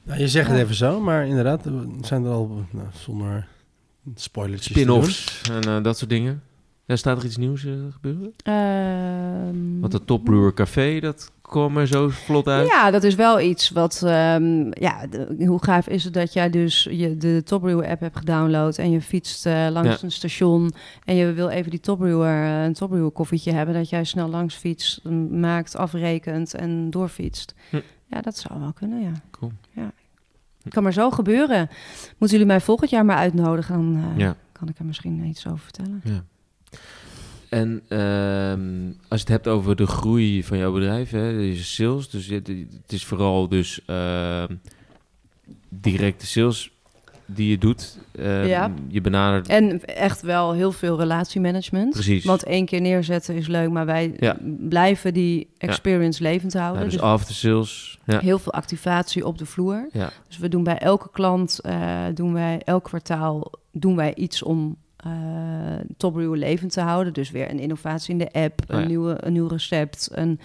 Nou, 0.02 0.20
je 0.20 0.28
zegt 0.28 0.50
het 0.50 0.58
even 0.58 0.74
zo, 0.74 1.00
maar 1.00 1.26
inderdaad, 1.26 1.66
er 1.66 1.72
zijn 2.00 2.24
er 2.24 2.30
al, 2.30 2.64
nou, 2.70 2.86
zonder 2.92 3.46
spoilertjes 4.14 4.72
spin-offs 4.72 5.40
en 5.64 5.82
dat 5.82 5.98
soort 5.98 6.10
dingen. 6.10 6.42
Ja, 6.86 6.96
staat 6.96 7.18
er 7.18 7.24
iets 7.24 7.36
nieuws 7.36 7.64
eh, 7.64 7.72
gebeuren? 7.92 8.32
Ehm, 8.44 9.80
Want 9.80 9.92
het 9.92 10.06
Topbrewer 10.06 10.54
Café, 10.54 11.00
dat 11.00 11.30
kwam 11.42 11.76
er 11.76 11.86
zo 11.86 12.08
vlot 12.08 12.48
uit. 12.48 12.66
Ja, 12.68 12.90
dat 12.90 13.02
is 13.04 13.14
wel 13.14 13.40
iets 13.40 13.70
wat... 13.70 14.02
ehm, 14.04 14.66
ja, 14.70 15.06
de- 15.06 15.44
hoe 15.46 15.64
gaaf 15.64 15.88
is 15.88 16.04
het 16.04 16.12
dat 16.14 16.32
jij 16.32 16.50
dus 16.50 16.88
je, 16.90 17.16
de 17.16 17.42
Topbrewer 17.44 17.88
app 17.88 18.00
hebt 18.00 18.16
gedownload... 18.16 18.78
en 18.78 18.90
je 18.90 19.00
fietst 19.00 19.46
eh, 19.46 19.66
langs 19.70 19.88
Ja. 19.88 19.96
een 20.02 20.12
station... 20.12 20.72
en 21.04 21.14
je 21.14 21.32
wil 21.32 21.48
even 21.48 21.70
die 21.70 21.80
Topbrewer, 21.80 22.44
eh, 22.44 22.64
een 22.64 22.72
Topbrewer 22.72 23.10
koffietje 23.10 23.52
hebben... 23.52 23.74
dat 23.74 23.88
jij 23.88 24.04
snel 24.04 24.28
langs 24.28 24.54
fietst, 24.54 25.04
maakt, 25.30 25.76
afrekent 25.76 26.54
en 26.54 26.90
doorfietst. 26.90 27.54
Hm. 27.70 27.80
Ja, 28.06 28.20
dat 28.20 28.36
zou 28.36 28.60
wel 28.60 28.72
kunnen, 28.72 29.00
ja. 29.02 29.12
Cool. 29.30 29.52
Ja. 29.70 29.92
Kan 30.68 30.82
maar 30.82 30.92
zo 30.92 31.10
gebeuren. 31.10 31.68
Moeten 32.18 32.28
jullie 32.38 32.46
mij 32.52 32.60
volgend 32.60 32.90
jaar 32.90 33.04
maar 33.04 33.16
uitnodigen... 33.16 33.74
dan 33.92 34.12
Ja. 34.16 34.36
kan 34.52 34.68
ik 34.68 34.78
er 34.78 34.84
misschien 34.84 35.24
iets 35.24 35.46
over 35.46 35.58
vertellen. 35.58 36.00
Ja. 36.04 36.24
En 37.48 37.82
ehm, 37.88 38.86
als 39.08 39.20
je 39.20 39.26
het 39.26 39.28
hebt 39.28 39.48
over 39.48 39.76
de 39.76 39.86
groei 39.86 40.44
van 40.44 40.58
jouw 40.58 40.72
bedrijf, 40.72 41.10
hè, 41.10 41.54
sales, 41.56 42.08
dus 42.10 42.26
het 42.26 42.92
is 42.92 43.04
vooral 43.04 43.48
dus 43.48 43.80
ehm, 43.86 44.54
directe 45.68 46.26
sales 46.26 46.70
die 47.26 47.50
je 47.50 47.58
doet. 47.58 47.98
Ehm, 48.18 48.46
Ja. 48.46 48.72
Je 48.88 49.00
benadert. 49.00 49.48
En 49.48 49.84
echt 49.84 50.20
wel 50.22 50.52
heel 50.52 50.72
veel 50.72 50.98
relatiemanagement. 50.98 51.92
Precies. 51.92 52.24
Want 52.24 52.42
één 52.44 52.64
keer 52.66 52.80
neerzetten 52.80 53.34
is 53.34 53.46
leuk, 53.46 53.70
maar 53.70 53.86
wij 53.86 54.14
Ja. 54.18 54.36
blijven 54.68 55.14
die 55.14 55.48
experience 55.58 56.22
levend 56.22 56.52
Ja, 56.52 56.60
houden. 56.60 56.84
dus 56.84 56.92
dus 56.92 57.02
after 57.02 57.34
sales. 57.34 57.98
Ja. 58.06 58.18
heel 58.20 58.38
veel 58.38 58.52
activatie 58.52 59.26
op 59.26 59.38
de 59.38 59.46
vloer. 59.46 59.88
Ja. 59.92 60.10
Dus 60.28 60.38
we 60.38 60.48
doen 60.48 60.62
bij 60.64 60.78
elke 60.78 61.08
klant, 61.12 61.60
eh, 61.60 62.02
doen 62.14 62.32
wij 62.32 62.60
elk 62.64 62.84
kwartaal 62.84 63.50
doen 63.72 63.96
wij 63.96 64.14
iets 64.14 64.42
om 64.42 64.76
eh 65.04 65.10
Topbrewer 65.96 66.38
levend 66.38 66.72
te 66.72 66.80
houden. 66.80 67.12
Dus 67.12 67.30
weer 67.30 67.50
een 67.50 67.58
innovatie 67.58 68.12
in 68.12 68.18
de 68.18 68.32
app, 68.32 68.60
Oh 68.68 68.74
een, 68.76 68.80
ja. 68.82 68.86
nieuwe, 68.86 69.16
een 69.20 69.32
nieuw 69.32 69.46
recept. 69.46 70.08
Een, 70.12 70.40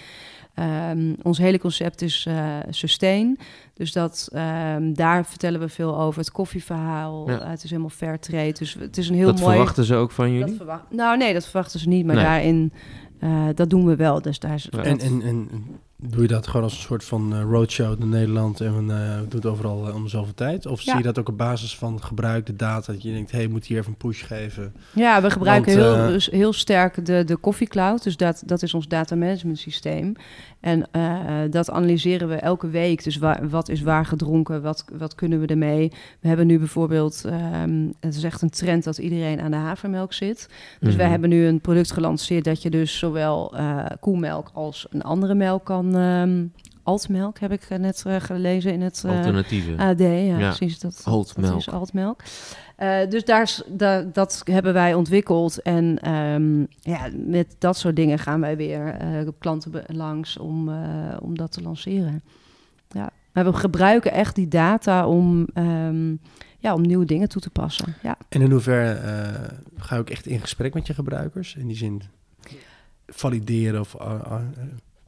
ehm, 0.53 1.13
ons 1.23 1.37
hele 1.37 1.59
concept 1.59 2.01
is 2.01 2.25
eh, 2.27 2.57
sustain. 2.69 3.37
Dus 3.73 3.91
dat, 3.91 4.29
ehm, 4.33 4.93
daar 4.93 5.25
vertellen 5.25 5.59
we 5.59 5.69
veel 5.69 5.99
over. 5.99 6.19
Het 6.19 6.31
koffieverhaal, 6.31 7.29
Ja. 7.29 7.39
eh, 7.39 7.49
het 7.49 7.63
is 7.63 7.69
helemaal 7.69 7.89
fair 7.91 8.19
trade. 8.19 8.51
Dus 8.51 8.73
het 8.79 8.97
is 8.97 9.09
een 9.09 9.15
heel 9.15 9.25
dat 9.25 9.39
mooi... 9.39 9.55
verwachten 9.55 9.83
ze 9.83 9.95
ook 9.95 10.11
van 10.11 10.25
Dat 10.25 10.33
jullie? 10.33 10.55
verwacht, 10.55 10.83
nou 10.91 11.17
nee, 11.17 11.33
dat 11.33 11.43
verwachten 11.43 11.79
ze 11.79 11.87
niet. 11.87 12.05
Maar 12.05 12.15
Nee. 12.15 12.23
daarin, 12.23 12.73
eh, 13.19 13.47
dat 13.55 13.69
doen 13.69 13.85
we 13.85 13.95
wel. 13.95 14.21
Dus 14.21 14.39
daar 14.39 14.53
is, 14.53 14.67
Ja. 14.71 14.83
En, 14.83 14.99
en, 14.99 15.21
en 15.21 15.49
doe 16.01 16.21
je 16.21 16.27
dat 16.27 16.47
gewoon 16.47 16.63
als 16.63 16.73
een 16.73 16.79
soort 16.79 17.03
van 17.03 17.33
eh, 17.33 17.41
roadshow 17.41 18.01
in 18.01 18.09
Nederland 18.09 18.61
en 18.61 18.83
uh, 18.87 19.15
doe 19.17 19.25
het 19.35 19.45
overal 19.45 19.87
eh, 19.87 19.95
om 19.95 20.03
de 20.03 20.09
zoveel 20.09 20.33
tijd? 20.33 20.65
Of 20.65 20.81
Ja. 20.81 20.85
zie 20.91 20.97
je 20.97 21.03
dat 21.05 21.19
ook 21.19 21.29
op 21.29 21.37
basis 21.37 21.75
van 21.77 22.03
gebruikte 22.03 22.55
data, 22.55 22.91
dat 22.93 23.01
je 23.01 23.11
denkt, 23.11 23.31
hé, 23.31 23.37
hey, 23.37 23.47
moet 23.47 23.65
hier 23.65 23.77
even 23.77 23.89
een 23.91 23.97
push 23.97 24.25
geven? 24.25 24.73
Ja, 24.93 25.21
we 25.21 25.29
gebruiken 25.29 25.77
Want, 25.79 25.95
heel, 25.95 26.03
eh, 26.05 26.07
dus 26.07 26.25
heel 26.29 26.53
sterk 26.53 27.05
de, 27.05 27.23
de 27.23 27.39
Coffee 27.39 27.67
Cloud. 27.67 28.03
Dus 28.03 28.17
dat, 28.17 28.43
dat 28.45 28.61
is 28.63 28.73
ons 28.73 28.87
data 28.87 29.15
management 29.15 29.57
systeem. 29.59 30.13
En 30.59 30.87
eh, 30.91 31.25
dat 31.49 31.69
analyseren 31.69 32.27
we 32.27 32.35
elke 32.35 32.69
week. 32.69 33.03
Dus 33.03 33.17
wa- 33.17 33.39
wat 33.49 33.69
is 33.69 33.81
waar 33.81 34.05
gedronken? 34.05 34.61
Wat, 34.61 34.85
wat 34.97 35.15
kunnen 35.15 35.39
we 35.39 35.45
ermee? 35.47 35.91
We 36.19 36.27
hebben 36.27 36.47
nu 36.47 36.57
bijvoorbeeld, 36.59 37.23
ehm, 37.25 37.87
het 37.99 38.15
is 38.15 38.23
echt 38.23 38.41
een 38.41 38.49
trend 38.49 38.83
dat 38.83 38.97
iedereen 38.97 39.41
aan 39.41 39.51
de 39.51 39.57
havermelk 39.57 40.13
zit. 40.13 40.49
Dus 40.79 40.93
wij 40.95 41.01
Mhm. 41.03 41.11
hebben 41.11 41.29
nu 41.29 41.45
een 41.45 41.61
product 41.61 41.91
gelanceerd 41.91 42.43
dat 42.43 42.61
je 42.61 42.69
dus 42.69 42.97
zowel 42.97 43.57
eh 43.57 43.85
koemelk 43.99 44.49
als 44.53 44.87
een 44.89 45.01
andere 45.01 45.33
melk 45.35 45.65
kan. 45.65 45.88
Ehm 45.95 46.45
altmelk 46.83 47.39
heb 47.39 47.51
ik 47.51 47.65
eh, 47.69 47.77
net 47.79 48.03
eh, 48.07 48.15
gelezen 48.19 48.73
in 48.73 48.81
het 48.81 49.03
eh, 49.05 49.15
Alternatieven. 49.17 49.77
AD. 49.79 49.99
Ja, 49.99 50.07
Ja. 50.07 50.37
precies. 50.37 50.79
Dat, 50.79 51.01
Altmelk. 51.05 51.47
dat 51.51 51.57
is 51.59 51.69
altmelk. 51.69 52.21
Eh, 52.75 53.07
dus 53.09 53.25
daar, 53.25 53.41
is- 53.41 53.63
da- 53.67 54.01
dat 54.01 54.41
hebben 54.43 54.73
wij 54.73 54.93
ontwikkeld. 54.93 55.61
En 55.61 55.99
ehm, 55.99 56.59
ja, 56.79 57.09
met 57.25 57.55
dat 57.59 57.77
soort 57.77 57.95
dingen 57.95 58.19
gaan 58.19 58.39
wij 58.41 58.57
weer 58.57 58.87
eh, 58.87 59.27
op 59.27 59.39
klanten 59.39 59.83
langs 59.87 60.37
om, 60.37 60.69
eh, 60.69 61.17
om 61.21 61.37
dat 61.37 61.51
te 61.51 61.61
lanceren. 61.61 62.21
Ja. 62.89 63.09
Maar 63.33 63.45
we 63.45 63.53
gebruiken 63.53 64.11
echt 64.11 64.35
die 64.35 64.47
data 64.47 65.07
om, 65.07 65.47
ehm, 65.53 66.15
ja, 66.59 66.73
om 66.73 66.81
nieuwe 66.81 67.05
dingen 67.05 67.29
toe 67.29 67.41
te 67.41 67.49
passen. 67.49 67.95
Ja. 68.03 68.17
En 68.29 68.41
in 68.41 68.51
hoeverre 68.51 68.91
eh, 68.93 69.57
ga 69.77 69.95
je 69.95 70.01
ook 70.01 70.09
echt 70.09 70.25
in 70.25 70.39
gesprek 70.39 70.73
met 70.73 70.87
je 70.87 70.93
gebruikers? 70.93 71.55
In 71.55 71.67
die 71.67 71.77
zin 71.77 72.01
valideren 73.07 73.79
of 73.79 73.95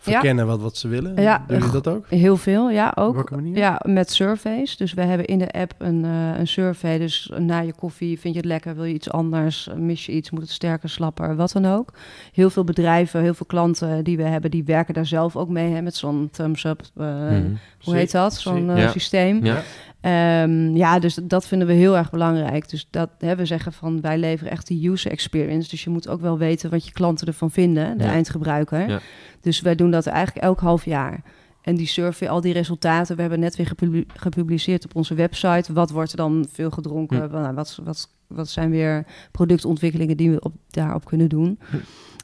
verkennen 0.02 0.48
wat, 0.48 0.62
wat 0.62 0.78
ze 0.78 0.88
willen? 0.88 1.22
Ja, 1.22 1.44
Doe 1.48 1.58
je 1.58 1.64
eh, 1.64 1.72
dat 1.72 1.88
ook? 1.88 2.06
Heel 2.10 2.38
veel, 2.38 2.70
ja, 2.70 2.90
Op 2.90 2.98
ook. 3.04 3.14
welke 3.14 3.36
manier? 3.36 3.58
Ja, 3.58 3.82
met 3.86 4.12
surveys. 4.12 4.78
Dus 4.78 4.94
we 4.94 5.02
hebben 5.02 5.26
in 5.26 5.38
de 5.38 5.52
app 5.52 5.74
een, 5.78 6.06
eh, 6.06 6.40
een 6.40 6.48
survey. 6.48 6.98
Dus 6.98 7.32
na 7.38 7.60
je 7.60 7.74
koffie, 7.74 8.20
vind 8.20 8.34
je 8.34 8.40
het 8.40 8.50
lekker? 8.50 8.76
Wil 8.76 8.84
je 8.84 8.94
iets 8.94 9.10
anders? 9.12 9.70
Mis 9.76 10.06
je 10.06 10.12
iets? 10.12 10.30
Moet 10.32 10.42
het 10.42 10.50
sterker, 10.52 10.90
slapper? 10.90 11.36
Wat 11.36 11.52
dan 11.52 11.66
ook. 11.66 11.94
Heel 12.34 12.50
veel 12.50 12.64
bedrijven, 12.64 13.22
heel 13.22 13.34
veel 13.34 13.46
klanten 13.46 14.04
die 14.04 14.18
we 14.18 14.24
hebben... 14.24 14.52
die 14.52 14.64
werken 14.64 14.94
daar 14.94 15.06
zelf 15.06 15.36
ook 15.36 15.50
mee, 15.50 15.74
hè, 15.74 15.82
met 15.82 15.96
zo'n 15.96 16.30
thumbs-up. 16.32 16.82
eh, 16.96 17.06
Mhm. 17.06 17.44
Hoe 17.84 17.96
heet 17.96 18.12
dat? 18.12 18.34
Zo'n 18.34 18.70
eh, 18.70 18.78
Ja. 18.78 18.90
systeem. 18.90 19.46
Ja. 19.46 19.62
Ehm, 20.02 20.76
ja, 20.76 21.00
dus 21.00 21.16
dat 21.24 21.48
vinden 21.48 21.68
we 21.68 21.74
heel 21.74 21.98
erg 21.98 22.10
belangrijk. 22.10 22.70
Dus 22.70 22.88
dat 22.90 23.10
hè, 23.20 23.36
we 23.36 23.46
zeggen 23.46 23.74
van 23.74 24.02
wij 24.02 24.18
leveren 24.18 24.52
echt 24.52 24.68
die 24.68 24.90
user 24.90 25.12
experience. 25.12 25.70
Dus 25.70 25.84
je 25.84 25.90
moet 25.90 26.08
ook 26.08 26.22
wel 26.22 26.38
weten 26.38 26.70
wat 26.70 26.86
je 26.86 26.92
klanten 26.92 27.28
ervan 27.28 27.52
vinden, 27.52 27.98
de 27.98 28.04
Ja. 28.04 28.10
eindgebruiker. 28.10 28.90
Ja. 28.90 29.00
Dus 29.42 29.62
wij 29.62 29.76
doen 29.76 29.92
dat 29.92 30.08
eigenlijk 30.08 30.46
elk 30.46 30.60
half 30.60 30.86
jaar. 30.86 31.24
En 31.62 31.76
die 31.76 31.88
survey, 31.88 32.30
al 32.30 32.42
die 32.42 32.54
resultaten, 32.54 33.16
we 33.16 33.22
hebben 33.22 33.40
net 33.40 33.56
weer 33.56 33.68
gepubli- 33.68 34.06
gepubliceerd 34.16 34.86
op 34.86 34.96
onze 34.96 35.14
website. 35.14 35.74
Wat 35.74 35.90
wordt 35.92 36.12
er 36.12 36.18
dan 36.18 36.46
veel 36.52 36.70
gedronken? 36.72 37.24
Hm. 37.30 37.32
Nou, 37.32 37.54
wat, 37.56 37.80
wat, 37.84 38.10
wat 38.28 38.50
zijn 38.50 38.70
weer 38.70 39.06
productontwikkelingen 39.32 40.18
die 40.18 40.32
we 40.32 40.40
op, 40.40 40.54
daarop 40.70 41.06
kunnen 41.06 41.30
doen? 41.30 41.60
Hm. 41.70 41.76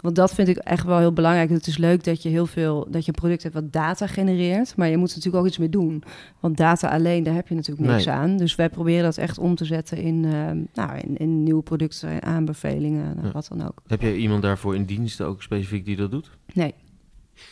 Want 0.01 0.15
dat 0.15 0.33
vind 0.33 0.47
ik 0.47 0.57
echt 0.57 0.85
wel 0.85 0.97
heel 0.97 1.13
belangrijk. 1.13 1.49
Het 1.49 1.67
is 1.67 1.77
leuk 1.77 2.03
dat 2.03 2.23
je 2.23 2.29
heel 2.29 2.45
veel, 2.45 2.87
dat 2.89 3.05
je 3.05 3.07
een 3.11 3.19
product 3.19 3.43
hebt 3.43 3.55
wat 3.55 3.73
data 3.73 4.07
genereert. 4.07 4.75
Maar 4.75 4.87
je 4.87 4.97
moet 4.97 5.09
er 5.09 5.15
natuurlijk 5.15 5.43
ook 5.43 5.49
iets 5.49 5.57
mee 5.59 5.69
doen. 5.69 6.03
Want 6.39 6.57
data 6.57 6.89
alleen, 6.89 7.23
daar 7.23 7.33
heb 7.33 7.47
je 7.47 7.55
natuurlijk 7.55 7.87
niks 7.87 8.05
Nee. 8.05 8.15
aan. 8.15 8.37
Dus 8.37 8.55
wij 8.55 8.69
proberen 8.69 9.03
dat 9.03 9.17
echt 9.17 9.37
om 9.37 9.55
te 9.55 9.65
zetten 9.65 9.97
in, 9.97 10.25
ehm, 10.25 10.57
nou, 10.73 10.97
in, 10.99 11.17
in 11.17 11.43
nieuwe 11.43 11.61
producten, 11.63 12.23
aanbevelingen, 12.23 13.13
nou, 13.15 13.25
Ja. 13.27 13.31
wat 13.31 13.47
dan 13.49 13.67
ook. 13.67 13.81
Heb 13.87 14.01
jij 14.01 14.15
iemand 14.15 14.41
daarvoor 14.41 14.75
in 14.75 14.85
dienst 14.85 15.21
ook 15.21 15.41
specifiek 15.41 15.85
die 15.85 15.95
dat 15.95 16.11
doet? 16.11 16.29
Nee, 16.53 16.73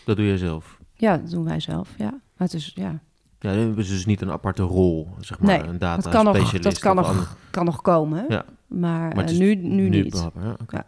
Dat 0.05 0.15
doe 0.17 0.25
jij 0.25 0.37
zelf? 0.37 0.77
ja, 0.93 1.17
dat 1.17 1.29
doen 1.29 1.43
wij 1.43 1.59
zelf, 1.59 1.89
ja. 1.97 2.09
Maar 2.09 2.47
het 2.47 2.53
is, 2.53 2.71
ja, 2.75 2.99
Ja, 3.39 3.51
dan 3.51 3.59
hebben 3.59 3.83
ze 3.85 3.93
dus 3.93 4.05
niet 4.05 4.21
een 4.21 4.31
aparte 4.31 4.63
rol, 4.63 5.09
zeg 5.19 5.39
maar, 5.39 5.57
Nee, 5.59 5.67
een 5.67 5.77
data 5.77 6.01
dat 6.01 6.11
kan 6.11 6.25
nog, 6.25 6.35
specialist. 6.35 6.63
dat 6.63 6.79
kan 6.79 6.95
nog, 6.95 7.37
kan 7.51 7.65
nog 7.65 7.81
komen. 7.81 8.25
Ja. 8.29 8.45
Maar, 8.67 8.99
Maar 8.99 9.23
het 9.23 9.25
eh, 9.25 9.31
is 9.31 9.37
nu, 9.37 9.55
nu, 9.55 9.89
niet. 9.89 10.29
ja. 10.35 10.55
Ja. 10.71 10.85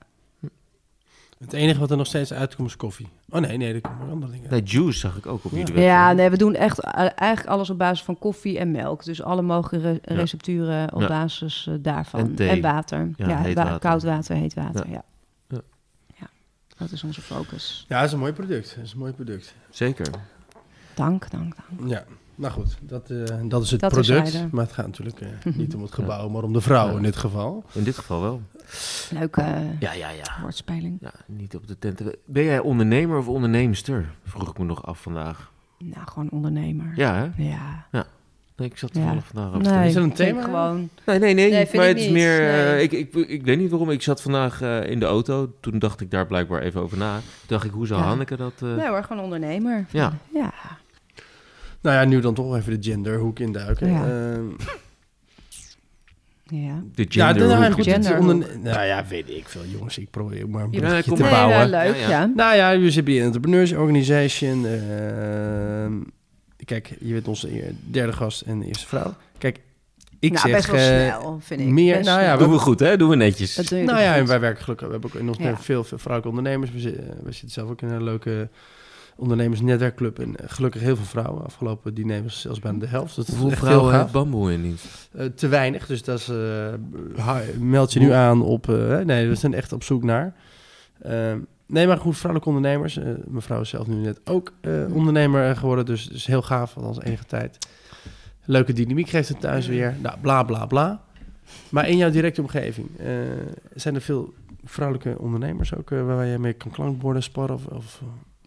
Het 1.39 1.54
enige 1.54 1.80
wat 1.80 1.91
er 1.91 1.98
nog 1.98 2.08
steeds 2.08 2.34
uitkomt 2.34 2.68
is 2.70 2.76
koffie. 2.76 3.08
Oh 3.30 3.39
nee, 3.41 3.58
nee, 3.58 3.74
er 3.74 3.82
komen 3.82 4.10
andere 4.10 4.32
dingen. 4.32 4.50
Nee, 4.50 4.62
juice 4.64 5.00
zag 5.00 5.18
ik 5.18 5.26
ook 5.26 5.45
op 5.45 5.52
Ja. 5.52 5.58
jullie 5.58 5.74
website. 5.74 5.91
Ja, 5.93 6.12
nee, 6.12 6.30
we 6.30 6.38
doen 6.38 6.56
echt 6.56 6.80
eh, 6.80 6.93
eigenlijk 7.16 7.45
alles 7.48 7.70
op 7.70 7.78
basis 7.78 8.04
van 8.06 8.18
koffie 8.20 8.60
en 8.60 8.72
melk. 8.72 9.04
Dus 9.04 9.22
alle 9.24 9.41
mogelijke 9.41 9.88
re- 9.91 10.14
Ja. 10.14 10.20
recepturen 10.22 10.93
op 10.93 11.02
Ja. 11.02 11.08
basis 11.08 11.68
eh, 11.68 11.76
daarvan. 11.80 12.20
En 12.20 12.36
thee. 12.36 12.62
water. 12.62 13.10
Ja, 13.16 13.28
Ja, 13.30 13.41
wa- 13.41 13.54
water. 13.54 13.80
koud 13.80 14.04
water, 14.04 14.36
heet 14.36 14.54
water, 14.54 14.89
ja. 14.89 15.04
Ja. 16.78 16.86
ja. 16.86 16.86
Dat 16.86 16.92
is 16.92 17.04
onze 17.04 17.22
focus. 17.22 17.86
Ja, 17.88 17.98
dat 17.98 18.08
is 18.08 18.14
een 18.14 18.20
mooi 18.20 18.34
product. 18.34 18.76
Dat 18.76 18.86
is 18.86 18.92
een 18.92 19.00
mooi 19.00 19.12
product. 19.14 19.56
Zeker. 19.70 20.08
Dank, 20.94 21.30
dank, 21.32 21.54
dank. 21.78 21.90
Ja, 21.90 22.04
nou 22.36 22.54
goed, 22.54 22.78
dat, 22.82 23.10
eh, 23.10 23.18
dat 23.44 23.64
is 23.64 23.72
het 23.72 23.80
Dat 23.80 23.92
product. 23.92 24.52
Maar 24.52 24.64
het 24.64 24.74
gaat 24.74 24.86
natuurlijk 24.86 25.22
eh, 25.22 25.28
niet 25.56 25.76
om 25.76 25.82
het 25.82 25.94
gebouw, 25.94 26.30
maar 26.30 26.44
om 26.44 26.54
de 26.54 26.62
vrouw 26.62 26.90
Ja. 26.90 26.96
in 26.98 27.04
dit 27.04 27.16
geval. 27.18 27.64
In 27.74 27.84
dit 27.84 27.98
geval 27.98 28.22
wel. 28.22 28.42
Leuke 29.12 29.42
eh, 29.42 29.80
Ja, 29.80 29.94
ja, 29.94 30.10
ja. 30.10 30.38
woordspeling. 30.42 30.98
ja 31.02 31.12
niet 31.26 31.56
op 31.56 31.68
de 31.68 31.80
tenten. 31.80 32.16
Ben 32.26 32.44
jij 32.44 32.60
ondernemer 32.60 33.18
of 33.18 33.28
onderneemster? 33.28 34.10
Vroeg 34.24 34.50
ik 34.50 34.58
me 34.58 34.66
nog 34.66 34.86
af 34.86 35.02
vandaag. 35.02 35.52
Nou, 35.78 36.08
gewoon 36.08 36.30
ondernemer. 36.30 36.92
Ja, 36.96 37.16
hè? 37.16 37.44
Ja. 37.92 38.08
Nee, 38.58 38.68
ik 38.70 38.78
zat 38.78 38.89
Ja. 38.93 38.99
toevallig 38.99 39.26
vandaag 39.34 39.55
op 39.55 39.62
Nee, 39.62 39.88
Is 39.88 39.93
dat 39.93 40.03
een 40.03 40.14
thema? 40.14 40.41
Gewoon. 40.41 40.89
Nee, 41.05 41.20
nee, 41.20 41.34
nee. 41.34 41.49
Nee, 41.51 41.66
vind 41.66 41.76
maar 41.78 41.89
ik 41.89 41.95
het 41.95 42.05
is 42.05 42.12
meer... 42.12 42.39
eh, 42.39 42.82
ik, 42.82 42.91
ik, 42.91 43.14
ik 43.16 43.43
weet 43.43 43.58
niet 43.58 43.70
waarom. 43.70 43.89
Ik 43.91 44.01
zat 44.01 44.22
vandaag 44.22 44.62
eh, 44.62 44.89
in 44.89 44.99
de 44.99 45.05
auto. 45.05 45.53
Toen 45.62 45.80
dacht 45.80 46.01
ik 46.01 46.12
daar 46.12 46.26
blijkbaar 46.28 46.62
even 46.62 46.82
over 46.82 46.97
na. 46.97 47.14
Toen 47.16 47.24
dacht 47.47 47.64
ik, 47.66 47.72
hoe 47.72 47.88
zou 47.88 48.01
Ja. 48.01 48.08
Hanneke 48.08 48.36
dat... 48.36 48.53
eh, 48.62 48.76
Nee 48.76 48.88
hoor, 48.88 49.03
gewoon 49.03 49.24
ondernemer. 49.24 49.86
Ja. 49.91 50.14
Ja. 50.34 50.53
Nou 51.82 51.95
ja, 51.95 52.05
nu 52.05 52.20
dan 52.20 52.34
toch 52.34 52.55
even 52.55 52.82
de 52.82 52.89
genderhoek 52.91 53.39
induiken. 53.39 53.91
Ja. 53.91 54.03
Ehm, 54.05 54.43
Ja. 56.49 56.82
De 56.95 57.05
Ja, 57.10 57.28
gender 57.34 57.47
nou, 57.47 57.72
goed, 57.72 57.86
is 57.88 57.93
Genderhoek. 57.93 58.30
onder- 58.30 58.60
nou 58.60 58.86
ja, 58.86 59.05
weet 59.10 59.30
ik 59.30 59.47
veel, 59.47 59.62
jongens. 59.66 59.97
Ik 59.97 60.10
probeer 60.10 60.49
maar 60.49 60.64
een 60.64 60.72
Ja, 60.72 61.01
kom 61.01 61.16
te. 61.16 61.22
Nee, 61.22 61.32
bouwen. 61.32 61.58
ja, 61.58 61.66
leuk, 61.66 61.95
Ja, 61.95 62.01
ja. 62.01 62.10
ja. 62.10 62.32
Nou 62.36 62.55
ja, 62.55 62.76
dus 62.76 62.95
heb 62.95 63.08
je 63.08 63.22
Entrepreneurs 63.22 63.72
Organization. 63.72 64.66
ehm, 64.66 65.93
kijk, 66.68 66.93
je 66.99 67.13
bent 67.13 67.28
onze 67.28 67.53
eer- 67.63 67.74
derde 67.84 68.13
gast 68.13 68.41
en 68.41 68.61
eerste 68.61 68.88
vrouw. 68.88 69.13
Kijk, 69.38 69.59
ik 70.20 70.32
nou, 70.32 70.47
zeg... 70.49 70.55
best 70.55 70.72
wel 70.72 70.80
eh, 70.80 70.86
snel, 71.18 71.39
vind 71.41 71.59
ik. 71.61 71.68
meer- 71.68 71.93
Best 71.97 72.07
nou 72.09 72.20
ja, 72.22 72.26
snel. 72.36 72.38
Doen 72.47 72.51
we 72.57 72.61
goed, 72.61 72.80
hè? 72.80 72.97
Doen 72.97 73.09
we 73.09 73.15
netjes. 73.15 73.55
Dat 73.55 73.68
doe 73.68 73.84
Nou 73.84 73.99
ja, 73.99 74.15
en 74.15 74.26
wij 74.28 74.39
werken 74.39 74.63
gelukkig. 74.63 74.88
We 74.88 74.93
hebben 74.93 75.11
ook 75.13 75.22
nog 75.22 75.38
Ja. 75.38 75.57
veel, 75.57 75.84
veel 75.84 75.97
vrouwelijke 75.97 76.38
ondernemers. 76.38 76.72
We, 76.72 76.80
zi- 76.80 76.95
we 77.24 77.32
zitten 77.32 77.49
zelf 77.49 77.70
ook 77.70 77.82
in 77.82 77.89
een 77.89 78.03
leuke 78.03 78.49
ondernemersnetwerkclub. 79.15 80.20
En 80.20 80.36
eh, 80.36 80.45
gelukkig 80.49 80.82
heel 80.82 80.95
veel 80.95 81.05
vrouwen. 81.05 81.43
Afgelopen 81.45 81.93
diner 81.93 82.24
was 82.24 82.41
zelfs 82.41 82.59
bijna 82.59 82.80
de 82.80 82.88
helft. 82.88 83.15
Dus 83.15 83.26
dat 83.26 83.36
Hoeveel 83.36 83.57
vrouwen 83.57 84.11
bamboe 84.11 84.53
in 84.53 84.61
dienst? 84.61 84.86
Eh, 85.18 85.26
te 85.26 85.47
weinig, 85.47 85.86
dus 85.86 86.03
dat 86.03 86.20
is, 86.20 86.28
eh, 86.30 87.36
meld 87.59 87.93
je 87.93 87.99
nu 87.99 88.11
aan 88.11 88.41
op... 88.41 88.70
eh, 88.70 88.97
nee, 88.99 89.28
we 89.28 89.36
zijn 89.36 89.53
echt 89.53 89.74
op 89.74 89.84
zoek 89.84 90.03
naar. 90.03 90.34
Ehm, 91.01 91.39
nee, 91.68 91.88
maar 91.88 91.97
goed, 91.97 92.18
vrouwelijke 92.18 92.55
ondernemers. 92.55 92.97
Eh, 92.97 93.11
mevrouw 93.28 93.61
is 93.61 93.70
zelf 93.70 93.88
nu 93.88 93.95
net 93.95 94.20
ook 94.24 94.53
eh, 94.61 94.72
ondernemer 94.93 95.55
geworden, 95.55 95.86
dus, 95.86 96.07
dus 96.09 96.26
heel 96.26 96.41
gaaf, 96.41 96.76
althans 96.78 97.01
enige 97.01 97.26
tijd. 97.26 97.57
Leuke 98.45 98.74
dynamiek 98.74 99.09
geeft 99.09 99.30
het 99.30 99.39
thuis 99.39 99.68
weer. 99.68 99.95
Nou, 100.01 100.20
bla, 100.22 100.43
bla, 100.43 100.65
bla. 100.65 101.01
Maar 101.70 101.89
in 101.89 101.97
jouw 101.97 102.09
directe 102.09 102.41
omgeving, 102.41 102.97
eh, 102.99 103.07
zijn 103.76 103.95
er 103.95 104.01
veel 104.01 104.34
vrouwelijke 104.63 105.20
ondernemers 105.20 105.76
ook 105.76 105.91
eh, 105.91 106.05
waar 106.05 106.26
je 106.26 106.38
mee 106.38 106.53
kan 106.53 106.72
klankborden, 106.72 107.24
sparren? 107.24 107.55
Of, 107.55 107.65
of, 107.65 108.01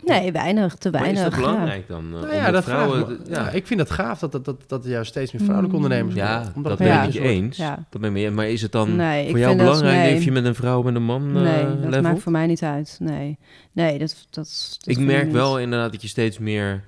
Nee, 0.04 0.32
weinig, 0.32 0.74
te 0.74 0.90
Maar 0.90 1.00
weinig. 1.00 1.24
is 1.24 1.30
dat 1.30 1.38
ja. 1.40 1.46
belangrijk 1.46 1.88
dan? 1.88 2.04
eh, 2.14 2.20
nou 2.20 2.34
ja, 2.34 2.46
de 2.46 2.52
dat 2.52 2.64
vrouwen... 2.64 2.98
me- 3.08 3.18
ja. 3.30 3.40
ja, 3.42 3.50
ik 3.50 3.66
vind 3.66 3.80
het 3.80 3.90
gaaf 3.90 4.18
dat, 4.18 4.32
dat, 4.32 4.44
dat, 4.44 4.56
dat 4.66 4.84
er 4.84 4.90
juist 4.90 5.10
steeds 5.10 5.32
meer 5.32 5.42
vrouwelijke 5.42 5.76
Mm. 5.76 5.82
ondernemers 5.84 6.16
Ja, 6.16 6.34
worden. 6.34 6.52
Omdat 6.56 6.70
dat 6.78 6.78
ben 6.78 6.96
Ja. 6.96 7.02
ik 7.02 7.14
eens. 7.14 7.56
Ja. 7.56 7.84
Dat 7.90 8.00
ben 8.00 8.16
ik. 8.16 8.32
Maar 8.32 8.48
is 8.48 8.62
het 8.62 8.72
dan 8.72 8.96
Nee, 8.96 9.30
voor 9.30 9.38
jou 9.38 9.56
dat- 9.56 9.66
belangrijk 9.66 10.02
nee. 10.02 10.16
of 10.16 10.22
je 10.22 10.32
met 10.32 10.44
een 10.44 10.54
vrouw 10.54 10.78
of 10.78 10.84
met 10.84 10.94
een 10.94 11.02
man 11.04 11.36
eh, 11.36 11.42
Nee, 11.42 11.64
dat 11.64 11.84
levelt? 11.84 12.02
maakt 12.02 12.22
voor 12.22 12.32
mij 12.32 12.46
niet 12.46 12.62
uit. 12.62 12.96
Nee, 13.00 13.38
nee 13.72 13.98
dat, 13.98 14.16
dat, 14.30 14.76
dat 14.78 14.96
ik 14.96 14.98
merk 14.98 15.32
wel 15.32 15.58
inderdaad 15.58 15.92
dat 15.92 16.02
je 16.02 16.08
steeds 16.08 16.38
meer... 16.38 16.82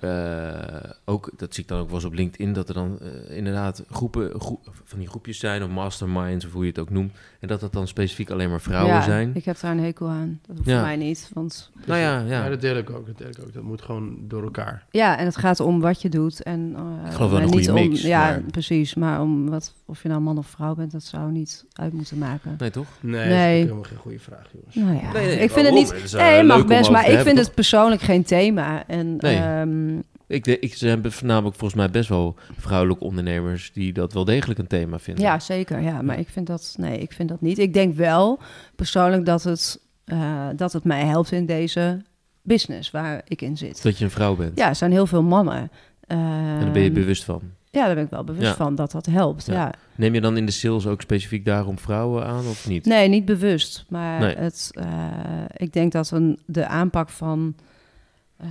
eh, 0.00 0.90
ook, 1.04 1.30
dat 1.36 1.54
zie 1.54 1.62
ik 1.62 1.68
dan 1.68 1.78
ook 1.78 1.86
wel 1.86 1.94
eens 1.94 2.04
op 2.04 2.12
LinkedIn, 2.14 2.52
dat 2.52 2.68
er 2.68 2.74
dan 2.74 2.98
eh, 3.00 3.36
inderdaad 3.36 3.82
groepen, 3.90 4.40
groe- 4.40 4.58
van 4.84 4.98
die 4.98 5.08
groepjes 5.08 5.38
zijn, 5.38 5.62
of 5.62 5.68
masterminds, 5.68 6.44
of 6.46 6.52
hoe 6.52 6.62
je 6.62 6.68
het 6.70 6.78
ook 6.78 6.90
noemt. 6.90 7.12
En 7.40 7.48
dat 7.48 7.60
dat 7.60 7.72
dan 7.72 7.86
specifiek 7.88 8.30
alleen 8.30 8.50
maar 8.50 8.60
vrouwen 8.60 8.94
ja, 8.94 9.02
zijn. 9.02 9.30
ik 9.34 9.44
heb 9.44 9.60
daar 9.60 9.70
een 9.72 9.80
hekel 9.82 10.08
aan. 10.08 10.40
Dat 10.46 10.56
hoeft 10.56 10.68
Ja. 10.68 10.74
voor 10.78 10.86
mij 10.86 10.96
niet. 10.96 11.30
Want 11.34 11.70
nou 11.86 12.00
ja, 12.00 12.18
Ja, 12.18 12.26
ja. 12.44 12.48
dat 12.48 12.60
deel 12.60 12.76
ik 12.76 12.90
ook. 12.90 13.06
Dat 13.06 13.18
deel 13.18 13.28
ik 13.28 13.38
ook. 13.42 13.52
Dat 13.54 13.62
moet 13.62 13.82
gewoon 13.82 14.16
door 14.28 14.42
elkaar. 14.42 14.86
ja, 14.90 15.18
en 15.18 15.24
het 15.24 15.36
gaat 15.36 15.60
om 15.60 15.80
wat 15.80 16.02
je 16.02 16.08
doet. 16.08 16.42
En, 16.42 16.74
eh, 16.76 17.06
Ik 17.08 17.12
geloof 17.14 17.30
wel 17.30 17.38
en 17.40 17.44
een 17.44 17.50
niet 17.50 17.66
goede 17.68 17.82
om, 17.82 17.88
mix, 17.88 18.02
Ja, 18.02 18.18
maar- 18.20 18.40
precies. 18.40 18.94
Maar 18.94 19.20
om 19.20 19.50
wat, 19.50 19.74
of 19.84 20.02
je 20.02 20.08
nou 20.08 20.20
man 20.20 20.38
of 20.38 20.46
vrouw 20.46 20.74
bent, 20.74 20.92
dat 20.92 21.02
zou 21.02 21.30
niet 21.30 21.64
uit 21.72 21.92
moeten 21.92 22.18
maken. 22.18 22.54
Nee, 22.58 22.70
toch? 22.70 22.86
Nee, 23.00 23.12
Nee. 23.28 23.28
dat 23.28 23.48
is 23.48 23.62
helemaal 23.62 23.82
geen 23.82 23.98
goede 23.98 24.18
vraag, 24.18 24.46
jongens. 24.52 24.74
Nou 24.74 24.94
ja, 25.06 25.12
Nee, 25.12 25.26
nee, 25.26 25.38
ik 25.38 25.50
vind 25.50 25.66
het 25.66 25.74
niet... 25.74 25.92
Het 26.02 26.14
eh, 26.14 26.20
Nee, 26.20 26.42
mag 26.42 26.66
best, 26.66 26.90
maar 26.90 27.10
ik 27.10 27.18
vind 27.18 27.36
toch? 27.36 27.44
het 27.46 27.54
persoonlijk 27.54 28.00
geen 28.00 28.22
thema. 28.24 28.86
En 28.86 29.16
Nee. 29.16 29.36
Ik, 30.28 30.44
de, 30.44 30.58
ik, 30.58 30.74
ze 30.74 30.86
hebben 30.86 31.12
voornamelijk 31.12 31.56
volgens 31.56 31.80
mij 31.80 31.90
best 31.90 32.08
wel 32.08 32.36
vrouwelijke 32.58 33.04
ondernemers 33.04 33.72
die 33.72 33.92
dat 33.92 34.12
wel 34.12 34.24
degelijk 34.24 34.58
een 34.58 34.66
thema 34.66 34.98
vinden. 34.98 35.24
ja, 35.24 35.38
zeker. 35.40 35.80
Ja, 35.80 36.02
maar 36.02 36.18
ik 36.18 36.28
vind 36.28 36.46
dat... 36.46 36.74
Nee, 36.78 36.98
ik 36.98 37.12
vind 37.12 37.28
dat 37.28 37.40
niet. 37.40 37.58
Ik 37.58 37.72
denk 37.72 37.94
wel 37.96 38.38
persoonlijk 38.76 39.26
dat 39.26 39.42
het, 39.42 39.80
eh, 40.04 40.48
dat 40.56 40.72
het 40.72 40.84
mij 40.84 41.04
helpt 41.04 41.32
in 41.32 41.46
deze 41.46 42.02
business 42.42 42.90
waar 42.90 43.22
ik 43.24 43.42
in 43.42 43.56
zit. 43.56 43.82
Dat 43.82 43.98
je 43.98 44.04
een 44.04 44.10
vrouw 44.10 44.36
bent. 44.36 44.58
Ja, 44.58 44.68
er 44.68 44.74
zijn 44.74 44.90
heel 44.92 45.06
veel 45.06 45.22
mannen. 45.22 45.70
En 46.06 46.60
daar 46.60 46.70
ben 46.72 46.82
je 46.82 46.88
Ehm, 46.88 46.94
bewust 47.00 47.24
van. 47.24 47.40
Ja, 47.70 47.86
daar 47.86 47.94
ben 47.94 48.04
ik 48.04 48.10
wel 48.10 48.24
bewust 48.24 48.46
Ja. 48.46 48.54
van 48.54 48.74
dat 48.74 48.90
dat 48.90 49.06
helpt. 49.06 49.46
Ja. 49.46 49.52
Ja. 49.54 49.72
Neem 49.94 50.14
je 50.14 50.20
dan 50.20 50.36
in 50.36 50.46
de 50.46 50.52
sales 50.52 50.86
ook 50.86 51.00
specifiek 51.00 51.44
daarom 51.44 51.78
vrouwen 51.78 52.26
aan 52.26 52.46
of 52.46 52.68
niet? 52.68 52.84
Nee, 52.84 53.08
niet 53.08 53.24
bewust. 53.24 53.84
Maar 53.88 54.20
Nee. 54.20 54.36
het, 54.36 54.70
eh, 54.72 54.86
ik 55.56 55.72
denk 55.72 55.92
dat 55.92 56.10
een, 56.10 56.38
de 56.46 56.66
aanpak 56.66 57.08
van, 57.10 57.54
eh, 58.36 58.48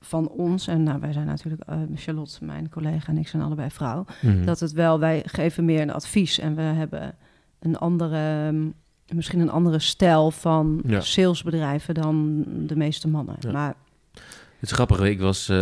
van 0.00 0.28
ons... 0.28 0.66
en 0.66 0.82
nou, 0.82 1.00
wij 1.00 1.12
zijn 1.12 1.26
natuurlijk... 1.26 1.62
eh, 1.66 1.76
Charlotte, 1.94 2.44
mijn 2.44 2.68
collega 2.68 3.06
en 3.12 3.18
ik 3.18 3.28
zijn 3.28 3.42
allebei 3.42 3.70
vrouw... 3.70 4.04
Mhm. 4.20 4.44
dat 4.44 4.60
het 4.60 4.72
wel... 4.72 4.98
wij 4.98 5.22
geven 5.26 5.64
meer 5.64 5.80
een 5.80 5.92
advies... 5.92 6.38
en 6.38 6.54
we 6.54 6.62
hebben 6.62 7.14
een 7.60 7.78
andere... 7.78 8.50
mm, 8.52 8.74
misschien 9.14 9.40
een 9.40 9.50
andere 9.50 9.78
stijl 9.78 10.30
van 10.30 10.82
Ja. 10.86 11.00
salesbedrijven... 11.00 11.94
dan 11.94 12.44
de 12.66 12.76
meeste 12.76 13.08
mannen. 13.08 13.36
Ja. 13.40 13.52
Maar 13.52 13.74
Het 14.12 14.70
is 14.70 14.72
grappig, 14.72 15.00
ik 15.00 15.20
was 15.20 15.48
eh, 15.48 15.56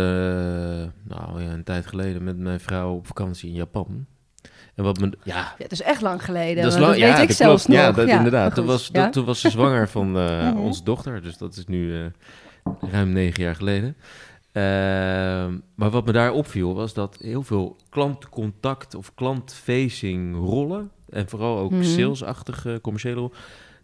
nou, 1.03 1.41
ja, 1.41 1.51
een 1.51 1.63
tijd 1.63 1.87
geleden 1.87 2.23
met 2.23 2.37
mijn 2.37 2.59
vrouw 2.59 2.93
op 2.95 3.07
vakantie 3.07 3.49
in 3.49 3.55
Japan. 3.55 4.05
En 4.75 4.83
wat 4.83 4.99
me, 4.99 5.09
ja, 5.23 5.35
ja, 5.35 5.53
het 5.57 5.71
is 5.71 5.81
echt 5.81 6.01
lang 6.01 6.23
geleden. 6.25 6.63
dat 6.63 6.73
is 6.73 6.79
lang, 6.79 6.91
dat 6.91 7.01
weet 7.01 7.09
ja, 7.09 7.21
ik 7.21 7.31
zelfs 7.31 7.65
klopt. 7.65 7.79
nog. 7.79 7.87
Ja, 7.89 7.91
dat, 8.01 8.07
Ja, 8.07 8.17
inderdaad. 8.17 8.55
Toen 8.55 8.65
was, 8.65 8.89
Ja? 8.91 9.03
dat, 9.03 9.13
toen 9.13 9.25
was 9.25 9.39
ze 9.39 9.49
zwanger 9.49 9.89
van 9.89 10.17
eh, 10.17 10.47
Mhm. 10.49 10.57
onze 10.57 10.83
dochter, 10.83 11.21
dus 11.21 11.37
dat 11.37 11.55
is 11.55 11.65
nu 11.65 12.11
ruim 12.91 13.09
negen 13.11 13.43
jaar 13.43 13.55
geleden. 13.55 13.95
Ehm, 14.63 15.57
maar 15.75 15.89
wat 15.89 16.05
me 16.05 16.11
daar 16.11 16.31
opviel 16.31 16.73
was 16.75 16.93
dat 16.93 17.17
heel 17.21 17.43
veel 17.43 17.75
klantcontact 17.89 18.95
of 18.95 19.13
klantfacing 19.15 20.35
rollen, 20.35 20.91
en 21.09 21.29
vooral 21.29 21.57
ook 21.57 21.71
Mhm. 21.71 21.83
salesachtige 21.83 22.79
commerciële 22.81 23.15
rol, 23.19 23.31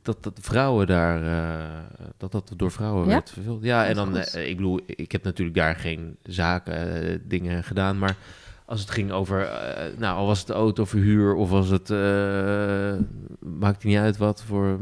dat, 0.01 0.23
dat 0.23 0.37
vrouwen 0.41 0.87
daar, 0.87 1.21
eh, 1.21 1.79
dat 2.17 2.31
dat 2.31 2.53
door 2.55 2.71
vrouwen 2.71 3.05
Ja? 3.05 3.09
werd 3.11 3.29
vervuld. 3.29 3.63
Ja, 3.63 3.85
en 3.85 3.95
dan, 3.95 4.17
eh, 4.17 4.49
ik 4.49 4.55
bedoel, 4.55 4.79
ik 4.85 5.11
heb 5.11 5.23
natuurlijk 5.23 5.57
daar 5.57 5.75
geen 5.75 6.17
zaken, 6.23 7.03
eh, 7.03 7.19
dingen 7.23 7.63
gedaan, 7.63 7.97
maar 7.97 8.15
als 8.65 8.79
het 8.79 8.89
ging 8.91 9.11
over, 9.11 9.37
nou, 9.97 10.17
al 10.17 10.25
was 10.25 10.39
het 10.39 10.49
autoverhuur 10.49 11.33
of 11.35 11.49
was 11.49 11.69
het, 11.69 11.89
maakt 13.39 13.83
niet 13.83 13.97
uit 13.97 14.17
wat 14.17 14.43
voor 14.43 14.79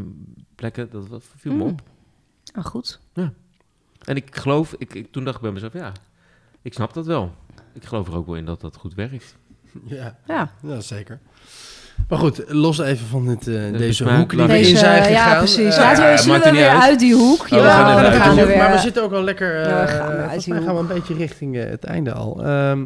plekken, 0.55 0.89
dat, 0.91 1.09
dat 1.09 1.23
viel 1.37 1.51
me 1.53 1.63
Mm. 1.63 1.69
op. 1.69 1.81
Ah, 2.53 2.65
goed. 2.65 2.99
En 4.05 4.15
ik 4.15 4.35
geloof, 4.35 4.75
ik, 4.77 4.93
ik, 4.93 5.11
toen 5.11 5.23
dacht 5.23 5.35
ik 5.35 5.41
bij 5.41 5.51
mezelf, 5.51 5.73
ja, 5.73 5.91
ik 6.61 6.73
snap 6.73 6.93
dat 6.93 7.05
wel. 7.05 7.35
Ik 7.73 7.85
geloof 7.85 8.07
er 8.07 8.15
ook 8.15 8.25
wel 8.25 8.35
in 8.35 8.45
dat 8.45 8.61
dat 8.61 8.75
goed 8.75 8.93
werkt. 8.93 9.35
Ja, 9.85 10.17
Ja. 10.27 10.51
ja 10.63 10.79
zeker. 10.79 11.19
Maar 12.07 12.17
goed, 12.19 12.43
los 12.47 12.79
even 12.79 13.07
van 13.07 13.27
dit, 13.27 13.47
eh, 13.47 13.77
deze 13.77 14.13
hoek 14.15 14.29
die 14.29 14.43
we 14.47 14.59
in 14.59 14.77
zijn 14.77 15.03
gegaan. 15.03 15.29
ja, 15.31 15.37
precies. 15.37 15.75
Eh, 15.75 15.81
Laten 15.81 16.03
we, 16.03 16.09
ja, 16.09 16.17
zullen 16.17 16.31
maakt 16.31 16.43
we 16.43 16.49
er 16.49 16.55
niet 16.55 16.61
weer 16.65 16.71
uit. 16.71 16.81
uit 16.81 16.99
die 16.99 17.13
hoek? 17.15 17.41
Oh, 17.41 17.49
we 17.49 17.55
Ja, 17.55 17.69
gaan 17.69 17.95
we 17.95 18.07
uit 18.09 18.21
gaan 18.21 18.37
er 18.37 18.47
weer. 18.47 18.57
Maar 18.57 18.71
we 18.71 18.77
zitten 18.77 19.03
ook 19.03 19.11
al 19.11 19.23
lekker... 19.23 19.61
eh 19.61 19.69
Ja, 19.69 19.81
we 19.81 19.87
gaan 19.87 20.63
gaan 20.63 20.73
we 20.75 20.79
een 20.81 20.87
beetje 20.87 21.13
richting 21.13 21.57
eh, 21.57 21.69
het 21.69 21.83
einde 21.83 22.13
al. 22.13 22.43
Ehm, 22.45 22.85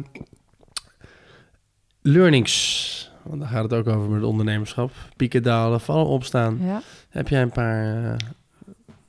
learnings. 2.02 2.86
Want 3.22 3.40
daar 3.40 3.50
gaat 3.50 3.62
het 3.62 3.72
ook 3.72 3.86
over 3.88 4.10
met 4.10 4.22
ondernemerschap. 4.22 4.90
Pieken, 5.16 5.42
dalen, 5.42 5.80
vallen, 5.80 6.06
opstaan. 6.06 6.58
Ja, 6.62 6.82
Heb 7.08 7.28
jij 7.28 7.42
een 7.42 7.50
paar... 7.50 8.04
eh, 8.04 8.12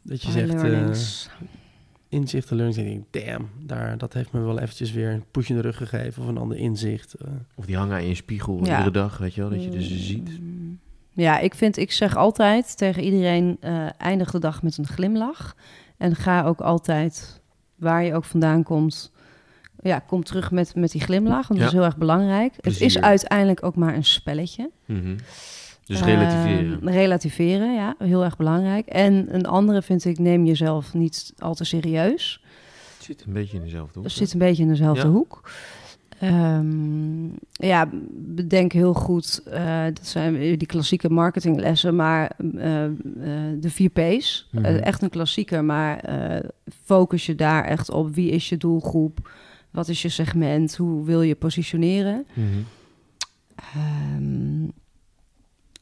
dat 0.01 0.21
je 0.21 0.31
zegt... 0.31 0.53
inzichten, 2.09 2.55
learnings. 2.55 2.81
En 2.81 2.91
ik 2.91 3.03
denk, 3.11 3.25
damn, 3.27 3.49
daar, 3.65 3.97
dat 3.97 4.13
heeft 4.13 4.31
me 4.31 4.39
wel 4.39 4.59
eventjes 4.59 4.91
weer 4.91 5.09
een 5.11 5.23
push 5.31 5.49
in 5.49 5.55
de 5.55 5.61
rug 5.61 5.77
gegeven. 5.77 6.21
Of 6.23 6.27
een 6.29 6.37
ander 6.37 6.57
inzicht. 6.57 7.13
eh. 7.13 7.27
Of 7.55 7.65
die 7.65 7.77
hangen 7.77 7.95
aan 7.95 8.07
je 8.07 8.15
spiegel 8.15 8.65
Ja. 8.65 8.71
iedere 8.77 8.91
dag, 8.91 9.17
weet 9.17 9.33
je 9.33 9.41
wel, 9.41 9.49
dat 9.49 9.63
je 9.63 9.69
dus 9.69 10.05
ziet. 10.07 10.39
Mm. 10.41 10.79
Ja, 11.13 11.39
ik 11.39 11.55
vind, 11.55 11.77
ik 11.77 11.91
zeg 11.91 12.15
altijd 12.15 12.77
tegen 12.77 13.03
iedereen, 13.03 13.57
eh, 13.59 13.85
eindig 13.97 14.31
de 14.31 14.39
dag 14.39 14.63
met 14.63 14.77
een 14.77 14.87
glimlach. 14.87 15.55
En 15.97 16.15
ga 16.15 16.43
ook 16.43 16.59
altijd, 16.61 17.41
waar 17.75 18.03
je 18.03 18.13
ook 18.13 18.25
vandaan 18.25 18.63
komt, 18.63 19.11
ja, 19.81 19.99
kom 19.99 20.23
terug 20.23 20.51
met, 20.51 20.75
met 20.75 20.91
die 20.91 21.01
glimlach. 21.01 21.47
Want 21.47 21.59
Ja. 21.59 21.65
dat 21.65 21.73
is 21.73 21.79
heel 21.79 21.83
erg 21.87 21.97
belangrijk. 21.97 22.53
Het 22.61 22.81
is 22.81 22.99
uiteindelijk 23.01 23.63
ook 23.63 23.75
maar 23.75 23.95
een 23.95 24.03
spelletje. 24.05 24.69
Mhm. 24.85 25.17
Dus 25.89 26.01
Ehm, 26.01 26.09
relativeren. 26.09 26.79
relativeren, 26.91 27.73
ja, 27.73 27.95
heel 27.99 28.23
erg 28.23 28.37
belangrijk. 28.37 28.85
En 28.87 29.35
een 29.35 29.45
andere 29.45 29.81
vind 29.81 30.05
ik, 30.05 30.19
neem 30.19 30.45
jezelf 30.45 30.93
niet 30.93 31.33
al 31.37 31.53
te 31.55 31.63
serieus. 31.63 32.43
Het 32.97 33.03
zit 33.05 33.23
een 33.27 33.33
beetje 33.33 33.57
in 33.57 33.63
dezelfde 33.63 33.93
hoek. 33.99 34.03
Het 34.03 34.13
zit 34.17 34.33
een 34.33 34.39
beetje 34.39 34.63
in 34.63 34.69
dezelfde 34.69 35.07
Ja. 35.07 35.13
hoek. 35.13 35.49
Ehm, 36.19 37.25
ja, 37.51 37.89
bedenk 38.11 38.71
heel 38.71 38.93
goed, 38.93 39.41
eh, 39.45 39.83
dat 39.83 40.07
zijn 40.07 40.37
weer 40.37 40.57
die 40.57 40.67
klassieke 40.67 41.09
marketinglessen, 41.09 41.95
maar 41.95 42.31
eh, 42.55 42.85
eh, 42.85 42.91
de 43.59 43.69
vier 43.69 43.89
P's. 43.89 44.47
Mhm. 44.51 44.65
Echt 44.65 45.01
een 45.01 45.09
klassieker, 45.09 45.63
maar 45.63 45.99
eh, 45.99 46.49
focus 46.85 47.25
je 47.25 47.35
daar 47.35 47.63
echt 47.65 47.91
op. 47.91 48.15
Wie 48.15 48.29
is 48.31 48.49
je 48.49 48.57
doelgroep? 48.57 49.31
Wat 49.71 49.87
is 49.87 50.01
je 50.01 50.09
segment? 50.09 50.75
Hoe 50.75 51.05
wil 51.05 51.21
je 51.21 51.35
positioneren? 51.35 52.25
Mhm. 52.33 52.45
Ehm, 53.55 54.63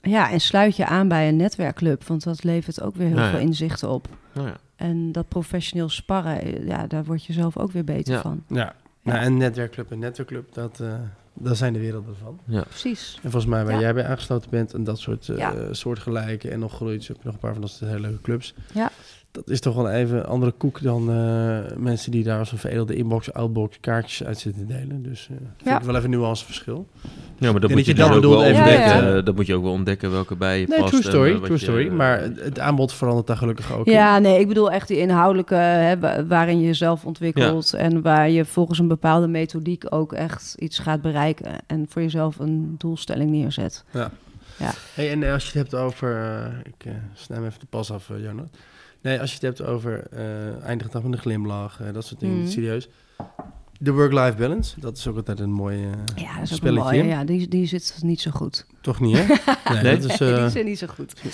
ja, 0.10 0.32
en 0.32 0.40
sluit 0.42 0.76
je 0.76 0.86
aan 0.86 1.08
bij 1.08 1.28
een 1.28 1.36
netwerkclub, 1.36 2.04
want 2.04 2.24
dat 2.24 2.44
levert 2.44 2.82
ook 2.82 2.96
weer 2.96 3.08
heel 3.08 3.16
Nou 3.16 3.28
ja. 3.28 3.34
veel 3.38 3.46
inzichten 3.46 3.90
op. 3.90 4.08
Nou 4.34 4.48
ja. 4.48 4.56
En 4.76 5.12
dat 5.12 5.28
professioneel 5.28 5.90
sparren, 5.90 6.42
eh, 6.42 6.68
ja, 6.68 6.88
daar 6.88 7.04
word 7.06 7.26
je 7.26 7.34
zelf 7.34 7.58
ook 7.58 7.72
weer 7.72 7.84
beter 7.84 8.14
Ja. 8.14 8.22
van. 8.22 8.44
Ja, 8.48 8.76
nou, 9.04 9.20
en 9.20 9.38
netwerkclub 9.38 9.92
en 9.92 10.00
netwerkclub, 10.00 10.54
dat, 10.54 10.80
eh 10.80 10.94
daar 11.40 11.56
zijn 11.56 11.74
de 11.74 11.80
werelden 11.80 12.16
van. 12.24 12.40
Precies. 12.64 13.16
En 13.24 13.32
volgens 13.32 13.46
mij 13.52 13.64
waar 13.66 13.74
Ja. 13.74 13.80
jij 13.80 13.94
bij 13.94 14.06
aangesloten 14.08 14.50
bent 14.50 14.74
en 14.74 14.84
dat 14.84 15.00
soort 15.00 15.30
eh 15.30 15.38
Ja. 15.38 15.74
soortgelijke 15.74 16.50
en 16.50 16.60
nog 16.60 16.74
groeit, 16.74 17.08
heb 17.08 17.18
je 17.18 17.22
nog 17.24 17.34
een 17.34 17.40
paar 17.40 17.52
van 17.54 17.62
dat 17.62 17.70
soort 17.72 17.90
hele 17.92 18.02
leuke 18.02 18.22
clubs. 18.22 18.54
Ja. 18.74 18.92
Dat 19.32 19.50
is 19.50 19.60
toch 19.60 19.76
wel 19.76 19.90
even 19.90 20.18
een 20.18 20.26
andere 20.26 20.52
koek 20.52 20.82
dan 20.82 21.10
eh, 21.12 21.58
mensen 21.78 22.12
die 22.12 22.24
daar 22.24 22.40
als 22.40 22.52
een 22.52 22.58
veredelde 22.58 22.96
inbox, 22.96 23.34
outbox 23.34 23.78
kaartjes 23.80 24.24
uit 24.28 24.40
zitten 24.40 24.68
delen. 24.68 25.04
Dus 25.04 25.28
eh 25.32 25.36
vind 25.38 25.50
Ja. 25.70 25.78
ik 25.80 25.84
wel 25.84 25.96
even 25.96 26.14
een 26.14 26.20
nuanceverschil. 26.20 26.88
Ja, 27.40 27.52
maar 27.52 27.62
dat 27.62 27.70
moet 27.70 27.86
je, 27.86 27.94
dus 27.94 28.06
dan 28.08 28.14
ook 28.16 28.22
wel 28.24 28.44
even 28.44 28.58
ontdekken. 28.64 29.04
dat, 29.06 29.18
eh, 29.20 29.26
Dat 29.26 29.36
moet 29.36 29.46
je 29.46 29.56
ook 29.56 29.64
wel 29.64 29.72
ontdekken 29.72 30.12
welke 30.12 30.36
bij 30.36 30.60
je 30.60 30.68
Nee, 30.68 30.80
past. 30.80 30.90
true 30.92 31.04
story, 31.04 31.32
eh, 31.32 31.38
true 31.38 31.52
je, 31.52 31.58
story. 31.58 31.88
eh, 31.88 31.94
Maar 31.94 32.22
het, 32.22 32.60
aanbod 32.60 32.94
verandert 32.94 33.28
daar 33.28 33.38
gelukkig 33.38 33.72
ook 33.74 33.86
in. 33.86 33.92
Ja, 33.94 34.20
nee, 34.20 34.40
ik 34.40 34.48
bedoel 34.48 34.72
echt 34.72 34.88
die 34.88 34.98
inhoudelijke, 34.98 35.56
hè, 35.56 36.00
wa- 36.00 36.26
waarin 36.26 36.60
je 36.60 36.66
jezelf 36.66 37.06
ontwikkelt 37.06 37.74
en 37.74 38.02
waar 38.02 38.30
je 38.30 38.46
volgens 38.46 38.80
een 38.80 38.88
bepaalde 38.88 39.28
methodiek 39.28 39.84
ook 39.90 40.14
echt 40.14 40.56
iets 40.60 40.80
gaat 40.80 41.02
bereiken 41.02 41.52
en 41.68 41.86
voor 41.90 42.02
jezelf 42.02 42.40
een 42.40 42.76
doelstelling 42.78 43.32
neerzet. 43.32 43.84
Hey, 44.94 45.12
en 45.12 45.24
als 45.24 45.52
je 45.52 45.60
het 45.60 45.72
hebt 45.72 45.84
over... 45.84 46.16
eh, 46.16 46.46
ik 46.64 46.86
eh 46.86 46.92
snij 47.14 47.38
even 47.38 47.60
de 47.60 47.66
pas 47.70 47.92
af, 47.92 48.10
uh, 48.10 48.24
Jonat. 48.24 48.48
Nee, 49.02 49.20
als 49.20 49.30
je 49.30 49.36
het 49.36 49.58
hebt 49.58 49.70
over 49.70 50.08
eh 50.12 50.64
eindig 50.64 50.90
dag 50.90 51.04
met 51.04 51.12
een 51.14 51.20
glimlach, 51.20 51.82
eh, 51.82 51.94
dat 51.94 52.06
soort 52.06 52.20
dingen, 52.20 52.38
Mhm. 52.38 52.48
serieus. 52.48 52.90
De 53.80 53.92
work-life 53.92 54.38
balance, 54.38 54.80
dat 54.80 54.98
is 54.98 55.08
ook 55.08 55.16
altijd 55.16 55.40
een 55.40 55.52
mooi 55.52 55.84
eh, 55.84 55.90
Ja, 56.24 56.34
dat 56.40 56.44
is 56.44 56.54
ook 56.54 56.64
een 56.68 56.74
mooie. 56.74 57.04
Ja, 57.04 57.24
die, 57.24 57.48
die 57.48 57.66
zit 57.66 58.00
niet 58.02 58.22
zo 58.22 58.32
goed. 58.32 58.66
Toch 58.82 59.00
niet, 59.00 59.18
hè? 59.18 59.26
Nee, 59.74 59.82
Nee? 59.84 59.98
dat 60.00 60.12
is... 60.12 60.20
Nee, 60.20 60.34
eh, 60.34 60.42
die 60.42 60.50
zit 60.50 60.66
niet 60.66 60.78
zo 60.78 60.88
goed. 60.88 61.14
nee, 61.24 61.32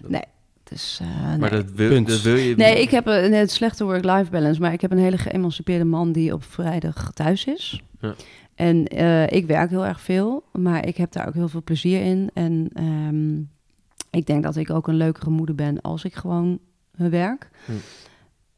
dat- 0.00 0.10
Nee. 0.10 0.22
Dus, 0.64 0.98
eh, 1.02 1.08
Maar 1.38 1.38
nee. 1.38 1.50
dat 1.50 1.70
wil, 1.70 1.88
Punt. 1.88 2.08
dat 2.08 2.20
wil 2.20 2.34
je... 2.36 2.56
Nee, 2.56 2.80
ik 2.80 2.90
heb 2.90 3.06
een, 3.06 3.32
een 3.32 3.48
slechte 3.48 3.84
work-life 3.84 4.30
balance, 4.30 4.60
maar 4.60 4.72
ik 4.72 4.80
heb 4.80 4.90
een 4.90 4.98
hele 4.98 5.18
geëmancipeerde 5.18 5.84
man 5.84 6.12
die 6.12 6.32
op 6.32 6.44
vrijdag 6.44 7.10
thuis 7.12 7.44
is. 7.44 7.82
Ja. 8.00 8.14
En 8.54 8.86
eh, 8.86 9.26
ik 9.30 9.46
werk 9.46 9.70
heel 9.70 9.86
erg 9.86 10.00
veel, 10.00 10.44
maar 10.52 10.86
ik 10.86 10.96
heb 10.96 11.12
daar 11.12 11.26
ook 11.28 11.34
heel 11.34 11.48
veel 11.48 11.62
plezier 11.62 12.02
in. 12.04 12.30
En 12.34 12.68
ehm, 12.74 13.36
ik 14.20 14.26
denk 14.26 14.42
dat 14.42 14.56
ik 14.56 14.70
ook 14.70 14.88
een 14.88 14.94
leukere 14.96 15.30
moeder 15.30 15.54
ben 15.54 15.80
als 15.80 16.04
ik 16.04 16.14
gewoon 16.14 16.58
eh, 16.98 17.06
werk. 17.06 17.48
Hm. 17.66 17.72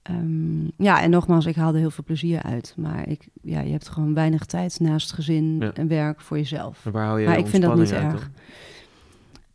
Ehm, 0.02 0.65
ja, 0.77 1.02
en 1.02 1.11
nogmaals, 1.11 1.47
ik 1.47 1.55
haal 1.56 1.73
er 1.73 1.78
heel 1.78 1.90
veel 1.90 2.05
plezier 2.05 2.43
uit. 2.43 2.74
Maar 2.77 3.09
ik, 3.09 3.28
ja, 3.43 3.61
je 3.61 3.70
hebt 3.73 3.89
gewoon 3.89 4.15
weinig 4.15 4.44
tijd 4.44 4.81
naast 4.81 5.12
gezin 5.12 5.56
Ja. 5.61 5.73
en 5.73 5.89
werk 5.89 6.20
voor 6.20 6.36
jezelf. 6.36 6.85
Maar 6.85 6.93
waar 6.93 7.06
hou 7.06 7.20
je 7.20 7.27
Maar 7.27 7.39
ik 7.39 7.47
vind 7.47 7.62
dat 7.62 7.77
niet 7.77 7.93
uit 7.93 8.02
erg. 8.12 8.20
dan? 8.20 8.31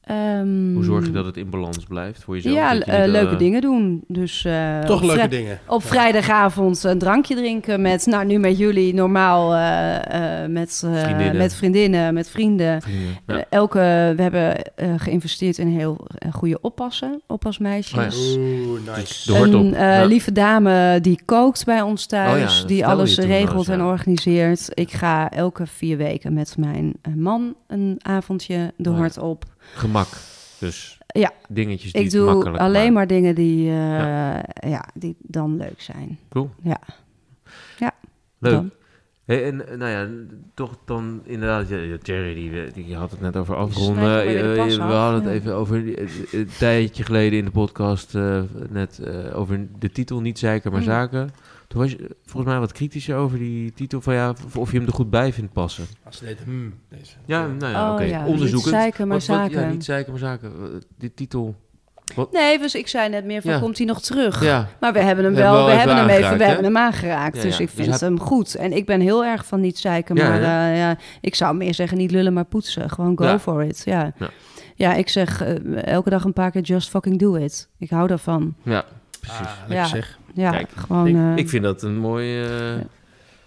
Ehm, 0.10 0.74
Hoe 0.74 0.84
zorg 0.84 1.06
je 1.06 1.12
dat 1.12 1.26
het 1.26 1.38
in 1.38 1.50
balans 1.50 1.78
blijft 1.88 2.24
voor 2.24 2.36
jezelf? 2.36 2.56
Ja, 2.56 2.72
je 2.72 2.84
niet, 2.86 3.06
leuke 3.12 3.36
dingen 3.36 3.62
doen. 3.62 4.04
Dus, 4.08 4.46
eh, 4.46 4.80
Toch 4.80 5.02
op 5.02 5.08
leuke 5.08 5.28
dingen. 5.28 5.60
op 5.68 5.84
vrijdagavond 5.84 6.84
een 6.84 6.98
drankje 6.98 7.36
drinken 7.36 7.82
met, 7.82 8.06
nou 8.06 8.26
nu 8.26 8.38
met 8.40 8.58
jullie, 8.58 8.94
normaal 8.94 9.54
eh, 9.56 10.44
eh, 10.44 10.50
met, 10.50 10.84
Vriendinnen. 10.94 11.38
met 11.38 11.56
vriendinnen, 11.56 12.14
met 12.14 12.30
vrienden. 12.30 12.82
vrienden. 12.82 13.16
Ja. 13.28 13.44
Elke, 13.50 14.14
we 14.16 14.22
hebben 14.22 14.76
eh, 14.76 14.94
geïnvesteerd 14.98 15.58
in 15.58 15.68
heel 15.68 16.08
goede 16.32 16.62
oppassen, 16.62 17.22
oppasmeisjes. 17.28 18.36
Oh 18.36 18.42
Oeh, 18.42 18.80
Dus 18.86 18.96
nice. 18.98 19.32
de 19.32 19.38
hoort 19.38 19.54
op. 19.54 19.62
Een 19.62 19.74
eh, 19.74 19.80
Ja. 20.00 20.06
lieve 20.06 20.32
dame 20.32 21.00
die 21.02 21.20
kookt 21.26 21.66
bij 21.66 21.82
ons 21.82 22.06
thuis, 22.06 22.62
Oh 22.62 22.68
die 22.68 22.86
alles 22.86 23.18
regelt 23.18 23.68
en 23.70 23.78
ja. 23.80 23.86
organiseert. 23.88 24.70
Ik 24.74 24.92
ga 24.92 25.32
elke 25.32 25.68
vier 25.68 25.98
weken 25.98 26.34
met 26.34 26.56
mijn 26.58 26.94
man 27.16 27.56
een 27.68 28.00
avondje 28.02 28.72
de 28.78 28.90
Oh 28.90 28.98
hort 28.98 29.18
op. 29.18 29.46
Gemak. 29.76 30.08
Dus 30.60 30.98
Ja. 31.08 31.32
dingetjes 31.50 31.92
die 31.92 32.02
Ik 32.04 32.12
doe 32.12 32.26
makkelijk 32.26 32.58
alleen 32.58 32.74
maken. 32.78 32.94
maar 32.94 33.08
dingen 33.08 33.36
die, 33.36 33.70
eh, 33.70 33.74
Ja. 33.76 34.44
ja. 34.68 34.86
die 34.94 35.16
dan 35.20 35.58
leuk 35.58 35.82
zijn. 35.82 36.20
Cool. 36.30 36.50
Ja. 36.64 36.80
Ja, 37.80 37.92
Leuk. 38.40 38.54
dan. 38.54 38.72
Hey, 39.26 39.44
en 39.46 39.68
eh, 39.68 39.78
nou 39.78 39.92
ja, 39.92 40.08
toch 40.54 40.78
dan 40.86 41.22
inderdaad, 41.24 41.70
Jerry, 42.04 42.34
die, 42.34 42.64
eh, 42.64 42.74
die 42.74 42.96
had 42.96 43.12
het 43.12 43.22
net 43.22 43.38
over 43.38 43.56
afronden. 43.56 44.04
we 44.04 44.60
af, 44.82 44.92
hadden 44.92 45.24
het 45.24 45.34
even 45.34 45.56
over 45.56 45.78
een 46.34 46.50
tijdje 46.58 47.04
geleden 47.04 47.40
in 47.40 47.46
de 47.46 47.52
podcast, 47.52 48.14
net 48.70 49.02
over 49.34 49.68
de 49.80 49.90
titel 49.90 50.22
Niet 50.22 50.40
Zeiken, 50.40 50.72
maar 50.72 50.80
Mm. 50.80 50.86
Zaken. 50.86 51.30
Toen 51.70 51.82
was 51.82 51.92
je 51.92 51.98
eh, 51.98 52.06
volgens 52.26 52.52
mij 52.52 52.60
wat 52.60 52.72
kritischer 52.72 53.16
over 53.16 53.38
die 53.38 53.74
titel 53.74 54.02
van 54.02 54.14
ja, 54.14 54.30
of, 54.46 54.56
of 54.58 54.72
je 54.72 54.78
hem 54.78 54.88
er 54.88 54.94
goed 54.94 55.10
bij 55.10 55.34
vindt 55.34 55.54
passen. 55.54 55.86
Als 56.06 56.18
ze 56.18 56.26
deed, 56.26 56.38
hmm, 56.44 56.74
deze. 56.90 57.16
Ja, 57.26 57.48
nou 57.48 57.72
ja, 57.74 57.88
Oh 57.88 57.94
oké. 57.94 58.04
ja, 58.04 58.20
Onderzoekend. 58.26 58.54
Niet 58.54 58.82
zeiken, 58.82 59.08
maar 59.08 59.18
Wat- 59.18 59.28
wat- 59.28 59.38
zaken. 59.38 59.62
ja, 59.62 59.70
niet 59.70 59.84
zeiken, 59.86 60.12
maar 60.12 60.22
zaken. 60.22 60.52
Eh, 60.62 60.80
Die 60.98 61.14
titel. 61.14 61.56
Nee, 62.32 62.60
dus 62.60 62.76
ik 62.76 62.88
zei 62.88 63.10
net 63.10 63.26
meer 63.26 63.42
van, 63.42 63.52
Ja. 63.52 63.60
komt 63.60 63.78
hij 63.78 63.86
nog 63.88 64.02
terug? 64.02 64.44
Ja, 64.44 64.68
Maar 64.80 64.94
we 64.94 65.00
hebben 65.00 65.24
hem 65.26 65.34
We 65.34 65.40
wel, 65.40 65.66
we 65.66 65.72
hebben 65.72 65.96
hem 65.96 66.08
even, 66.08 66.20
we 66.22 66.26
aangeraakt, 66.28 66.46
hebben 66.46 66.66
hem 66.66 66.78
aangeraakt. 66.78 67.36
Ja, 67.36 67.42
dus 67.42 67.60
ik 67.60 67.70
vind 67.70 67.88
Dus 67.90 68.00
hij- 68.00 68.10
hem 68.10 68.20
goed. 68.20 68.56
En 68.56 68.72
ik 68.74 68.86
ben 68.86 69.00
heel 69.02 69.26
erg 69.26 69.46
van 69.46 69.60
niet 69.60 69.78
zeiken, 69.78 70.16
Ja, 70.16 70.30
maar 70.30 70.42
eh, 70.72 70.78
ja, 70.78 70.98
ik 71.22 71.36
zou 71.36 71.56
meer 71.56 71.74
zeggen 71.74 71.98
niet 71.98 72.12
lullen, 72.12 72.34
maar 72.34 72.46
poetsen. 72.46 72.90
Gewoon 72.90 73.18
go 73.18 73.26
Ja. 73.26 73.40
for 73.40 73.64
it, 73.64 73.82
ja. 73.86 74.14
Ja. 74.20 74.30
Ja, 74.76 74.94
ik 74.94 75.10
zeg 75.10 75.44
elke 75.84 76.10
dag 76.10 76.24
een 76.24 76.34
paar 76.34 76.52
keer 76.52 76.62
just 76.62 76.90
fucking 76.90 77.20
do 77.20 77.36
it. 77.36 77.70
Ik 77.78 77.90
hou 77.90 78.08
daarvan. 78.08 78.56
ja, 78.64 78.86
precies. 79.20 79.40
Ah, 79.40 79.52
lekker 79.60 79.76
Ja. 79.76 79.86
zeg. 79.86 80.18
Ja, 80.34 80.52
Kijk, 80.52 80.70
gewoon... 80.76 81.08
ik, 81.08 81.16
eh, 81.16 81.36
ik 81.36 81.50
vind 81.50 81.64
dat 81.64 81.82
een 81.84 81.98
mooi... 81.98 82.44
eh, 82.44 82.50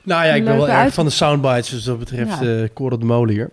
Nou 0.02 0.24
ja, 0.26 0.32
ik 0.34 0.44
ben 0.44 0.56
wel 0.56 0.68
erg 0.68 0.94
van 0.94 1.04
de 1.04 1.10
soundbites, 1.10 1.68
dus 1.68 1.84
dat 1.84 1.98
betreft 1.98 2.40
Ja. 2.40 2.62
eh 2.62 2.68
Cor 2.74 2.98
de 2.98 3.04
Molen 3.04 3.34
hier. 3.34 3.50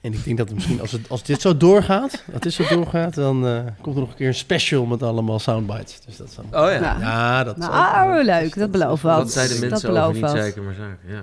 En 0.00 0.12
ik 0.12 0.24
denk 0.24 0.36
dat 0.38 0.46
het 0.46 0.54
misschien, 0.56 0.80
als, 0.80 0.92
het, 0.92 1.08
als 1.08 1.22
dit 1.22 1.40
zo 1.40 1.56
doorgaat, 1.56 2.24
als 2.32 2.40
dit 2.42 2.52
zo 2.52 2.64
doorgaat, 2.68 3.14
dan 3.14 3.46
eh, 3.46 3.60
komt 3.80 3.94
er 3.94 4.00
nog 4.00 4.10
een 4.10 4.16
keer 4.16 4.26
een 4.26 4.34
special 4.34 4.84
met 4.86 5.02
allemaal 5.02 5.38
soundbites. 5.38 6.00
Dus 6.06 6.16
dat 6.16 6.32
dan... 6.36 6.44
Oh 6.62 6.70
ja. 6.70 6.78
Ja. 6.80 6.96
Ja, 7.00 7.44
dat 7.44 7.56
is 7.58 7.64
ook- 7.64 7.70
Nou, 7.72 8.24
leuk, 8.24 8.58
dat 8.58 8.70
belooft 8.70 9.02
wat. 9.02 9.16
Wat 9.16 9.32
zeiden 9.32 9.60
dat 9.60 9.70
mensen 9.70 9.88
over 9.90 10.00
belooft 10.00 10.20
niet 10.22 10.40
zeiken, 10.42 10.64
maar 10.64 10.74
zaken. 10.74 10.98
Ja. 11.06 11.22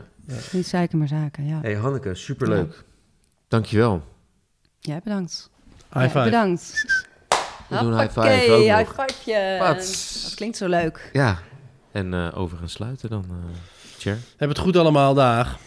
Niet 0.52 0.68
zeiken, 0.68 0.98
maar 0.98 1.08
zaken, 1.08 1.46
ja. 1.48 1.60
Hey 1.62 1.76
Hanneke, 1.76 2.16
superleuk. 2.16 2.84
Dankjewel. 3.48 4.02
Jij 4.80 5.00
bedankt. 5.04 5.50
High 5.94 6.00
Ja, 6.06 6.10
five. 6.10 6.24
bedankt. 6.24 6.74
We 7.68 7.78
doen 7.80 8.00
high 8.00 8.12
five 8.12 8.48
nog. 8.48 8.96
high. 9.26 9.60
Wat? 9.60 9.78
Dat 10.24 10.34
klinkt 10.36 10.58
zo 10.58 10.68
leuk. 10.68 11.10
Ja. 11.14 11.38
En 11.92 12.14
eh 12.14 12.38
over 12.40 12.58
gaan 12.58 12.70
sluiten 12.70 13.10
dan, 13.10 13.26
eh 13.30 13.60
Cher. 13.98 14.18
Heb 14.38 14.50
het 14.50 14.58
goed 14.58 14.78
allemaal, 14.78 15.14
dag. 15.14 15.58